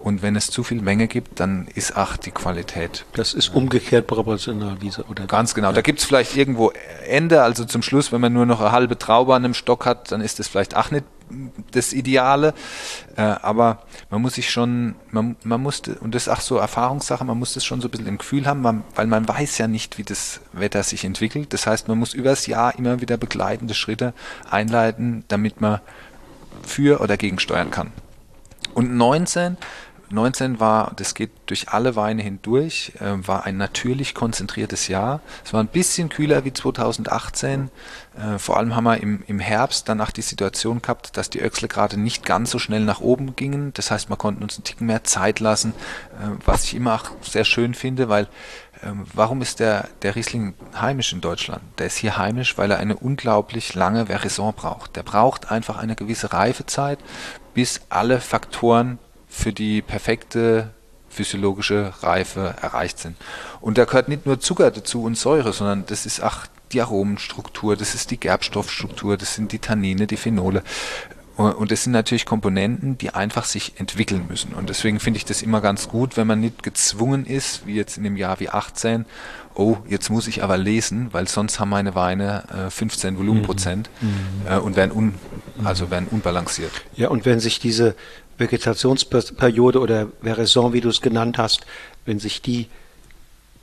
und 0.04 0.22
wenn 0.22 0.36
es 0.36 0.48
zu 0.48 0.64
viel 0.64 0.82
Menge 0.82 1.08
gibt, 1.08 1.40
dann 1.40 1.66
ist 1.76 1.96
auch 1.96 2.18
die 2.18 2.32
Qualität. 2.32 3.06
Das 3.14 3.34
ist 3.34 3.56
umgekehrt 3.56 4.06
proportional, 4.06 4.76
diese, 4.76 5.04
oder? 5.06 5.28
Ganz 5.28 5.56
genau. 5.56 5.70
Ja. 5.70 5.76
Da 5.76 5.82
gibt 5.82 6.00
es 6.00 6.06
vielleicht 6.06 6.36
irgendwo 6.36 6.74
Ende, 7.08 7.42
also 7.42 7.64
zum 7.64 7.82
Schluss, 7.82 8.12
wenn 8.12 8.20
man 8.20 8.34
nur 8.34 8.46
noch 8.46 8.60
eine 8.60 8.74
halbe 8.74 8.98
Traube 8.98 9.34
an 9.34 9.46
einem 9.46 9.54
Stock 9.54 9.86
hat, 9.86 10.12
dann 10.12 10.20
ist 10.20 10.40
das 10.40 10.50
vielleicht 10.50 10.76
auch 10.76 10.92
nicht 10.92 11.06
das 11.72 11.94
Ideale. 11.94 12.54
Äh, 13.16 13.22
aber 13.22 13.84
man 14.10 14.22
muss 14.22 14.34
sich 14.34 14.50
schon, 14.50 14.96
man, 15.12 15.38
man 15.46 15.62
musste, 15.62 15.96
und 15.96 16.14
das 16.14 16.24
ist 16.24 16.34
auch 16.34 16.42
so 16.42 16.58
Erfahrungssache, 16.58 17.24
man 17.24 17.40
muss 17.40 17.54
das 17.54 17.64
schon 17.64 17.80
so 17.80 17.88
ein 17.88 17.92
bisschen 17.92 18.08
im 18.08 18.18
Gefühl 18.18 18.46
haben, 18.46 18.62
man, 18.62 18.84
weil 18.96 19.08
man 19.08 19.26
weiß 19.26 19.58
ja 19.58 19.70
nicht, 19.70 19.98
wie 19.98 20.04
das 20.04 20.42
Wetter 20.52 20.84
sich 20.84 21.06
entwickelt. 21.06 21.54
Das 21.54 21.66
heißt, 21.66 21.88
man 21.88 21.98
muss 21.98 22.14
übers 22.14 22.46
Jahr 22.46 22.78
immer 22.78 23.00
wieder 23.00 23.16
begleitende 23.16 23.74
Schritte 23.74 24.14
einleiten, 24.50 25.24
damit 25.30 25.62
man 25.62 25.80
für 26.62 27.00
oder 27.00 27.16
gegen 27.16 27.40
steuern 27.40 27.72
kann. 27.72 27.94
Und 28.74 28.94
19 28.96 29.58
19 30.14 30.60
war, 30.60 30.94
das 30.96 31.16
geht 31.16 31.32
durch 31.48 31.70
alle 31.70 31.96
Weine 31.96 32.22
hindurch, 32.22 32.94
äh, 33.00 33.28
war 33.28 33.46
ein 33.46 33.58
natürlich 33.58 34.14
konzentriertes 34.14 34.88
Jahr. 34.88 35.22
Es 35.44 35.54
war 35.54 35.62
ein 35.62 35.68
bisschen 35.68 36.10
kühler 36.10 36.46
wie 36.46 36.54
2018. 36.54 37.70
Äh, 38.16 38.38
vor 38.38 38.58
allem 38.58 38.76
haben 38.76 38.84
wir 38.84 38.98
im, 38.98 39.24
im 39.28 39.40
Herbst 39.40 39.90
danach 39.90 40.12
die 40.12 40.22
Situation 40.22 40.82
gehabt, 40.82 41.18
dass 41.18 41.30
die 41.30 41.42
Öchsle 41.42 41.68
gerade 41.68 42.00
nicht 42.00 42.26
ganz 42.26 42.52
so 42.52 42.60
schnell 42.60 42.86
nach 42.86 43.02
oben 43.02 43.36
gingen. 43.36 43.74
Das 43.74 43.92
heißt, 43.92 44.10
wir 44.10 44.18
konnten 44.18 44.44
uns 44.44 44.56
einen 44.56 44.64
Ticken 44.64 44.88
mehr 44.88 45.04
Zeit 45.04 45.40
lassen, 45.40 45.74
äh, 46.22 46.28
was 46.46 46.64
ich 46.66 46.76
immer 46.76 46.96
auch 46.96 47.10
sehr 47.22 47.46
schön 47.46 47.74
finde, 47.74 48.08
weil 48.08 48.28
ähm, 48.84 49.06
warum 49.14 49.42
ist 49.42 49.60
der, 49.60 49.88
der 50.02 50.16
Riesling 50.16 50.54
heimisch 50.80 51.14
in 51.14 51.22
Deutschland? 51.22 51.62
Der 51.78 51.88
ist 51.88 51.98
hier 51.98 52.18
heimisch, 52.18 52.58
weil 52.58 52.72
er 52.72 52.78
eine 52.78 52.96
unglaublich 52.96 53.74
lange 53.76 54.08
Verison 54.08 54.54
braucht. 54.54 54.96
Der 54.96 55.04
braucht 55.04 55.52
einfach 55.52 55.78
eine 55.78 55.96
gewisse 55.96 56.34
Reifezeit, 56.34 57.00
bis 57.54 57.82
alle 57.90 58.20
Faktoren 58.20 59.00
für 59.34 59.52
die 59.52 59.82
perfekte 59.82 60.70
physiologische 61.10 61.94
Reife 62.02 62.56
erreicht 62.62 63.00
sind. 63.00 63.18
Und 63.62 63.78
da 63.78 63.86
gehört 63.86 64.10
nicht 64.10 64.26
nur 64.26 64.40
Zucker 64.40 64.72
dazu 64.72 65.04
und 65.04 65.18
Säure, 65.18 65.54
sondern 65.54 65.86
das 65.88 66.06
ist 66.06 66.22
auch 66.22 66.46
die 66.72 66.82
Aromenstruktur, 66.82 67.76
das 67.76 67.94
ist 67.94 68.12
die 68.12 68.20
Gerbstoffstruktur, 68.20 69.18
das 69.18 69.36
sind 69.36 69.52
die 69.52 69.60
Tannine, 69.60 70.08
die 70.08 70.18
Phenole. 70.18 70.64
Und 71.36 71.72
das 71.72 71.84
sind 71.84 71.94
natürlich 71.94 72.28
Komponenten, 72.28 73.00
die 73.00 73.10
einfach 73.10 73.46
sich 73.46 73.74
entwickeln 73.80 74.28
müssen. 74.30 74.54
Und 74.54 74.70
deswegen 74.70 75.00
finde 75.00 75.18
ich 75.18 75.26
das 75.26 75.42
immer 75.42 75.62
ganz 75.62 75.90
gut, 75.90 76.16
wenn 76.16 76.28
man 76.28 76.40
nicht 76.40 76.62
gezwungen 76.62 77.26
ist, 77.26 77.66
wie 77.66 77.74
jetzt 77.74 77.98
in 77.98 78.04
dem 78.04 78.18
Jahr 78.18 78.40
wie 78.40 78.50
18, 78.50 79.06
oh, 79.56 79.78
jetzt 79.88 80.12
muss 80.12 80.28
ich 80.28 80.44
aber 80.44 80.58
lesen, 80.58 81.10
weil 81.12 81.28
sonst 81.28 81.60
haben 81.60 81.70
meine 81.70 81.96
Weine 81.96 82.68
äh, 82.68 82.70
15 82.70 83.18
Volumenprozent 83.18 83.90
mhm. 84.00 84.48
äh, 84.48 84.58
und 84.58 84.76
werden, 84.76 84.92
un, 84.92 85.16
also 85.64 85.90
werden 85.90 86.08
unbalanciert. 86.12 86.72
Ja, 86.96 87.10
und 87.10 87.26
wenn 87.26 87.40
sich 87.40 87.60
diese 87.60 87.96
Vegetationsperiode 88.38 89.80
oder 89.80 90.08
Veraison, 90.22 90.74
wie 90.74 90.82
du 90.82 90.90
es 90.90 91.02
genannt 91.02 91.38
hast, 91.38 91.66
wenn 92.06 92.20
sich 92.20 92.42
die 92.42 92.68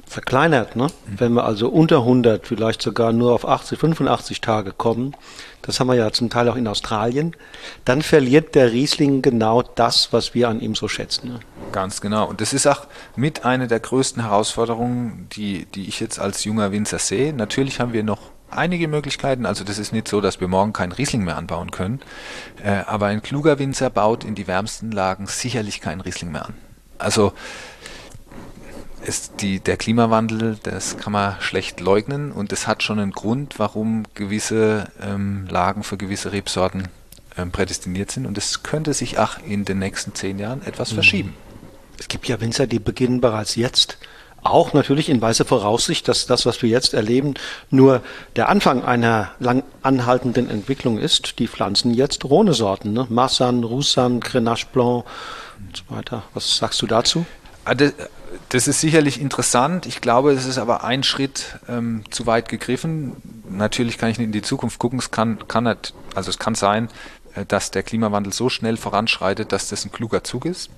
verkleinert. 0.07 0.77
Ne? 0.77 0.87
Mhm. 0.87 1.21
Wenn 1.21 1.33
wir 1.35 1.45
also 1.45 1.68
unter 1.68 1.99
100, 1.99 2.47
vielleicht 2.47 2.83
sogar 2.83 3.12
nur 3.12 3.33
auf 3.33 3.47
80, 3.47 3.79
85 3.79 4.41
Tage 4.41 4.73
kommen, 4.73 5.14
das 5.62 5.79
haben 5.79 5.89
wir 5.89 5.95
ja 5.95 6.11
zum 6.11 6.31
Teil 6.31 6.49
auch 6.49 6.57
in 6.57 6.66
Australien, 6.66 7.37
dann 7.85 8.03
verliert 8.03 8.55
der 8.55 8.73
Riesling 8.73 9.23
genau 9.23 9.62
das, 9.62 10.12
was 10.12 10.35
wir 10.35 10.49
an 10.49 10.61
ihm 10.61 10.75
so 10.75 10.89
schätzen. 10.89 11.29
Ne? 11.29 11.41
Ganz 11.73 12.01
genau. 12.01 12.29
Und 12.29 12.41
das 12.41 12.53
ist 12.53 12.66
auch 12.66 12.87
mit 13.14 13.45
einer 13.45 13.68
der 13.68 13.81
größten 13.81 14.23
Herausforderungen, 14.23 15.29
die, 15.33 15.66
die 15.66 15.87
ich 15.89 16.01
jetzt 16.01 16.18
als 16.18 16.45
junger 16.45 16.73
Winzer 16.73 16.99
sehe. 16.99 17.33
Natürlich 17.33 17.79
haben 17.79 17.93
wir 17.93 18.03
noch 18.03 18.18
einige 18.51 18.88
Möglichkeiten. 18.88 19.46
Also 19.46 19.64
das 19.64 19.78
ist 19.78 19.92
nicht 19.92 20.09
so, 20.09 20.20
dass 20.20 20.40
wir 20.40 20.48
morgen 20.48 20.72
keinen 20.72 20.92
Riesling 20.92 21.24
mehr 21.24 21.36
anbauen 21.36 21.70
können. 21.70 22.01
Äh, 22.62 22.82
aber 22.86 23.07
ein 23.07 23.22
kluger 23.22 23.59
Winzer 23.59 23.90
baut 23.90 24.24
in 24.24 24.34
die 24.34 24.46
wärmsten 24.46 24.90
Lagen 24.90 25.26
sicherlich 25.26 25.80
keinen 25.80 26.01
Riesling 26.01 26.32
mehr 26.32 26.46
an. 26.46 26.55
Also 26.98 27.32
ist 29.03 29.40
die, 29.40 29.61
der 29.61 29.76
Klimawandel, 29.76 30.59
das 30.62 30.98
kann 30.98 31.12
man 31.12 31.36
schlecht 31.40 31.80
leugnen 31.80 32.32
und 32.32 32.53
es 32.53 32.66
hat 32.66 32.82
schon 32.82 32.98
einen 32.98 33.12
Grund, 33.12 33.59
warum 33.59 34.05
gewisse 34.14 34.88
ähm, 35.01 35.46
Lagen 35.48 35.82
für 35.82 35.96
gewisse 35.96 36.32
Rebsorten 36.32 36.88
ähm, 37.38 37.51
prädestiniert 37.51 38.11
sind 38.11 38.26
und 38.26 38.36
es 38.36 38.62
könnte 38.62 38.92
sich 38.92 39.18
auch 39.18 39.38
in 39.38 39.64
den 39.64 39.78
nächsten 39.78 40.14
zehn 40.14 40.38
Jahren 40.38 40.62
etwas 40.66 40.90
mhm. 40.90 40.94
verschieben. 40.96 41.34
Es 41.98 42.09
gibt 42.09 42.28
ja 42.28 42.40
Winzer, 42.40 42.66
die 42.66 42.78
beginnen 42.78 43.20
bereits 43.20 43.57
jetzt 43.57 43.98
auch 44.43 44.72
natürlich 44.72 45.09
in 45.09 45.20
weißer 45.20 45.45
Voraussicht, 45.45 46.09
dass 46.09 46.26
das, 46.26 46.47
was 46.47 46.62
wir 46.62 46.68
jetzt 46.68 46.95
erleben, 46.95 47.34
nur 47.70 48.03
der 48.36 48.49
Anfang 48.49 48.84
einer 48.84 49.30
lang 49.38 49.62
anhaltenden 49.82 50.49
Entwicklung 50.49 50.99
ist. 50.99 51.38
Die 51.38 51.49
pflanzen 51.49 51.93
jetzt 51.93 52.24
Rhone-Sorten, 52.24 52.93
ne? 52.93 53.07
Massan, 53.09 53.64
Roussan, 53.64 54.20
Grenache 54.20 54.66
Blanc 54.72 55.05
und 55.59 55.76
so 55.76 55.95
weiter. 55.95 56.22
Was 56.34 56.57
sagst 56.57 56.80
du 56.82 56.86
dazu? 56.86 57.26
Ah, 57.64 57.74
das 58.49 58.68
ist 58.68 58.80
sicherlich 58.80 59.20
interessant. 59.20 59.86
Ich 59.86 60.01
glaube, 60.01 60.32
es 60.32 60.47
ist 60.47 60.59
aber 60.59 60.84
ein 60.84 61.03
Schritt 61.03 61.59
ähm, 61.68 62.05
zu 62.11 62.26
weit 62.26 62.49
gegriffen. 62.49 63.16
Natürlich 63.49 63.99
kann 63.99 64.11
ich 64.11 64.18
nicht 64.18 64.26
in 64.26 64.32
die 64.32 64.43
Zukunft 64.43 64.78
gucken. 64.78 64.99
Es 64.99 65.11
kann, 65.11 65.47
kann 65.49 65.64
nicht, 65.64 65.95
also 66.14 66.30
es 66.30 66.38
kann 66.38 66.55
sein, 66.55 66.88
äh, 67.34 67.45
dass 67.45 67.70
der 67.70 67.82
Klimawandel 67.82 68.32
so 68.32 68.49
schnell 68.49 68.76
voranschreitet, 68.76 69.53
dass 69.53 69.68
das 69.68 69.84
ein 69.84 69.93
kluger 69.93 70.24
Zug 70.24 70.47
ist. 70.47 70.70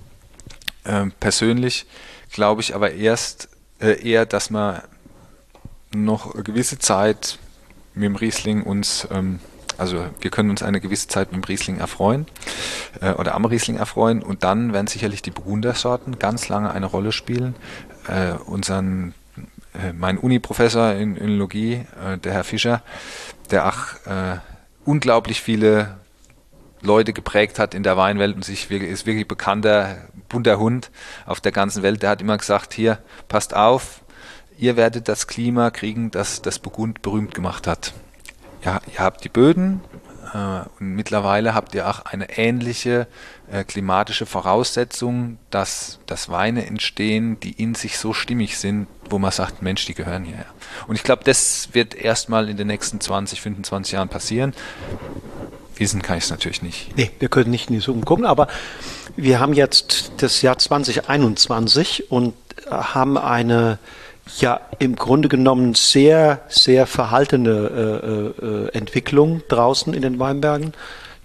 Ähm, 0.85 1.13
persönlich 1.19 1.85
glaube 2.31 2.61
ich 2.61 2.75
aber 2.75 2.91
erst, 2.91 3.47
eher, 3.91 4.25
dass 4.25 4.49
man 4.49 4.81
noch 5.93 6.33
eine 6.33 6.43
gewisse 6.43 6.79
Zeit 6.79 7.37
mit 7.93 8.05
dem 8.05 8.15
Riesling 8.15 8.63
uns, 8.63 9.07
ähm, 9.11 9.39
also 9.77 10.05
wir 10.21 10.31
können 10.31 10.49
uns 10.49 10.63
eine 10.63 10.81
gewisse 10.81 11.07
Zeit 11.07 11.31
mit 11.31 11.43
dem 11.43 11.47
Riesling 11.47 11.79
erfreuen 11.79 12.25
äh, 13.01 13.13
oder 13.13 13.35
am 13.35 13.45
Riesling 13.45 13.77
erfreuen 13.77 14.21
und 14.21 14.43
dann 14.43 14.73
werden 14.73 14.87
sicherlich 14.87 15.21
die 15.21 15.31
Burgundersorten 15.31 16.19
ganz 16.19 16.49
lange 16.49 16.71
eine 16.71 16.85
Rolle 16.85 17.11
spielen. 17.11 17.55
Äh, 18.07 18.33
unseren, 18.45 19.13
äh, 19.73 19.93
mein 19.93 20.17
Uni-Professor 20.17 20.93
in 20.93 21.17
Önologie, 21.17 21.85
äh, 22.03 22.17
der 22.17 22.33
Herr 22.33 22.43
Fischer, 22.43 22.81
der 23.51 23.67
auch 23.67 24.07
äh, 24.07 24.39
unglaublich 24.85 25.41
viele 25.41 25.97
Leute 26.83 27.13
geprägt 27.13 27.59
hat 27.59 27.73
in 27.73 27.83
der 27.83 27.97
Weinwelt 27.97 28.35
und 28.35 28.45
sich 28.45 28.69
wirklich, 28.69 28.91
ist 28.91 29.05
wirklich 29.05 29.27
bekannter 29.27 29.97
bunter 30.29 30.59
Hund 30.59 30.91
auf 31.25 31.41
der 31.41 31.51
ganzen 31.51 31.83
Welt. 31.83 32.01
Der 32.01 32.11
hat 32.11 32.21
immer 32.21 32.37
gesagt, 32.37 32.73
hier, 32.73 32.99
passt 33.27 33.55
auf, 33.55 34.01
ihr 34.57 34.75
werdet 34.75 35.07
das 35.07 35.27
Klima 35.27 35.69
kriegen, 35.71 36.11
das 36.11 36.41
das 36.41 36.59
Burgund 36.59 37.01
berühmt 37.01 37.33
gemacht 37.33 37.67
hat. 37.67 37.93
Ja, 38.63 38.81
ihr 38.91 38.99
habt 38.99 39.23
die 39.23 39.29
Böden 39.29 39.81
äh, 40.33 40.61
und 40.79 40.95
mittlerweile 40.95 41.53
habt 41.53 41.75
ihr 41.75 41.87
auch 41.87 42.05
eine 42.05 42.37
ähnliche 42.37 43.07
äh, 43.51 43.63
klimatische 43.63 44.25
Voraussetzung, 44.25 45.37
dass, 45.49 45.99
dass 46.05 46.29
Weine 46.29 46.65
entstehen, 46.65 47.39
die 47.39 47.51
in 47.51 47.75
sich 47.75 47.97
so 47.97 48.13
stimmig 48.13 48.57
sind, 48.57 48.87
wo 49.09 49.19
man 49.19 49.31
sagt, 49.31 49.61
Mensch, 49.61 49.85
die 49.85 49.93
gehören 49.93 50.23
hierher. 50.23 50.45
Und 50.87 50.95
ich 50.95 51.03
glaube, 51.03 51.23
das 51.23 51.69
wird 51.73 51.93
erstmal 51.93 52.49
in 52.49 52.57
den 52.57 52.67
nächsten 52.67 52.99
20, 52.99 53.41
25 53.41 53.93
Jahren 53.93 54.09
passieren. 54.09 54.53
Wissen 55.77 56.01
kann 56.01 56.17
ich 56.17 56.25
es 56.25 56.29
natürlich 56.29 56.61
nicht. 56.61 56.95
Nee, 56.97 57.11
wir 57.19 57.29
können 57.29 57.51
nicht 57.51 57.69
in 57.69 57.75
die 57.75 57.81
Zukunft 57.81 58.05
gucken, 58.05 58.25
aber 58.25 58.47
wir 59.15 59.39
haben 59.39 59.53
jetzt 59.53 60.11
das 60.17 60.41
Jahr 60.41 60.57
2021 60.57 62.11
und 62.11 62.33
haben 62.69 63.17
eine 63.17 63.79
ja 64.39 64.61
im 64.79 64.95
Grunde 64.95 65.29
genommen 65.29 65.75
sehr, 65.75 66.41
sehr 66.47 66.87
verhaltene 66.87 68.33
äh, 68.41 68.45
äh, 68.45 68.69
Entwicklung 68.77 69.41
draußen 69.49 69.93
in 69.93 70.01
den 70.01 70.19
Weinbergen. 70.19 70.73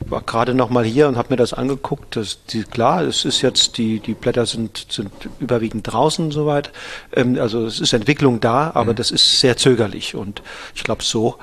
Ich 0.00 0.10
war 0.10 0.22
gerade 0.22 0.54
noch 0.54 0.70
mal 0.70 0.84
hier 0.84 1.08
und 1.08 1.16
habe 1.16 1.30
mir 1.30 1.36
das 1.36 1.52
angeguckt. 1.52 2.16
Das, 2.16 2.44
die, 2.46 2.62
klar, 2.62 3.02
es 3.02 3.24
ist 3.24 3.42
jetzt 3.42 3.78
die 3.78 4.00
die 4.00 4.14
Blätter 4.14 4.46
sind 4.46 4.86
sind 4.90 5.10
überwiegend 5.40 5.92
draußen 5.92 6.30
soweit. 6.30 6.70
Ähm, 7.14 7.38
also 7.40 7.66
es 7.66 7.80
ist 7.80 7.92
Entwicklung 7.92 8.40
da, 8.40 8.72
aber 8.74 8.92
mhm. 8.92 8.96
das 8.96 9.10
ist 9.10 9.40
sehr 9.40 9.56
zögerlich 9.56 10.14
und 10.14 10.42
ich 10.74 10.84
glaube 10.84 11.02
so 11.02 11.36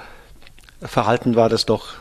verhalten 0.81 1.35
war 1.35 1.49
das 1.49 1.65
doch 1.65 1.93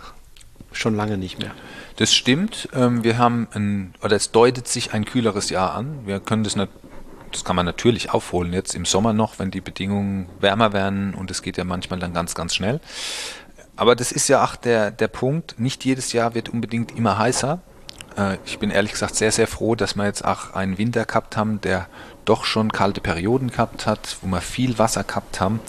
schon 0.76 0.94
lange 0.94 1.18
nicht 1.18 1.38
mehr. 1.38 1.52
Das 1.96 2.14
stimmt. 2.14 2.68
Ähm, 2.74 3.04
wir 3.04 3.18
haben 3.18 3.48
ein, 3.54 3.94
oder 4.02 4.16
es 4.16 4.30
deutet 4.30 4.68
sich 4.68 4.92
ein 4.92 5.04
kühleres 5.04 5.50
Jahr 5.50 5.74
an. 5.74 6.06
Wir 6.06 6.20
können 6.20 6.44
das 6.44 6.56
das 7.34 7.44
kann 7.44 7.56
man 7.56 7.66
natürlich 7.66 8.10
aufholen 8.10 8.52
jetzt 8.52 8.76
im 8.76 8.84
Sommer 8.84 9.12
noch, 9.12 9.40
wenn 9.40 9.50
die 9.50 9.60
Bedingungen 9.60 10.28
wärmer 10.38 10.72
werden 10.72 11.14
und 11.14 11.32
es 11.32 11.42
geht 11.42 11.56
ja 11.56 11.64
manchmal 11.64 11.98
dann 11.98 12.14
ganz, 12.14 12.36
ganz 12.36 12.54
schnell. 12.54 12.80
Aber 13.74 13.96
das 13.96 14.12
ist 14.12 14.28
ja 14.28 14.44
auch 14.44 14.54
der, 14.54 14.92
der 14.92 15.08
Punkt. 15.08 15.56
Nicht 15.58 15.84
jedes 15.84 16.12
Jahr 16.12 16.34
wird 16.34 16.48
unbedingt 16.48 16.96
immer 16.96 17.18
heißer. 17.18 17.60
Äh, 18.16 18.38
ich 18.44 18.60
bin 18.60 18.70
ehrlich 18.70 18.92
gesagt 18.92 19.16
sehr, 19.16 19.32
sehr 19.32 19.48
froh, 19.48 19.74
dass 19.74 19.96
wir 19.96 20.04
jetzt 20.04 20.24
auch 20.24 20.54
einen 20.54 20.78
Winter 20.78 21.04
gehabt 21.04 21.36
haben, 21.36 21.60
der 21.60 21.88
doch 22.24 22.44
schon 22.44 22.72
kalte 22.72 23.00
Perioden 23.00 23.50
gehabt 23.50 23.86
hat, 23.86 24.16
wo 24.22 24.26
wir 24.28 24.40
viel 24.40 24.78
Wasser 24.78 25.04
gehabt 25.04 25.40
haben. 25.40 25.60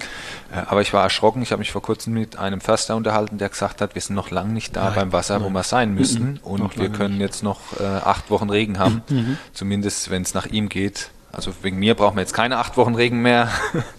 Äh, 0.51 0.61
aber 0.67 0.81
ich 0.81 0.93
war 0.93 1.03
erschrocken. 1.03 1.41
Ich 1.41 1.51
habe 1.51 1.59
mich 1.59 1.71
vor 1.71 1.81
kurzem 1.81 2.13
mit 2.13 2.37
einem 2.37 2.61
Förster 2.61 2.95
unterhalten, 2.95 3.37
der 3.37 3.49
gesagt 3.49 3.81
hat, 3.81 3.95
wir 3.95 4.01
sind 4.01 4.15
noch 4.15 4.31
lange 4.31 4.53
nicht 4.53 4.75
da 4.75 4.85
nein, 4.85 4.95
beim 4.95 5.13
Wasser, 5.13 5.39
nein. 5.39 5.47
wo 5.47 5.53
wir 5.53 5.63
sein 5.63 5.93
müssen. 5.93 6.33
Mhm. 6.33 6.39
Und 6.43 6.77
wir 6.77 6.89
können 6.89 7.17
nicht. 7.17 7.27
jetzt 7.27 7.43
noch 7.43 7.59
äh, 7.79 7.83
acht 7.83 8.29
Wochen 8.29 8.49
Regen 8.49 8.79
haben. 8.79 9.03
Mhm. 9.09 9.37
Zumindest, 9.53 10.09
wenn 10.09 10.21
es 10.21 10.33
nach 10.33 10.45
ihm 10.45 10.69
geht. 10.69 11.09
Also 11.31 11.51
wegen 11.63 11.77
mir 11.77 11.95
brauchen 11.95 12.15
wir 12.15 12.21
jetzt 12.21 12.33
keine 12.33 12.57
acht 12.57 12.77
Wochen 12.77 12.95
Regen 12.95 13.21
mehr. 13.21 13.49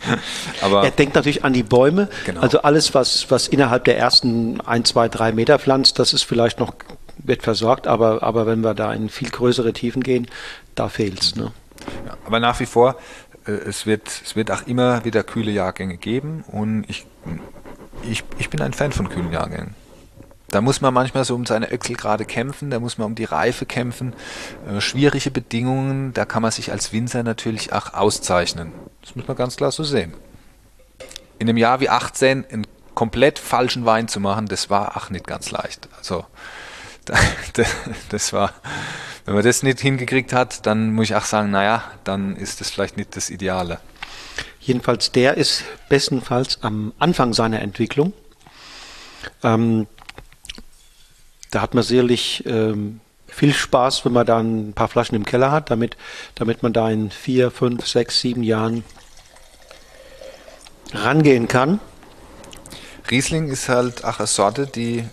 Aber 0.63 0.85
er 0.85 0.91
denkt 0.91 1.15
natürlich 1.15 1.45
an 1.45 1.53
die 1.53 1.63
Bäume. 1.63 2.09
Genau. 2.25 2.41
Also 2.41 2.63
alles, 2.63 2.95
was, 2.95 3.31
was 3.31 3.47
innerhalb 3.47 3.85
der 3.85 3.99
ersten 3.99 4.63
ein, 4.63 4.87
zwei, 4.87 5.09
drei 5.09 5.33
Meter 5.33 5.59
pflanzt, 5.59 5.99
das 5.99 6.15
ist 6.15 6.23
vielleicht 6.23 6.59
noch 6.59 6.75
wird 7.19 7.43
versorgt, 7.43 7.87
aber, 7.87 8.23
aber 8.23 8.47
wenn 8.47 8.61
wir 8.61 8.75
da 8.75 8.93
in 8.93 9.09
viel 9.09 9.31
größere 9.31 9.73
Tiefen 9.73 10.03
gehen, 10.03 10.29
da 10.75 10.89
fehlt 10.89 11.23
es. 11.23 11.37
Ne? 11.37 11.53
Ja, 12.07 12.17
aber 12.25 12.41
nach 12.41 12.59
wie 12.61 12.67
vor, 12.67 12.97
äh, 13.47 13.53
es, 13.53 13.87
wird, 13.87 14.09
es 14.09 14.37
wird 14.37 14.51
auch 14.51 14.67
immer 14.67 15.05
wieder 15.05 15.23
kühle 15.23 15.51
Jahrgänge 15.51 15.97
geben 15.97 16.45
und 16.49 16.85
ich, 16.89 17.07
ich, 18.03 18.25
ich 18.39 18.51
bin 18.51 18.61
ein 18.61 18.73
Fan 18.73 18.93
von 18.93 19.09
kühlen 19.09 19.33
Jahrgängen. 19.33 19.75
Da 20.49 20.61
muss 20.61 20.81
man 20.81 20.95
manchmal 20.95 21.25
so 21.25 21.35
um 21.35 21.45
seine 21.45 21.71
Öchsel 21.73 21.97
gerade 21.97 22.25
kämpfen, 22.25 22.71
da 22.71 22.79
muss 22.79 22.99
man 22.99 23.09
um 23.09 23.15
die 23.17 23.25
Reife 23.25 23.67
kämpfen. 23.67 24.15
Äh, 24.69 24.81
schwierige 24.81 25.31
Bedingungen, 25.31 26.13
da 26.13 26.25
kann 26.25 26.43
man 26.43 26.53
sich 26.53 26.71
als 26.71 26.93
Winzer 26.93 27.23
natürlich 27.23 27.73
auch 27.73 27.95
auszeichnen. 27.95 28.73
Das 29.03 29.17
muss 29.17 29.27
man 29.27 29.37
ganz 29.37 29.57
klar 29.57 29.73
so 29.73 29.83
sehen. 29.83 30.15
In 31.39 31.49
einem 31.49 31.59
Jahr 31.59 31.81
wie 31.81 31.89
18 31.89 32.47
einen 32.51 32.67
komplett 32.95 33.39
falschen 33.39 33.85
Wein 33.85 34.09
zu 34.09 34.21
machen, 34.21 34.47
das 34.47 34.71
war 34.71 34.97
auch 34.97 35.11
nicht 35.11 35.27
ganz 35.27 35.51
leicht. 35.51 35.89
Also 35.99 36.25
das 38.09 38.33
war, 38.33 38.53
wenn 39.25 39.35
man 39.35 39.45
das 39.45 39.63
nicht 39.63 39.81
hingekriegt 39.81 40.33
hat, 40.33 40.67
dann 40.67 40.93
muss 40.93 41.07
ich 41.07 41.15
auch 41.15 41.25
sagen, 41.25 41.51
naja, 41.51 41.83
dann 42.05 42.37
ist 42.37 42.61
das 42.61 42.71
vielleicht 42.71 42.97
nicht 42.97 43.17
das 43.17 43.31
Ideale. 43.31 43.81
Jedenfalls, 44.61 45.13
der 45.13 45.37
ist 45.37 45.65
bestenfalls 45.89 46.63
am 46.63 46.93
Anfang 46.99 47.33
seiner 47.33 47.61
Entwicklung. 47.61 48.13
Ähm, 49.43 49.87
da 51.51 51.61
hat 51.63 51.75
man 51.75 51.85
sicherlich 51.85 52.45
ähm, 52.47 53.01
viel 53.29 53.55
Spaß, 53.55 54.05
wenn 54.05 54.13
man 54.13 54.27
da 54.27 54.39
ein 54.39 54.73
paar 54.73 54.89
Flaschen 54.89 55.15
im 55.15 55.25
Keller 55.25 55.53
hat, 55.53 55.71
damit, 55.71 55.97
damit 56.35 56.63
man 56.63 56.73
da 56.73 56.91
in 56.91 57.11
vier, 57.11 57.51
fünf, 57.51 57.87
sechs, 57.87 58.21
sieben 58.21 58.43
Jahren 58.43 58.85
rangehen 60.93 61.49
kann. 61.49 61.81
Riesling 63.11 63.49
ist 63.49 63.69
halt 63.69 64.05
auch 64.05 64.19
eine 64.19 64.27
Sorte, 64.27 64.67
die 64.67 65.05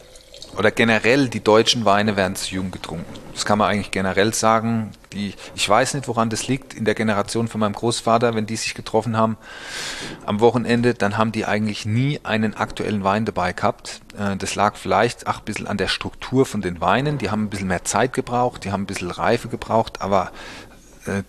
oder 0.57 0.71
generell 0.71 1.29
die 1.29 1.43
deutschen 1.43 1.85
Weine 1.85 2.15
werden 2.15 2.35
zu 2.35 2.53
jung 2.55 2.71
getrunken. 2.71 3.05
Das 3.33 3.45
kann 3.45 3.57
man 3.57 3.69
eigentlich 3.69 3.91
generell 3.91 4.33
sagen. 4.33 4.91
Die, 5.11 5.33
ich 5.55 5.67
weiß 5.67 5.95
nicht, 5.95 6.07
woran 6.07 6.29
das 6.29 6.47
liegt. 6.47 6.73
In 6.73 6.85
der 6.85 6.93
Generation 6.93 7.47
von 7.47 7.59
meinem 7.59 7.73
Großvater, 7.73 8.35
wenn 8.35 8.45
die 8.45 8.55
sich 8.55 8.75
getroffen 8.75 9.17
haben 9.17 9.37
am 10.25 10.39
Wochenende, 10.39 10.93
dann 10.93 11.17
haben 11.17 11.31
die 11.31 11.45
eigentlich 11.45 11.85
nie 11.85 12.19
einen 12.23 12.53
aktuellen 12.55 13.03
Wein 13.03 13.25
dabei 13.25 13.53
gehabt. 13.53 14.01
Äh, 14.17 14.37
das 14.37 14.55
lag 14.55 14.75
vielleicht 14.75 15.27
auch 15.27 15.39
ein 15.39 15.45
bisschen 15.45 15.67
an 15.67 15.77
der 15.77 15.87
Struktur 15.87 16.45
von 16.45 16.61
den 16.61 16.79
Weinen. 16.81 17.17
Die 17.17 17.31
haben 17.31 17.43
ein 17.43 17.49
bisschen 17.49 17.67
mehr 17.67 17.83
Zeit 17.83 18.13
gebraucht, 18.13 18.63
die 18.63 18.71
haben 18.71 18.83
ein 18.83 18.87
bisschen 18.87 19.11
Reife 19.11 19.47
gebraucht, 19.47 20.01
aber 20.01 20.31
äh, 21.05 21.23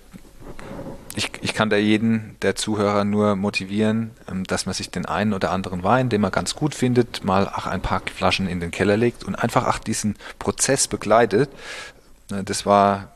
ich, 1.17 1.31
ich 1.41 1.55
kann 1.55 1.71
da 1.71 1.77
jeden 1.77 2.37
der 2.43 2.57
Zuhörer 2.57 3.05
nur 3.05 3.37
motivieren, 3.37 4.11
ähm, 4.31 4.45
dass 4.45 4.67
man 4.67 4.75
sich 4.75 4.91
den 4.91 5.07
einen 5.07 5.33
oder 5.33 5.51
anderen 5.51 5.83
Wein, 5.83 6.09
den 6.09 6.21
man 6.21 6.33
ganz 6.33 6.55
gut 6.55 6.75
findet, 6.75 7.25
mal 7.25 7.49
auch 7.49 7.67
ein 7.67 7.81
paar 7.81 8.03
Flaschen 8.15 8.49
in 8.49 8.61
den 8.61 8.71
Keller 8.71 8.97
legt 8.97 9.25
und 9.25 9.35
einfach 9.35 9.67
auch 9.67 9.79
diesen 9.79 10.17
Prozess 10.39 10.89
begleitet. 10.89 11.51
Äh, 12.31 12.45
das 12.45 12.67
war 12.67 13.13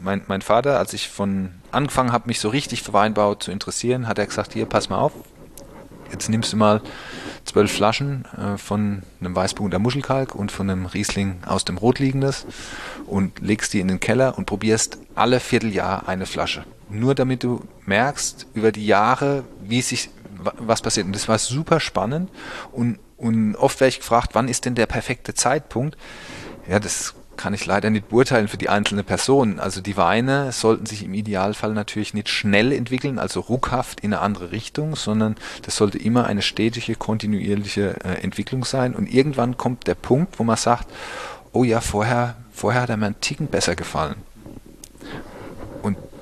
mein, 0.00 0.22
mein 0.26 0.42
Vater, 0.42 0.78
als 0.78 0.92
ich 0.92 1.08
von 1.08 1.50
angefangen 1.70 2.12
habe, 2.12 2.26
mich 2.26 2.40
so 2.40 2.48
richtig 2.48 2.82
für 2.82 2.92
Weinbau 2.92 3.34
zu 3.34 3.50
interessieren, 3.50 4.08
hat 4.08 4.18
er 4.18 4.26
gesagt, 4.26 4.52
hier, 4.52 4.66
pass 4.66 4.88
mal 4.88 4.98
auf, 4.98 5.12
jetzt 6.10 6.28
nimmst 6.28 6.52
du 6.52 6.56
mal 6.56 6.80
zwölf 7.44 7.72
Flaschen 7.72 8.24
äh, 8.36 8.56
von 8.56 9.02
einem 9.20 9.34
Weißburgunder 9.34 9.78
Muschelkalk 9.78 10.34
und 10.34 10.52
von 10.52 10.70
einem 10.70 10.86
Riesling 10.86 11.42
aus 11.46 11.64
dem 11.64 11.76
Rotliegendes 11.76 12.46
und 13.06 13.40
legst 13.40 13.72
die 13.72 13.80
in 13.80 13.88
den 13.88 14.00
Keller 14.00 14.38
und 14.38 14.46
probierst 14.46 14.98
alle 15.14 15.40
Vierteljahr 15.40 16.08
eine 16.08 16.26
Flasche. 16.26 16.64
Nur 16.92 17.14
damit 17.14 17.42
du 17.42 17.64
merkst 17.86 18.46
über 18.54 18.70
die 18.70 18.86
Jahre, 18.86 19.44
wie 19.62 19.82
sich 19.82 20.10
was 20.38 20.82
passiert. 20.82 21.06
Und 21.06 21.14
das 21.14 21.28
war 21.28 21.38
super 21.38 21.80
spannend 21.80 22.30
und, 22.72 22.98
und 23.16 23.56
oft 23.56 23.80
werde 23.80 23.90
ich 23.90 24.00
gefragt, 24.00 24.30
wann 24.34 24.48
ist 24.48 24.64
denn 24.64 24.74
der 24.74 24.86
perfekte 24.86 25.34
Zeitpunkt? 25.34 25.96
Ja, 26.68 26.80
das 26.80 27.14
kann 27.36 27.54
ich 27.54 27.66
leider 27.66 27.90
nicht 27.90 28.08
beurteilen 28.08 28.48
für 28.48 28.56
die 28.56 28.68
einzelne 28.68 29.02
Person. 29.02 29.58
Also 29.58 29.80
die 29.80 29.96
Weine 29.96 30.52
sollten 30.52 30.86
sich 30.86 31.02
im 31.04 31.14
Idealfall 31.14 31.72
natürlich 31.72 32.14
nicht 32.14 32.28
schnell 32.28 32.72
entwickeln, 32.72 33.18
also 33.18 33.40
ruckhaft 33.40 34.00
in 34.00 34.12
eine 34.12 34.22
andere 34.22 34.52
Richtung, 34.52 34.96
sondern 34.96 35.36
das 35.62 35.76
sollte 35.76 35.98
immer 35.98 36.26
eine 36.26 36.42
stetige, 36.42 36.94
kontinuierliche 36.94 37.96
äh, 38.04 38.22
Entwicklung 38.22 38.64
sein. 38.64 38.94
Und 38.94 39.12
irgendwann 39.12 39.56
kommt 39.56 39.86
der 39.86 39.94
Punkt, 39.94 40.38
wo 40.38 40.44
man 40.44 40.56
sagt, 40.56 40.88
oh 41.52 41.64
ja, 41.64 41.80
vorher, 41.80 42.36
vorher 42.52 42.82
hat 42.82 42.90
er 42.90 42.96
mir 42.96 43.06
einen 43.06 43.20
Ticken 43.20 43.46
besser 43.46 43.76
gefallen. 43.76 44.16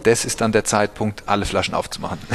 Das 0.03 0.25
ist 0.25 0.41
dann 0.41 0.53
der 0.53 0.65
Zeitpunkt, 0.65 1.25
alle 1.27 1.45
Flaschen 1.45 1.75
aufzumachen. 1.75 2.19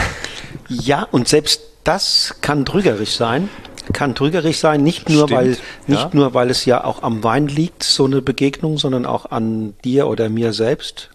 Ja, 0.67 1.03
und 1.03 1.27
selbst 1.27 1.61
das 1.83 2.37
kann 2.41 2.65
trügerisch 2.65 3.15
sein 3.15 3.49
kann 3.93 4.15
trügerisch 4.15 4.57
sein, 4.57 4.81
nicht 4.83 5.09
nur, 5.09 5.27
Stimmt, 5.27 5.39
weil, 5.39 5.57
nicht 5.87 6.01
ja. 6.01 6.09
nur, 6.11 6.33
weil 6.33 6.49
es 6.49 6.65
ja 6.65 6.83
auch 6.83 7.03
am 7.03 7.23
Wein 7.23 7.47
liegt, 7.47 7.83
so 7.83 8.05
eine 8.05 8.21
Begegnung, 8.21 8.77
sondern 8.77 9.05
auch 9.05 9.31
an 9.31 9.73
dir 9.83 10.07
oder 10.07 10.29
mir 10.29 10.53
selbst. 10.53 11.09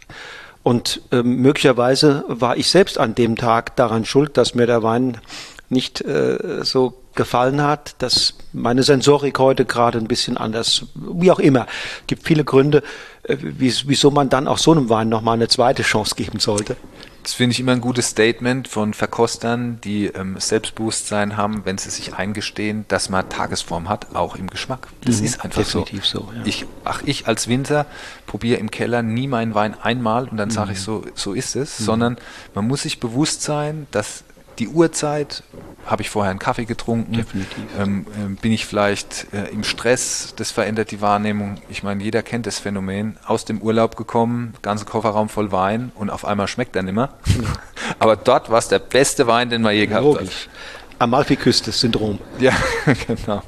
Und 0.62 1.00
ähm, 1.10 1.36
möglicherweise 1.36 2.24
war 2.28 2.56
ich 2.56 2.70
selbst 2.70 2.98
an 2.98 3.14
dem 3.14 3.36
Tag 3.36 3.76
daran 3.76 4.04
schuld, 4.04 4.36
dass 4.36 4.54
mir 4.54 4.66
der 4.66 4.82
Wein 4.82 5.18
nicht 5.68 6.00
äh, 6.02 6.62
so 6.62 7.00
gefallen 7.20 7.62
hat, 7.62 7.96
dass 7.98 8.32
meine 8.54 8.82
Sensorik 8.82 9.38
heute 9.38 9.66
gerade 9.66 9.98
ein 9.98 10.08
bisschen 10.08 10.38
anders, 10.38 10.86
wie 10.94 11.30
auch 11.30 11.38
immer. 11.38 11.66
Es 12.00 12.06
gibt 12.06 12.26
viele 12.26 12.44
Gründe, 12.44 12.82
äh, 13.24 13.36
wieso 13.38 14.10
man 14.10 14.30
dann 14.30 14.48
auch 14.48 14.56
so 14.56 14.72
einem 14.72 14.88
Wein 14.88 15.10
nochmal 15.10 15.34
eine 15.34 15.48
zweite 15.48 15.82
Chance 15.82 16.14
geben 16.14 16.40
sollte. 16.40 16.76
Das 17.22 17.34
finde 17.34 17.52
ich 17.52 17.60
immer 17.60 17.72
ein 17.72 17.82
gutes 17.82 18.08
Statement 18.08 18.68
von 18.68 18.94
Verkostern, 18.94 19.82
die 19.84 20.06
ähm, 20.06 20.36
Selbstbewusstsein 20.38 21.36
haben, 21.36 21.66
wenn 21.66 21.76
sie 21.76 21.90
sich 21.90 22.14
eingestehen, 22.14 22.86
dass 22.88 23.10
man 23.10 23.28
Tagesform 23.28 23.90
hat, 23.90 24.14
auch 24.14 24.36
im 24.36 24.48
Geschmack. 24.48 24.88
Das 25.04 25.20
mhm, 25.20 25.26
ist 25.26 25.44
einfach 25.44 25.62
definitiv 25.62 26.06
so. 26.06 26.20
so 26.20 26.32
ja. 26.34 26.40
ich, 26.46 26.64
ach, 26.84 27.02
ich 27.04 27.28
als 27.28 27.48
Winzer 27.48 27.84
probiere 28.26 28.58
im 28.58 28.70
Keller 28.70 29.02
nie 29.02 29.28
meinen 29.28 29.54
Wein 29.54 29.78
einmal 29.78 30.26
und 30.26 30.38
dann 30.38 30.48
mhm. 30.48 30.52
sage 30.54 30.72
ich 30.72 30.80
so, 30.80 31.04
so 31.14 31.34
ist 31.34 31.56
es, 31.56 31.80
mhm. 31.80 31.84
sondern 31.84 32.16
man 32.54 32.66
muss 32.66 32.82
sich 32.82 32.98
bewusst 32.98 33.42
sein, 33.42 33.86
dass 33.90 34.24
die 34.60 34.68
Uhrzeit, 34.68 35.42
habe 35.86 36.02
ich 36.02 36.10
vorher 36.10 36.30
einen 36.30 36.38
Kaffee 36.38 36.66
getrunken. 36.66 37.26
Ähm, 37.78 38.06
äh, 38.10 38.40
bin 38.40 38.52
ich 38.52 38.66
vielleicht 38.66 39.26
äh, 39.32 39.48
im 39.50 39.64
Stress, 39.64 40.34
das 40.36 40.50
verändert 40.50 40.90
die 40.90 41.00
Wahrnehmung. 41.00 41.56
Ich 41.70 41.82
meine, 41.82 42.04
jeder 42.04 42.22
kennt 42.22 42.46
das 42.46 42.58
Phänomen, 42.58 43.16
aus 43.26 43.46
dem 43.46 43.60
Urlaub 43.62 43.96
gekommen, 43.96 44.54
ganze 44.62 44.84
Kofferraum 44.84 45.28
voll 45.28 45.50
Wein 45.50 45.90
und 45.94 46.10
auf 46.10 46.24
einmal 46.24 46.46
schmeckt 46.46 46.76
er 46.76 46.82
nimmer. 46.82 47.14
Aber 47.98 48.16
dort 48.16 48.50
war 48.50 48.58
es 48.58 48.68
der 48.68 48.78
beste 48.78 49.26
Wein, 49.26 49.48
den 49.50 49.62
man 49.62 49.74
je 49.74 49.86
gehabt 49.86 50.04
Logisch. 50.04 50.48
hat. 50.48 51.00
Amalfi-Küste-Syndrom. 51.00 52.18
Ja, 52.38 52.52
genau. 53.06 53.42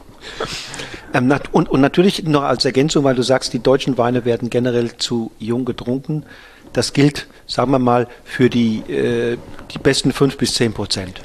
Ähm, 1.13 1.35
und, 1.53 1.69
und 1.69 1.81
natürlich 1.81 2.23
noch 2.25 2.43
als 2.43 2.65
Ergänzung, 2.65 3.05
weil 3.05 3.15
du 3.15 3.23
sagst, 3.23 3.53
die 3.53 3.59
deutschen 3.59 3.99
Weine 3.99 4.25
werden 4.25 4.49
generell 4.49 4.97
zu 4.97 5.31
jung 5.39 5.65
getrunken. 5.67 6.25
Das 6.73 6.95
gilt, 6.95 7.27
sagen 7.47 7.71
wir 7.71 7.79
mal, 7.79 8.09
für 8.25 8.51
die, 8.51 8.81
äh, 8.91 9.39
die 9.73 9.79
besten 9.79 10.13
fünf 10.13 10.37
bis 10.37 10.55
zehn 10.55 10.73
Prozent. 10.73 11.21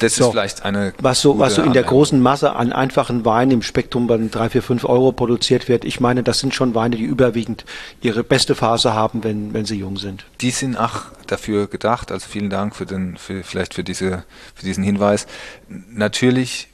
Das 0.00 0.16
so, 0.16 0.24
ist 0.24 0.30
vielleicht 0.30 0.64
eine. 0.64 0.94
Was 0.98 1.20
so, 1.20 1.38
was 1.38 1.56
so 1.56 1.62
in 1.62 1.72
der 1.72 1.82
großen 1.82 2.20
Masse 2.20 2.56
an 2.56 2.72
einfachen 2.72 3.24
Weinen 3.24 3.50
im 3.50 3.62
Spektrum 3.62 4.06
bei 4.06 4.16
3, 4.16 4.50
4, 4.50 4.62
5 4.62 4.84
Euro 4.84 5.12
produziert 5.12 5.68
wird, 5.68 5.84
ich 5.84 6.00
meine, 6.00 6.22
das 6.22 6.40
sind 6.40 6.54
schon 6.54 6.74
Weine, 6.74 6.96
die 6.96 7.04
überwiegend 7.04 7.64
ihre 8.00 8.24
beste 8.24 8.54
Phase 8.54 8.94
haben, 8.94 9.22
wenn, 9.24 9.52
wenn 9.52 9.66
sie 9.66 9.76
jung 9.76 9.98
sind. 9.98 10.24
Die 10.40 10.50
sind 10.50 10.76
auch 10.76 11.04
dafür 11.26 11.66
gedacht, 11.66 12.10
also 12.10 12.26
vielen 12.28 12.50
Dank 12.50 12.74
für 12.74 12.86
den, 12.86 13.16
für, 13.16 13.42
vielleicht 13.44 13.74
für 13.74 13.84
diese, 13.84 14.24
für 14.54 14.64
diesen 14.64 14.82
Hinweis. 14.82 15.26
Natürlich 15.68 16.68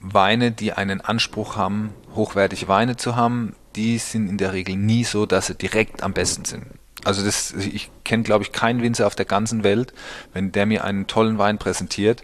Weine, 0.00 0.50
die 0.50 0.72
einen 0.72 1.00
Anspruch 1.00 1.56
haben, 1.56 1.94
hochwertige 2.14 2.68
Weine 2.68 2.96
zu 2.96 3.16
haben, 3.16 3.54
die 3.76 3.98
sind 3.98 4.28
in 4.28 4.38
der 4.38 4.52
Regel 4.52 4.76
nie 4.76 5.04
so, 5.04 5.26
dass 5.26 5.46
sie 5.46 5.54
direkt 5.54 6.02
am 6.02 6.12
besten 6.12 6.44
sind. 6.44 6.64
Also 7.04 7.24
das, 7.24 7.52
ich 7.52 7.90
kenne, 8.04 8.22
glaube 8.22 8.44
ich, 8.44 8.52
keinen 8.52 8.82
Winzer 8.82 9.06
auf 9.06 9.14
der 9.14 9.24
ganzen 9.24 9.64
Welt, 9.64 9.92
wenn 10.32 10.52
der 10.52 10.66
mir 10.66 10.84
einen 10.84 11.06
tollen 11.06 11.38
Wein 11.38 11.58
präsentiert 11.58 12.22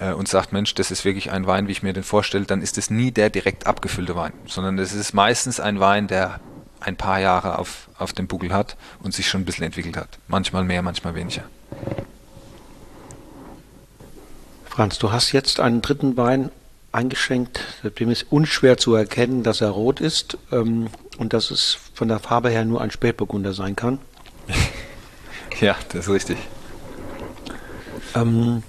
äh, 0.00 0.12
und 0.12 0.28
sagt, 0.28 0.52
Mensch, 0.52 0.74
das 0.74 0.90
ist 0.90 1.04
wirklich 1.04 1.30
ein 1.30 1.46
Wein, 1.46 1.68
wie 1.68 1.72
ich 1.72 1.82
mir 1.82 1.92
den 1.92 2.02
vorstelle, 2.02 2.44
dann 2.44 2.62
ist 2.62 2.78
es 2.78 2.90
nie 2.90 3.10
der 3.10 3.30
direkt 3.30 3.66
abgefüllte 3.66 4.16
Wein, 4.16 4.32
sondern 4.46 4.78
es 4.78 4.92
ist 4.92 5.12
meistens 5.12 5.60
ein 5.60 5.80
Wein, 5.80 6.06
der 6.06 6.40
ein 6.80 6.96
paar 6.96 7.20
Jahre 7.20 7.58
auf, 7.58 7.88
auf 7.98 8.12
dem 8.12 8.26
Buckel 8.26 8.52
hat 8.52 8.76
und 9.02 9.14
sich 9.14 9.28
schon 9.28 9.42
ein 9.42 9.44
bisschen 9.44 9.64
entwickelt 9.64 9.96
hat. 9.96 10.18
Manchmal 10.28 10.64
mehr, 10.64 10.82
manchmal 10.82 11.14
weniger. 11.14 11.44
Franz, 14.64 14.98
du 14.98 15.12
hast 15.12 15.32
jetzt 15.32 15.60
einen 15.60 15.82
dritten 15.82 16.16
Wein 16.16 16.50
eingeschenkt, 16.92 17.60
dem 17.98 18.10
ist 18.10 18.26
unschwer 18.30 18.76
zu 18.76 18.94
erkennen, 18.94 19.42
dass 19.42 19.60
er 19.60 19.70
rot 19.70 20.00
ist 20.00 20.38
ähm, 20.52 20.88
und 21.18 21.32
dass 21.32 21.50
es 21.50 21.78
von 21.94 22.08
der 22.08 22.20
Farbe 22.20 22.50
her 22.50 22.64
nur 22.64 22.80
ein 22.80 22.90
Spätburgunder 22.90 23.52
sein 23.52 23.76
kann. 23.76 23.98
ja, 25.60 25.76
das 25.88 26.06
ist 26.06 26.12
richtig. 26.12 26.38
Ähm, 28.14 28.62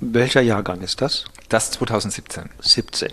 welcher 0.00 0.40
Jahrgang 0.40 0.80
ist 0.82 1.00
das? 1.00 1.24
Das 1.48 1.70
2017. 1.72 2.50
17. 2.60 3.12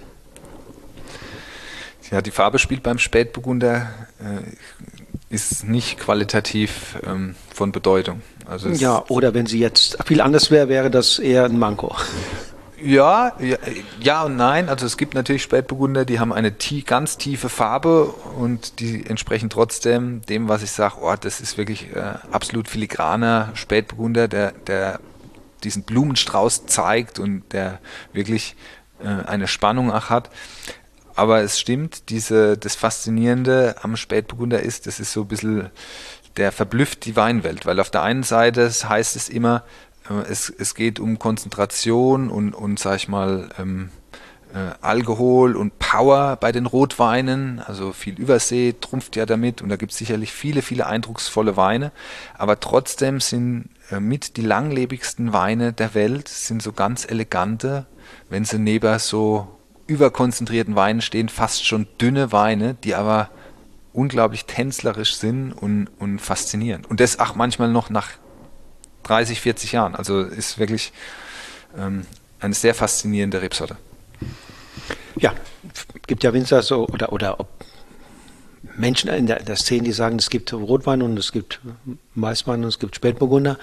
Ja, 2.11 2.21
die 2.21 2.31
Farbe 2.31 2.59
spielt 2.59 2.83
beim 2.83 2.99
Spätburgunder, 2.99 3.89
äh, 4.19 5.33
ist 5.33 5.63
nicht 5.63 5.99
qualitativ 5.99 6.97
ähm, 7.07 7.35
von 7.53 7.71
Bedeutung. 7.71 8.21
Also 8.45 8.69
ja, 8.69 9.03
oder 9.07 9.33
wenn 9.33 9.47
sie 9.47 9.59
jetzt 9.59 9.97
viel 10.05 10.21
anders 10.21 10.51
wäre, 10.51 10.69
wäre 10.69 10.91
das 10.91 11.17
eher 11.17 11.45
ein 11.45 11.57
Manko. 11.57 11.95
Ja, 12.83 13.31
ja, 13.39 13.57
ja, 14.01 14.23
und 14.23 14.35
nein. 14.35 14.67
Also 14.67 14.85
es 14.85 14.97
gibt 14.97 15.13
natürlich 15.13 15.41
Spätburgunder, 15.43 16.03
die 16.03 16.19
haben 16.19 16.33
eine 16.33 16.57
tie 16.57 16.81
ganz 16.81 17.17
tiefe 17.17 17.47
Farbe 17.47 18.05
und 18.05 18.79
die 18.81 19.05
entsprechen 19.05 19.49
trotzdem 19.49 20.21
dem, 20.23 20.49
was 20.49 20.63
ich 20.63 20.71
sage, 20.71 20.95
oh, 21.01 21.15
das 21.19 21.39
ist 21.39 21.57
wirklich 21.57 21.95
äh, 21.95 22.15
absolut 22.31 22.67
filigraner 22.67 23.51
Spätburgunder, 23.53 24.27
der, 24.27 24.51
der 24.67 24.99
diesen 25.63 25.83
Blumenstrauß 25.83 26.65
zeigt 26.65 27.19
und 27.19 27.53
der 27.53 27.79
wirklich 28.11 28.57
äh, 29.01 29.27
eine 29.27 29.47
Spannung 29.47 29.89
auch 29.89 30.09
hat. 30.09 30.29
Aber 31.15 31.41
es 31.41 31.59
stimmt, 31.59 32.09
diese, 32.09 32.57
das 32.57 32.75
Faszinierende 32.75 33.75
am 33.81 33.95
Spätburgunder 33.95 34.59
ist, 34.59 34.87
das 34.87 34.99
ist 34.99 35.13
so 35.13 35.21
ein 35.21 35.27
bisschen, 35.29 35.69
der 36.35 36.51
verblüfft 36.51 37.05
die 37.05 37.15
Weinwelt, 37.15 37.65
weil 37.65 37.79
auf 37.79 37.91
der 37.91 38.01
einen 38.01 38.23
Seite 38.23 38.69
heißt 38.69 39.15
es 39.15 39.29
immer, 39.29 39.63
es, 40.29 40.49
es 40.49 40.75
geht 40.75 40.99
um 40.99 41.19
Konzentration 41.19 42.29
und, 42.29 42.53
und 42.53 42.79
sag 42.79 42.97
ich 42.97 43.07
mal, 43.07 43.49
ähm, 43.57 43.89
äh, 44.53 44.73
Alkohol 44.81 45.55
und 45.55 45.79
Power 45.79 46.35
bei 46.35 46.51
den 46.51 46.65
Rotweinen, 46.65 47.59
also 47.59 47.91
viel 47.91 48.19
Übersee 48.19 48.75
trumpft 48.79 49.15
ja 49.15 49.25
damit 49.25 49.61
und 49.61 49.69
da 49.69 49.77
gibt 49.77 49.91
es 49.91 49.97
sicherlich 49.97 50.31
viele, 50.31 50.61
viele 50.61 50.85
eindrucksvolle 50.85 51.57
Weine, 51.57 51.91
aber 52.37 52.59
trotzdem 52.59 53.19
sind 53.19 53.69
äh, 53.91 53.99
mit 53.99 54.37
die 54.37 54.41
langlebigsten 54.41 55.33
Weine 55.33 55.73
der 55.73 55.95
Welt, 55.95 56.27
sind 56.27 56.61
so 56.61 56.71
ganz 56.71 57.05
elegante, 57.09 57.85
wenn 58.29 58.45
sie 58.45 58.59
neben 58.59 58.99
so 58.99 59.47
überkonzentrierten 59.87 60.75
Weinen 60.75 61.01
stehen, 61.01 61.29
fast 61.29 61.65
schon 61.65 61.87
dünne 61.99 62.31
Weine, 62.31 62.75
die 62.75 62.95
aber 62.95 63.29
unglaublich 63.91 64.45
tänzlerisch 64.45 65.15
sind 65.15 65.51
und, 65.51 65.87
und 65.99 66.19
faszinierend. 66.19 66.89
Und 66.89 66.99
das 66.99 67.19
auch 67.19 67.35
manchmal 67.35 67.69
noch 67.69 67.89
nach 67.89 68.09
30, 69.03 69.41
40 69.41 69.71
Jahren. 69.71 69.95
Also 69.95 70.21
ist 70.21 70.59
wirklich 70.59 70.93
ähm, 71.77 72.05
eine 72.39 72.53
sehr 72.53 72.75
faszinierende 72.75 73.41
Rebsorte. 73.41 73.77
Ja, 75.17 75.33
gibt 76.07 76.23
ja 76.23 76.33
Winzer 76.33 76.61
so 76.61 76.87
oder 76.87 77.13
oder 77.13 77.39
ob 77.39 77.47
Menschen 78.75 79.09
in 79.09 79.27
der, 79.27 79.39
in 79.39 79.45
der 79.45 79.55
Szene, 79.55 79.83
die 79.83 79.91
sagen, 79.91 80.17
es 80.17 80.29
gibt 80.29 80.51
Rotwein 80.51 81.01
und 81.01 81.17
es 81.17 81.31
gibt 81.31 81.59
Weißwein 82.15 82.63
und 82.63 82.69
es 82.69 82.79
gibt 82.79 82.95
Spätburgunder. 82.95 83.57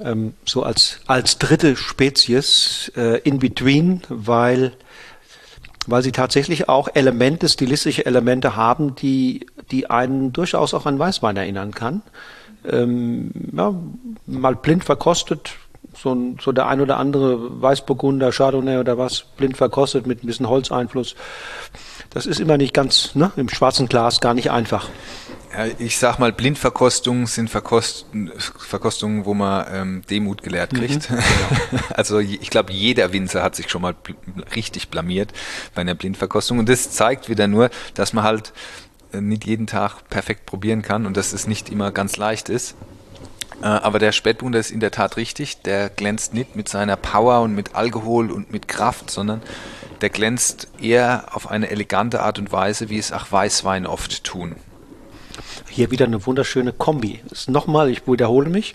Ähm, 0.00 0.34
so 0.44 0.62
als, 0.62 1.00
als 1.06 1.38
dritte 1.38 1.76
Spezies 1.76 2.90
äh, 2.96 3.18
in 3.20 3.38
between, 3.38 4.02
weil, 4.08 4.72
weil 5.86 6.02
sie 6.02 6.12
tatsächlich 6.12 6.68
auch 6.68 6.88
Elemente, 6.94 7.48
stilistische 7.48 8.06
Elemente 8.06 8.56
haben, 8.56 8.94
die, 8.94 9.46
die 9.70 9.90
einen 9.90 10.32
durchaus 10.32 10.74
auch 10.74 10.86
an 10.86 10.98
Weißwein 10.98 11.36
erinnern 11.36 11.72
kann 11.72 12.02
ähm, 12.70 13.30
ja, 13.52 13.74
mal 14.26 14.54
blind 14.56 14.84
verkostet, 14.84 15.52
so, 15.96 16.34
so 16.40 16.52
der 16.52 16.66
ein 16.68 16.80
oder 16.80 16.98
andere 16.98 17.62
Weißburgunder, 17.62 18.32
Chardonnay 18.32 18.78
oder 18.78 18.98
was, 18.98 19.24
blind 19.36 19.56
verkostet 19.56 20.06
mit 20.06 20.22
ein 20.22 20.26
bisschen 20.26 20.48
Holzeinfluss. 20.48 21.14
Das 22.10 22.26
ist 22.26 22.40
immer 22.40 22.56
nicht 22.56 22.74
ganz, 22.74 23.14
ne, 23.14 23.32
im 23.36 23.48
schwarzen 23.48 23.88
Glas 23.88 24.20
gar 24.20 24.34
nicht 24.34 24.50
einfach. 24.50 24.88
Ich 25.78 25.98
sag 25.98 26.18
mal, 26.18 26.32
Blindverkostungen 26.32 27.26
sind 27.26 27.48
Verkost 27.48 28.06
Verkostungen, 28.58 29.24
wo 29.24 29.32
man 29.32 29.66
ähm, 29.72 30.02
Demut 30.10 30.42
gelehrt 30.42 30.72
mhm. 30.74 30.76
kriegt. 30.76 31.10
Mhm. 31.10 31.18
also 31.94 32.18
ich 32.18 32.50
glaube, 32.50 32.72
jeder 32.72 33.12
Winzer 33.12 33.42
hat 33.42 33.56
sich 33.56 33.70
schon 33.70 33.80
mal 33.80 33.94
bl 33.94 34.14
richtig 34.54 34.90
blamiert 34.90 35.32
bei 35.74 35.80
einer 35.80 35.94
Blindverkostung. 35.94 36.58
Und 36.58 36.68
das 36.68 36.90
zeigt 36.90 37.30
wieder 37.30 37.46
nur, 37.46 37.70
dass 37.94 38.12
man 38.12 38.24
halt 38.24 38.52
nicht 39.20 39.46
jeden 39.46 39.66
Tag 39.66 40.08
perfekt 40.08 40.46
probieren 40.46 40.82
kann 40.82 41.06
und 41.06 41.16
dass 41.16 41.32
es 41.32 41.46
nicht 41.46 41.68
immer 41.70 41.90
ganz 41.92 42.16
leicht 42.16 42.48
ist. 42.48 42.74
Äh, 43.62 43.66
aber 43.66 43.98
der 43.98 44.12
Spätburgunder 44.12 44.58
ist 44.58 44.70
in 44.70 44.80
der 44.80 44.90
Tat 44.90 45.16
richtig. 45.16 45.62
Der 45.62 45.88
glänzt 45.88 46.34
nicht 46.34 46.56
mit 46.56 46.68
seiner 46.68 46.96
Power 46.96 47.40
und 47.40 47.54
mit 47.54 47.74
Alkohol 47.74 48.30
und 48.30 48.52
mit 48.52 48.68
Kraft, 48.68 49.10
sondern 49.10 49.42
der 50.00 50.10
glänzt 50.10 50.68
eher 50.80 51.28
auf 51.32 51.50
eine 51.50 51.70
elegante 51.70 52.22
Art 52.22 52.38
und 52.38 52.52
Weise, 52.52 52.90
wie 52.90 52.98
es 52.98 53.12
auch 53.12 53.30
Weißwein 53.30 53.86
oft 53.86 54.24
tun. 54.24 54.56
Hier 55.68 55.90
wieder 55.90 56.06
eine 56.06 56.24
wunderschöne 56.26 56.72
Kombi. 56.72 57.20
Nochmal, 57.46 57.90
ich 57.90 58.06
wiederhole 58.06 58.48
mich, 58.48 58.74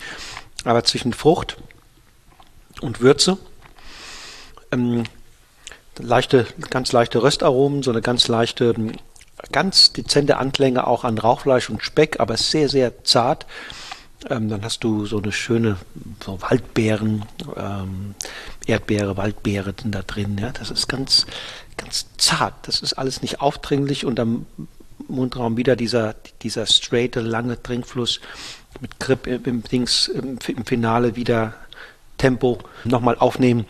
aber 0.63 0.83
zwischen 0.83 1.13
Frucht 1.13 1.57
und 2.81 3.01
Würze. 3.01 3.37
Ähm, 4.71 5.03
leichte, 5.97 6.47
ganz 6.69 6.91
leichte 6.91 7.21
Röstaromen, 7.21 7.83
so 7.83 7.91
eine 7.91 8.01
ganz 8.01 8.27
leichte, 8.27 8.73
ganz 9.51 9.93
dezente 9.93 10.37
Anklänge 10.37 10.87
auch 10.87 11.03
an 11.03 11.17
Rauchfleisch 11.17 11.69
und 11.69 11.83
Speck, 11.83 12.19
aber 12.19 12.37
sehr, 12.37 12.69
sehr 12.69 13.03
zart. 13.03 13.45
Ähm, 14.29 14.49
dann 14.49 14.63
hast 14.63 14.83
du 14.83 15.05
so 15.05 15.17
eine 15.17 15.31
schöne 15.31 15.77
so 16.23 16.41
Waldbeeren, 16.41 17.25
ähm, 17.55 18.15
Erdbeere, 18.67 19.17
Waldbeere 19.17 19.73
da 19.85 20.01
drin. 20.03 20.37
Ja, 20.39 20.51
das 20.51 20.69
ist 20.69 20.87
ganz, 20.87 21.25
ganz 21.77 22.05
zart. 22.17 22.53
Das 22.63 22.81
ist 22.81 22.93
alles 22.93 23.21
nicht 23.21 23.41
aufdringlich 23.41 24.05
und 24.05 24.19
am 24.19 24.45
Mundraum 25.07 25.57
wieder 25.57 25.75
dieser, 25.75 26.15
dieser 26.43 26.67
straight, 26.67 27.15
lange 27.15 27.61
Trinkfluss 27.61 28.19
mit 28.79 28.99
Grip 28.99 29.27
im, 29.27 29.43
im, 29.43 29.87
im 30.47 30.65
Finale 30.65 31.15
wieder 31.15 31.55
Tempo 32.17 32.59
nochmal 32.83 33.17
aufnehmen. 33.17 33.65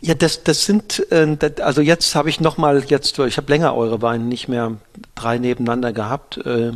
Ja, 0.00 0.14
das, 0.14 0.44
das 0.44 0.64
sind, 0.64 1.06
äh, 1.10 1.36
also 1.60 1.80
jetzt 1.80 2.14
habe 2.14 2.30
ich 2.30 2.40
nochmal, 2.40 2.84
jetzt, 2.86 3.18
ich 3.18 3.36
habe 3.36 3.52
länger 3.52 3.74
eure 3.74 4.00
Weine 4.02 4.24
nicht 4.24 4.48
mehr 4.48 4.76
drei 5.14 5.38
nebeneinander 5.38 5.92
gehabt. 5.92 6.38
Äh, 6.38 6.72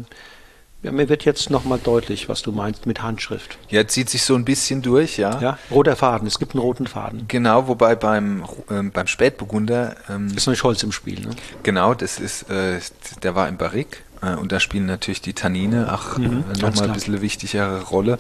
ja, 0.83 0.93
mir 0.93 1.09
wird 1.09 1.25
jetzt 1.25 1.49
nochmal 1.49 1.79
deutlich, 1.83 2.29
was 2.29 2.43
du 2.43 2.53
meinst 2.53 2.85
mit 2.85 3.03
Handschrift. 3.03 3.57
Ja, 3.71 3.87
zieht 3.87 4.11
sich 4.11 4.23
so 4.23 4.35
ein 4.35 4.45
bisschen 4.45 4.83
durch, 4.83 5.17
ja. 5.17 5.41
Ja, 5.41 5.59
roter 5.71 5.97
Faden, 5.97 6.29
es 6.29 6.39
gibt 6.39 6.53
einen 6.53 6.61
roten 6.61 6.87
Faden. 6.87 7.25
Genau, 7.27 7.69
wobei 7.69 7.95
beim, 7.97 8.45
ähm, 8.71 8.91
beim 8.91 9.07
Spätburgunder... 9.07 9.97
Ähm, 10.11 10.29
ist 10.37 10.47
noch 10.47 10.53
nicht 10.53 10.63
Holz 10.63 10.83
im 10.83 10.93
Spiel, 10.93 11.21
ne? 11.21 11.31
Genau, 11.63 11.95
das 11.95 12.21
ist, 12.21 12.51
äh, 12.51 12.81
der 13.23 13.35
war 13.35 13.49
im 13.49 13.57
Barrique 13.57 13.97
äh, 14.21 14.35
und 14.35 14.53
da 14.53 14.61
spielen 14.61 14.85
natürlich 14.85 15.23
die 15.23 15.33
Tannine 15.33 15.91
auch 15.91 16.19
mhm, 16.19 16.45
äh, 16.55 16.61
nochmal 16.61 16.89
ein 16.89 16.93
bisschen 16.93 17.15
eine 17.15 17.23
wichtigere 17.23 17.81
Rolle. 17.85 18.19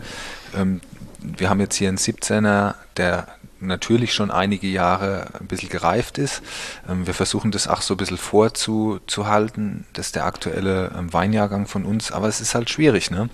Ähm, 0.56 0.81
wir 1.20 1.51
haben 1.51 1.60
jetzt 1.60 1.76
hier 1.76 1.89
einen 1.89 1.98
17er, 1.98 2.76
der 2.97 3.28
natürlich 3.66 4.14
schon 4.14 4.30
einige 4.30 4.66
Jahre 4.66 5.26
ein 5.40 5.46
bisschen 5.46 5.68
gereift 5.68 6.18
ist. 6.18 6.42
Ähm, 6.88 7.06
wir 7.06 7.14
versuchen 7.14 7.50
das 7.50 7.68
auch 7.68 7.82
so 7.82 7.94
ein 7.94 7.96
bisschen 7.96 8.18
vorzuhalten. 8.18 9.86
Das 9.92 10.06
ist 10.06 10.16
der 10.16 10.26
aktuelle 10.26 10.92
ähm, 10.96 11.12
Weinjahrgang 11.12 11.66
von 11.66 11.84
uns, 11.84 12.12
aber 12.12 12.28
es 12.28 12.40
ist 12.40 12.54
halt 12.54 12.70
schwierig. 12.70 13.10
Ne? 13.10 13.28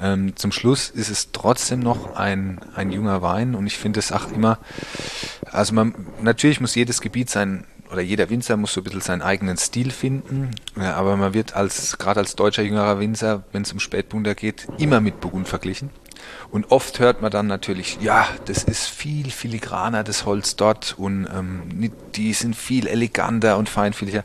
Ähm, 0.00 0.36
zum 0.36 0.52
Schluss 0.52 0.90
ist 0.90 1.10
es 1.10 1.32
trotzdem 1.32 1.80
noch 1.80 2.16
ein, 2.16 2.60
ein 2.74 2.90
junger 2.90 3.22
Wein 3.22 3.54
und 3.54 3.66
ich 3.66 3.78
finde 3.78 4.00
es 4.00 4.12
auch 4.12 4.30
immer, 4.32 4.58
also 5.50 5.74
man, 5.74 5.94
natürlich 6.22 6.60
muss 6.60 6.74
jedes 6.74 7.00
Gebiet 7.00 7.30
sein, 7.30 7.64
oder 7.92 8.02
jeder 8.02 8.30
Winzer 8.30 8.56
muss 8.56 8.72
so 8.72 8.80
ein 8.80 8.84
bisschen 8.84 9.00
seinen 9.00 9.22
eigenen 9.22 9.56
Stil 9.56 9.90
finden, 9.90 10.50
ja, 10.76 10.94
aber 10.94 11.16
man 11.16 11.34
wird 11.34 11.54
als, 11.54 11.98
gerade 11.98 12.20
als 12.20 12.36
deutscher 12.36 12.62
jüngerer 12.62 13.00
Winzer, 13.00 13.42
wenn 13.52 13.62
es 13.62 13.72
um 13.72 13.80
Spätburgunder 13.80 14.34
geht, 14.34 14.68
immer 14.78 15.00
mit 15.00 15.20
Burgund 15.20 15.48
verglichen. 15.48 15.90
Und 16.50 16.70
oft 16.70 16.98
hört 16.98 17.22
man 17.22 17.30
dann 17.30 17.46
natürlich, 17.46 17.98
ja, 18.00 18.26
das 18.46 18.64
ist 18.64 18.88
viel 18.88 19.30
filigraner, 19.30 20.02
das 20.04 20.24
Holz 20.26 20.56
dort 20.56 20.94
und 20.98 21.28
ähm, 21.32 21.92
die 22.14 22.32
sind 22.32 22.56
viel 22.56 22.86
eleganter 22.86 23.56
und 23.56 23.68
feinfühliger. 23.68 24.24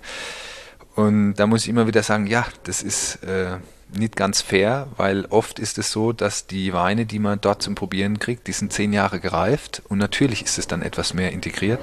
Und 0.95 1.35
da 1.35 1.45
muss 1.45 1.63
ich 1.63 1.69
immer 1.69 1.87
wieder 1.87 2.03
sagen, 2.03 2.25
ja, 2.25 2.45
das 2.63 2.81
ist 2.81 3.23
äh, 3.23 3.57
nicht 3.93 4.15
ganz 4.15 4.41
fair, 4.41 4.87
weil 4.97 5.25
oft 5.25 5.59
ist 5.59 5.77
es 5.77 5.91
so, 5.91 6.13
dass 6.13 6.47
die 6.47 6.73
Weine, 6.73 7.05
die 7.05 7.19
man 7.19 7.39
dort 7.41 7.61
zum 7.61 7.75
Probieren 7.75 8.17
kriegt, 8.17 8.47
die 8.47 8.53
sind 8.53 8.73
zehn 8.73 8.93
Jahre 8.93 9.19
gereift 9.19 9.81
und 9.89 9.97
natürlich 9.97 10.43
ist 10.43 10.57
es 10.57 10.67
dann 10.67 10.81
etwas 10.81 11.13
mehr 11.13 11.31
integriert. 11.31 11.81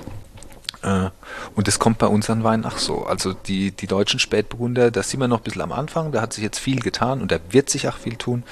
Äh, 0.83 1.11
und 1.55 1.69
das 1.69 1.79
kommt 1.79 1.99
bei 1.99 2.07
unseren 2.07 2.45
Weinen 2.45 2.65
auch 2.65 2.79
so. 2.79 3.05
Also 3.05 3.33
die, 3.33 3.71
die 3.71 3.87
deutschen 3.87 4.19
Spätburgunder, 4.19 4.91
da 4.91 5.03
sind 5.03 5.21
wir 5.21 5.29
noch 5.29 5.39
ein 5.41 5.45
bisschen 5.45 5.63
am 5.63 5.73
Anfang, 5.73 6.13
da 6.13 6.21
hat 6.21 6.33
sich 6.33 6.43
jetzt 6.43 6.59
viel 6.59 6.81
getan 6.81 7.21
und 7.21 7.31
da 7.33 7.39
wird 7.51 7.71
sich 7.71 7.89
auch 7.89 7.97
viel 7.97 8.17
tun. 8.17 8.43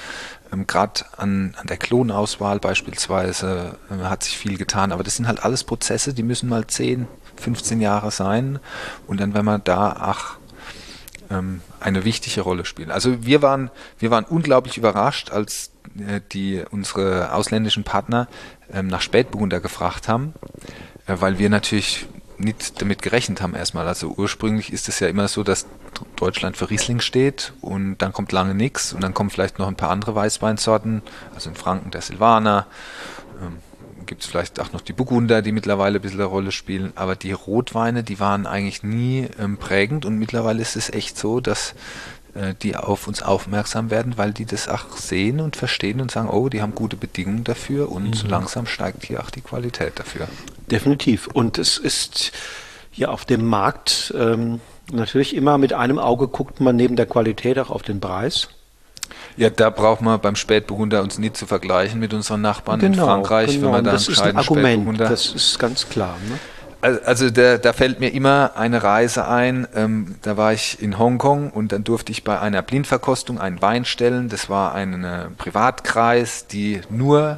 Ähm, 0.51 0.67
Gerade 0.67 1.05
an, 1.17 1.55
an 1.57 1.67
der 1.67 1.77
Klonauswahl 1.77 2.59
beispielsweise 2.59 3.77
äh, 3.89 4.03
hat 4.03 4.23
sich 4.23 4.37
viel 4.37 4.57
getan, 4.57 4.91
aber 4.91 5.03
das 5.03 5.15
sind 5.15 5.27
halt 5.27 5.43
alles 5.43 5.63
Prozesse, 5.63 6.13
die 6.13 6.23
müssen 6.23 6.49
mal 6.49 6.67
10, 6.67 7.07
15 7.37 7.81
Jahre 7.81 8.11
sein 8.11 8.59
und 9.07 9.19
dann, 9.19 9.33
wenn 9.33 9.45
man 9.45 9.63
da 9.63 9.95
ach, 9.99 10.37
ähm, 11.29 11.61
eine 11.79 12.05
wichtige 12.05 12.41
Rolle 12.41 12.65
spielen. 12.65 12.91
Also 12.91 13.25
wir 13.25 13.41
waren, 13.41 13.71
wir 13.99 14.11
waren 14.11 14.25
unglaublich 14.25 14.77
überrascht, 14.77 15.31
als 15.31 15.71
äh, 15.97 16.21
die 16.31 16.63
unsere 16.69 17.33
ausländischen 17.33 17.83
Partner 17.83 18.27
ähm, 18.71 18.87
nach 18.87 19.01
Spätburgunder 19.01 19.59
gefragt 19.59 20.07
haben, 20.07 20.33
äh, 21.07 21.15
weil 21.19 21.39
wir 21.39 21.49
natürlich 21.49 22.07
nicht 22.41 22.81
damit 22.81 23.01
gerechnet 23.01 23.41
haben 23.41 23.55
erstmal. 23.55 23.87
Also 23.87 24.13
ursprünglich 24.17 24.73
ist 24.73 24.89
es 24.89 24.99
ja 24.99 25.07
immer 25.07 25.27
so, 25.27 25.43
dass 25.43 25.65
Deutschland 26.15 26.57
für 26.57 26.69
Riesling 26.69 26.99
steht 26.99 27.53
und 27.61 27.97
dann 27.99 28.13
kommt 28.13 28.31
lange 28.31 28.55
nichts 28.55 28.93
und 28.93 29.01
dann 29.01 29.13
kommen 29.13 29.29
vielleicht 29.29 29.59
noch 29.59 29.67
ein 29.67 29.75
paar 29.75 29.89
andere 29.89 30.15
Weißweinsorten, 30.15 31.01
also 31.33 31.49
in 31.49 31.55
Franken 31.55 31.91
der 31.91 32.01
Silvaner, 32.01 32.67
ähm, 33.41 33.57
gibt 34.05 34.23
es 34.23 34.29
vielleicht 34.29 34.59
auch 34.59 34.73
noch 34.73 34.81
die 34.81 34.93
Burgunder, 34.93 35.41
die 35.41 35.51
mittlerweile 35.51 35.99
ein 35.99 36.01
bisschen 36.01 36.19
eine 36.19 36.27
Rolle 36.27 36.51
spielen, 36.51 36.91
aber 36.95 37.15
die 37.15 37.31
Rotweine, 37.31 38.03
die 38.03 38.19
waren 38.19 38.45
eigentlich 38.45 38.83
nie 38.83 39.29
ähm, 39.39 39.57
prägend 39.57 40.05
und 40.05 40.17
mittlerweile 40.17 40.61
ist 40.61 40.75
es 40.75 40.89
echt 40.89 41.17
so, 41.17 41.39
dass 41.39 41.75
äh, 42.33 42.53
die 42.61 42.75
auf 42.75 43.07
uns 43.07 43.21
aufmerksam 43.21 43.89
werden, 43.89 44.17
weil 44.17 44.31
die 44.31 44.45
das 44.45 44.67
auch 44.67 44.97
sehen 44.97 45.39
und 45.39 45.55
verstehen 45.55 46.01
und 46.01 46.11
sagen, 46.11 46.29
oh, 46.29 46.49
die 46.49 46.61
haben 46.61 46.75
gute 46.75 46.95
Bedingungen 46.95 47.43
dafür 47.43 47.91
und 47.91 48.09
mhm. 48.09 48.13
so 48.13 48.27
langsam 48.27 48.65
steigt 48.65 49.05
hier 49.05 49.21
auch 49.21 49.29
die 49.29 49.41
Qualität 49.41 49.99
dafür. 49.99 50.27
Definitiv. 50.71 51.27
Und 51.27 51.57
es 51.57 51.77
ist 51.77 52.31
ja 52.93 53.09
auf 53.09 53.25
dem 53.25 53.45
Markt 53.45 54.13
ähm, 54.17 54.61
natürlich 54.91 55.35
immer 55.35 55.57
mit 55.57 55.73
einem 55.73 55.99
Auge 55.99 56.27
guckt 56.27 56.59
man 56.59 56.75
neben 56.75 56.95
der 56.95 57.05
Qualität 57.05 57.59
auch 57.59 57.69
auf 57.69 57.83
den 57.83 57.99
Preis. 57.99 58.49
Ja, 59.37 59.49
da 59.49 59.69
braucht 59.69 60.01
man 60.01 60.19
beim 60.19 60.35
Spätburgunder 60.35 61.01
uns 61.01 61.17
nicht 61.17 61.37
zu 61.37 61.45
vergleichen 61.45 61.99
mit 61.99 62.13
unseren 62.13 62.41
Nachbarn 62.41 62.79
genau, 62.79 62.93
in 62.93 62.99
Frankreich, 62.99 63.51
genau. 63.51 63.65
wenn 63.65 63.71
man 63.71 63.83
da 63.85 63.91
das 63.91 64.07
ist 64.07 64.21
ein 64.21 64.37
Argument, 64.37 64.99
das 64.99 65.33
ist 65.33 65.59
ganz 65.59 65.87
klar. 65.89 66.17
Ne? 66.29 66.39
Also 67.03 67.29
da, 67.29 67.57
da 67.57 67.73
fällt 67.73 67.99
mir 67.99 68.11
immer 68.11 68.53
eine 68.55 68.81
Reise 68.81 69.27
ein. 69.27 69.67
Ähm, 69.75 70.15
da 70.23 70.35
war 70.35 70.51
ich 70.51 70.81
in 70.81 70.97
Hongkong 70.97 71.51
und 71.51 71.71
dann 71.71 71.83
durfte 71.83 72.11
ich 72.11 72.23
bei 72.23 72.39
einer 72.39 72.61
Blindverkostung 72.61 73.39
einen 73.39 73.61
Wein 73.61 73.85
stellen. 73.85 74.29
Das 74.29 74.49
war 74.49 74.73
ein 74.73 75.05
Privatkreis, 75.37 76.47
die 76.47 76.81
nur 76.89 77.37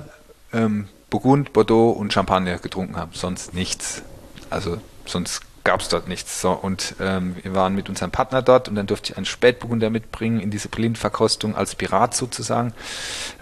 ähm, 0.53 0.87
Burgund, 1.13 1.53
Bordeaux 1.53 1.91
und 1.91 2.11
Champagner 2.11 2.57
getrunken 2.57 2.97
haben, 2.97 3.11
sonst 3.13 3.53
nichts. 3.53 4.01
Also 4.49 4.79
sonst 5.05 5.41
gab 5.63 5.79
es 5.79 5.87
dort 5.87 6.07
nichts. 6.07 6.41
So, 6.41 6.53
und 6.53 6.95
ähm, 6.99 7.35
wir 7.43 7.53
waren 7.53 7.75
mit 7.75 7.87
unserem 7.87 8.09
Partner 8.09 8.41
dort 8.41 8.67
und 8.67 8.73
dann 8.73 8.87
durfte 8.87 9.11
ich 9.11 9.17
einen 9.17 9.27
Spätburgunder 9.27 9.91
mitbringen 9.91 10.39
in 10.39 10.49
diese 10.49 10.69
Blindverkostung 10.69 11.55
als 11.55 11.75
Pirat 11.75 12.15
sozusagen. 12.15 12.73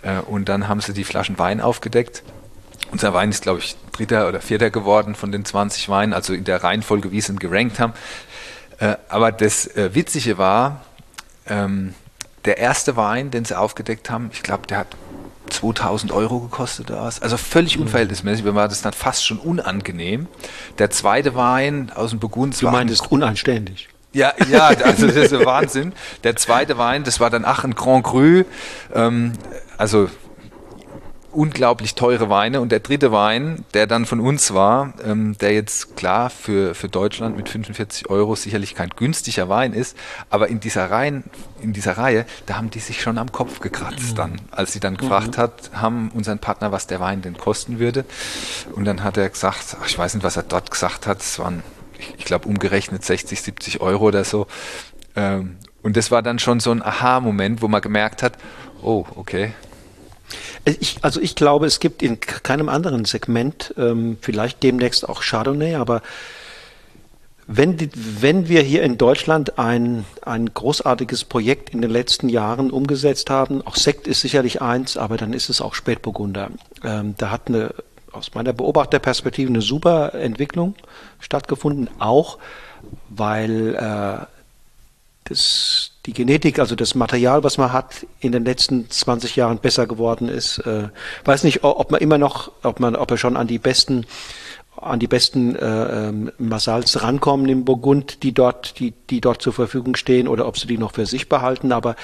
Äh, 0.01 0.19
und 0.19 0.49
dann 0.49 0.67
haben 0.67 0.81
sie 0.81 0.91
die 0.91 1.05
Flaschen 1.05 1.39
Wein 1.39 1.61
aufgedeckt 1.61 2.23
unser 2.91 3.13
Wein 3.13 3.29
ist, 3.29 3.43
glaube 3.43 3.59
ich, 3.59 3.77
dritter 3.93 4.27
oder 4.27 4.41
vierter 4.41 4.69
geworden 4.69 5.15
von 5.15 5.31
den 5.31 5.45
20 5.45 5.87
Weinen, 5.87 6.11
also 6.11 6.33
in 6.33 6.43
der 6.43 6.61
Reihenfolge, 6.61 7.13
wie 7.13 7.21
sie 7.21 7.31
ihn 7.31 7.39
gerankt 7.39 7.79
haben. 7.79 7.93
Äh, 8.79 8.97
aber 9.07 9.31
das 9.31 9.65
äh, 9.77 9.95
Witzige 9.95 10.37
war, 10.37 10.83
ähm, 11.47 11.93
der 12.43 12.57
erste 12.57 12.97
Wein, 12.97 13.31
den 13.31 13.45
sie 13.45 13.57
aufgedeckt 13.57 14.09
haben, 14.09 14.29
ich 14.33 14.43
glaube, 14.43 14.67
der 14.67 14.79
hat 14.79 14.87
2000 15.51 16.11
Euro 16.11 16.39
gekostet 16.39 16.89
was. 16.89 17.21
Also 17.21 17.37
völlig 17.37 17.77
mhm. 17.77 17.83
unverhältnismäßig. 17.83 18.43
Mir 18.43 18.55
war 18.55 18.67
das 18.67 18.81
dann 18.81 18.93
fast 18.93 19.25
schon 19.25 19.37
unangenehm. 19.37 20.27
Der 20.77 20.89
zweite 20.89 21.35
Wein 21.35 21.91
aus 21.93 22.11
dem 22.11 22.19
Burgund. 22.19 22.59
Du 22.61 22.69
meintest 22.69 23.11
unanständig. 23.11 23.89
Ja, 24.13 24.33
ja, 24.49 24.67
also 24.67 25.07
das 25.07 25.15
ist 25.15 25.31
Wahnsinn. 25.45 25.93
Der 26.23 26.35
zweite 26.35 26.77
Wein, 26.77 27.03
das 27.03 27.19
war 27.19 27.29
dann 27.29 27.45
ach 27.45 27.63
ein 27.63 27.75
Grand 27.75 28.03
Cru. 28.03 28.43
Ähm, 28.93 29.33
also 29.77 30.09
unglaublich 31.33 31.95
teure 31.95 32.29
Weine. 32.29 32.61
Und 32.61 32.71
der 32.71 32.79
dritte 32.79 33.11
Wein, 33.11 33.65
der 33.73 33.87
dann 33.87 34.05
von 34.05 34.19
uns 34.19 34.53
war, 34.53 34.93
ähm, 35.03 35.37
der 35.39 35.53
jetzt 35.53 35.95
klar 35.95 36.29
für, 36.29 36.75
für 36.75 36.89
Deutschland 36.89 37.37
mit 37.37 37.49
45 37.49 38.09
Euro 38.09 38.35
sicherlich 38.35 38.75
kein 38.75 38.89
günstiger 38.89 39.49
Wein 39.49 39.73
ist, 39.73 39.97
aber 40.29 40.49
in 40.49 40.59
dieser, 40.59 40.91
Reihen, 40.91 41.23
in 41.61 41.73
dieser 41.73 41.97
Reihe, 41.97 42.25
da 42.45 42.57
haben 42.57 42.69
die 42.69 42.79
sich 42.79 43.01
schon 43.01 43.17
am 43.17 43.31
Kopf 43.31 43.59
gekratzt 43.59 44.17
dann, 44.17 44.41
als 44.51 44.73
sie 44.73 44.79
dann 44.79 44.97
gefragt 44.97 45.37
mhm. 45.37 45.41
hat, 45.41 45.71
haben 45.73 46.11
unseren 46.13 46.39
Partner, 46.39 46.71
was 46.71 46.87
der 46.87 46.99
Wein 46.99 47.21
denn 47.21 47.37
kosten 47.37 47.79
würde. 47.79 48.05
Und 48.73 48.85
dann 48.85 49.03
hat 49.03 49.17
er 49.17 49.29
gesagt, 49.29 49.77
ach, 49.79 49.87
ich 49.87 49.97
weiß 49.97 50.15
nicht, 50.15 50.23
was 50.23 50.37
er 50.37 50.43
dort 50.43 50.71
gesagt 50.71 51.07
hat, 51.07 51.21
es 51.21 51.39
waren, 51.39 51.63
ich, 51.97 52.13
ich 52.17 52.25
glaube, 52.25 52.47
umgerechnet 52.47 53.03
60, 53.03 53.41
70 53.41 53.81
Euro 53.81 54.05
oder 54.05 54.23
so. 54.23 54.47
Ähm, 55.15 55.57
Und 55.83 55.97
das 55.97 56.11
war 56.11 56.21
dann 56.21 56.39
schon 56.39 56.59
so 56.59 56.71
ein 56.71 56.83
Aha-Moment, 56.83 57.61
wo 57.61 57.67
man 57.67 57.81
gemerkt 57.81 58.21
hat, 58.23 58.37
oh, 58.81 59.05
okay. 59.15 59.53
Ich, 60.65 60.97
also 61.01 61.19
ich 61.19 61.35
glaube, 61.35 61.65
es 61.65 61.79
gibt 61.79 62.03
in 62.03 62.19
keinem 62.19 62.69
anderen 62.69 63.05
Segment, 63.05 63.73
ähm, 63.77 64.17
vielleicht 64.21 64.61
demnächst 64.61 65.07
auch 65.09 65.21
Chardonnay, 65.23 65.75
aber 65.75 66.01
wenn, 67.47 67.77
die, 67.77 67.89
wenn 67.93 68.47
wir 68.47 68.61
hier 68.61 68.83
in 68.83 68.97
Deutschland 68.97 69.57
ein, 69.59 70.05
ein 70.21 70.53
großartiges 70.53 71.25
Projekt 71.25 71.71
in 71.71 71.81
den 71.81 71.91
letzten 71.91 72.29
Jahren 72.29 72.71
umgesetzt 72.71 73.29
haben, 73.29 73.65
auch 73.65 73.75
Sekt 73.75 74.07
ist 74.07 74.21
sicherlich 74.21 74.61
eins, 74.61 74.95
aber 74.97 75.17
dann 75.17 75.33
ist 75.33 75.49
es 75.49 75.61
auch 75.61 75.73
Spätburgunder. 75.73 76.51
Ähm, 76.83 77.15
da 77.17 77.31
hat 77.31 77.47
eine, 77.47 77.73
aus 78.11 78.33
meiner 78.35 78.53
Beobachterperspektive 78.53 79.49
eine 79.49 79.61
super 79.61 80.13
Entwicklung 80.13 80.75
stattgefunden, 81.19 81.89
auch 81.99 82.37
weil 83.09 83.75
äh, 83.75 84.25
das, 85.25 85.90
die 86.05 86.13
Genetik, 86.13 86.57
also 86.57 86.75
das 86.75 86.95
Material, 86.95 87.43
was 87.43 87.57
man 87.57 87.71
hat, 87.71 88.07
in 88.19 88.31
den 88.31 88.43
letzten 88.43 88.89
20 88.89 89.35
Jahren 89.35 89.59
besser 89.59 89.85
geworden 89.85 90.29
ist. 90.29 90.59
Äh, 90.59 90.89
weiß 91.25 91.43
nicht, 91.43 91.63
ob 91.63 91.91
man 91.91 92.01
immer 92.01 92.17
noch, 92.17 92.51
ob 92.63 92.79
man, 92.79 92.95
ob 92.95 93.11
er 93.11 93.17
schon 93.17 93.37
an 93.37 93.47
die 93.47 93.59
besten 93.59 94.05
an 94.77 94.99
die 94.99 95.07
besten 95.07 95.55
äh, 95.55 96.07
ähm, 96.07 96.31
Massals 96.37 97.03
rankommen 97.03 97.47
im 97.49 97.65
Burgund, 97.65 98.23
die 98.23 98.33
dort, 98.33 98.79
die, 98.79 98.93
die 99.09 99.21
dort 99.21 99.41
zur 99.41 99.53
Verfügung 99.53 99.95
stehen, 99.95 100.27
oder 100.27 100.47
ob 100.47 100.57
sie 100.57 100.65
die 100.65 100.77
noch 100.77 100.93
für 100.93 101.05
sich 101.05 101.29
behalten. 101.29 101.71
Aber 101.71 101.95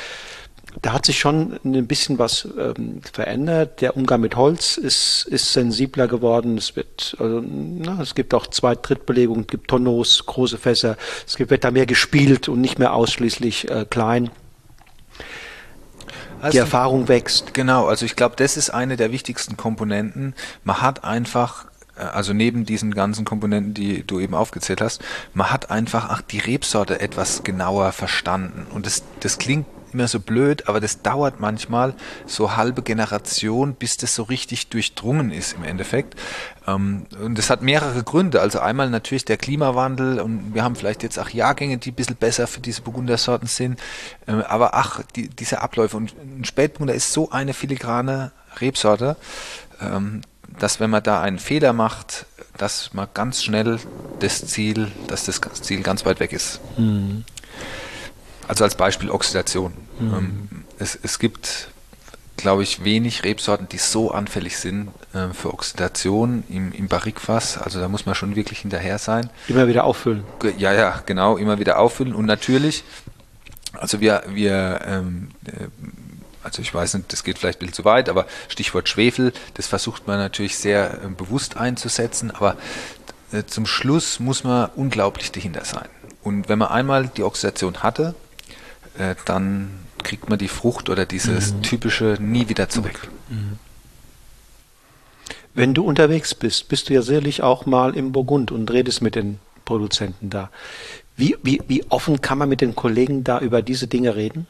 da 0.82 0.94
hat 0.94 1.06
sich 1.06 1.20
schon 1.20 1.60
ein 1.64 1.88
bisschen 1.88 2.20
was 2.20 2.48
ähm, 2.58 3.02
verändert. 3.12 3.82
Der 3.82 3.98
Umgang 3.98 4.22
mit 4.22 4.36
Holz 4.36 4.78
ist, 4.78 5.26
ist 5.30 5.54
sensibler 5.54 6.08
geworden. 6.08 6.58
Es 6.58 6.76
wird, 6.76 7.16
also, 7.20 7.42
na, 7.42 8.02
es 8.02 8.16
gibt 8.16 8.34
auch 8.34 8.48
zwei 8.48 8.76
Drittbelegungen, 8.76 9.42
es 9.42 9.48
gibt 9.48 9.68
Tonneaus, 9.70 10.26
große 10.26 10.58
Fässer. 10.58 10.98
Es 11.26 11.38
wird 11.40 11.64
da 11.64 11.72
mehr 11.72 11.86
gespielt 11.86 12.50
und 12.50 12.62
nicht 12.62 12.80
mehr 12.80 12.94
ausschließlich 12.94 13.70
äh, 13.70 13.86
klein. 13.90 14.30
Also, 16.40 16.52
die 16.52 16.60
Erfahrung 16.60 17.08
wächst. 17.08 17.54
Genau, 17.54 17.88
also 17.88 18.06
ich 18.06 18.16
glaube, 18.16 18.36
das 18.36 18.58
ist 18.58 18.70
eine 18.70 18.96
der 18.96 19.12
wichtigsten 19.12 19.58
Komponenten. 19.58 20.36
Man 20.64 20.82
hat 20.82 21.04
einfach 21.04 21.66
äh, 21.96 22.02
also 22.02 22.34
neben 22.34 22.66
diesen 22.66 22.94
ganzen 22.94 23.26
Komponenten, 23.26 23.74
die 23.74 24.04
du 24.06 24.20
eben 24.20 24.36
aufgezählt 24.36 24.82
hast, 24.82 25.02
man 25.34 25.52
hat 25.52 25.72
einfach 25.72 26.10
ach, 26.10 26.22
die 26.22 26.40
Rebsorte 26.40 27.00
etwas 27.00 27.44
genauer 27.44 27.92
verstanden. 27.92 28.68
Und 28.72 28.86
das, 28.86 29.04
das 29.20 29.40
klingt 29.40 29.66
immer 29.98 30.08
so 30.08 30.20
blöd, 30.20 30.68
aber 30.68 30.80
das 30.80 31.02
dauert 31.02 31.40
manchmal 31.40 31.96
so 32.28 32.56
halbe 32.56 32.84
Generation, 32.84 33.74
bis 33.74 33.98
das 33.98 34.14
so 34.14 34.24
richtig 34.24 34.68
durchdrungen 34.68 35.32
ist 35.32 35.54
im 35.54 35.64
Endeffekt. 35.64 36.16
Ähm, 36.68 37.08
und 37.20 37.38
das 37.38 37.50
hat 37.50 37.64
mehrere 37.64 38.04
Gründe. 38.04 38.42
Also 38.42 38.60
einmal 38.60 38.90
natürlich 38.92 39.26
der 39.26 39.38
Klimawandel 39.38 40.20
und 40.20 40.54
wir 40.54 40.64
haben 40.64 40.76
vielleicht 40.76 41.02
jetzt 41.02 41.18
auch 41.18 41.30
Jahrgänge, 41.30 41.80
die 41.80 41.92
ein 41.92 41.96
bisschen 41.96 42.16
besser 42.16 42.46
für 42.46 42.60
diese 42.60 42.84
Burgundersorten 42.84 43.48
sind. 43.48 43.80
Ähm, 44.28 44.44
aber 44.48 44.76
ach, 44.76 45.02
die, 45.16 45.30
diese 45.30 45.62
Abläufe. 45.62 45.98
Und 45.98 46.14
ein 46.18 46.46
Spätburgunder 46.46 46.94
ist 46.94 47.12
so 47.12 47.32
eine 47.32 47.54
filigrane 47.54 48.32
Rebsorte, 48.62 49.18
ähm, 49.82 50.22
dass 50.60 50.80
wenn 50.80 50.92
man 50.92 51.02
da 51.02 51.22
einen 51.22 51.40
Fehler 51.40 51.74
macht, 51.74 52.28
dass 52.58 52.94
man 52.94 53.08
ganz 53.14 53.44
schnell 53.44 53.80
das 54.20 54.46
Ziel, 54.46 54.92
dass 55.08 55.26
das 55.26 55.42
Ziel 55.62 55.82
ganz 55.82 56.06
weit 56.06 56.20
weg 56.20 56.34
ist. 56.34 56.60
Mhm. 56.78 57.24
Also 58.48 58.64
als 58.64 58.76
Beispiel 58.76 59.10
Oxidation. 59.10 59.74
Mhm. 60.00 60.64
Es, 60.80 60.98
es 61.02 61.20
gibt, 61.20 61.70
glaube 62.38 62.64
ich, 62.64 62.84
wenig 62.84 63.24
Rebsorten, 63.24 63.68
die 63.70 63.78
so 63.78 64.12
anfällig 64.12 64.58
sind 64.58 64.90
äh, 65.14 65.30
für 65.34 65.54
Oxidation 65.54 66.44
im, 66.50 66.72
im 66.72 66.88
Barrikfass. 66.88 67.58
Also 67.58 67.80
da 67.80 67.88
muss 67.88 68.06
man 68.06 68.16
schon 68.16 68.36
wirklich 68.36 68.60
hinterher 68.60 68.98
sein. 69.00 69.30
Immer 69.48 69.68
wieder 69.68 69.84
auffüllen. 69.84 70.24
Ja, 70.58 70.74
ja, 70.74 71.02
genau, 71.06 71.38
immer 71.38 71.60
wieder 71.60 71.80
auffüllen. 71.80 72.14
Und 72.14 72.26
natürlich, 72.26 72.84
also 73.74 74.00
wir, 74.00 74.24
wir 74.28 74.82
ähm, 74.86 75.30
äh, 75.46 75.68
also 76.48 76.62
ich 76.62 76.74
weiß 76.74 76.94
nicht, 76.94 77.12
das 77.12 77.26
geht 77.26 77.38
vielleicht 77.38 77.58
ein 77.58 77.68
bisschen 77.68 77.74
zu 77.74 77.86
weit, 77.86 78.08
aber 78.08 78.26
Stichwort 78.48 78.88
Schwefel, 78.88 79.34
das 79.56 79.68
versucht 79.68 80.08
man 80.08 80.18
natürlich 80.18 80.58
sehr 80.58 80.94
äh, 81.04 81.08
bewusst 81.10 81.58
einzusetzen, 81.58 82.32
aber 82.32 82.56
äh, 83.34 83.44
zum 83.44 83.66
Schluss 83.66 84.22
muss 84.22 84.46
man 84.46 84.70
unglaublich 84.76 85.34
dahinter 85.34 85.66
sein. 85.66 85.90
Und 86.24 86.48
wenn 86.48 86.58
man 86.58 86.70
einmal 86.70 87.08
die 87.08 87.24
Oxidation 87.24 87.84
hatte, 87.84 88.16
äh, 88.98 89.16
dann 89.26 89.70
kriegt 90.04 90.30
man 90.30 90.40
die 90.40 90.48
Frucht 90.48 90.90
oder 90.90 91.06
dieses 91.06 91.54
mhm. 91.54 91.64
typische 91.64 92.18
nie 92.20 92.50
wieder 92.50 92.70
zurück. 92.70 93.10
Mhm. 93.30 93.60
Wenn 95.54 95.74
du 95.74 95.84
unterwegs 95.84 96.36
bist, 96.36 96.70
bist 96.70 96.90
du 96.90 96.94
ja 96.94 97.02
sicherlich 97.02 97.42
auch 97.42 97.66
mal 97.66 97.96
im 97.96 98.12
Burgund 98.12 98.52
und 98.52 98.72
redest 98.72 99.02
mit 99.02 99.16
den 99.16 99.40
Produzenten 99.66 100.30
da. 100.30 100.52
Wie, 101.16 101.36
wie, 101.42 101.62
wie 101.68 101.84
offen 101.90 102.22
kann 102.22 102.38
man 102.38 102.48
mit 102.48 102.62
den 102.62 102.76
Kollegen 102.76 103.24
da 103.24 103.40
über 103.40 103.64
diese 103.64 103.88
Dinge 103.88 104.16
reden? 104.16 104.46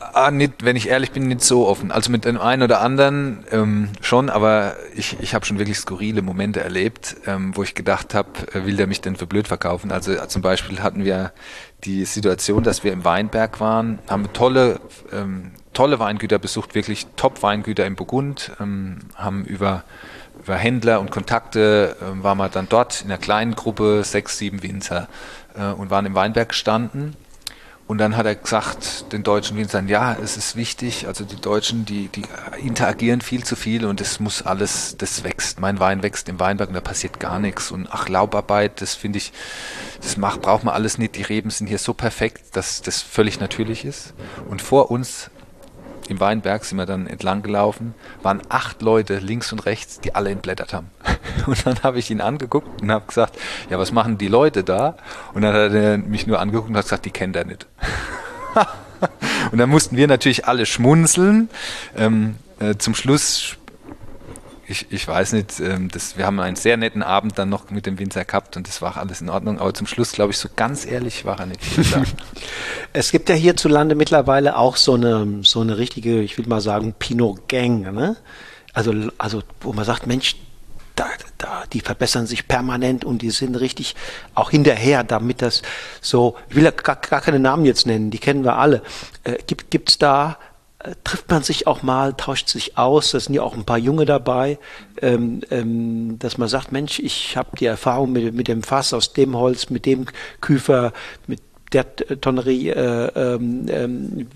Ah, 0.00 0.30
nicht, 0.30 0.64
wenn 0.64 0.76
ich 0.76 0.88
ehrlich 0.88 1.12
bin, 1.12 1.28
nicht 1.28 1.42
so 1.42 1.66
offen. 1.66 1.90
Also 1.90 2.10
mit 2.10 2.24
dem 2.24 2.40
einen 2.40 2.62
oder 2.62 2.80
anderen 2.80 3.44
ähm, 3.50 3.88
schon, 4.00 4.30
aber 4.30 4.76
ich, 4.94 5.16
ich 5.20 5.34
habe 5.34 5.44
schon 5.44 5.58
wirklich 5.58 5.78
skurrile 5.78 6.22
Momente 6.22 6.60
erlebt, 6.60 7.16
ähm, 7.26 7.56
wo 7.56 7.62
ich 7.62 7.74
gedacht 7.74 8.14
habe, 8.14 8.30
äh, 8.52 8.64
will 8.64 8.76
der 8.76 8.86
mich 8.86 9.00
denn 9.00 9.16
für 9.16 9.26
blöd 9.26 9.48
verkaufen? 9.48 9.90
Also 9.92 10.12
äh, 10.12 10.28
zum 10.28 10.42
Beispiel 10.42 10.82
hatten 10.82 11.04
wir 11.04 11.32
die 11.84 12.04
Situation, 12.04 12.62
dass 12.62 12.84
wir 12.84 12.92
im 12.92 13.04
Weinberg 13.04 13.60
waren, 13.60 13.98
haben 14.08 14.32
tolle, 14.32 14.80
ähm, 15.12 15.52
tolle 15.72 15.98
Weingüter 15.98 16.38
besucht, 16.38 16.74
wirklich 16.74 17.06
Top-Weingüter 17.16 17.86
im 17.86 17.96
Burgund, 17.96 18.52
ähm, 18.60 18.98
haben 19.14 19.44
über 19.44 19.84
über 20.40 20.54
Händler 20.54 21.00
und 21.00 21.10
Kontakte 21.10 21.96
äh, 22.00 22.22
waren 22.22 22.38
wir 22.38 22.48
dann 22.48 22.68
dort 22.68 23.02
in 23.02 23.08
einer 23.08 23.18
kleinen 23.18 23.56
Gruppe, 23.56 24.04
sechs, 24.04 24.38
sieben 24.38 24.62
Winzer 24.62 25.08
äh, 25.58 25.72
und 25.72 25.90
waren 25.90 26.06
im 26.06 26.14
Weinberg 26.14 26.50
gestanden 26.50 27.16
und 27.88 27.96
dann 27.96 28.18
hat 28.18 28.26
er 28.26 28.34
gesagt, 28.34 29.12
den 29.12 29.22
deutschen 29.22 29.56
Winzern, 29.56 29.88
ja, 29.88 30.14
es 30.22 30.36
ist 30.36 30.56
wichtig, 30.56 31.06
also 31.06 31.24
die 31.24 31.40
Deutschen, 31.40 31.86
die, 31.86 32.08
die 32.08 32.22
interagieren 32.62 33.22
viel 33.22 33.44
zu 33.44 33.56
viel 33.56 33.86
und 33.86 34.02
es 34.02 34.20
muss 34.20 34.42
alles, 34.42 34.96
das 34.98 35.24
wächst. 35.24 35.58
Mein 35.58 35.80
Wein 35.80 36.02
wächst 36.02 36.28
im 36.28 36.38
Weinberg 36.38 36.68
und 36.68 36.74
da 36.74 36.82
passiert 36.82 37.18
gar 37.18 37.38
nichts. 37.38 37.70
Und 37.70 37.88
ach, 37.90 38.10
Laubarbeit, 38.10 38.82
das 38.82 38.94
finde 38.94 39.16
ich, 39.16 39.32
das 40.02 40.18
macht, 40.18 40.42
braucht 40.42 40.64
man 40.64 40.74
alles 40.74 40.98
nicht. 40.98 41.16
Die 41.16 41.22
Reben 41.22 41.48
sind 41.48 41.66
hier 41.66 41.78
so 41.78 41.94
perfekt, 41.94 42.54
dass 42.56 42.82
das 42.82 43.00
völlig 43.00 43.40
natürlich 43.40 43.86
ist. 43.86 44.12
Und 44.50 44.60
vor 44.60 44.90
uns 44.90 45.30
im 46.08 46.20
Weinberg 46.20 46.64
sind 46.64 46.78
wir 46.78 46.86
dann 46.86 47.06
entlang 47.06 47.42
gelaufen, 47.42 47.94
waren 48.22 48.42
acht 48.48 48.82
Leute 48.82 49.18
links 49.18 49.52
und 49.52 49.66
rechts, 49.66 50.00
die 50.00 50.14
alle 50.14 50.30
entblättert 50.30 50.72
haben. 50.72 50.90
Und 51.46 51.66
dann 51.66 51.82
habe 51.82 51.98
ich 51.98 52.10
ihn 52.10 52.20
angeguckt 52.20 52.82
und 52.82 52.90
habe 52.90 53.06
gesagt, 53.06 53.38
ja, 53.70 53.78
was 53.78 53.92
machen 53.92 54.18
die 54.18 54.28
Leute 54.28 54.64
da? 54.64 54.96
Und 55.34 55.42
dann 55.42 55.54
hat 55.54 55.72
er 55.72 55.96
mich 55.96 56.26
nur 56.26 56.40
angeguckt 56.40 56.68
und 56.68 56.76
hat 56.76 56.84
gesagt, 56.84 57.04
die 57.04 57.10
kennt 57.10 57.36
er 57.36 57.44
nicht. 57.44 57.66
und 59.52 59.58
dann 59.58 59.70
mussten 59.70 59.96
wir 59.96 60.08
natürlich 60.08 60.46
alle 60.46 60.66
schmunzeln. 60.66 61.48
Ähm, 61.96 62.34
äh, 62.58 62.74
zum 62.76 62.94
Schluss 62.94 63.57
ich, 64.68 64.86
ich 64.90 65.08
weiß 65.08 65.32
nicht, 65.32 65.60
ähm, 65.60 65.88
das, 65.88 66.18
wir 66.18 66.26
haben 66.26 66.38
einen 66.40 66.56
sehr 66.56 66.76
netten 66.76 67.02
Abend 67.02 67.38
dann 67.38 67.48
noch 67.48 67.70
mit 67.70 67.86
dem 67.86 67.98
Winzer 67.98 68.24
gehabt 68.24 68.56
und 68.56 68.68
das 68.68 68.82
war 68.82 68.98
alles 68.98 69.22
in 69.22 69.30
Ordnung, 69.30 69.58
aber 69.58 69.72
zum 69.72 69.86
Schluss, 69.86 70.12
glaube 70.12 70.32
ich, 70.32 70.38
so 70.38 70.48
ganz 70.54 70.84
ehrlich 70.84 71.24
war 71.24 71.40
er 71.40 71.46
nicht. 71.46 71.60
es 72.92 73.10
gibt 73.10 73.30
ja 73.30 73.34
hierzulande 73.34 73.94
mittlerweile 73.94 74.56
auch 74.58 74.76
so 74.76 74.94
eine, 74.94 75.40
so 75.42 75.62
eine 75.62 75.78
richtige, 75.78 76.20
ich 76.20 76.36
will 76.36 76.46
mal 76.46 76.60
sagen, 76.60 76.94
Pinot 76.98 77.48
Gang, 77.48 77.92
ne? 77.94 78.16
Also, 78.74 78.92
also, 79.16 79.42
wo 79.62 79.72
man 79.72 79.86
sagt, 79.86 80.06
Mensch, 80.06 80.36
da, 80.94 81.06
da, 81.38 81.64
die 81.72 81.80
verbessern 81.80 82.26
sich 82.26 82.46
permanent 82.46 83.04
und 83.04 83.22
die 83.22 83.30
sind 83.30 83.54
richtig 83.54 83.96
auch 84.34 84.50
hinterher, 84.50 85.02
damit 85.02 85.40
das 85.40 85.62
so, 86.02 86.36
ich 86.50 86.56
will 86.56 86.64
ja 86.64 86.72
gar, 86.72 86.96
gar 86.96 87.20
keine 87.22 87.38
Namen 87.38 87.64
jetzt 87.64 87.86
nennen, 87.86 88.10
die 88.10 88.18
kennen 88.18 88.44
wir 88.44 88.58
alle. 88.58 88.82
Äh, 89.24 89.38
gibt 89.46 89.88
es 89.88 89.98
da 89.98 90.36
trifft 91.02 91.30
man 91.30 91.42
sich 91.42 91.66
auch 91.66 91.82
mal, 91.82 92.14
tauscht 92.14 92.48
sich 92.48 92.78
aus, 92.78 93.10
da 93.10 93.20
sind 93.20 93.34
ja 93.34 93.42
auch 93.42 93.54
ein 93.54 93.64
paar 93.64 93.78
Junge 93.78 94.04
dabei, 94.04 94.58
ähm, 95.02 95.40
ähm, 95.50 96.18
dass 96.18 96.38
man 96.38 96.48
sagt, 96.48 96.70
Mensch, 96.70 97.00
ich 97.00 97.36
habe 97.36 97.56
die 97.56 97.66
Erfahrung 97.66 98.12
mit, 98.12 98.32
mit 98.34 98.48
dem 98.48 98.62
Fass 98.62 98.92
aus 98.92 99.12
dem 99.12 99.36
Holz, 99.36 99.70
mit 99.70 99.86
dem 99.86 100.06
Küfer, 100.40 100.92
mit 101.26 101.40
der 101.72 101.96
Tonnerie 101.96 102.70
äh, 102.70 103.10
ähm, 103.14 103.66
ähm, 103.68 104.26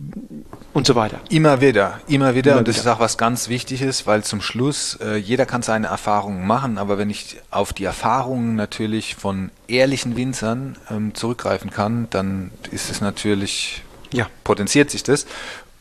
und 0.74 0.86
so 0.86 0.94
weiter. 0.94 1.18
Immer 1.30 1.60
wieder, 1.60 2.00
immer 2.06 2.34
wieder. 2.34 2.52
Immer 2.52 2.58
und 2.58 2.68
das 2.68 2.76
wieder. 2.76 2.90
ist 2.90 2.96
auch 2.96 3.00
was 3.00 3.16
ganz 3.16 3.48
Wichtiges, 3.48 4.06
weil 4.06 4.22
zum 4.22 4.42
Schluss, 4.42 4.98
äh, 5.02 5.16
jeder 5.16 5.46
kann 5.46 5.62
seine 5.62 5.86
Erfahrungen 5.86 6.46
machen, 6.46 6.76
aber 6.76 6.98
wenn 6.98 7.08
ich 7.08 7.38
auf 7.50 7.72
die 7.72 7.84
Erfahrungen 7.84 8.54
natürlich 8.54 9.14
von 9.14 9.50
ehrlichen 9.66 10.16
Winzern 10.16 10.76
ähm, 10.90 11.14
zurückgreifen 11.14 11.70
kann, 11.70 12.08
dann 12.10 12.50
ist 12.70 12.90
es 12.90 13.00
natürlich, 13.00 13.82
ja. 14.12 14.26
potenziert 14.44 14.90
sich 14.90 15.02
das. 15.02 15.26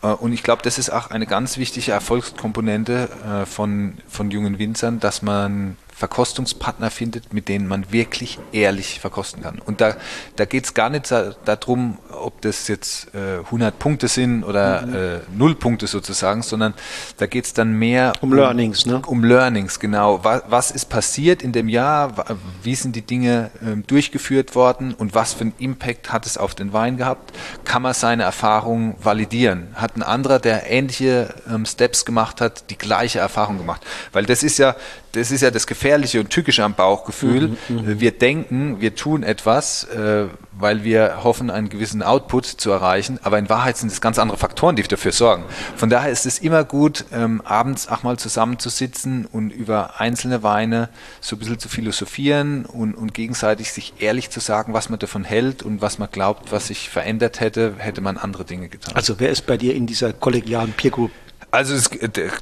Äh, 0.01 0.07
und 0.07 0.33
ich 0.33 0.43
glaube, 0.43 0.61
das 0.63 0.77
ist 0.77 0.89
auch 0.89 1.11
eine 1.11 1.25
ganz 1.25 1.57
wichtige 1.57 1.91
Erfolgskomponente 1.91 3.09
äh, 3.25 3.45
von, 3.45 3.97
von 4.07 4.31
jungen 4.31 4.59
Winzern, 4.59 4.99
dass 4.99 5.21
man 5.21 5.77
Verkostungspartner 6.01 6.89
findet, 6.89 7.31
mit 7.31 7.47
denen 7.47 7.67
man 7.67 7.91
wirklich 7.91 8.39
ehrlich 8.51 8.99
verkosten 8.99 9.43
kann. 9.43 9.59
Und 9.59 9.81
da, 9.81 9.97
da 10.35 10.45
geht 10.45 10.65
es 10.65 10.73
gar 10.73 10.89
nicht 10.89 11.13
darum, 11.45 11.99
ob 12.09 12.41
das 12.41 12.67
jetzt 12.67 13.13
äh, 13.13 13.45
100 13.45 13.77
Punkte 13.77 14.07
sind 14.07 14.43
oder 14.43 14.81
mhm. 14.81 14.95
äh, 14.95 15.19
null 15.37 15.53
Punkte 15.53 15.85
sozusagen, 15.85 16.41
sondern 16.41 16.73
da 17.17 17.27
geht 17.27 17.45
es 17.45 17.53
dann 17.53 17.73
mehr 17.73 18.13
um, 18.21 18.31
um, 18.31 18.35
Learnings, 18.35 18.87
ne? 18.87 18.99
Um 19.05 19.23
Learnings, 19.23 19.79
genau. 19.79 20.23
Was, 20.23 20.41
was, 20.47 20.71
ist 20.71 20.85
passiert 20.85 21.43
in 21.43 21.51
dem 21.51 21.69
Jahr? 21.69 22.25
Wie 22.63 22.73
sind 22.73 22.95
die 22.95 23.03
Dinge 23.03 23.51
äh, 23.61 23.75
durchgeführt 23.85 24.55
worden 24.55 24.95
und 24.95 25.13
was 25.13 25.33
für 25.33 25.41
einen 25.41 25.53
Impact 25.59 26.11
hat 26.11 26.25
es 26.25 26.35
auf 26.35 26.55
den 26.55 26.73
Wein 26.73 26.97
gehabt? 26.97 27.31
Kann 27.63 27.83
man 27.83 27.93
seine 27.93 28.23
Erfahrungen 28.23 28.95
validieren? 28.99 29.67
Hat 29.75 29.95
ein 29.97 30.01
anderer, 30.01 30.39
der 30.39 30.67
ähnliche 30.67 31.35
ähm, 31.47 31.67
Steps 31.67 32.05
gemacht 32.05 32.41
hat, 32.41 32.71
die 32.71 32.77
gleiche 32.79 33.19
Erfahrung 33.19 33.59
gemacht? 33.59 33.85
Weil 34.13 34.25
das 34.25 34.41
ist 34.41 34.57
ja 34.57 34.75
das 35.13 35.31
ist 35.31 35.41
ja 35.41 35.51
das 35.51 35.67
Gefährliche 35.67 36.19
und 36.19 36.29
Tückische 36.29 36.63
am 36.63 36.73
Bauchgefühl. 36.73 37.49
Mhm, 37.69 37.75
mhm, 37.75 37.99
wir 37.99 38.11
denken, 38.11 38.81
wir 38.81 38.95
tun 38.95 39.23
etwas, 39.23 39.83
äh, 39.85 40.25
weil 40.51 40.83
wir 40.83 41.23
hoffen, 41.23 41.49
einen 41.49 41.69
gewissen 41.69 42.03
Output 42.03 42.45
zu 42.45 42.71
erreichen, 42.71 43.19
aber 43.23 43.39
in 43.39 43.49
Wahrheit 43.49 43.77
sind 43.77 43.91
es 43.91 44.01
ganz 44.01 44.19
andere 44.19 44.37
Faktoren, 44.37 44.75
die 44.75 44.83
dafür 44.83 45.11
sorgen. 45.11 45.43
Von 45.75 45.89
daher 45.89 46.11
ist 46.11 46.25
es 46.25 46.39
immer 46.39 46.63
gut, 46.63 47.05
ähm, 47.11 47.41
abends 47.43 47.87
auch 47.87 48.03
mal 48.03 48.17
zusammenzusitzen 48.17 49.25
und 49.25 49.51
über 49.51 49.99
einzelne 49.99 50.43
Weine 50.43 50.89
so 51.19 51.35
ein 51.35 51.39
bisschen 51.39 51.59
zu 51.59 51.69
philosophieren 51.69 52.65
und, 52.65 52.93
und 52.93 53.13
gegenseitig 53.13 53.71
sich 53.71 53.93
ehrlich 53.99 54.29
zu 54.29 54.39
sagen, 54.39 54.73
was 54.73 54.89
man 54.89 54.99
davon 54.99 55.23
hält 55.23 55.63
und 55.63 55.81
was 55.81 55.99
man 55.99 56.09
glaubt, 56.11 56.51
was 56.51 56.67
sich 56.67 56.89
verändert 56.89 57.39
hätte, 57.39 57.75
hätte 57.77 58.01
man 58.01 58.17
andere 58.17 58.45
Dinge 58.45 58.69
getan. 58.69 58.95
Also 58.95 59.19
wer 59.19 59.29
ist 59.29 59.45
bei 59.45 59.57
dir 59.57 59.75
in 59.75 59.87
dieser 59.87 60.13
kollegialen 60.13 60.73
Peer 60.73 60.91
Group 60.91 61.11
also 61.51 61.75
es, 61.75 61.89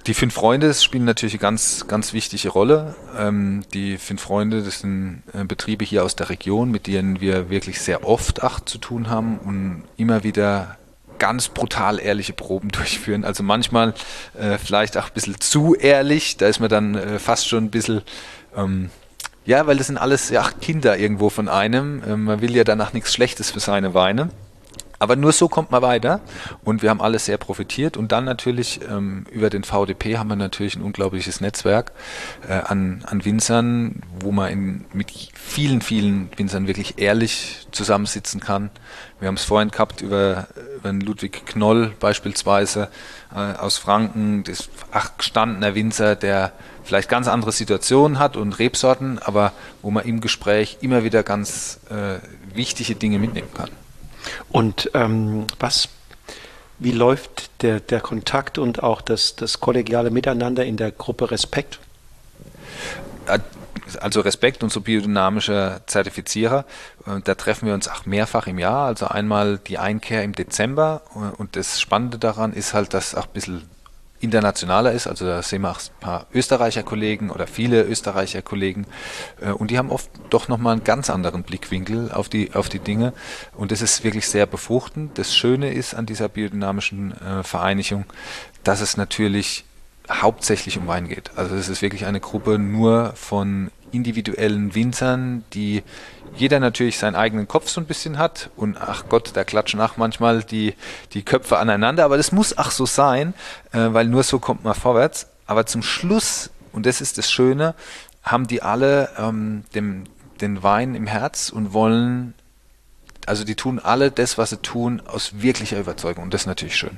die 0.05 0.13
fünf 0.13 0.35
Freunde 0.35 0.73
spielen 0.73 1.05
natürlich 1.05 1.33
eine 1.33 1.41
ganz, 1.41 1.87
ganz 1.87 2.13
wichtige 2.13 2.49
Rolle. 2.49 2.95
Ähm, 3.17 3.63
die 3.73 3.97
fünf 3.97 4.21
Freunde, 4.21 4.61
das 4.61 4.81
sind 4.81 5.23
äh, 5.33 5.43
Betriebe 5.43 5.83
hier 5.83 6.03
aus 6.03 6.15
der 6.15 6.29
Region, 6.29 6.69
mit 6.69 6.85
denen 6.85 7.19
wir 7.19 7.49
wirklich 7.49 7.81
sehr 7.81 8.07
oft 8.07 8.43
acht 8.43 8.69
zu 8.69 8.77
tun 8.77 9.09
haben 9.09 9.39
und 9.39 9.83
immer 9.97 10.23
wieder 10.23 10.77
ganz 11.17 11.49
brutal 11.49 11.99
ehrliche 11.99 12.33
Proben 12.33 12.69
durchführen. 12.71 13.25
Also 13.25 13.41
manchmal 13.43 13.95
äh, 14.39 14.57
vielleicht 14.57 14.95
auch 14.95 15.07
ein 15.07 15.13
bisschen 15.13 15.39
zu 15.39 15.73
ehrlich. 15.75 16.37
Da 16.37 16.47
ist 16.47 16.59
man 16.59 16.69
dann 16.69 16.95
äh, 16.95 17.19
fast 17.19 17.47
schon 17.47 17.65
ein 17.65 17.71
bisschen... 17.71 18.01
Ähm, 18.55 18.89
ja, 19.45 19.65
weil 19.65 19.77
das 19.77 19.87
sind 19.87 19.97
alles 19.97 20.29
ja, 20.29 20.47
Kinder 20.61 20.99
irgendwo 20.99 21.29
von 21.31 21.49
einem. 21.49 22.03
Ähm, 22.07 22.25
man 22.25 22.41
will 22.41 22.55
ja 22.55 22.63
danach 22.63 22.93
nichts 22.93 23.11
Schlechtes 23.11 23.49
für 23.49 23.59
seine 23.59 23.95
Weine. 23.95 24.29
Aber 24.99 25.15
nur 25.15 25.31
so 25.31 25.47
kommt 25.47 25.71
man 25.71 25.81
weiter 25.81 26.19
und 26.65 26.81
wir 26.81 26.89
haben 26.89 27.01
alle 27.01 27.19
sehr 27.19 27.37
profitiert 27.37 27.95
und 27.95 28.11
dann 28.11 28.25
natürlich 28.25 28.81
ähm, 28.89 29.25
über 29.31 29.49
den 29.49 29.63
VDP 29.63 30.17
haben 30.17 30.27
wir 30.27 30.35
natürlich 30.35 30.75
ein 30.75 30.81
unglaubliches 30.81 31.39
Netzwerk 31.39 31.93
äh, 32.47 32.53
an, 32.53 33.03
an 33.07 33.23
Winzern, 33.23 34.03
wo 34.19 34.33
man 34.33 34.51
in, 34.51 34.85
mit 34.91 35.11
vielen, 35.33 35.81
vielen 35.81 36.29
Winzern 36.35 36.67
wirklich 36.67 36.99
ehrlich 36.99 37.67
zusammensitzen 37.71 38.41
kann. 38.41 38.71
Wir 39.21 39.29
haben 39.29 39.35
es 39.35 39.45
vorhin 39.45 39.71
gehabt 39.71 40.01
über, 40.01 40.47
über 40.75 40.91
Ludwig 40.91 41.45
Knoll 41.45 41.93
beispielsweise 41.99 42.89
äh, 43.33 43.37
aus 43.37 43.77
Franken, 43.77 44.43
das 44.43 44.69
ach, 44.91 45.17
gestandener 45.17 45.75
Winzer, 45.75 46.15
der 46.17 46.51
vielleicht 46.83 47.07
ganz 47.07 47.29
andere 47.29 47.53
Situationen 47.53 48.19
hat 48.19 48.35
und 48.35 48.59
Rebsorten, 48.59 49.17
aber 49.19 49.53
wo 49.81 49.91
man 49.91 50.03
im 50.03 50.19
Gespräch 50.19 50.79
immer 50.81 51.05
wieder 51.05 51.23
ganz 51.23 51.79
äh, 51.89 52.19
wichtige 52.53 52.95
Dinge 52.95 53.17
mitnehmen 53.19 53.53
kann. 53.53 53.69
Und 54.49 54.91
ähm, 54.93 55.47
was, 55.59 55.89
wie 56.79 56.91
läuft 56.91 57.61
der, 57.61 57.79
der 57.79 58.01
Kontakt 58.01 58.57
und 58.57 58.83
auch 58.83 59.01
das, 59.01 59.35
das 59.35 59.59
kollegiale 59.59 60.11
Miteinander 60.11 60.65
in 60.65 60.77
der 60.77 60.91
Gruppe 60.91 61.31
Respekt? 61.31 61.79
also 63.99 64.21
Respekt, 64.21 64.63
unser 64.63 64.81
biodynamischer 64.81 65.81
Zertifizierer, 65.87 66.65
äh, 67.05 67.21
da 67.23 67.35
treffen 67.35 67.67
wir 67.67 67.73
uns 67.73 67.87
auch 67.87 68.05
mehrfach 68.05 68.47
im 68.47 68.59
Jahr. 68.59 68.85
Also 68.85 69.07
einmal 69.07 69.57
die 69.57 69.77
Einkehr 69.77 70.23
im 70.23 70.33
Dezember 70.33 71.01
äh, 71.15 71.35
und 71.37 71.55
das 71.55 71.79
Spannende 71.79 72.17
daran 72.17 72.53
ist 72.53 72.73
halt, 72.73 72.93
dass 72.93 73.15
auch 73.15 73.25
ein 73.25 73.33
bisschen 73.33 73.69
internationaler 74.19 74.91
ist. 74.91 75.07
Also 75.07 75.25
da 75.25 75.41
sehen 75.41 75.61
wir 75.61 75.71
auch 75.71 75.79
ein 75.79 75.99
paar 75.99 76.27
Österreicher 76.33 76.83
Kollegen 76.83 77.29
oder 77.29 77.47
viele 77.47 77.83
Österreicher 77.83 78.41
Kollegen 78.41 78.85
äh, 79.41 79.51
und 79.51 79.71
die 79.71 79.77
haben 79.77 79.91
oft 79.91 80.09
doch 80.29 80.47
nochmal 80.47 80.73
einen 80.73 80.83
ganz 80.83 81.09
anderen 81.09 81.43
Blickwinkel 81.43 82.11
auf 82.11 82.29
die, 82.29 82.53
auf 82.53 82.69
die 82.69 82.79
Dinge 82.79 83.13
und 83.55 83.71
das 83.71 83.81
ist 83.81 84.03
wirklich 84.03 84.27
sehr 84.27 84.45
befruchtend. 84.45 85.17
Das 85.17 85.35
Schöne 85.35 85.73
ist 85.73 85.93
an 85.93 86.05
dieser 86.05 86.29
biodynamischen 86.29 87.13
äh, 87.21 87.43
Vereinigung, 87.43 88.05
dass 88.63 88.81
es 88.81 88.97
natürlich 88.97 89.65
hauptsächlich 90.11 90.77
um 90.77 90.87
Wein 90.87 91.07
geht. 91.07 91.31
Also 91.35 91.55
es 91.55 91.69
ist 91.69 91.81
wirklich 91.81 92.05
eine 92.05 92.19
Gruppe 92.19 92.57
nur 92.57 93.13
von 93.15 93.71
individuellen 93.91 94.75
Winzern, 94.75 95.43
die 95.53 95.83
jeder 96.35 96.59
natürlich 96.59 96.97
seinen 96.97 97.15
eigenen 97.15 97.47
Kopf 97.47 97.69
so 97.69 97.81
ein 97.81 97.85
bisschen 97.85 98.17
hat 98.17 98.49
und 98.55 98.77
ach 98.79 99.05
Gott, 99.09 99.31
da 99.33 99.43
klatschen 99.43 99.81
auch 99.81 99.97
manchmal 99.97 100.43
die, 100.43 100.73
die 101.13 101.23
Köpfe 101.23 101.57
aneinander, 101.57 102.05
aber 102.05 102.17
das 102.17 102.31
muss 102.31 102.57
auch 102.57 102.71
so 102.71 102.85
sein, 102.85 103.33
äh, 103.71 103.87
weil 103.91 104.07
nur 104.07 104.23
so 104.23 104.39
kommt 104.39 104.63
man 104.63 104.73
vorwärts. 104.73 105.27
Aber 105.45 105.65
zum 105.65 105.81
Schluss, 105.81 106.49
und 106.71 106.85
das 106.85 107.01
ist 107.01 107.17
das 107.17 107.31
Schöne, 107.31 107.75
haben 108.23 108.47
die 108.47 108.61
alle 108.61 109.09
ähm, 109.17 109.63
dem, 109.73 110.03
den 110.41 110.61
Wein 110.63 110.95
im 110.95 111.07
Herz 111.07 111.49
und 111.49 111.73
wollen, 111.73 112.33
also 113.25 113.43
die 113.43 113.55
tun 113.55 113.79
alle 113.79 114.11
das, 114.11 114.37
was 114.37 114.51
sie 114.51 114.57
tun, 114.57 115.01
aus 115.05 115.41
wirklicher 115.41 115.79
Überzeugung 115.79 116.25
und 116.25 116.33
das 116.33 116.41
ist 116.41 116.47
natürlich 116.47 116.75
schön. 116.75 116.97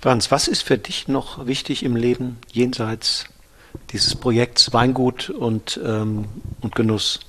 Franz, 0.00 0.30
was 0.30 0.48
ist 0.48 0.62
für 0.62 0.78
dich 0.78 1.06
noch 1.06 1.46
wichtig 1.46 1.84
im 1.84 1.94
Leben 1.94 2.38
jenseits 2.50 3.26
dieses 3.92 4.16
Projekts 4.16 4.72
Weingut 4.72 5.30
und, 5.30 5.80
ähm, 5.84 6.24
und 6.60 6.74
Genuss? 6.74 7.20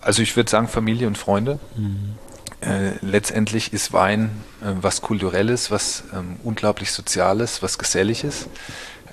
Also 0.00 0.22
ich 0.22 0.36
würde 0.36 0.50
sagen 0.50 0.68
Familie 0.68 1.06
und 1.06 1.16
Freunde. 1.16 1.58
Mhm. 1.76 2.14
Äh, 2.60 2.92
letztendlich 3.02 3.72
ist 3.72 3.92
Wein 3.92 4.30
äh, 4.62 4.72
was 4.80 5.02
Kulturelles, 5.02 5.70
was 5.70 6.04
ähm, 6.14 6.36
unglaublich 6.42 6.92
Soziales, 6.92 7.62
was 7.62 7.78
Geselliges. 7.78 8.48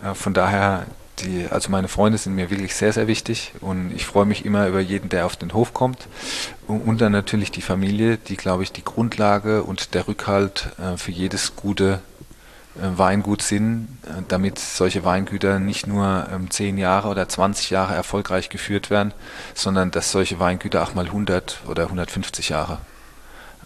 Äh, 0.03 0.13
von 0.13 0.33
daher, 0.33 0.85
die, 1.19 1.47
also 1.49 1.69
meine 1.69 1.87
Freunde 1.87 2.17
sind 2.17 2.35
mir 2.35 2.49
wirklich 2.49 2.75
sehr, 2.75 2.93
sehr 2.93 3.07
wichtig 3.07 3.53
und 3.59 3.91
ich 3.93 4.05
freue 4.05 4.25
mich 4.25 4.45
immer 4.45 4.67
über 4.67 4.79
jeden, 4.79 5.09
der 5.09 5.25
auf 5.25 5.35
den 5.35 5.53
Hof 5.53 5.73
kommt. 5.73 6.07
Und, 6.67 6.81
und 6.81 7.01
dann 7.01 7.11
natürlich 7.11 7.51
die 7.51 7.61
Familie, 7.61 8.17
die, 8.17 8.37
glaube 8.37 8.63
ich, 8.63 8.71
die 8.71 8.83
Grundlage 8.83 9.63
und 9.63 9.93
der 9.93 10.07
Rückhalt 10.07 10.69
äh, 10.79 10.97
für 10.97 11.11
jedes 11.11 11.55
gute 11.55 11.99
Weingut 12.76 13.41
sind, 13.41 13.88
äh, 14.06 14.22
damit 14.27 14.57
solche 14.57 15.03
Weingüter 15.03 15.60
nicht 15.60 15.88
nur 15.88 16.27
ähm, 16.31 16.49
10 16.49 16.77
Jahre 16.77 17.10
oder 17.10 17.27
20 17.27 17.69
Jahre 17.69 17.93
erfolgreich 17.95 18.49
geführt 18.49 18.89
werden, 18.89 19.14
sondern 19.53 19.91
dass 19.91 20.11
solche 20.11 20.39
Weingüter 20.39 20.81
auch 20.81 20.93
mal 20.93 21.06
100 21.06 21.61
oder 21.68 21.84
150 21.84 22.49
Jahre 22.49 22.77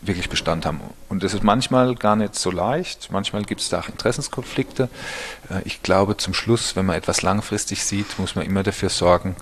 wirklich 0.01 0.29
Bestand 0.29 0.65
haben. 0.65 0.81
Und 1.07 1.23
das 1.23 1.33
ist 1.33 1.43
manchmal 1.43 1.95
gar 1.95 2.15
nicht 2.15 2.35
so 2.35 2.49
leicht. 2.49 3.09
Manchmal 3.11 3.43
gibt 3.43 3.61
es 3.61 3.69
da 3.69 3.79
auch 3.79 3.89
Interessenskonflikte. 3.89 4.89
Äh, 5.51 5.61
ich 5.65 5.83
glaube, 5.83 6.17
zum 6.17 6.33
Schluss, 6.33 6.75
wenn 6.75 6.87
man 6.87 6.95
etwas 6.95 7.21
langfristig 7.21 7.83
sieht, 7.83 8.17
muss 8.17 8.35
man 8.35 8.45
immer 8.45 8.63
dafür 8.63 8.89
sorgen, 8.89 9.35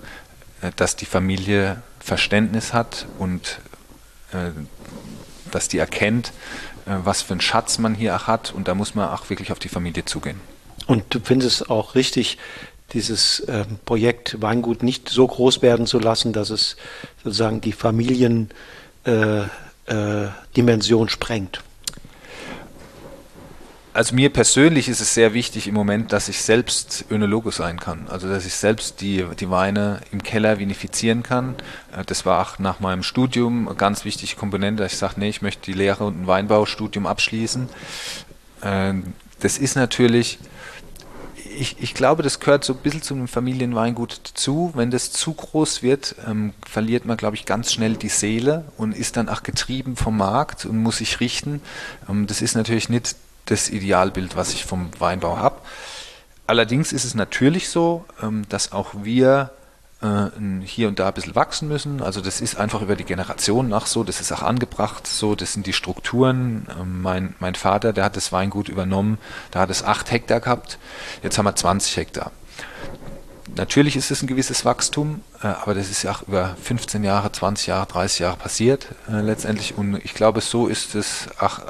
dass 0.76 0.96
die 0.96 1.06
Familie 1.06 1.82
Verständnis 2.00 2.72
hat 2.72 3.06
und 3.18 3.58
dass 5.54 5.68
die 5.68 5.78
erkennt, 5.78 6.32
äh, 6.86 6.96
was 7.04 7.22
für 7.22 7.32
einen 7.32 7.40
Schatz 7.40 7.78
man 7.78 7.94
hier 7.94 8.16
auch 8.16 8.26
hat 8.26 8.52
und 8.52 8.68
da 8.68 8.74
muss 8.74 8.94
man 8.94 9.08
auch 9.08 9.30
wirklich 9.30 9.52
auf 9.52 9.58
die 9.58 9.68
Familie 9.68 10.04
zugehen. 10.04 10.40
Und 10.86 11.04
du 11.10 11.20
findest 11.20 11.62
es 11.62 11.70
auch 11.70 11.94
richtig, 11.94 12.38
dieses 12.92 13.40
äh, 13.40 13.64
Projekt 13.84 14.40
Weingut 14.42 14.82
nicht 14.82 15.08
so 15.08 15.26
groß 15.26 15.62
werden 15.62 15.86
zu 15.86 15.98
lassen, 15.98 16.32
dass 16.32 16.50
es 16.50 16.76
sozusagen 17.22 17.60
die 17.60 17.72
Familiendimension 17.72 19.48
äh, 19.86 21.06
äh, 21.06 21.10
sprengt. 21.10 21.62
Also 23.94 24.16
mir 24.16 24.30
persönlich 24.30 24.88
ist 24.88 25.00
es 25.00 25.14
sehr 25.14 25.34
wichtig 25.34 25.68
im 25.68 25.74
Moment, 25.74 26.12
dass 26.12 26.28
ich 26.28 26.42
selbst 26.42 27.04
Önologe 27.12 27.52
sein 27.52 27.78
kann. 27.78 28.08
Also 28.08 28.28
dass 28.28 28.44
ich 28.44 28.54
selbst 28.54 29.00
die, 29.00 29.24
die 29.38 29.50
Weine 29.50 30.00
im 30.10 30.20
Keller 30.20 30.58
vinifizieren 30.58 31.22
kann. 31.22 31.54
Äh, 31.96 32.04
das 32.04 32.26
war 32.26 32.44
auch 32.44 32.58
nach 32.58 32.80
meinem 32.80 33.04
Studium 33.04 33.68
eine 33.68 33.76
ganz 33.76 34.04
wichtige 34.04 34.34
Komponente, 34.34 34.82
dass 34.82 34.94
ich 34.94 34.98
sage, 34.98 35.14
nee, 35.18 35.28
ich 35.28 35.42
möchte 35.42 35.66
die 35.66 35.78
Lehre 35.78 36.04
und 36.04 36.22
ein 36.22 36.26
Weinbaustudium 36.26 37.06
abschließen. 37.06 37.68
Ähm, 38.64 39.12
das 39.38 39.58
ist 39.58 39.76
natürlich, 39.76 40.40
ich, 41.56 41.76
ich 41.80 41.94
glaube, 41.94 42.24
das 42.24 42.40
gehört 42.40 42.64
so 42.64 42.72
ein 42.72 42.80
bisschen 42.80 43.02
zum 43.02 43.28
Familienweingut 43.28 44.22
dazu. 44.24 44.72
Wenn 44.74 44.90
das 44.90 45.12
zu 45.12 45.34
groß 45.34 45.84
wird, 45.84 46.16
ähm, 46.26 46.52
verliert 46.68 47.04
man, 47.04 47.16
glaube 47.16 47.36
ich, 47.36 47.46
ganz 47.46 47.72
schnell 47.72 47.94
die 47.94 48.08
Seele 48.08 48.64
und 48.76 48.96
ist 48.96 49.16
dann 49.16 49.28
auch 49.28 49.44
getrieben 49.44 49.94
vom 49.94 50.16
Markt 50.16 50.64
und 50.64 50.78
muss 50.78 50.96
sich 50.96 51.20
richten. 51.20 51.60
Ähm, 52.08 52.26
das 52.26 52.42
ist 52.42 52.56
natürlich 52.56 52.88
nicht 52.88 53.14
das 53.46 53.68
Idealbild, 53.68 54.36
was 54.36 54.52
ich 54.52 54.64
vom 54.64 54.90
Weinbau 54.98 55.38
habe. 55.38 55.56
Allerdings 56.46 56.92
ist 56.92 57.04
es 57.04 57.14
natürlich 57.14 57.68
so, 57.68 58.04
ähm, 58.22 58.44
dass 58.48 58.72
auch 58.72 58.90
wir 59.02 59.50
äh, 60.02 60.26
hier 60.64 60.88
und 60.88 60.98
da 60.98 61.08
ein 61.08 61.14
bisschen 61.14 61.34
wachsen 61.34 61.68
müssen. 61.68 62.02
Also 62.02 62.20
das 62.20 62.40
ist 62.40 62.56
einfach 62.56 62.82
über 62.82 62.96
die 62.96 63.04
Generationen 63.04 63.68
nach 63.68 63.86
so, 63.86 64.04
das 64.04 64.20
ist 64.20 64.32
auch 64.32 64.42
angebracht 64.42 65.06
so, 65.06 65.34
das 65.34 65.54
sind 65.54 65.66
die 65.66 65.72
Strukturen. 65.72 66.66
Ähm, 66.78 67.02
mein, 67.02 67.34
mein 67.38 67.54
Vater, 67.54 67.92
der 67.92 68.04
hat 68.04 68.16
das 68.16 68.32
Weingut 68.32 68.68
übernommen, 68.68 69.18
da 69.50 69.60
hat 69.60 69.70
es 69.70 69.82
acht 69.82 70.10
Hektar 70.10 70.40
gehabt, 70.40 70.78
jetzt 71.22 71.38
haben 71.38 71.46
wir 71.46 71.56
20 71.56 71.96
Hektar. 71.96 72.30
natürlich 73.56 73.96
ist 73.96 74.10
es 74.10 74.22
ein 74.22 74.26
gewisses 74.26 74.64
Wachstum, 74.64 75.22
äh, 75.42 75.46
aber 75.46 75.74
das 75.74 75.90
ist 75.90 76.02
ja 76.02 76.12
auch 76.12 76.22
über 76.22 76.56
15 76.62 77.04
Jahre, 77.04 77.32
20 77.32 77.68
Jahre, 77.68 77.86
30 77.86 78.18
Jahre 78.18 78.36
passiert 78.36 78.88
äh, 79.08 79.20
letztendlich. 79.22 79.78
Und 79.78 79.96
ich 80.04 80.12
glaube, 80.14 80.42
so 80.42 80.66
ist 80.66 80.94
es 80.94 81.28
auch 81.38 81.60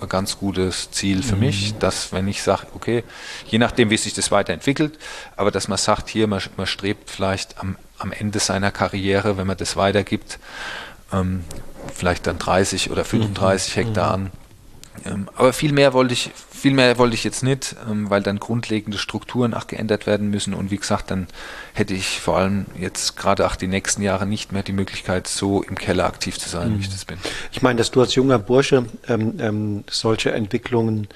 ein 0.00 0.08
ganz 0.08 0.38
gutes 0.38 0.90
Ziel 0.90 1.22
für 1.22 1.34
mhm. 1.34 1.40
mich, 1.40 1.74
dass 1.78 2.12
wenn 2.12 2.28
ich 2.28 2.42
sage, 2.42 2.66
okay, 2.74 3.04
je 3.46 3.58
nachdem, 3.58 3.90
wie 3.90 3.96
sich 3.96 4.14
das 4.14 4.30
weiterentwickelt, 4.30 4.98
aber 5.36 5.50
dass 5.50 5.68
man 5.68 5.78
sagt, 5.78 6.08
hier, 6.08 6.26
man, 6.26 6.42
man 6.56 6.66
strebt 6.66 7.10
vielleicht 7.10 7.58
am, 7.58 7.76
am 7.98 8.12
Ende 8.12 8.38
seiner 8.38 8.70
Karriere, 8.70 9.36
wenn 9.36 9.46
man 9.46 9.56
das 9.56 9.76
weitergibt, 9.76 10.38
ähm, 11.12 11.44
vielleicht 11.94 12.26
dann 12.26 12.38
30 12.38 12.90
oder 12.90 13.04
35 13.04 13.76
mhm. 13.76 13.80
Hektar 13.80 14.10
an. 14.12 14.30
Ähm, 15.04 15.28
aber 15.34 15.52
viel 15.52 15.72
mehr 15.72 15.92
wollte 15.92 16.12
ich, 16.14 16.30
viel 16.50 16.72
mehr 16.72 16.98
wollte 16.98 17.14
ich 17.14 17.24
jetzt 17.24 17.42
nicht, 17.42 17.76
ähm, 17.90 18.10
weil 18.10 18.22
dann 18.22 18.38
grundlegende 18.38 18.98
Strukturen 18.98 19.54
auch 19.54 19.66
geändert 19.66 20.06
werden 20.06 20.30
müssen. 20.30 20.54
Und 20.54 20.70
wie 20.70 20.76
gesagt, 20.76 21.10
dann 21.10 21.26
hätte 21.74 21.94
ich 21.94 22.20
vor 22.20 22.38
allem 22.38 22.66
jetzt 22.78 23.16
gerade 23.16 23.46
auch 23.46 23.56
die 23.56 23.68
nächsten 23.68 24.02
Jahre 24.02 24.26
nicht 24.26 24.52
mehr 24.52 24.62
die 24.62 24.72
Möglichkeit, 24.72 25.26
so 25.28 25.62
im 25.62 25.76
Keller 25.76 26.06
aktiv 26.06 26.38
zu 26.38 26.48
sein, 26.48 26.70
mhm. 26.70 26.78
wie 26.78 26.80
ich 26.82 26.88
mhm. 26.88 26.92
das 26.92 27.04
bin. 27.04 27.18
Ich 27.52 27.62
meine, 27.62 27.78
dass 27.78 27.90
du 27.90 28.00
als 28.00 28.14
junger 28.14 28.38
Bursche 28.38 28.86
ähm, 29.08 29.34
ähm, 29.40 29.84
solche 29.90 30.32
Entwicklungen 30.32 31.08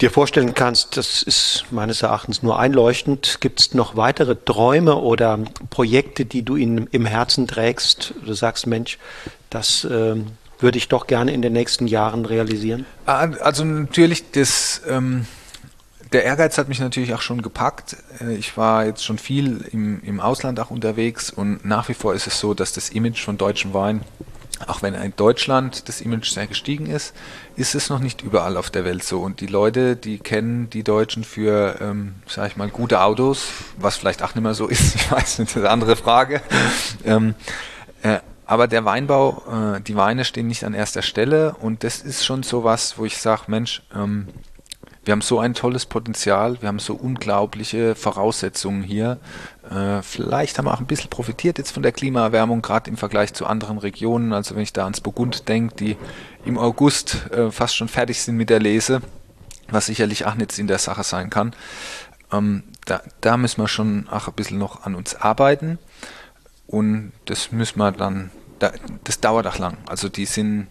dir 0.00 0.10
vorstellen 0.10 0.54
kannst, 0.54 0.96
das 0.96 1.22
ist 1.22 1.66
meines 1.70 2.02
Erachtens 2.02 2.42
nur 2.42 2.58
einleuchtend. 2.58 3.40
Gibt 3.40 3.60
es 3.60 3.74
noch 3.74 3.96
weitere 3.96 4.34
Träume 4.36 4.96
oder 4.96 5.38
Projekte, 5.70 6.24
die 6.24 6.42
du 6.42 6.56
in, 6.56 6.88
im 6.88 7.06
Herzen 7.06 7.46
trägst? 7.46 8.14
Du 8.24 8.34
sagst, 8.34 8.66
Mensch, 8.66 8.98
das 9.50 9.86
ähm, 9.88 10.32
würde 10.64 10.78
ich 10.78 10.88
doch 10.88 11.06
gerne 11.06 11.32
in 11.32 11.42
den 11.42 11.52
nächsten 11.52 11.86
Jahren 11.86 12.24
realisieren? 12.24 12.86
Ah, 13.06 13.28
also 13.40 13.64
natürlich, 13.64 14.30
das, 14.32 14.80
ähm, 14.88 15.26
der 16.12 16.24
Ehrgeiz 16.24 16.56
hat 16.56 16.68
mich 16.68 16.80
natürlich 16.80 17.12
auch 17.12 17.20
schon 17.20 17.42
gepackt. 17.42 17.96
Äh, 18.20 18.34
ich 18.34 18.56
war 18.56 18.86
jetzt 18.86 19.04
schon 19.04 19.18
viel 19.18 19.64
im, 19.70 20.02
im 20.02 20.20
Ausland 20.20 20.58
auch 20.58 20.70
unterwegs 20.70 21.30
und 21.30 21.64
nach 21.64 21.88
wie 21.90 21.94
vor 21.94 22.14
ist 22.14 22.26
es 22.26 22.40
so, 22.40 22.54
dass 22.54 22.72
das 22.72 22.88
Image 22.88 23.22
von 23.22 23.36
deutschem 23.36 23.74
Wein, 23.74 24.00
auch 24.66 24.80
wenn 24.80 24.94
in 24.94 25.12
Deutschland 25.14 25.86
das 25.88 26.00
Image 26.00 26.30
sehr 26.30 26.46
gestiegen 26.46 26.86
ist, 26.86 27.12
ist 27.56 27.74
es 27.74 27.90
noch 27.90 27.98
nicht 27.98 28.22
überall 28.22 28.56
auf 28.56 28.70
der 28.70 28.86
Welt 28.86 29.04
so. 29.04 29.20
Und 29.20 29.40
die 29.40 29.46
Leute, 29.46 29.96
die 29.96 30.18
kennen 30.18 30.70
die 30.70 30.82
Deutschen 30.82 31.24
für, 31.24 31.78
ähm, 31.82 32.14
sag 32.26 32.46
ich 32.46 32.56
mal, 32.56 32.70
gute 32.70 33.02
Autos, 33.02 33.48
was 33.76 33.96
vielleicht 33.96 34.22
auch 34.22 34.34
nicht 34.34 34.44
mehr 34.44 34.54
so 34.54 34.66
ist, 34.66 34.94
ich 34.94 35.12
weiß 35.12 35.40
nicht, 35.40 35.50
das 35.50 35.56
ist 35.56 35.62
eine 35.62 35.70
andere 35.70 35.96
Frage. 35.96 36.40
ähm, 37.04 37.34
äh, 38.02 38.20
aber 38.46 38.66
der 38.68 38.84
Weinbau, 38.84 39.76
äh, 39.76 39.80
die 39.80 39.96
Weine 39.96 40.24
stehen 40.24 40.46
nicht 40.46 40.64
an 40.64 40.74
erster 40.74 41.02
Stelle 41.02 41.54
und 41.60 41.84
das 41.84 42.00
ist 42.00 42.24
schon 42.24 42.42
so 42.42 42.64
was, 42.64 42.98
wo 42.98 43.04
ich 43.04 43.18
sage, 43.18 43.44
Mensch, 43.48 43.82
ähm, 43.94 44.28
wir 45.04 45.12
haben 45.12 45.20
so 45.20 45.38
ein 45.38 45.52
tolles 45.52 45.84
Potenzial, 45.84 46.60
wir 46.62 46.68
haben 46.68 46.78
so 46.78 46.94
unglaubliche 46.94 47.94
Voraussetzungen 47.94 48.82
hier. 48.82 49.18
Äh, 49.70 50.00
vielleicht 50.00 50.56
haben 50.56 50.64
wir 50.64 50.72
auch 50.72 50.80
ein 50.80 50.86
bisschen 50.86 51.10
profitiert 51.10 51.58
jetzt 51.58 51.72
von 51.72 51.82
der 51.82 51.92
Klimaerwärmung, 51.92 52.62
gerade 52.62 52.90
im 52.90 52.96
Vergleich 52.96 53.34
zu 53.34 53.46
anderen 53.46 53.76
Regionen. 53.76 54.32
Also 54.32 54.54
wenn 54.54 54.62
ich 54.62 54.72
da 54.72 54.84
ans 54.84 55.02
Burgund 55.02 55.48
denke, 55.48 55.76
die 55.76 55.96
im 56.46 56.56
August 56.56 57.30
äh, 57.32 57.50
fast 57.50 57.76
schon 57.76 57.88
fertig 57.88 58.22
sind 58.22 58.36
mit 58.36 58.48
der 58.48 58.60
Lese, 58.60 59.02
was 59.68 59.86
sicherlich 59.86 60.24
auch 60.24 60.36
nicht 60.36 60.58
in 60.58 60.68
der 60.68 60.78
Sache 60.78 61.04
sein 61.04 61.28
kann. 61.28 61.54
Ähm, 62.32 62.62
da, 62.86 63.02
da 63.20 63.36
müssen 63.36 63.60
wir 63.60 63.68
schon 63.68 64.08
auch 64.08 64.28
ein 64.28 64.34
bisschen 64.34 64.58
noch 64.58 64.84
an 64.84 64.94
uns 64.94 65.14
arbeiten. 65.14 65.78
Und 66.66 67.12
das 67.26 67.52
müssen 67.52 67.78
wir 67.78 67.92
dann, 67.92 68.30
das 69.04 69.20
dauert 69.20 69.46
auch 69.46 69.58
lang. 69.58 69.78
Also 69.86 70.08
die 70.08 70.26
sind, 70.26 70.68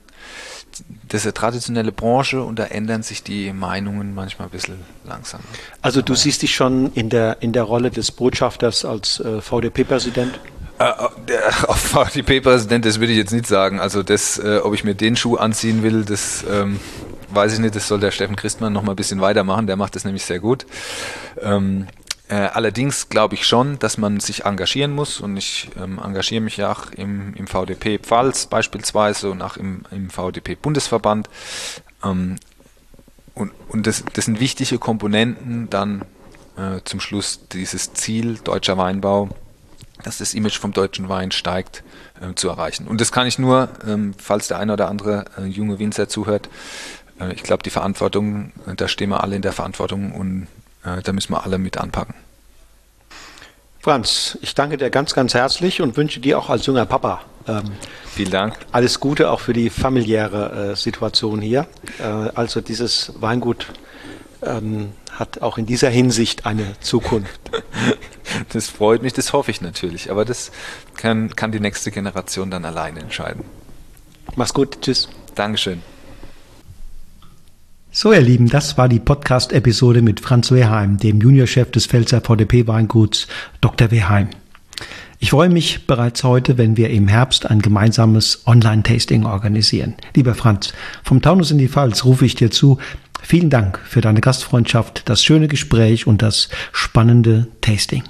das 1.07 1.21
ist 1.21 1.27
eine 1.27 1.33
traditionelle 1.33 1.91
Branche 1.91 2.41
und 2.41 2.57
da 2.57 2.65
ändern 2.65 3.03
sich 3.03 3.23
die 3.23 3.53
Meinungen 3.53 4.15
manchmal 4.15 4.47
ein 4.47 4.51
bisschen 4.51 4.79
langsamer. 5.05 5.43
Also 5.81 6.01
du 6.01 6.15
siehst 6.15 6.41
dich 6.41 6.55
schon 6.55 6.91
in 6.93 7.09
der, 7.09 7.41
in 7.41 7.53
der 7.53 7.63
Rolle 7.63 7.91
des 7.91 8.11
Botschafters 8.11 8.85
als 8.85 9.19
äh, 9.19 9.41
VDP-Präsident? 9.41 10.39
Äh, 10.79 10.85
äh 10.85 11.39
auf 11.67 11.79
VDP-Präsident, 11.79 12.85
das 12.85 12.99
würde 12.99 13.11
ich 13.11 13.17
jetzt 13.19 13.33
nicht 13.33 13.47
sagen. 13.47 13.79
Also 13.79 14.01
das, 14.01 14.39
äh, 14.39 14.59
ob 14.63 14.73
ich 14.73 14.83
mir 14.83 14.95
den 14.95 15.15
Schuh 15.15 15.35
anziehen 15.35 15.83
will, 15.83 16.03
das 16.03 16.43
ähm, 16.49 16.79
weiß 17.29 17.53
ich 17.53 17.59
nicht. 17.59 17.75
Das 17.75 17.87
soll 17.87 17.99
der 17.99 18.11
Steffen 18.11 18.35
Christmann 18.35 18.73
noch 18.73 18.83
mal 18.83 18.93
ein 18.93 18.95
bisschen 18.95 19.21
weitermachen. 19.21 19.67
Der 19.67 19.75
macht 19.75 19.95
das 19.95 20.05
nämlich 20.05 20.25
sehr 20.25 20.39
gut. 20.39 20.65
Ähm, 21.41 21.87
äh, 22.33 22.49
allerdings 22.51 23.09
glaube 23.09 23.35
ich 23.35 23.45
schon, 23.45 23.77
dass 23.77 23.99
man 23.99 24.19
sich 24.19 24.45
engagieren 24.45 24.91
muss 24.91 25.19
und 25.19 25.37
ich 25.37 25.69
ähm, 25.79 25.99
engagiere 26.03 26.41
mich 26.41 26.57
ja 26.57 26.71
auch 26.71 26.89
im, 26.91 27.35
im 27.35 27.45
VDP 27.45 27.99
Pfalz 27.99 28.47
beispielsweise 28.47 29.29
und 29.29 29.43
auch 29.43 29.55
im, 29.55 29.83
im 29.91 30.09
VDP 30.09 30.55
Bundesverband. 30.55 31.29
Ähm, 32.03 32.37
und 33.35 33.51
und 33.67 33.85
das, 33.85 34.03
das 34.13 34.25
sind 34.25 34.39
wichtige 34.39 34.79
Komponenten 34.79 35.69
dann 35.69 36.05
äh, 36.57 36.81
zum 36.85 36.99
Schluss 36.99 37.47
dieses 37.51 37.93
Ziel 37.93 38.39
deutscher 38.43 38.79
Weinbau, 38.79 39.29
dass 40.01 40.17
das 40.17 40.33
Image 40.33 40.57
vom 40.57 40.71
deutschen 40.71 41.09
Wein 41.09 41.31
steigt, 41.31 41.83
äh, 42.19 42.33
zu 42.33 42.49
erreichen. 42.49 42.87
Und 42.87 42.99
das 42.99 43.11
kann 43.11 43.27
ich 43.27 43.37
nur, 43.37 43.69
ähm, 43.87 44.15
falls 44.17 44.47
der 44.47 44.57
eine 44.57 44.73
oder 44.73 44.89
andere 44.89 45.25
äh, 45.37 45.45
junge 45.45 45.77
Winzer 45.77 46.09
zuhört, 46.09 46.49
äh, 47.19 47.31
ich 47.33 47.43
glaube, 47.43 47.61
die 47.61 47.69
Verantwortung, 47.69 48.53
da 48.75 48.87
stehen 48.87 49.11
wir 49.11 49.23
alle 49.23 49.35
in 49.35 49.43
der 49.43 49.53
Verantwortung 49.53 50.13
und 50.13 50.47
da 51.05 51.13
müssen 51.13 51.31
wir 51.31 51.45
alle 51.45 51.59
mit 51.59 51.77
anpacken. 51.77 52.13
Franz, 53.83 54.37
ich 54.41 54.55
danke 54.55 54.77
dir 54.77 54.89
ganz, 54.89 55.13
ganz 55.13 55.33
herzlich 55.33 55.81
und 55.81 55.97
wünsche 55.97 56.21
dir 56.21 56.39
auch 56.39 56.49
als 56.49 56.65
junger 56.65 56.85
Papa 56.85 57.19
ähm, 57.49 57.73
Vielen 58.05 58.31
Dank. 58.31 58.57
Alles 58.71 59.01
Gute 59.01 59.29
auch 59.29 59.41
für 59.41 59.51
die 59.51 59.69
familiäre 59.69 60.71
äh, 60.71 60.75
Situation 60.77 61.41
hier. 61.41 61.67
Äh, 61.99 62.03
also 62.03 62.61
dieses 62.61 63.11
Weingut 63.19 63.67
ähm, 64.41 64.93
hat 65.11 65.41
auch 65.41 65.57
in 65.57 65.65
dieser 65.65 65.89
Hinsicht 65.89 66.45
eine 66.45 66.79
Zukunft. 66.79 67.41
Das 68.51 68.67
freut 68.67 69.03
mich, 69.03 69.13
das 69.13 69.31
hoffe 69.31 69.51
ich 69.51 69.61
natürlich. 69.61 70.09
Aber 70.09 70.25
das 70.25 70.51
kann, 70.95 71.35
kann 71.35 71.51
die 71.51 71.59
nächste 71.59 71.91
Generation 71.91 72.49
dann 72.49 72.65
alleine 72.65 73.01
entscheiden. 73.01 73.43
Mach's 74.35 74.55
gut, 74.55 74.81
tschüss. 74.81 75.07
Dankeschön. 75.35 75.83
So, 77.95 78.11
ihr 78.11 78.21
Lieben, 78.21 78.49
das 78.49 78.75
war 78.75 78.89
die 78.89 78.97
Podcast-Episode 78.97 80.01
mit 80.01 80.19
Franz 80.19 80.51
Weheim, 80.51 80.97
dem 80.97 81.21
Juniorchef 81.21 81.69
des 81.69 81.85
Pfälzer 81.85 82.21
VDP-Weinguts 82.21 83.27
Dr. 83.61 83.91
Weheim. 83.91 84.29
Ich 85.19 85.29
freue 85.29 85.49
mich 85.49 85.85
bereits 85.85 86.23
heute, 86.23 86.57
wenn 86.57 86.75
wir 86.75 86.89
im 86.89 87.07
Herbst 87.07 87.45
ein 87.45 87.61
gemeinsames 87.61 88.47
Online-Tasting 88.47 89.27
organisieren. 89.27 89.93
Lieber 90.15 90.33
Franz, 90.33 90.73
vom 91.03 91.21
Taunus 91.21 91.51
in 91.51 91.59
die 91.59 91.67
Pfalz 91.67 92.03
rufe 92.03 92.25
ich 92.25 92.33
dir 92.33 92.49
zu. 92.49 92.79
Vielen 93.21 93.51
Dank 93.51 93.79
für 93.85 94.01
deine 94.01 94.21
Gastfreundschaft, 94.21 95.07
das 95.07 95.23
schöne 95.23 95.47
Gespräch 95.47 96.07
und 96.07 96.23
das 96.23 96.49
spannende 96.71 97.45
Tasting. 97.61 98.01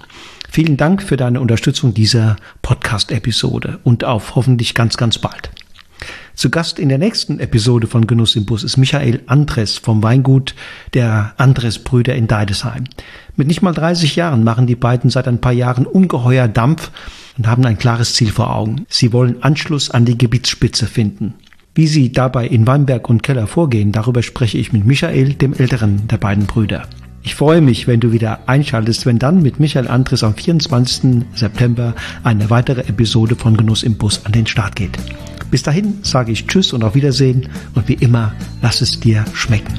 Vielen 0.50 0.78
Dank 0.78 1.04
für 1.04 1.18
deine 1.18 1.42
Unterstützung 1.42 1.94
dieser 1.94 2.38
Podcast-Episode 2.62 3.80
und 3.84 4.06
auf 4.06 4.36
hoffentlich 4.36 4.76
ganz, 4.76 4.96
ganz 4.96 5.18
bald. 5.18 5.52
Zu 6.36 6.50
Gast 6.50 6.80
in 6.80 6.90
der 6.90 6.98
nächsten 6.98 7.40
Episode 7.40 7.86
von 7.86 8.08
Genuss 8.08 8.36
im 8.36 8.46
Bus 8.46 8.64
ist 8.64 8.78
Michael 8.78 9.22
Andres 9.28 9.78
vom 9.78 10.02
Weingut 10.02 10.56
der 10.94 11.34
Andres-Brüder 11.38 12.16
in 12.16 12.28
Deidesheim. 12.28 12.86
Mit 13.36 13.48
nicht 13.48 13.62
mal 13.62 13.74
30 13.74 14.16
Jahren 14.16 14.44
machen 14.44 14.66
die 14.66 14.76
beiden 14.76 15.12
seit 15.12 15.28
ein 15.28 15.40
paar 15.40 15.52
Jahren 15.52 15.86
ungeheuer 15.86 16.48
Dampf 16.48 16.90
und 17.38 17.48
haben 17.48 17.66
ein 17.66 17.78
klares 17.78 18.16
Ziel 18.16 18.32
vor 18.32 18.56
Augen. 18.56 18.86
Sie 18.90 19.14
wollen 19.14 19.44
Anschluss 19.44 19.92
an 19.92 20.06
die 20.06 20.18
Gebietsspitze 20.18 20.88
finden. 20.88 21.36
Wie 21.76 21.88
sie 21.88 22.12
dabei 22.12 22.48
in 22.48 22.66
Weinberg 22.66 23.10
und 23.10 23.24
Keller 23.24 23.48
vorgehen, 23.48 23.92
darüber 23.92 24.24
spreche 24.24 24.58
ich 24.58 24.74
mit 24.74 24.86
Michael, 24.86 25.36
dem 25.36 25.54
älteren 25.54 26.08
der 26.08 26.18
beiden 26.18 26.48
Brüder. 26.48 26.88
Ich 27.22 27.36
freue 27.36 27.62
mich, 27.62 27.88
wenn 27.88 28.00
du 28.00 28.12
wieder 28.12 28.40
einschaltest, 28.48 29.06
wenn 29.06 29.18
dann 29.18 29.42
mit 29.42 29.60
Michael 29.60 29.88
Andres 29.88 30.24
am 30.24 30.36
24. 30.36 31.26
September 31.36 31.96
eine 32.24 32.50
weitere 32.50 32.82
Episode 32.82 33.36
von 33.36 33.56
Genuss 33.56 33.84
im 33.84 33.98
Bus 33.98 34.26
an 34.26 34.34
den 34.34 34.46
Start 34.46 34.76
geht. 34.76 34.98
Bis 35.54 35.62
dahin 35.62 36.00
sage 36.02 36.32
ich 36.32 36.48
Tschüss 36.48 36.74
und 36.74 36.84
auf 36.84 36.96
Wiedersehen 36.96 37.48
und 37.76 37.88
wie 37.88 37.94
immer, 37.94 38.34
lass 38.64 38.82
es 38.82 39.00
dir 39.00 39.24
schmecken. 39.36 39.72